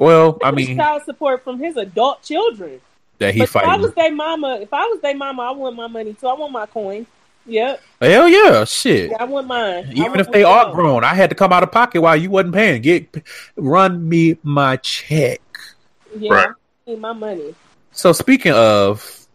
Well, 0.00 0.38
I 0.42 0.48
He 0.50 0.56
mean 0.56 0.76
child 0.76 1.02
support 1.04 1.44
from 1.44 1.58
his 1.58 1.76
adult 1.76 2.22
children. 2.22 2.80
that 3.18 3.34
he 3.34 3.40
but 3.40 3.44
if 3.50 3.56
I 3.56 3.76
was 3.76 3.92
their 3.94 4.12
mama, 4.14 4.58
if 4.62 4.72
I 4.72 4.86
was 4.86 5.00
their 5.02 5.14
mama, 5.16 5.42
I 5.42 5.50
want 5.52 5.76
my 5.76 5.86
money 5.86 6.14
too. 6.14 6.26
I 6.26 6.32
want 6.34 6.52
my 6.52 6.66
coin. 6.66 7.06
Yep, 7.46 7.80
Hell 8.00 8.28
yeah, 8.28 8.64
shit. 8.64 9.12
I 9.18 9.24
want 9.24 9.46
mine. 9.46 9.88
Even 9.92 10.02
want 10.02 10.20
if 10.20 10.30
they 10.30 10.42
are 10.42 10.66
own. 10.66 10.74
grown, 10.74 11.04
I 11.04 11.14
had 11.14 11.30
to 11.30 11.36
come 11.36 11.52
out 11.52 11.62
of 11.62 11.72
pocket 11.72 12.00
while 12.00 12.14
you 12.16 12.30
wasn't 12.30 12.54
paying. 12.54 12.82
Get 12.82 13.24
run 13.56 14.08
me 14.08 14.36
my 14.42 14.76
check. 14.76 15.40
yeah, 16.18 16.32
Right. 16.32 16.48
I 16.86 16.90
need 16.90 17.00
my 17.00 17.12
money. 17.12 17.54
So 17.92 18.12
speaking 18.12 18.52
of, 18.52 19.26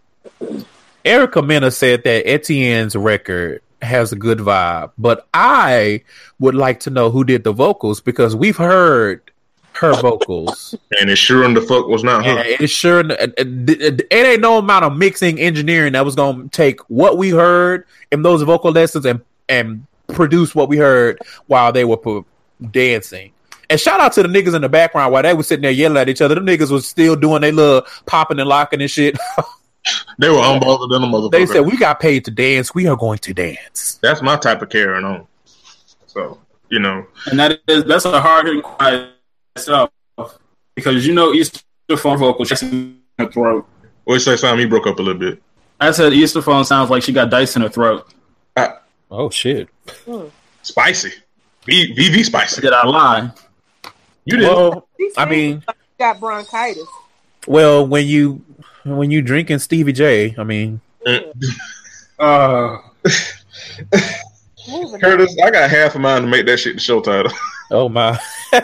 Erica 1.04 1.42
Mena 1.42 1.72
said 1.72 2.04
that 2.04 2.28
Etienne's 2.28 2.96
record 2.96 3.62
has 3.82 4.12
a 4.12 4.16
good 4.16 4.40
vibe, 4.40 4.92
but 4.98 5.28
I 5.34 6.02
would 6.40 6.56
like 6.56 6.80
to 6.82 6.90
know 6.90 7.12
who 7.12 7.24
did 7.24 7.44
the 7.44 7.52
vocals 7.52 8.02
because 8.02 8.36
we've 8.36 8.58
heard 8.58 9.30
her 9.76 9.94
vocals. 10.02 10.76
and 11.00 11.10
it 11.10 11.16
sure 11.18 11.44
in 11.44 11.54
the 11.54 11.62
fuck 11.62 11.88
was 11.88 12.04
not 12.04 12.26
and 12.26 12.40
her. 12.40 12.46
it 12.46 12.70
sure 12.70 13.00
it, 13.02 13.34
it, 13.38 14.02
it 14.02 14.08
ain't 14.12 14.42
no 14.42 14.58
amount 14.58 14.86
of 14.86 14.96
mixing 14.98 15.40
engineering 15.40 15.94
that 15.94 16.06
was 16.06 16.16
gonna 16.16 16.48
take 16.50 16.80
what 16.90 17.18
we 17.18 17.30
heard 17.30 17.86
in 18.12 18.22
those 18.22 18.42
vocal 18.44 18.72
lessons 18.72 19.06
and 19.06 19.22
and 19.50 19.86
produce 20.08 20.54
what 20.56 20.70
we 20.70 20.78
heard 20.78 21.20
while 21.48 21.72
they 21.72 21.86
were 21.86 21.98
pu- 21.98 22.26
dancing. 22.72 23.32
And 23.70 23.80
shout 23.80 24.00
out 24.00 24.14
to 24.14 24.24
the 24.24 24.30
niggas 24.30 24.56
in 24.56 24.62
the 24.62 24.70
background 24.70 25.12
while 25.12 25.24
they 25.24 25.34
were 25.34 25.42
sitting 25.44 25.64
there 25.64 25.72
yelling 25.72 25.98
at 25.98 26.08
each 26.08 26.22
other. 26.22 26.36
The 26.36 26.42
niggas 26.42 26.70
was 26.70 26.88
still 26.88 27.16
doing 27.16 27.42
their 27.42 27.52
little 27.52 27.82
popping 28.06 28.40
and 28.40 28.48
locking 28.48 28.82
and 28.82 28.90
shit. 28.92 29.18
They 30.18 30.30
were 30.30 30.38
unbothered 30.38 30.90
than 30.90 31.04
a 31.04 31.06
motherfucker. 31.06 31.32
they 31.32 31.46
said, 31.46 31.60
We 31.60 31.78
got 31.78 32.00
paid 32.00 32.26
to 32.26 32.32
dance. 32.32 32.74
We 32.74 32.88
are 32.88 32.96
going 32.96 33.20
to 33.20 33.36
dance. 33.36 34.00
That's 34.02 34.20
my 34.24 34.36
type 34.36 34.64
of 34.64 34.70
carrying 34.70 35.06
on. 35.06 35.28
So, 36.08 36.40
you 36.70 36.80
know, 36.80 37.06
And 37.28 37.38
that 37.40 37.60
is 37.68 37.84
that's 37.84 38.06
a 38.06 38.20
hard 38.20 38.48
hitting 38.48 38.64
quiet 38.64 39.12
itself 39.56 39.90
because 40.76 41.06
you 41.08 41.14
know 41.14 41.34
Easter 41.34 41.62
phone 41.98 42.18
vocal 42.18 42.46
she's 42.46 42.62
in 42.64 43.00
her 43.18 43.32
throat. 43.32 43.66
what 44.04 44.16
you 44.16 44.20
say, 44.20 44.36
Simon? 44.36 44.60
He 44.60 44.66
broke 44.66 44.88
up 44.88 45.00
a 45.00 45.02
little 45.02 45.20
bit. 45.20 45.42
I 45.80 45.92
said 45.92 46.14
Easter 46.14 46.42
phone 46.42 46.66
sounds 46.66 46.90
like 46.90 47.04
she 47.04 47.12
got 47.14 47.30
dice 47.30 47.56
in 47.56 47.62
her 47.62 47.70
throat. 47.70 48.14
Oh 49.12 49.30
shit. 49.30 49.70
Spicy. 50.64 51.12
V- 51.66 51.96
VV 51.96 52.26
spicy. 52.26 52.62
Did 52.62 52.74
I 52.74 52.86
lie? 52.88 53.32
You 54.26 54.38
did. 54.38 54.48
Well, 54.50 54.88
She 54.98 55.12
I 55.18 55.26
mean, 55.26 55.64
got 56.00 56.20
bronchitis. 56.20 56.88
well, 57.48 57.86
when 57.88 58.08
you 58.08 58.44
when 58.84 59.12
you 59.12 59.22
drinking 59.22 59.60
Stevie 59.60 59.94
J, 59.94 60.36
I 60.38 60.44
mean, 60.44 60.82
Uh, 62.18 62.78
Curtis, 65.00 65.38
I 65.44 65.52
got 65.52 65.70
half 65.70 65.96
a 65.96 66.00
mind 66.00 66.24
to 66.26 66.28
make 66.30 66.46
that 66.48 66.58
shit 66.58 66.76
the 66.76 66.82
show 66.82 67.00
title. 67.02 67.32
oh 67.72 67.88
my. 67.90 68.20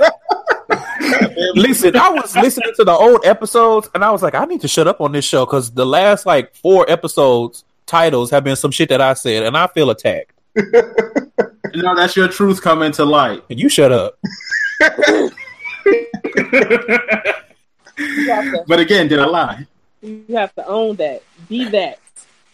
Listen, 1.56 1.96
I 1.96 2.10
was 2.10 2.36
listening 2.36 2.72
to 2.76 2.84
the 2.84 2.92
old 2.92 3.26
episodes 3.26 3.90
and 3.94 4.04
I 4.04 4.12
was 4.12 4.22
like, 4.22 4.36
I 4.36 4.46
need 4.46 4.62
to 4.62 4.68
shut 4.68 4.88
up 4.88 5.02
on 5.02 5.12
this 5.12 5.26
show 5.26 5.46
because 5.46 5.72
the 5.72 5.86
last 5.86 6.26
like 6.26 6.56
four 6.56 6.90
episodes 6.90 7.64
titles 7.86 8.30
have 8.32 8.44
been 8.44 8.56
some 8.56 8.72
shit 8.72 8.90
that 8.90 9.02
I 9.02 9.14
said 9.14 9.44
and 9.44 9.58
I 9.58 9.68
feel 9.68 9.90
attacked. 9.90 10.32
you 10.56 11.82
know 11.82 11.96
that's 11.96 12.16
your 12.16 12.28
truth 12.28 12.62
coming 12.62 12.92
to 12.94 13.06
light. 13.06 13.44
And 13.50 13.60
you 13.60 13.70
shut 13.70 13.92
up. 13.92 14.18
To, 14.80 15.32
But 18.68 18.80
again, 18.80 19.08
did 19.08 19.20
I 19.20 19.26
lie? 19.26 19.68
you 20.02 20.26
have 20.34 20.54
to 20.56 20.66
own 20.66 20.96
that. 20.96 21.22
Be 21.48 21.66
that. 21.70 22.00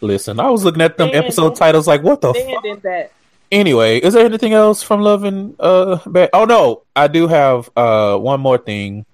Listen, 0.01 0.39
I 0.39 0.49
was 0.49 0.63
looking 0.63 0.81
at 0.81 0.97
them 0.97 1.09
Stand 1.09 1.23
episode 1.25 1.55
titles 1.55 1.87
like, 1.87 2.03
what 2.03 2.21
the 2.21 2.33
fuck? 2.33 2.81
that. 2.83 3.11
Anyway, 3.51 3.99
is 3.99 4.13
there 4.13 4.25
anything 4.25 4.53
else 4.53 4.83
from 4.83 5.01
Love 5.01 5.23
and 5.23 5.55
uh 5.59 5.99
Bad? 6.05 6.29
Oh 6.33 6.45
no, 6.45 6.83
I 6.95 7.07
do 7.07 7.27
have 7.27 7.69
uh 7.77 8.17
one 8.17 8.39
more 8.41 8.57
thing. 8.57 9.05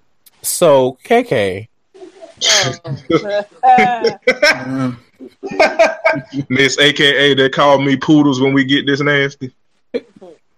So 0.42 0.98
KK. 1.04 1.68
Miss 6.48 6.78
AKA, 6.78 7.34
they 7.34 7.48
call 7.48 7.80
me 7.80 7.96
poodles 7.96 8.40
when 8.40 8.52
we 8.52 8.64
get 8.64 8.86
this 8.86 9.00
nasty. 9.00 9.52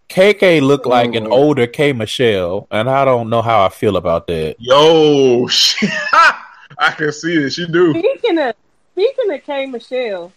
KK 0.08 0.62
looked 0.62 0.86
like 0.86 1.14
an 1.14 1.26
Oh. 1.26 1.30
older 1.32 1.66
K 1.66 1.92
Michelle, 1.92 2.66
and 2.70 2.88
I 2.88 3.04
don't 3.04 3.28
know 3.28 3.42
how 3.42 3.66
I 3.66 3.68
feel 3.68 3.96
about 3.96 4.26
that. 4.28 4.56
Yo, 4.58 5.46
shit. 5.48 5.90
I 6.78 6.90
can 6.96 7.12
see 7.12 7.34
it. 7.44 7.50
She 7.50 7.66
do. 7.66 7.92
speaking 7.92 8.38
of 8.38 8.54
speaking 8.92 9.32
of 9.32 9.42
K 9.44 9.66
Michelle, 9.66 10.32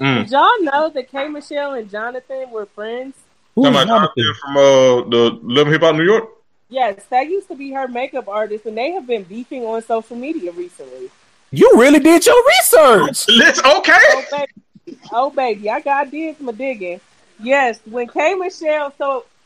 Mm. 0.00 0.22
did 0.22 0.30
y'all 0.32 0.62
know 0.62 0.88
that 0.88 1.10
K 1.10 1.28
Michelle 1.28 1.74
and 1.74 1.90
Jonathan 1.90 2.50
were 2.50 2.66
friends? 2.66 3.14
Who's 3.54 3.64
Talking 3.66 3.76
about 3.82 3.86
Jonathan? 3.86 4.12
Jonathan 4.16 4.40
from 4.40 4.56
uh, 4.56 5.08
the 5.10 5.38
Love 5.42 5.66
and 5.66 5.72
Hip 5.74 5.82
Hop 5.82 5.94
New 5.96 6.04
York. 6.04 6.28
Yes, 6.68 7.04
that 7.10 7.28
used 7.28 7.48
to 7.48 7.56
be 7.56 7.72
her 7.72 7.88
makeup 7.88 8.28
artist, 8.28 8.64
and 8.64 8.78
they 8.78 8.92
have 8.92 9.06
been 9.06 9.24
beefing 9.24 9.64
on 9.66 9.82
social 9.82 10.16
media 10.16 10.52
recently. 10.52 11.10
You 11.50 11.70
really 11.74 11.98
did 11.98 12.24
your 12.24 12.42
research. 12.46 13.26
Let's 13.36 13.60
Oh 13.64 13.78
okay. 13.80 13.98
baby, 14.30 14.98
oh 15.12 15.30
baby, 15.30 15.68
I 15.68 15.80
got 15.80 16.10
did 16.10 16.40
my 16.40 16.52
digging. 16.52 17.00
Yes, 17.42 17.80
when 17.84 18.06
K 18.08 18.34
Michelle, 18.34 18.94
so 18.96 19.24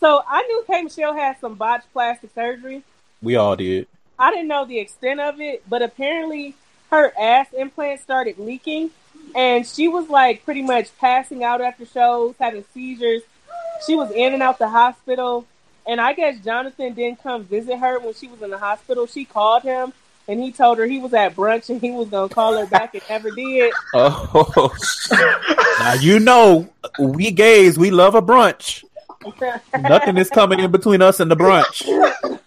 so 0.00 0.22
I 0.28 0.42
knew 0.42 0.64
K 0.66 0.82
Michelle 0.82 1.14
had 1.14 1.38
some 1.40 1.54
botched 1.54 1.90
plastic 1.92 2.34
surgery. 2.34 2.82
We 3.22 3.36
all 3.36 3.54
did. 3.54 3.86
I 4.18 4.30
didn't 4.30 4.48
know 4.48 4.64
the 4.64 4.78
extent 4.78 5.20
of 5.20 5.40
it, 5.40 5.62
but 5.68 5.82
apparently 5.82 6.54
her 6.90 7.12
ass 7.18 7.46
implant 7.56 8.00
started 8.00 8.38
leaking, 8.38 8.90
and 9.34 9.66
she 9.66 9.88
was 9.88 10.08
like 10.08 10.44
pretty 10.44 10.62
much 10.62 10.96
passing 10.98 11.44
out 11.44 11.60
after 11.60 11.86
shows, 11.86 12.34
having 12.38 12.64
seizures. 12.72 13.22
She 13.86 13.96
was 13.96 14.10
in 14.10 14.34
and 14.34 14.42
out 14.42 14.58
the 14.58 14.68
hospital, 14.68 15.46
and 15.86 16.00
I 16.00 16.12
guess 16.12 16.38
Jonathan 16.44 16.94
didn't 16.94 17.22
come 17.22 17.44
visit 17.44 17.78
her 17.78 17.98
when 17.98 18.14
she 18.14 18.28
was 18.28 18.42
in 18.42 18.50
the 18.50 18.58
hospital. 18.58 19.06
She 19.06 19.24
called 19.24 19.62
him, 19.62 19.92
and 20.28 20.40
he 20.40 20.52
told 20.52 20.78
her 20.78 20.86
he 20.86 20.98
was 20.98 21.14
at 21.14 21.34
brunch 21.34 21.70
and 21.70 21.80
he 21.80 21.90
was 21.90 22.08
gonna 22.08 22.28
call 22.28 22.56
her 22.56 22.66
back, 22.66 22.94
and 22.94 23.02
never 23.08 23.30
did. 23.30 23.72
Oh, 23.94 24.72
now 25.80 25.94
you 25.94 26.20
know 26.20 26.68
we 26.98 27.30
gays. 27.30 27.78
We 27.78 27.90
love 27.90 28.14
a 28.14 28.22
brunch. 28.22 28.84
Nothing 29.78 30.16
is 30.16 30.30
coming 30.30 30.60
in 30.60 30.70
between 30.70 31.02
us 31.02 31.20
and 31.20 31.30
the 31.30 31.36
brunch. 31.36 31.86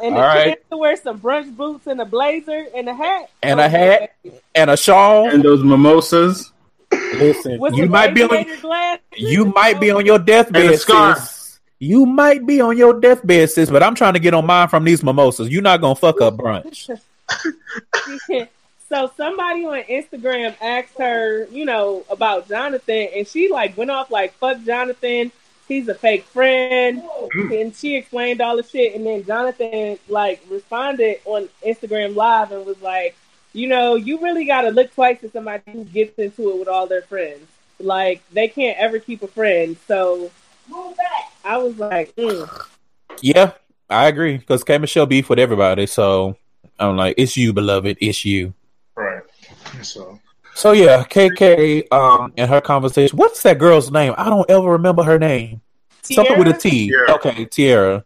And 0.00 0.14
All 0.14 0.20
the 0.20 0.26
right. 0.28 0.44
kid 0.54 0.70
to 0.70 0.76
wear 0.76 0.94
some 0.96 1.18
brunch 1.18 1.56
boots 1.56 1.88
and 1.88 2.00
a 2.00 2.04
blazer 2.04 2.66
and 2.72 2.88
a 2.88 2.94
hat. 2.94 3.30
And 3.42 3.58
a 3.58 3.68
hat. 3.68 4.14
And 4.54 4.70
a 4.70 4.76
shawl. 4.76 5.28
And 5.28 5.42
those 5.42 5.64
mimosas. 5.64 6.52
Listen, 6.92 7.58
With 7.58 7.74
you 7.74 7.86
might 7.86 8.14
be 8.14 8.22
on 8.22 8.60
glasses. 8.60 9.02
you 9.16 9.46
might 9.46 9.80
be 9.80 9.90
on 9.90 10.06
your 10.06 10.20
deathbed, 10.20 10.70
And 10.70 10.78
sis. 10.80 11.58
You 11.80 12.06
might 12.06 12.46
be 12.46 12.60
on 12.60 12.76
your 12.78 13.00
deathbed, 13.00 13.50
sis. 13.50 13.70
But 13.70 13.82
I'm 13.82 13.96
trying 13.96 14.12
to 14.12 14.20
get 14.20 14.34
on 14.34 14.46
mine 14.46 14.68
from 14.68 14.84
these 14.84 15.02
mimosas. 15.02 15.48
You're 15.48 15.62
not 15.62 15.80
gonna 15.80 15.96
fuck 15.96 16.20
up 16.20 16.36
brunch. 16.36 16.88
so 18.88 19.10
somebody 19.16 19.64
on 19.64 19.82
Instagram 19.82 20.54
asked 20.60 20.96
her, 20.98 21.46
you 21.46 21.64
know, 21.64 22.04
about 22.08 22.48
Jonathan, 22.48 23.08
and 23.16 23.26
she 23.26 23.50
like 23.50 23.76
went 23.76 23.90
off 23.90 24.10
like, 24.12 24.32
"Fuck 24.34 24.62
Jonathan, 24.64 25.32
he's 25.68 25.88
a 25.88 25.94
fake 25.94 26.24
friend," 26.24 27.02
and 27.34 27.74
she 27.74 27.96
explained 27.96 28.40
all 28.40 28.56
the 28.56 28.62
shit. 28.62 28.94
And 28.94 29.06
then 29.06 29.24
Jonathan 29.24 29.98
like 30.08 30.42
responded 30.50 31.20
on 31.24 31.48
Instagram 31.64 32.16
Live 32.16 32.50
and 32.52 32.66
was 32.66 32.80
like, 32.82 33.14
"You 33.52 33.68
know, 33.68 33.94
you 33.94 34.20
really 34.20 34.44
got 34.44 34.62
to 34.62 34.70
look 34.70 34.92
twice 34.94 35.22
at 35.22 35.32
somebody 35.32 35.62
who 35.70 35.84
gets 35.84 36.18
into 36.18 36.50
it 36.50 36.58
with 36.58 36.68
all 36.68 36.86
their 36.86 37.02
friends. 37.02 37.46
Like 37.78 38.22
they 38.32 38.48
can't 38.48 38.78
ever 38.78 38.98
keep 38.98 39.22
a 39.22 39.28
friend." 39.28 39.76
So 39.86 40.30
I 41.44 41.56
was 41.58 41.78
like, 41.78 42.14
mm. 42.16 42.66
Yeah, 43.22 43.52
I 43.88 44.08
agree. 44.08 44.36
Because 44.36 44.64
K 44.64 44.78
Michelle 44.78 45.06
beef 45.06 45.28
with 45.28 45.38
everybody, 45.38 45.86
so 45.86 46.36
I'm 46.78 46.96
like, 46.96 47.14
it's 47.16 47.36
you, 47.36 47.52
beloved. 47.52 47.98
It's 48.00 48.24
you. 48.24 48.54
Right. 48.94 49.22
So 49.82 50.20
So 50.58 50.72
yeah, 50.72 51.04
KK 51.04 51.86
um 51.92 52.32
and 52.36 52.50
her 52.50 52.60
conversation. 52.60 53.16
What's 53.16 53.44
that 53.44 53.58
girl's 53.58 53.92
name? 53.92 54.12
I 54.18 54.28
don't 54.28 54.50
ever 54.50 54.72
remember 54.72 55.04
her 55.04 55.16
name. 55.16 55.60
Something 56.02 56.36
with 56.36 56.48
a 56.48 56.52
T. 56.52 56.88
Tiara. 56.88 57.12
Okay, 57.12 57.44
Tiara. 57.44 58.04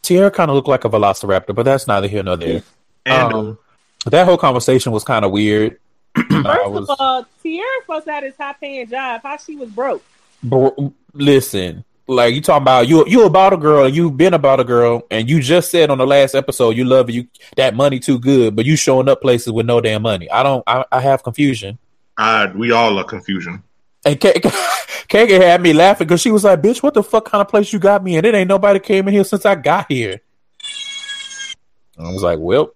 Tiara 0.00 0.30
kind 0.30 0.48
of 0.48 0.54
looked 0.54 0.68
like 0.68 0.84
a 0.84 0.88
velociraptor, 0.88 1.56
but 1.56 1.64
that's 1.64 1.88
neither 1.88 2.06
here 2.06 2.22
nor 2.22 2.36
there. 2.36 2.62
and 3.04 3.32
Um, 3.32 3.58
that 4.04 4.26
whole 4.26 4.38
conversation 4.38 4.92
was 4.92 5.02
kind 5.02 5.24
of 5.24 5.32
weird. 5.32 5.80
First 6.14 6.70
was, 6.70 6.88
of 6.88 6.96
all, 7.00 7.26
Tierra 7.42 7.66
supposed 7.80 8.06
to 8.06 8.12
have 8.12 8.22
this 8.22 8.36
high 8.38 8.52
paying 8.52 8.86
job. 8.88 9.22
How 9.24 9.36
she 9.36 9.56
was 9.56 9.68
broke? 9.68 10.04
bro, 10.44 10.94
listen, 11.14 11.84
like 12.08 12.34
you 12.34 12.40
talking 12.40 12.62
about 12.62 12.88
you 12.88 13.04
you 13.06 13.24
about 13.24 13.52
a 13.52 13.56
girl 13.56 13.84
and 13.84 13.94
you've 13.94 14.16
been 14.16 14.34
about 14.34 14.60
a 14.60 14.64
girl 14.64 15.02
and 15.10 15.28
you 15.28 15.40
just 15.40 15.70
said 15.70 15.90
on 15.90 15.98
the 15.98 16.06
last 16.06 16.34
episode 16.34 16.76
you 16.76 16.84
love 16.84 17.10
you 17.10 17.26
that 17.56 17.74
money 17.74 17.98
too 17.98 18.18
good, 18.18 18.54
but 18.54 18.64
you 18.64 18.76
showing 18.76 19.08
up 19.08 19.20
places 19.20 19.52
with 19.52 19.66
no 19.66 19.80
damn 19.80 20.02
money. 20.02 20.30
I 20.30 20.42
don't. 20.42 20.62
I, 20.66 20.84
I 20.92 21.00
have 21.00 21.22
confusion. 21.22 21.78
I, 22.16 22.46
we 22.46 22.70
all 22.70 22.98
are 22.98 23.04
confusion. 23.04 23.62
And 24.04 24.20
K- 24.20 24.40
had 25.10 25.60
me 25.60 25.72
laughing 25.72 26.06
because 26.06 26.20
she 26.20 26.30
was 26.30 26.44
like, 26.44 26.62
"Bitch, 26.62 26.82
what 26.82 26.94
the 26.94 27.02
fuck 27.02 27.24
kind 27.24 27.42
of 27.42 27.48
place 27.48 27.72
you 27.72 27.78
got 27.78 28.04
me 28.04 28.16
in? 28.16 28.24
It 28.24 28.34
ain't 28.34 28.48
nobody 28.48 28.78
came 28.78 29.08
in 29.08 29.14
here 29.14 29.24
since 29.24 29.44
I 29.44 29.56
got 29.56 29.90
here." 29.90 30.20
I 31.98 32.12
was 32.12 32.22
like, 32.22 32.38
"Well," 32.38 32.72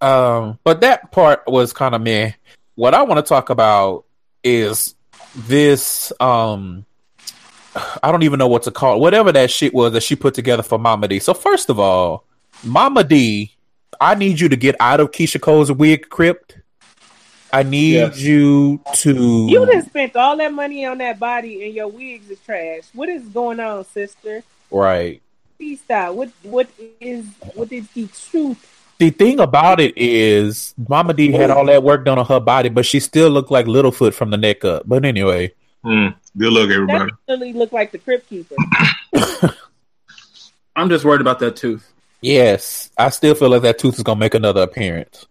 um, 0.00 0.58
but 0.62 0.82
that 0.82 1.10
part 1.10 1.42
was 1.46 1.72
kind 1.72 1.94
of 1.94 2.02
meh. 2.02 2.32
What 2.76 2.94
I 2.94 3.02
want 3.02 3.18
to 3.18 3.28
talk 3.28 3.50
about 3.50 4.04
is 4.44 4.94
this. 5.34 6.12
Um, 6.20 6.86
I 8.02 8.10
don't 8.12 8.22
even 8.22 8.38
know 8.38 8.48
what 8.48 8.62
to 8.64 8.70
call 8.70 8.96
it. 8.96 9.00
Whatever 9.00 9.32
that 9.32 9.50
shit 9.50 9.74
was 9.74 9.92
that 9.92 10.02
she 10.02 10.16
put 10.16 10.34
together 10.34 10.62
for 10.62 10.78
Mama 10.78 11.08
D. 11.08 11.18
So 11.18 11.34
first 11.34 11.68
of 11.70 11.78
all, 11.78 12.24
Mama 12.64 13.04
D, 13.04 13.52
I 14.00 14.14
need 14.14 14.40
you 14.40 14.48
to 14.48 14.56
get 14.56 14.76
out 14.80 15.00
of 15.00 15.10
Keyshia 15.10 15.40
Cole's 15.40 15.70
wig 15.70 16.08
crypt. 16.08 16.58
I 17.52 17.62
need 17.62 17.94
Yes. 17.94 18.20
you 18.20 18.80
to. 18.96 19.46
You 19.48 19.64
done 19.66 19.84
spent 19.86 20.16
all 20.16 20.36
that 20.36 20.52
money 20.52 20.84
on 20.84 20.98
that 20.98 21.18
body 21.18 21.64
and 21.64 21.74
your 21.74 21.88
wigs 21.88 22.28
is 22.30 22.38
trash. 22.40 22.84
What 22.92 23.08
is 23.08 23.22
going 23.28 23.60
on, 23.60 23.84
sister? 23.84 24.42
Right. 24.70 25.22
Please 25.56 25.80
stop. 25.80 26.14
What 26.14 26.30
what 26.42 26.68
is 27.00 27.24
what 27.54 27.72
is 27.72 27.88
the 27.90 28.08
truth? 28.08 28.72
The 28.98 29.10
thing 29.10 29.40
about 29.40 29.78
it 29.80 29.92
is, 29.96 30.74
Mama 30.88 31.12
D 31.14 31.30
had 31.30 31.50
all 31.50 31.66
that 31.66 31.82
work 31.82 32.04
done 32.04 32.18
on 32.18 32.26
her 32.26 32.40
body, 32.40 32.68
but 32.70 32.86
she 32.86 32.98
still 33.00 33.28
looked 33.30 33.50
like 33.50 33.66
Littlefoot 33.66 34.14
from 34.14 34.30
the 34.30 34.38
neck 34.38 34.64
up. 34.64 34.84
But 34.86 35.04
anyway, 35.04 35.52
Hmm. 35.86 36.08
Good 36.36 36.52
luck, 36.52 36.68
That 36.68 36.74
everybody. 36.74 37.12
really 37.28 37.52
looked 37.52 37.72
like 37.72 37.92
the 37.92 37.98
Crypt 37.98 38.28
Keeper. 38.28 38.56
I'm 40.76 40.88
just 40.88 41.04
worried 41.04 41.20
about 41.20 41.38
that 41.40 41.54
tooth. 41.56 41.90
yes, 42.20 42.90
I 42.98 43.10
still 43.10 43.34
feel 43.34 43.50
like 43.50 43.62
that 43.62 43.78
tooth 43.78 43.96
is 43.96 44.02
gonna 44.02 44.18
make 44.18 44.34
another 44.34 44.62
appearance. 44.62 45.26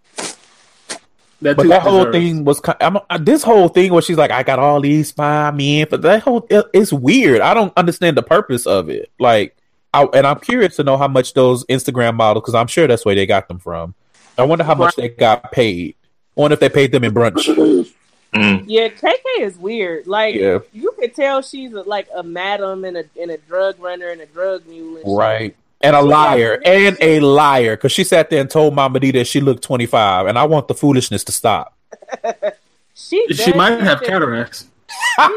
That 1.41 1.57
But 1.57 1.67
that 1.67 1.81
whole 1.81 2.05
deserves- 2.05 2.17
thing 2.17 2.45
was, 2.45 2.61
I'm, 2.79 2.97
uh, 3.09 3.17
this 3.19 3.43
whole 3.43 3.67
thing 3.67 3.91
where 3.91 4.01
she's 4.01 4.17
like, 4.17 4.31
I 4.31 4.43
got 4.43 4.57
all 4.57 4.79
these 4.79 5.11
fine 5.11 5.57
men, 5.57 5.87
but 5.89 6.01
that 6.03 6.23
whole, 6.23 6.47
it- 6.49 6.65
it's 6.73 6.93
weird. 6.93 7.41
I 7.41 7.53
don't 7.53 7.73
understand 7.75 8.15
the 8.17 8.23
purpose 8.23 8.65
of 8.65 8.89
it. 8.89 9.11
Like, 9.19 9.55
I, 9.93 10.03
and 10.13 10.25
I'm 10.25 10.39
curious 10.39 10.77
to 10.77 10.83
know 10.83 10.97
how 10.97 11.09
much 11.09 11.33
those 11.33 11.65
Instagram 11.65 12.15
models, 12.15 12.43
because 12.43 12.55
I'm 12.55 12.67
sure 12.67 12.87
that's 12.87 13.03
where 13.05 13.15
they 13.15 13.25
got 13.25 13.49
them 13.49 13.59
from. 13.59 13.93
I 14.37 14.43
wonder 14.43 14.63
how 14.63 14.75
much 14.75 14.95
they 14.95 15.09
got 15.09 15.51
paid. 15.51 15.95
I 16.37 16.41
wonder 16.41 16.53
if 16.53 16.59
they 16.61 16.69
paid 16.69 16.91
them 16.93 17.03
in 17.03 17.13
brunch. 17.13 17.91
Mm. 18.35 18.65
Yeah, 18.67 18.89
KK 18.89 19.17
is 19.39 19.57
weird. 19.57 20.07
Like 20.07 20.35
Yeah. 20.35 20.59
you 20.73 20.91
could 20.99 21.15
tell 21.15 21.41
she's 21.41 21.73
a, 21.73 21.81
like 21.83 22.07
a 22.13 22.21
madam 22.23 22.83
and 22.85 22.97
a 22.97 23.05
and 23.19 23.31
a 23.31 23.37
drug 23.37 23.79
runner 23.79 24.09
and 24.09 24.19
a 24.21 24.25
drug 24.25 24.65
mule. 24.67 24.97
And 24.97 25.05
shit. 25.05 25.17
Right. 25.17 25.55
And 25.81 25.95
a 25.95 26.01
She 26.01 26.05
liar. 26.07 26.61
And 26.65 26.97
a 27.01 27.19
liar. 27.21 27.75
Because 27.77 27.91
she 27.91 28.03
sat 28.03 28.29
there 28.29 28.41
and 28.41 28.49
told 28.49 28.73
Mama 28.75 28.99
D 28.99 29.11
that 29.11 29.25
she 29.27 29.39
looked 29.41 29.63
25. 29.63 30.27
And 30.27 30.37
I 30.37 30.43
want 30.45 30.67
the 30.67 30.73
foolishness 30.73 31.23
to 31.25 31.31
stop. 31.31 31.77
She 32.97 33.25
She 33.33 33.51
might 33.51 33.81
have 33.81 33.99
shit- 33.99 34.07
cataracts. 34.07 34.67
All 35.19 35.29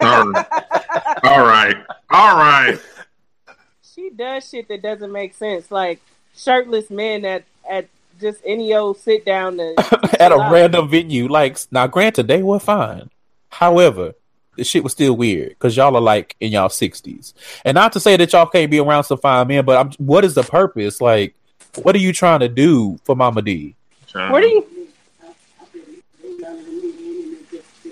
right. 0.00 0.46
All 1.24 1.40
right. 1.44 1.76
All 2.10 2.36
right. 2.36 2.78
She 3.94 4.10
does 4.10 4.48
shit 4.48 4.68
that 4.68 4.80
doesn't 4.82 5.10
make 5.10 5.34
sense, 5.34 5.70
like 5.72 6.00
shirtless 6.36 6.88
men 6.88 7.24
at 7.24 7.44
at 7.68 7.88
just 8.20 8.40
any 8.44 8.74
old 8.74 8.98
sit 8.98 9.24
down 9.24 9.56
to, 9.58 10.16
At 10.20 10.32
a 10.32 10.36
random 10.50 10.88
venue. 10.88 11.28
Like, 11.28 11.58
now 11.70 11.86
granted, 11.86 12.28
they 12.28 12.42
were 12.42 12.58
fine. 12.58 13.10
However, 13.50 14.14
the 14.56 14.64
shit 14.64 14.82
was 14.82 14.92
still 14.92 15.16
weird. 15.16 15.50
Because 15.50 15.76
y'all 15.76 15.96
are 15.96 16.00
like 16.00 16.36
in 16.40 16.52
y'all 16.52 16.68
60s. 16.68 17.32
And 17.64 17.74
not 17.74 17.92
to 17.92 18.00
say 18.00 18.16
that 18.16 18.32
y'all 18.32 18.46
can't 18.46 18.70
be 18.70 18.80
around 18.80 19.04
some 19.04 19.18
fine 19.18 19.46
men, 19.48 19.64
but 19.64 19.78
I'm, 19.78 19.92
what 20.04 20.24
is 20.24 20.34
the 20.34 20.42
purpose? 20.42 21.00
Like, 21.00 21.34
what 21.82 21.94
are 21.94 22.00
you 22.00 22.12
trying 22.12 22.40
to 22.40 22.48
do 22.48 22.98
for 23.04 23.14
Mama 23.14 23.42
D? 23.42 23.74
Where 24.12 24.40
do 24.40 24.48
you? 24.48 24.66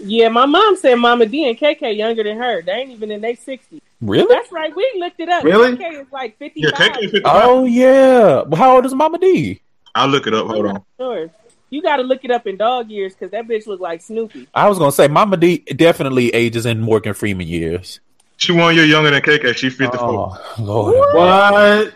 Yeah, 0.02 0.28
my 0.28 0.46
mom 0.46 0.76
said 0.76 0.94
Mama 0.96 1.26
D 1.26 1.48
and 1.48 1.58
KK 1.58 1.96
younger 1.96 2.22
than 2.22 2.38
her. 2.38 2.62
They 2.62 2.72
ain't 2.72 2.90
even 2.90 3.10
in 3.10 3.20
their 3.20 3.36
sixties. 3.36 3.80
Really? 4.00 4.32
That's 4.32 4.52
right. 4.52 4.74
We 4.74 4.92
looked 4.98 5.20
it 5.20 5.28
up. 5.28 5.42
Really? 5.42 5.76
KK 5.76 6.02
is 6.02 6.06
like 6.12 6.38
fifty 6.38 6.60
Yeah, 6.60 6.70
five. 6.70 6.92
KK 6.92 7.00
55. 7.10 7.22
Oh, 7.24 7.64
yeah. 7.64 8.42
Well, 8.42 8.56
How 8.56 8.76
old 8.76 8.86
is 8.86 8.94
Mama 8.94 9.18
D? 9.18 9.60
I'll 9.96 10.08
look 10.08 10.26
it 10.26 10.34
up. 10.34 10.46
Hold 10.46 10.66
on. 10.66 10.84
Sure. 10.98 11.30
You 11.70 11.82
got 11.82 11.96
to 11.96 12.02
look 12.02 12.24
it 12.24 12.30
up 12.30 12.46
in 12.46 12.56
dog 12.56 12.90
years 12.90 13.14
because 13.14 13.30
that 13.32 13.46
bitch 13.48 13.66
looked 13.66 13.82
like 13.82 14.00
Snoopy. 14.00 14.46
I 14.54 14.68
was 14.68 14.78
going 14.78 14.90
to 14.90 14.94
say, 14.94 15.08
Mama 15.08 15.36
D 15.36 15.58
definitely 15.58 16.28
ages 16.34 16.66
in 16.66 16.80
Morgan 16.80 17.14
Freeman 17.14 17.48
years. 17.48 18.00
She 18.36 18.52
one 18.52 18.74
year 18.74 18.84
younger 18.84 19.10
than 19.10 19.22
KK. 19.22 19.56
She's 19.56 19.74
54. 19.74 19.98
Oh, 20.00 20.54
Lord. 20.58 20.94
What? 21.14 21.94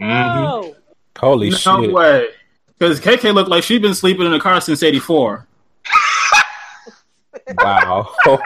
Mhm. 0.00 0.48
Oh, 0.48 0.76
Holy 1.18 1.50
no 1.50 1.56
shit. 1.56 1.92
way. 1.92 2.28
Because 2.78 3.00
KK 3.00 3.34
looked 3.34 3.50
like 3.50 3.62
she'd 3.64 3.82
been 3.82 3.94
sleeping 3.94 4.24
in 4.24 4.32
a 4.32 4.40
car 4.40 4.60
since 4.60 4.82
'84. 4.82 5.46
Wow. 7.58 8.14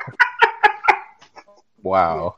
wow. 1.83 2.37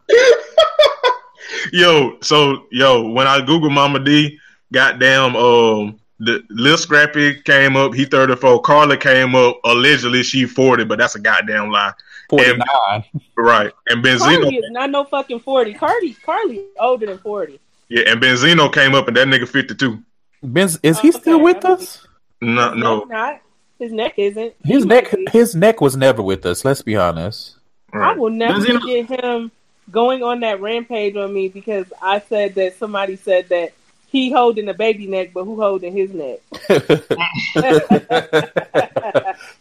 Yo, 1.73 2.19
so 2.21 2.67
yo, 2.71 3.09
when 3.13 3.27
I 3.27 3.41
Google 3.41 3.71
Mama 3.71 3.99
D, 4.01 4.39
goddamn, 4.73 5.37
um, 5.37 5.99
the 6.19 6.43
Lil 6.51 6.79
Scrappy 6.79 7.35
came 7.43 7.77
up. 7.77 7.95
He 7.95 8.05
34. 8.07 8.63
Carla 8.63 8.97
came 8.97 9.35
up. 9.35 9.61
Allegedly, 9.65 10.23
she 10.23 10.47
40, 10.47 10.85
but 10.85 10.99
that's 10.99 11.15
a 11.15 11.21
goddamn 11.21 11.71
lie. 11.71 11.93
49. 12.31 13.05
Right. 13.37 13.71
And 13.89 14.03
Benzino, 14.03 14.45
Karlie 14.45 14.59
is 14.59 14.71
not 14.71 14.91
no 14.91 15.05
fucking 15.05 15.41
forty. 15.41 15.75
Cardi, 15.75 16.15
Karlie 16.15 16.65
older 16.81 17.05
than 17.07 17.19
forty. 17.19 17.61
yeah, 17.91 18.05
and 18.11 18.21
Benzino 18.21 18.73
came 18.73 18.95
up, 18.95 19.09
and 19.09 19.17
that 19.17 19.29
nigga 19.29 19.47
52. 19.47 20.03
Benz, 20.43 20.79
is 20.83 20.99
he 21.01 21.09
oh, 21.09 21.11
Okay. 21.11 21.21
still 21.21 21.41
with 21.41 21.65
us? 21.67 22.07
No, 22.41 22.71
His 22.73 22.83
no, 22.83 22.99
neck 23.01 23.09
not. 23.11 23.41
His 23.79 23.93
neck 23.93 24.15
isn't. 24.17 24.55
His 24.65 24.83
He 24.85 24.89
neck, 24.89 25.15
his 25.31 25.55
neck 25.55 25.81
was 25.83 25.97
never 25.97 26.23
with 26.23 26.47
us. 26.47 26.65
Let's 26.65 26.81
be 26.83 26.97
honest. 26.97 27.57
I 27.93 28.15
will 28.15 28.31
never 28.31 28.59
Benzino- 28.59 28.81
forget 28.81 29.23
him 29.25 29.51
going 29.91 30.23
on 30.23 30.41
that 30.41 30.61
rampage 30.63 31.15
on 31.17 31.33
me 31.33 31.49
because 31.49 31.87
I 32.03 32.21
said 32.21 32.55
that 32.55 32.77
somebody 32.79 33.17
said 33.17 33.51
that 33.51 33.73
he 34.17 34.31
holding 34.33 34.67
the 34.67 34.75
baby 34.75 35.07
neck, 35.07 35.31
but 35.35 35.45
who 35.45 35.61
holding 35.61 35.93
his 35.93 36.11
neck? 36.13 36.41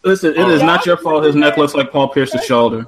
Listen, 0.03 0.31
it 0.35 0.47
is 0.49 0.61
not 0.61 0.85
your 0.85 0.97
fault. 0.97 1.23
His 1.25 1.35
neck 1.35 1.57
looks 1.57 1.73
like 1.73 1.91
Paul 1.91 2.09
Pierce's 2.09 2.45
shoulder. 2.45 2.85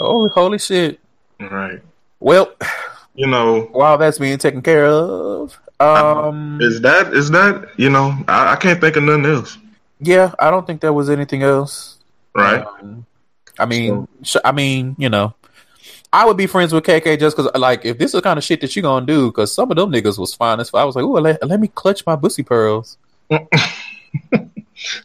oh, 0.00 0.28
holy 0.28 0.58
shit! 0.58 1.00
right. 1.40 1.80
Well, 2.20 2.52
You 3.14 3.26
know, 3.26 3.62
while 3.72 3.98
that's 3.98 4.18
being 4.18 4.38
taken 4.38 4.62
care 4.62 4.86
of, 4.86 5.58
um, 5.80 6.58
is 6.60 6.80
that 6.82 7.12
is 7.14 7.30
that 7.30 7.68
you 7.76 7.90
know? 7.90 8.16
I, 8.28 8.52
I 8.52 8.56
can't 8.56 8.80
think 8.80 8.96
of 8.96 9.02
nothing 9.04 9.26
else. 9.26 9.58
yeah, 10.00 10.32
I 10.38 10.50
don't 10.50 10.66
think 10.66 10.80
there 10.80 10.92
was 10.92 11.10
anything 11.10 11.42
else. 11.42 11.98
Right. 12.34 12.64
Um, 12.64 13.04
I 13.58 13.66
mean, 13.66 14.08
sh- 14.22 14.36
I 14.44 14.52
mean, 14.52 14.96
you 14.98 15.08
know, 15.10 15.34
I 16.12 16.26
would 16.26 16.36
be 16.36 16.46
friends 16.46 16.72
with 16.72 16.84
KK 16.84 17.18
just 17.18 17.36
because, 17.36 17.50
like, 17.54 17.84
if 17.84 17.96
this 17.96 18.06
is 18.06 18.12
the 18.12 18.22
kind 18.22 18.38
of 18.38 18.44
shit 18.44 18.60
that 18.60 18.76
you 18.76 18.82
gonna 18.82 19.06
do, 19.06 19.28
because 19.28 19.52
some 19.54 19.70
of 19.70 19.76
them 19.76 19.90
niggas 19.90 20.18
was 20.18 20.34
fine 20.34 20.60
as 20.60 20.68
fuck. 20.68 20.82
I 20.82 20.84
was 20.84 20.94
like, 20.94 21.04
oh, 21.04 21.12
let, 21.12 21.46
let 21.46 21.58
me 21.58 21.68
clutch 21.68 22.04
my 22.04 22.16
bussy 22.16 22.42
pearls. 22.42 22.98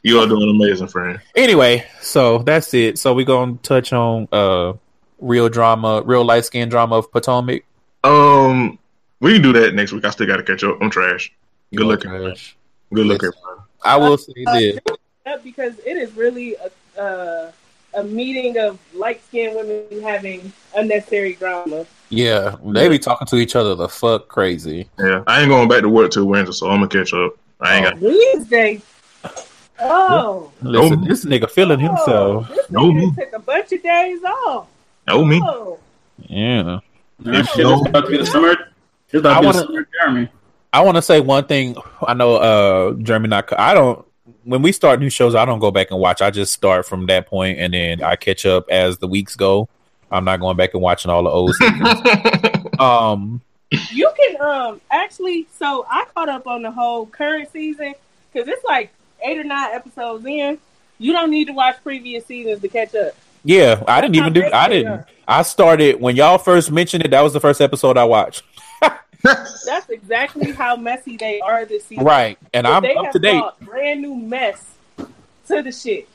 You 0.03 0.19
are 0.19 0.27
doing 0.27 0.49
amazing, 0.49 0.87
friend. 0.87 1.19
Anyway, 1.35 1.85
so 2.01 2.39
that's 2.39 2.73
it. 2.73 2.97
So 2.97 3.13
we 3.13 3.25
gonna 3.25 3.57
touch 3.61 3.93
on 3.93 4.27
uh 4.31 4.73
real 5.19 5.49
drama, 5.49 6.01
real 6.05 6.25
light 6.25 6.45
skin 6.45 6.69
drama 6.69 6.95
of 6.95 7.11
Potomac. 7.11 7.63
Um, 8.03 8.79
we 9.19 9.33
can 9.33 9.41
do 9.41 9.53
that 9.53 9.75
next 9.75 9.91
week. 9.91 10.05
I 10.05 10.11
still 10.11 10.27
got 10.27 10.37
to 10.37 10.43
catch 10.43 10.63
up. 10.63 10.77
I'm 10.81 10.89
trash. 10.89 11.33
Good 11.75 11.85
looking. 11.85 12.11
gosh. 12.11 12.55
Good 12.93 13.05
looking. 13.05 13.31
I 13.83 13.97
will 13.97 14.17
say 14.17 14.33
this. 14.45 14.79
Because 15.43 15.77
it 15.79 15.97
is 15.97 16.13
really 16.13 16.55
a 16.55 17.01
uh, 17.01 17.51
a 17.97 18.03
meeting 18.03 18.57
of 18.59 18.79
light 18.93 19.21
skinned 19.25 19.55
women 19.55 20.01
having 20.01 20.51
unnecessary 20.75 21.33
drama. 21.33 21.85
Yeah, 22.09 22.55
they 22.63 22.87
be 22.87 22.99
talking 22.99 23.27
to 23.27 23.35
each 23.37 23.55
other 23.55 23.75
the 23.75 23.89
fuck 23.89 24.27
crazy. 24.29 24.87
Yeah, 24.97 25.23
I 25.27 25.41
ain't 25.41 25.49
going 25.49 25.67
back 25.67 25.81
to 25.81 25.89
work 25.89 26.11
till 26.11 26.25
Wednesday, 26.25 26.53
so 26.53 26.69
I'm 26.69 26.77
gonna 26.79 26.87
catch 26.87 27.13
up. 27.13 27.33
I 27.59 27.75
ain't 27.77 27.85
got. 27.85 27.99
Wednesday. 27.99 28.81
Oh, 29.79 30.51
Listen, 30.61 30.99
Oh. 31.03 31.05
this 31.07 31.25
nigga 31.25 31.49
feeling 31.49 31.79
oh, 31.83 31.87
himself. 31.87 32.49
this 32.49 32.69
No, 32.71 32.81
nigga 32.83 32.95
me. 32.95 33.11
took 33.15 33.33
a 33.33 33.39
bunch 33.39 33.71
of 33.73 33.83
days 33.83 34.23
off. 34.23 34.67
No 35.07 35.23
me. 35.25 35.39
Oh, 35.43 35.77
Yeah. 36.27 36.79
That 37.19 37.45
shit 37.49 37.65
is 37.65 37.81
about 37.87 38.05
to 38.05 38.11
be 38.11 38.17
the 38.17 38.25
summer. 38.25 38.51
It's 39.09 39.15
about 39.19 39.29
to 39.33 39.35
I 39.37 39.39
be 39.41 39.45
wanna- 39.47 39.59
the 39.59 39.65
summer 39.65 39.87
Jeremy. 40.01 40.29
I 40.73 40.81
want 40.81 40.95
to 40.97 41.01
say 41.01 41.19
one 41.21 41.45
thing. 41.45 41.75
I 42.05 42.13
know 42.13 42.35
uh 42.37 42.93
Jeremy 43.01 43.29
not. 43.29 43.51
I 43.59 43.73
don't. 43.73 44.05
When 44.43 44.61
we 44.61 44.71
start 44.71 44.99
new 44.99 45.09
shows, 45.09 45.35
I 45.35 45.45
don't 45.45 45.59
go 45.59 45.71
back 45.71 45.91
and 45.91 45.99
watch. 45.99 46.21
I 46.21 46.31
just 46.31 46.53
start 46.53 46.85
from 46.85 47.05
that 47.07 47.27
point, 47.27 47.59
and 47.59 47.73
then 47.73 48.03
I 48.03 48.15
catch 48.15 48.45
up 48.45 48.69
as 48.69 48.97
the 48.97 49.07
weeks 49.07 49.35
go. 49.35 49.69
I'm 50.11 50.25
not 50.25 50.39
going 50.39 50.57
back 50.57 50.73
and 50.73 50.81
watching 50.81 51.11
all 51.11 51.23
the 51.23 51.29
old. 51.29 51.53
seasons. 51.55 52.79
um. 52.79 53.41
you 53.91 54.09
can 54.17 54.41
um 54.41 54.81
actually. 54.91 55.47
So 55.57 55.85
I 55.89 56.05
caught 56.13 56.29
up 56.29 56.47
on 56.47 56.61
the 56.61 56.71
whole 56.71 57.05
current 57.05 57.51
season 57.51 57.93
because 58.31 58.47
it's 58.47 58.63
like 58.63 58.93
eight 59.23 59.37
or 59.37 59.43
nine 59.43 59.73
episodes 59.73 60.25
in. 60.25 60.57
You 60.99 61.13
don't 61.13 61.29
need 61.29 61.45
to 61.45 61.53
watch 61.53 61.77
previous 61.83 62.25
seasons 62.25 62.61
to 62.61 62.67
catch 62.67 62.95
up. 62.95 63.13
Yeah, 63.43 63.83
I 63.87 64.01
didn't 64.01 64.15
even 64.15 64.33
do. 64.33 64.43
I 64.45 64.67
didn't. 64.67 65.05
I 65.27 65.41
started 65.43 66.01
when 66.01 66.15
y'all 66.15 66.37
first 66.37 66.71
mentioned 66.71 67.05
it. 67.05 67.11
That 67.11 67.21
was 67.21 67.33
the 67.33 67.39
first 67.39 67.61
episode 67.61 67.97
I 67.97 68.03
watched. 68.03 68.43
That's 69.65 69.89
exactly 69.89 70.51
how 70.51 70.75
messy 70.75 71.17
they 71.17 71.39
are 71.41 71.65
this 71.65 71.85
season. 71.85 72.03
Right, 72.05 72.37
and 72.53 72.63
But 72.65 72.71
I'm 72.73 72.83
they 72.83 72.95
up 72.95 73.05
have 73.05 73.13
to 73.13 73.19
date. 73.19 73.39
brought 73.39 73.59
Brand 73.61 74.01
new 74.01 74.15
mess 74.15 74.63
to 75.47 75.61
the 75.61 75.71
shit. 75.71 76.07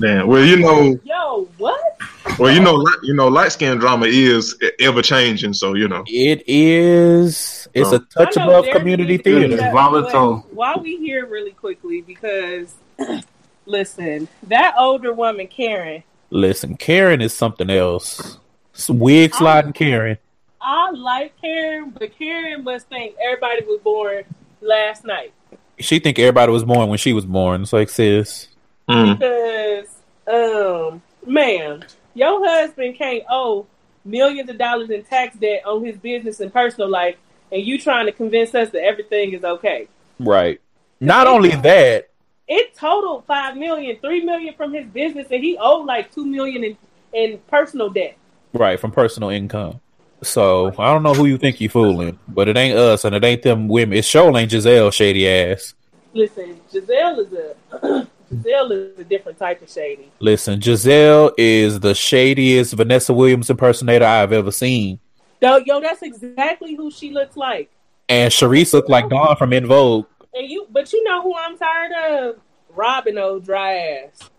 Damn. 0.00 0.28
Well, 0.28 0.44
you 0.44 0.58
know, 0.60 0.98
Yo, 1.04 1.48
what? 1.58 1.98
well, 2.38 2.54
you 2.54 2.60
know, 2.60 2.86
you 3.02 3.14
know, 3.14 3.26
light 3.28 3.50
skin 3.52 3.78
drama 3.78 4.06
is 4.06 4.56
ever 4.78 5.02
changing. 5.02 5.52
So 5.54 5.74
you 5.74 5.88
know, 5.88 6.04
It 6.06 6.44
is. 6.46 7.66
It's 7.74 7.90
a 7.92 7.98
touch 7.98 8.36
I 8.36 8.44
above 8.44 8.66
community 8.70 9.12
needs 9.14 9.24
to 9.24 9.30
do 9.30 9.34
theater. 9.40 9.48
theater. 9.48 9.62
that, 9.62 9.72
Volatile. 9.72 10.46
While 10.52 10.80
we 10.80 10.98
here 10.98 11.26
really 11.26 11.50
quickly, 11.50 12.00
because 12.02 12.74
listen, 13.66 14.28
that 14.44 14.74
older 14.78 15.12
woman, 15.12 15.46
Karen, 15.48 16.02
Listen, 16.30 16.76
Karen 16.78 17.20
is 17.20 17.34
something 17.34 17.68
else. 17.68 18.38
It's 18.72 18.88
wig 18.88 19.34
sliding 19.34 19.74
Karen. 19.74 20.16
I 20.62 20.90
like 20.92 21.40
Karen, 21.40 21.90
but 21.90 22.16
Karen 22.16 22.62
must 22.64 22.88
think 22.88 23.16
everybody 23.22 23.64
was 23.64 23.80
born 23.82 24.24
last 24.60 25.04
night. 25.04 25.32
She 25.78 25.98
think 25.98 26.18
everybody 26.18 26.52
was 26.52 26.64
born 26.64 26.88
when 26.88 26.98
she 26.98 27.12
was 27.12 27.26
born. 27.26 27.62
It's 27.62 27.72
like 27.72 27.88
sis. 27.88 28.48
Mm. 28.88 29.18
Because, 29.18 29.88
um, 30.28 31.02
ma'am, 31.26 31.82
your 32.14 32.46
husband 32.46 32.96
can't 32.96 33.24
owe 33.28 33.66
millions 34.04 34.48
of 34.50 34.58
dollars 34.58 34.90
in 34.90 35.02
tax 35.04 35.36
debt 35.36 35.62
on 35.66 35.84
his 35.84 35.96
business 35.96 36.40
and 36.40 36.52
personal 36.52 36.88
life, 36.88 37.16
and 37.50 37.62
you 37.62 37.78
trying 37.78 38.06
to 38.06 38.12
convince 38.12 38.54
us 38.54 38.70
that 38.70 38.82
everything 38.82 39.32
is 39.32 39.44
okay. 39.44 39.88
Right. 40.20 40.60
Not 41.00 41.26
only 41.26 41.50
that, 41.50 42.10
It 42.46 42.76
totaled 42.76 43.24
five 43.26 43.56
million, 43.56 43.96
three 44.00 44.24
million 44.24 44.54
from 44.54 44.72
his 44.72 44.86
business, 44.86 45.26
and 45.30 45.42
he 45.42 45.56
owed 45.58 45.86
like 45.86 46.14
two 46.14 46.24
million 46.26 46.62
in, 46.64 46.76
in 47.12 47.38
personal 47.48 47.88
debt. 47.88 48.16
right, 48.52 48.78
from 48.78 48.92
personal 48.92 49.30
income. 49.30 49.80
So 50.22 50.72
I 50.78 50.92
don't 50.92 51.02
know 51.02 51.14
who 51.14 51.26
you 51.26 51.36
think 51.36 51.60
you 51.60 51.68
fooling, 51.68 52.18
but 52.28 52.48
it 52.48 52.56
ain't 52.56 52.78
us 52.78 53.04
and 53.04 53.14
it 53.14 53.24
ain't 53.24 53.42
them 53.42 53.68
women. 53.68 53.98
It 53.98 54.04
sure 54.04 54.36
ain't 54.36 54.50
Gizelle 54.50 54.92
shady 54.92 55.28
ass. 55.28 55.74
Listen, 56.14 56.60
Gizelle 56.72 57.26
is 57.26 57.32
a 57.32 58.08
Gizelle 58.32 58.70
is 58.70 58.98
a 58.98 59.04
different 59.04 59.38
type 59.38 59.60
of 59.62 59.68
shady. 59.68 60.10
Listen, 60.20 60.60
Gizelle 60.60 61.32
is 61.36 61.80
the 61.80 61.94
shadiest 61.94 62.72
Vanessa 62.74 63.12
Williams 63.12 63.50
impersonator 63.50 64.04
I've 64.04 64.32
ever 64.32 64.50
seen. 64.50 65.00
Yo, 65.40 65.56
yo, 65.66 65.80
that's 65.80 66.02
exactly 66.02 66.74
who 66.74 66.90
she 66.90 67.10
looks 67.10 67.36
like. 67.36 67.70
And 68.08 68.32
Charrisse 68.32 68.72
looked 68.72 68.88
like 68.88 69.08
Dawn 69.08 69.36
from 69.36 69.52
En 69.52 69.66
Vogue. 69.66 70.06
And 70.34 70.48
you, 70.48 70.66
but 70.70 70.92
you 70.92 71.02
know 71.04 71.20
who 71.20 71.34
I'm 71.36 71.58
tired 71.58 71.92
of? 71.92 72.40
Robyn, 72.74 73.18
old 73.18 73.44
dry 73.44 73.74
ass. 73.74 74.30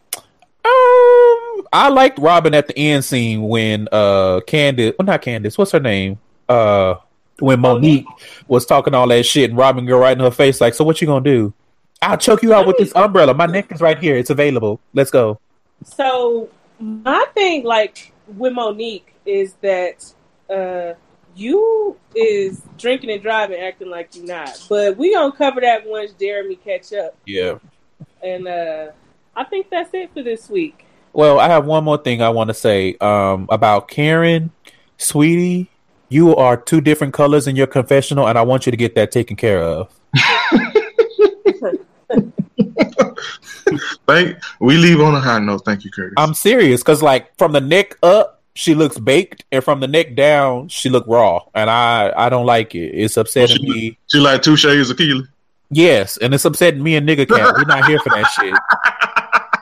Um, 0.66 1.68
I 1.74 1.90
liked 1.90 2.20
Robyn 2.20 2.54
at 2.54 2.68
the 2.68 2.78
end 2.78 3.04
scene 3.04 3.42
when 3.44 3.90
uh 3.92 4.42
Candace, 4.48 4.94
well 4.98 5.06
not 5.06 5.22
Candace, 5.22 5.58
what's 5.58 5.72
her 5.72 5.80
name? 5.80 6.20
Uh, 6.48 6.96
when 7.40 7.60
Monique 7.60 8.06
was 8.48 8.66
talking 8.66 8.94
all 8.94 9.08
that 9.08 9.26
shit 9.26 9.50
and 9.50 9.60
Robyn 9.60 9.86
go 9.86 9.98
right 9.98 10.18
in 10.18 10.24
her 10.24 10.32
face 10.32 10.62
like, 10.62 10.74
so 10.74 10.84
what 10.84 11.02
you 11.02 11.08
gonna 11.08 11.24
do? 11.24 11.54
I'll 12.02 12.18
choke 12.18 12.44
you 12.44 12.54
out 12.54 12.68
with 12.68 12.78
this 12.78 12.94
umbrella. 12.96 13.34
My 13.34 13.46
neck 13.46 13.72
is 13.72 13.82
right 13.82 13.98
here. 13.98 14.16
It's 14.16 14.30
available. 14.30 14.80
Let's 14.94 15.12
go. 15.12 15.40
So 15.84 16.50
my 16.80 17.26
thing, 17.34 17.64
like 17.64 18.14
with 18.28 18.54
Monique, 18.54 19.14
is 19.26 19.54
that 19.62 20.14
uh 20.50 20.94
you 21.36 21.98
is 22.16 22.62
drinking 22.78 23.10
and 23.10 23.22
driving, 23.22 23.60
acting 23.60 23.90
like 23.90 24.16
you 24.16 24.26
not. 24.26 24.66
But 24.70 24.98
we 24.98 25.14
gonna 25.14 25.32
cover 25.32 25.62
that 25.62 25.88
once 25.88 26.14
Jeremy 26.14 26.56
catch 26.56 26.94
up. 26.94 27.16
Yeah. 27.26 27.58
And 28.22 28.48
uh 28.48 28.88
I 29.36 29.44
think 29.44 29.70
that's 29.70 29.94
it 29.94 30.14
for 30.14 30.22
this 30.24 30.50
week. 30.50 30.86
Well, 31.14 31.40
I 31.40 31.48
have 31.48 31.66
one 31.66 31.84
more 31.84 31.98
thing 31.98 32.22
I 32.22 32.30
want 32.30 32.50
to 32.50 32.54
say 32.54 32.96
um, 33.00 33.48
about 33.50 33.88
Karen, 33.88 34.52
sweetie. 34.98 35.70
You 36.10 36.36
are 36.36 36.58
two 36.58 36.82
different 36.82 37.14
colors 37.14 37.48
in 37.48 37.56
your 37.56 37.68
confessional, 37.68 38.28
and 38.28 38.38
I 38.38 38.44
want 38.44 38.66
you 38.66 38.72
to 38.72 38.78
get 38.78 38.96
that 38.96 39.12
taken 39.12 39.36
care 39.36 39.62
of. 39.62 39.90
Thank. 44.06 44.38
We 44.60 44.78
leave 44.78 45.00
on 45.02 45.16
a 45.16 45.20
high 45.20 45.40
note. 45.40 45.64
Thank 45.66 45.86
you, 45.86 45.92
Curtis. 45.92 46.14
I'm 46.18 46.34
serious 46.34 46.82
because, 46.82 47.02
like, 47.02 47.36
from 47.38 47.52
the 47.52 47.62
neck 47.62 47.98
up, 48.04 48.42
she 48.54 48.76
looks 48.76 49.00
baked, 49.00 49.46
and 49.52 49.64
from 49.64 49.80
the 49.80 49.88
neck 49.88 50.16
down, 50.16 50.68
she 50.68 50.90
look 50.90 51.06
raw, 51.08 51.42
and 51.56 51.70
I 51.70 52.14
I 52.16 52.30
don't 52.30 52.46
like 52.46 52.76
it. 52.76 52.90
It's 52.90 53.18
upsetting 53.18 53.58
she, 53.58 53.70
me. 53.70 53.98
she 54.08 54.20
like 54.20 54.44
two 54.44 54.56
shades 54.56 54.92
of 54.92 54.98
Keely. 54.98 55.24
Yes, 55.72 56.18
and 56.18 56.34
it's 56.34 56.46
upsetting 56.46 56.84
me 56.84 56.96
and 56.96 57.08
nigga 57.08 57.28
cat. 57.28 57.56
We're 57.56 57.66
not 57.66 57.86
here 57.86 58.00
for 58.00 58.10
that 58.10 58.28
shit. 58.28 58.54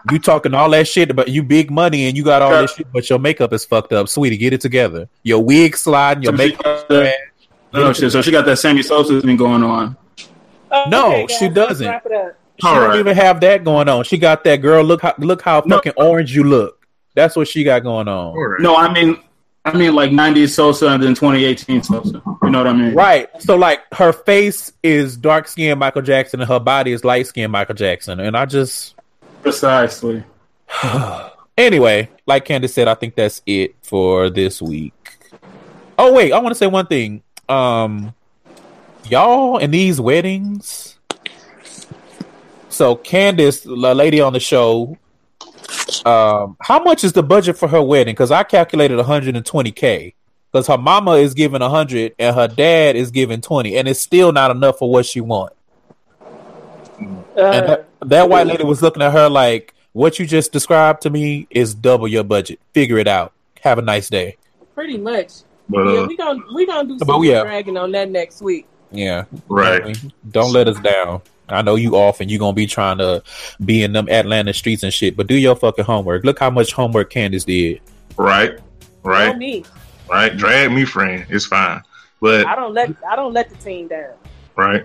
You 0.10 0.18
talking 0.20 0.54
all 0.54 0.70
that 0.72 0.88
shit 0.88 1.12
about 1.12 1.28
you 1.28 1.44
big 1.44 1.70
money 1.70 2.08
and 2.08 2.18
you 2.18 2.24
got 2.24 2.42
all 2.42 2.52
this 2.52 2.74
shit, 2.74 2.92
but 2.92 3.10
your 3.10 3.20
makeup 3.20 3.54
is 3.54 3.66
fucked 3.66 3.94
up, 3.94 4.10
sweetie. 4.10 4.38
Get 4.38 4.54
it 4.54 4.62
together. 4.62 5.08
Your 5.24 5.44
wig 5.44 5.78
sliding, 5.78 6.24
your 6.24 6.34
So 6.34 6.38
makeup. 6.38 6.64
got 6.64 6.88
that- 6.90 7.16
No, 7.74 7.94
shit. 7.94 8.12
So 8.12 8.22
she 8.22 8.32
got 8.32 8.46
that 8.46 8.58
Sammy 8.58 8.82
Sosa 8.82 9.22
thing 9.22 9.38
going 9.38 9.64
on. 9.64 9.96
Oh, 10.72 10.86
no, 10.90 11.26
guys, 11.28 11.38
she 11.38 11.50
doesn't. 11.50 11.88
Wrap 11.88 12.06
it 12.06 12.12
up. 12.14 12.38
She 12.62 12.68
All 12.68 12.76
don't 12.76 12.90
right. 12.90 13.00
even 13.00 13.16
have 13.16 13.40
that 13.42 13.64
going 13.64 13.90
on. 13.90 14.04
She 14.04 14.18
got 14.18 14.44
that 14.46 14.58
girl. 14.58 14.84
Look 14.84 15.02
how 15.02 15.14
look 15.18 15.42
how 15.42 15.62
No. 15.66 15.78
fucking 15.78 15.94
orange 15.98 16.34
you 16.36 16.44
look. 16.44 16.86
That's 17.16 17.36
what 17.36 17.48
she 17.48 17.64
got 17.64 17.84
going 17.84 18.08
on. 18.08 18.28
All 18.28 18.48
right. 18.48 18.62
No, 18.62 18.76
I 18.78 18.94
mean, 18.94 19.18
I 19.66 19.74
mean 19.76 19.94
like 19.96 20.12
'90s 20.12 20.50
Sosa 20.54 20.88
and 20.88 21.02
then 21.04 21.14
2018 21.16 21.82
Sosa. 21.84 22.22
You 22.44 22.50
know 22.50 22.60
what 22.60 22.68
I 22.68 22.74
mean? 22.74 22.94
Right. 22.94 23.30
So 23.42 23.56
like 23.56 23.82
her 23.94 24.14
face 24.14 24.72
is 24.84 25.18
dark 25.18 25.48
skinned 25.48 25.80
Michael 25.80 26.02
Jackson 26.04 26.40
and 26.42 26.48
her 26.50 26.60
body 26.60 26.92
is 26.94 27.04
light 27.04 27.28
skinned 27.28 27.52
Michael 27.52 27.76
Jackson. 27.76 28.20
And 28.20 28.38
I 28.38 28.46
just 28.46 28.96
Precisely. 29.42 30.24
anyway, 31.58 32.10
like 32.26 32.46
Candace 32.46 32.74
said, 32.74 32.88
I 32.88 32.96
think 32.96 33.16
that's 33.16 33.42
it 33.46 33.76
for 33.82 34.30
this 34.30 34.62
week. 34.62 34.94
Oh 35.98 36.14
wait, 36.14 36.32
I 36.32 36.40
want 36.40 36.52
to 36.52 36.58
say 36.58 36.68
one 36.68 36.88
thing. 36.88 37.24
Um 37.50 38.14
y'all 39.10 39.58
in 39.58 39.72
these 39.72 40.00
weddings. 40.00 40.98
So 42.70 42.96
Candace, 42.96 43.62
the 43.62 43.76
lady 43.76 44.22
on 44.22 44.34
the 44.34 44.40
show, 44.40 44.98
um, 46.06 46.58
how 46.62 46.82
much 46.84 47.04
is 47.04 47.14
the 47.14 47.24
budget 47.24 47.58
for 47.58 47.68
her 47.68 47.82
wedding? 47.82 48.14
Because 48.14 48.32
I 48.32 48.44
calculated 48.44 48.98
120k. 48.98 50.14
Because 50.52 50.68
her 50.68 50.78
mama 50.78 51.14
is 51.14 51.34
giving 51.34 51.62
100 51.62 52.16
and 52.20 52.36
her 52.36 52.48
dad 52.48 52.96
is 52.96 53.12
giving 53.12 53.40
20, 53.40 53.78
and 53.78 53.88
it's 53.88 54.02
still 54.02 54.34
not 54.34 54.52
enough 54.52 54.80
for 54.80 54.90
what 54.90 55.06
she 55.06 55.22
want. 55.22 55.54
And 57.36 57.46
Uh, 57.46 57.62
that, 57.68 57.88
that 58.02 58.30
white 58.30 58.48
lady 58.48 58.64
was 58.64 58.82
looking 58.82 59.02
at 59.04 59.12
her 59.14 59.30
like, 59.30 59.74
"What 59.94 60.20
you 60.20 60.26
just 60.26 60.52
described 60.52 61.02
to 61.04 61.10
me 61.10 61.48
is 61.50 61.74
double 61.74 62.08
your 62.08 62.24
budget. 62.24 62.60
Figure 62.74 62.98
it 62.98 63.08
out. 63.08 63.34
Have 63.62 63.78
a 63.78 63.82
nice 63.82 64.10
day." 64.10 64.38
pretty 64.74 64.98
much. 64.98 65.32
But 65.70 65.86
yeah, 65.86 66.00
uh, 66.00 66.08
we 66.08 66.18
gonna 66.18 66.44
we 66.54 66.66
gonna 66.66 66.88
do 66.88 66.98
But 66.98 67.06
some 67.08 67.24
yeah. 67.24 67.44
dragging 67.44 67.78
on 67.78 67.92
that 67.92 68.10
next 68.10 68.42
week. 68.42 68.66
Yeah, 68.92 69.26
right. 69.48 69.96
Don't 70.32 70.52
let 70.52 70.68
us 70.68 70.80
down. 70.80 71.22
I 71.48 71.62
know 71.62 71.76
you 71.76 71.96
off 71.96 72.20
and 72.20 72.32
you 72.32 72.40
gonna 72.40 72.54
be 72.54 72.66
trying 72.66 72.98
to 72.98 73.22
be 73.64 73.84
in 73.84 73.94
them 73.94 74.10
Atlanta 74.10 74.54
streets 74.54 74.84
and 74.84 74.94
shit, 74.94 75.16
but 75.16 75.28
do 75.28 75.36
your 75.36 75.56
fucking 75.56 75.86
homework. 75.86 76.24
Look 76.24 76.40
how 76.40 76.50
much 76.50 76.74
homework 76.74 77.10
Candace 77.10 77.46
did. 77.46 77.80
Right. 78.18 78.58
Right. 79.04 79.38
me. 79.38 79.64
Right. 80.10 80.36
Drag 80.36 80.72
me, 80.72 80.84
friend. 80.86 81.26
It's 81.30 81.46
fine. 81.46 81.82
But 82.22 82.46
I 82.48 82.56
don't 82.56 82.74
let 82.74 82.92
I 83.10 83.16
don't 83.16 83.34
let 83.34 83.50
the 83.50 83.56
team 83.58 83.88
down. 83.88 84.14
right. 84.56 84.84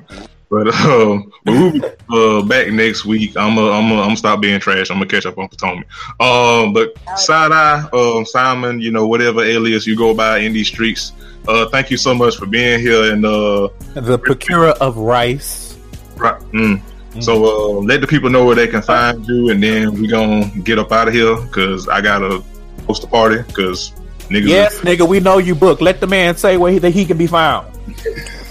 But 0.48 0.68
uh, 0.68 1.22
we'll 1.44 1.72
be 1.72 1.82
uh, 2.10 2.42
back 2.42 2.68
next 2.72 3.04
week. 3.04 3.36
I'm 3.36 3.58
a, 3.58 3.70
I'm 3.70 3.90
a, 3.90 3.96
I'm 3.96 4.06
gonna 4.06 4.16
stop 4.16 4.40
being 4.40 4.60
trash. 4.60 4.90
I'm 4.90 4.96
gonna 4.98 5.06
catch 5.06 5.26
up 5.26 5.38
on 5.38 5.48
Potomac. 5.48 5.86
Um, 6.20 6.72
but 6.72 6.96
side 7.18 7.52
eye, 7.52 7.88
um, 7.92 8.24
Simon, 8.24 8.80
you 8.80 8.92
know 8.92 9.06
whatever 9.06 9.42
alias 9.42 9.86
you 9.86 9.96
go 9.96 10.14
by 10.14 10.38
in 10.38 10.52
these 10.52 10.68
streets. 10.68 11.12
Uh, 11.48 11.68
thank 11.68 11.90
you 11.90 11.96
so 11.96 12.14
much 12.14 12.36
for 12.36 12.46
being 12.46 12.80
here 12.80 13.12
and 13.12 13.24
uh, 13.24 13.68
The 13.94 14.18
procurer 14.18 14.70
of 14.80 14.96
rice. 14.96 15.76
right, 16.16 16.40
mm. 16.52 16.80
so 17.22 17.44
uh, 17.44 17.80
let 17.82 18.00
the 18.00 18.06
people 18.06 18.30
know 18.30 18.44
where 18.44 18.56
they 18.56 18.68
can 18.68 18.82
find 18.82 19.26
you, 19.26 19.50
and 19.50 19.60
then 19.60 19.94
we 19.94 20.06
gonna 20.06 20.46
get 20.62 20.78
up 20.78 20.92
out 20.92 21.08
of 21.08 21.14
here 21.14 21.36
because 21.42 21.88
I 21.88 22.00
gotta 22.00 22.42
host 22.86 23.02
a 23.02 23.08
party 23.08 23.42
because 23.42 23.90
niggas. 24.28 24.48
Yes, 24.48 24.78
nigga, 24.78 25.08
we 25.08 25.18
know 25.18 25.38
you 25.38 25.56
book. 25.56 25.80
Let 25.80 25.98
the 25.98 26.06
man 26.06 26.36
say 26.36 26.56
where 26.56 26.70
he, 26.70 26.78
that 26.78 26.90
he 26.90 27.04
can 27.04 27.18
be 27.18 27.26
found. 27.26 27.66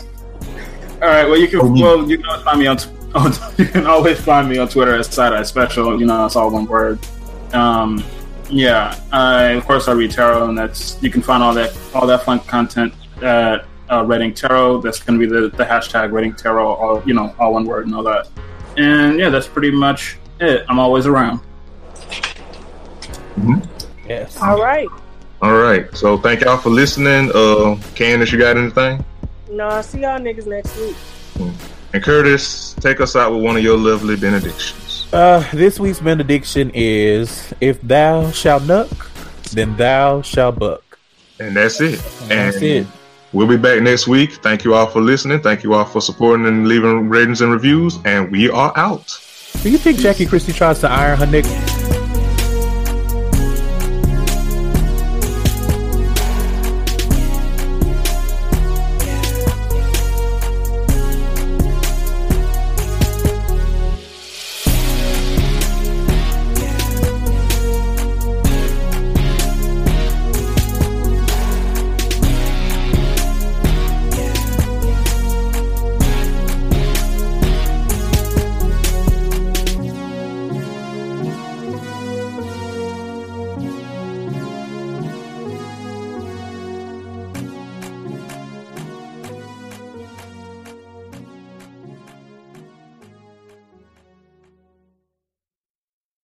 All 1.06 1.12
right. 1.12 1.30
Well, 1.30 1.38
you 1.38 1.48
can 1.48 1.60
Oh, 1.62 1.72
well 1.72 2.10
you 2.10 2.18
can 2.18 2.26
always 2.26 2.44
find 2.44 2.60
me 2.60 2.66
on, 2.66 2.78
t- 2.78 2.90
on 3.16 3.32
you 3.58 3.66
can 3.66 3.86
always 3.86 4.20
find 4.20 4.50
me 4.50 4.58
on 4.58 4.68
Twitter 4.68 4.96
as 4.96 5.06
side 5.06 5.34
eye 5.34 5.44
special. 5.44 6.00
You 6.00 6.08
know, 6.08 6.26
it's 6.26 6.36
all 6.36 6.50
one 6.50 6.66
word. 6.66 6.98
Um, 7.54 8.04
yeah. 8.50 9.00
I 9.12 9.44
of 9.52 9.66
course 9.66 9.88
I 9.88 9.92
read 9.92 10.10
tarot, 10.10 10.50
and 10.50 10.58
that's 10.58 10.98
you 11.04 11.12
can 11.12 11.22
find 11.22 11.44
all 11.44 11.54
that 11.54 11.78
all 11.94 12.08
that 12.08 12.24
fun 12.24 12.40
content 12.40 12.92
at 13.22 13.68
uh, 13.92 14.04
Reading 14.04 14.34
Tarot. 14.34 14.82
That's 14.82 14.98
going 15.00 15.20
to 15.20 15.24
be 15.28 15.32
the, 15.32 15.56
the 15.56 15.64
hashtag 15.64 16.12
Reading 16.12 16.34
Tarot. 16.34 16.74
All 16.74 17.04
you 17.06 17.14
know, 17.14 17.36
all 17.38 17.54
one 17.54 17.66
word 17.66 17.86
and 17.86 17.94
all 17.94 18.04
that. 18.04 18.28
And 18.78 19.20
yeah, 19.20 19.30
that's 19.30 19.48
pretty 19.48 19.70
much 19.70 20.18
it. 20.40 20.66
I'm 20.68 20.80
always 20.80 21.06
around. 21.06 21.40
Yes. 24.10 24.42
All 24.42 24.60
right. 24.60 24.88
All 25.44 25.54
right. 25.54 25.96
So 25.96 26.18
thank 26.18 26.42
y'all 26.42 26.58
for 26.58 26.72
listening. 26.72 27.30
Uh, 27.36 27.80
Candace, 27.94 28.32
you 28.32 28.40
got 28.40 28.58
anything? 28.58 29.06
No, 29.50 29.68
I'll 29.68 29.84
see 29.84 30.02
y'all 30.02 30.20
niggas 30.20 30.48
next 30.48 30.76
week. 30.78 30.96
And 31.94 32.04
Curtis, 32.04 32.74
take 32.80 33.00
us 33.00 33.16
out 33.16 33.32
with 33.34 33.44
one 33.44 33.56
of 33.56 33.64
your 33.64 33.78
lovely 33.78 34.16
benedictions. 34.16 35.08
Uh, 35.14 35.48
this 35.54 35.80
week's 35.80 36.00
benediction 36.00 36.72
is: 36.74 37.54
If 37.62 37.82
thou 37.82 38.32
shalt 38.32 38.64
nuck, 38.64 38.90
then 39.52 39.78
thou 39.78 40.22
shalt 40.22 40.60
buck. 40.60 41.00
And 41.40 41.56
that's 41.56 41.80
it. 41.80 42.02
And 42.22 42.32
that's 42.32 42.58
it. 42.58 42.88
We'll 43.34 43.48
be 43.48 43.58
back 43.58 43.82
next 43.82 44.08
week. 44.08 44.34
Thank 44.36 44.64
you 44.64 44.74
all 44.74 44.88
for 44.88 45.02
listening. 45.02 45.42
Thank 45.42 45.64
you 45.64 45.74
all 45.74 45.86
for 45.86 46.02
supporting 46.02 46.46
and 46.46 46.68
leaving 46.68 47.10
ratings 47.10 47.42
and 47.42 47.52
reviews. 47.52 47.98
And 48.06 48.32
we 48.32 48.50
are 48.50 48.72
out. 48.78 49.20
Do 49.62 49.70
you 49.70 49.78
think 49.78 50.00
Jackie 50.00 50.26
Christie 50.26 50.54
tries 50.54 50.80
to 50.82 50.90
iron 50.90 51.20
her 51.20 51.26
nigga? 51.26 51.85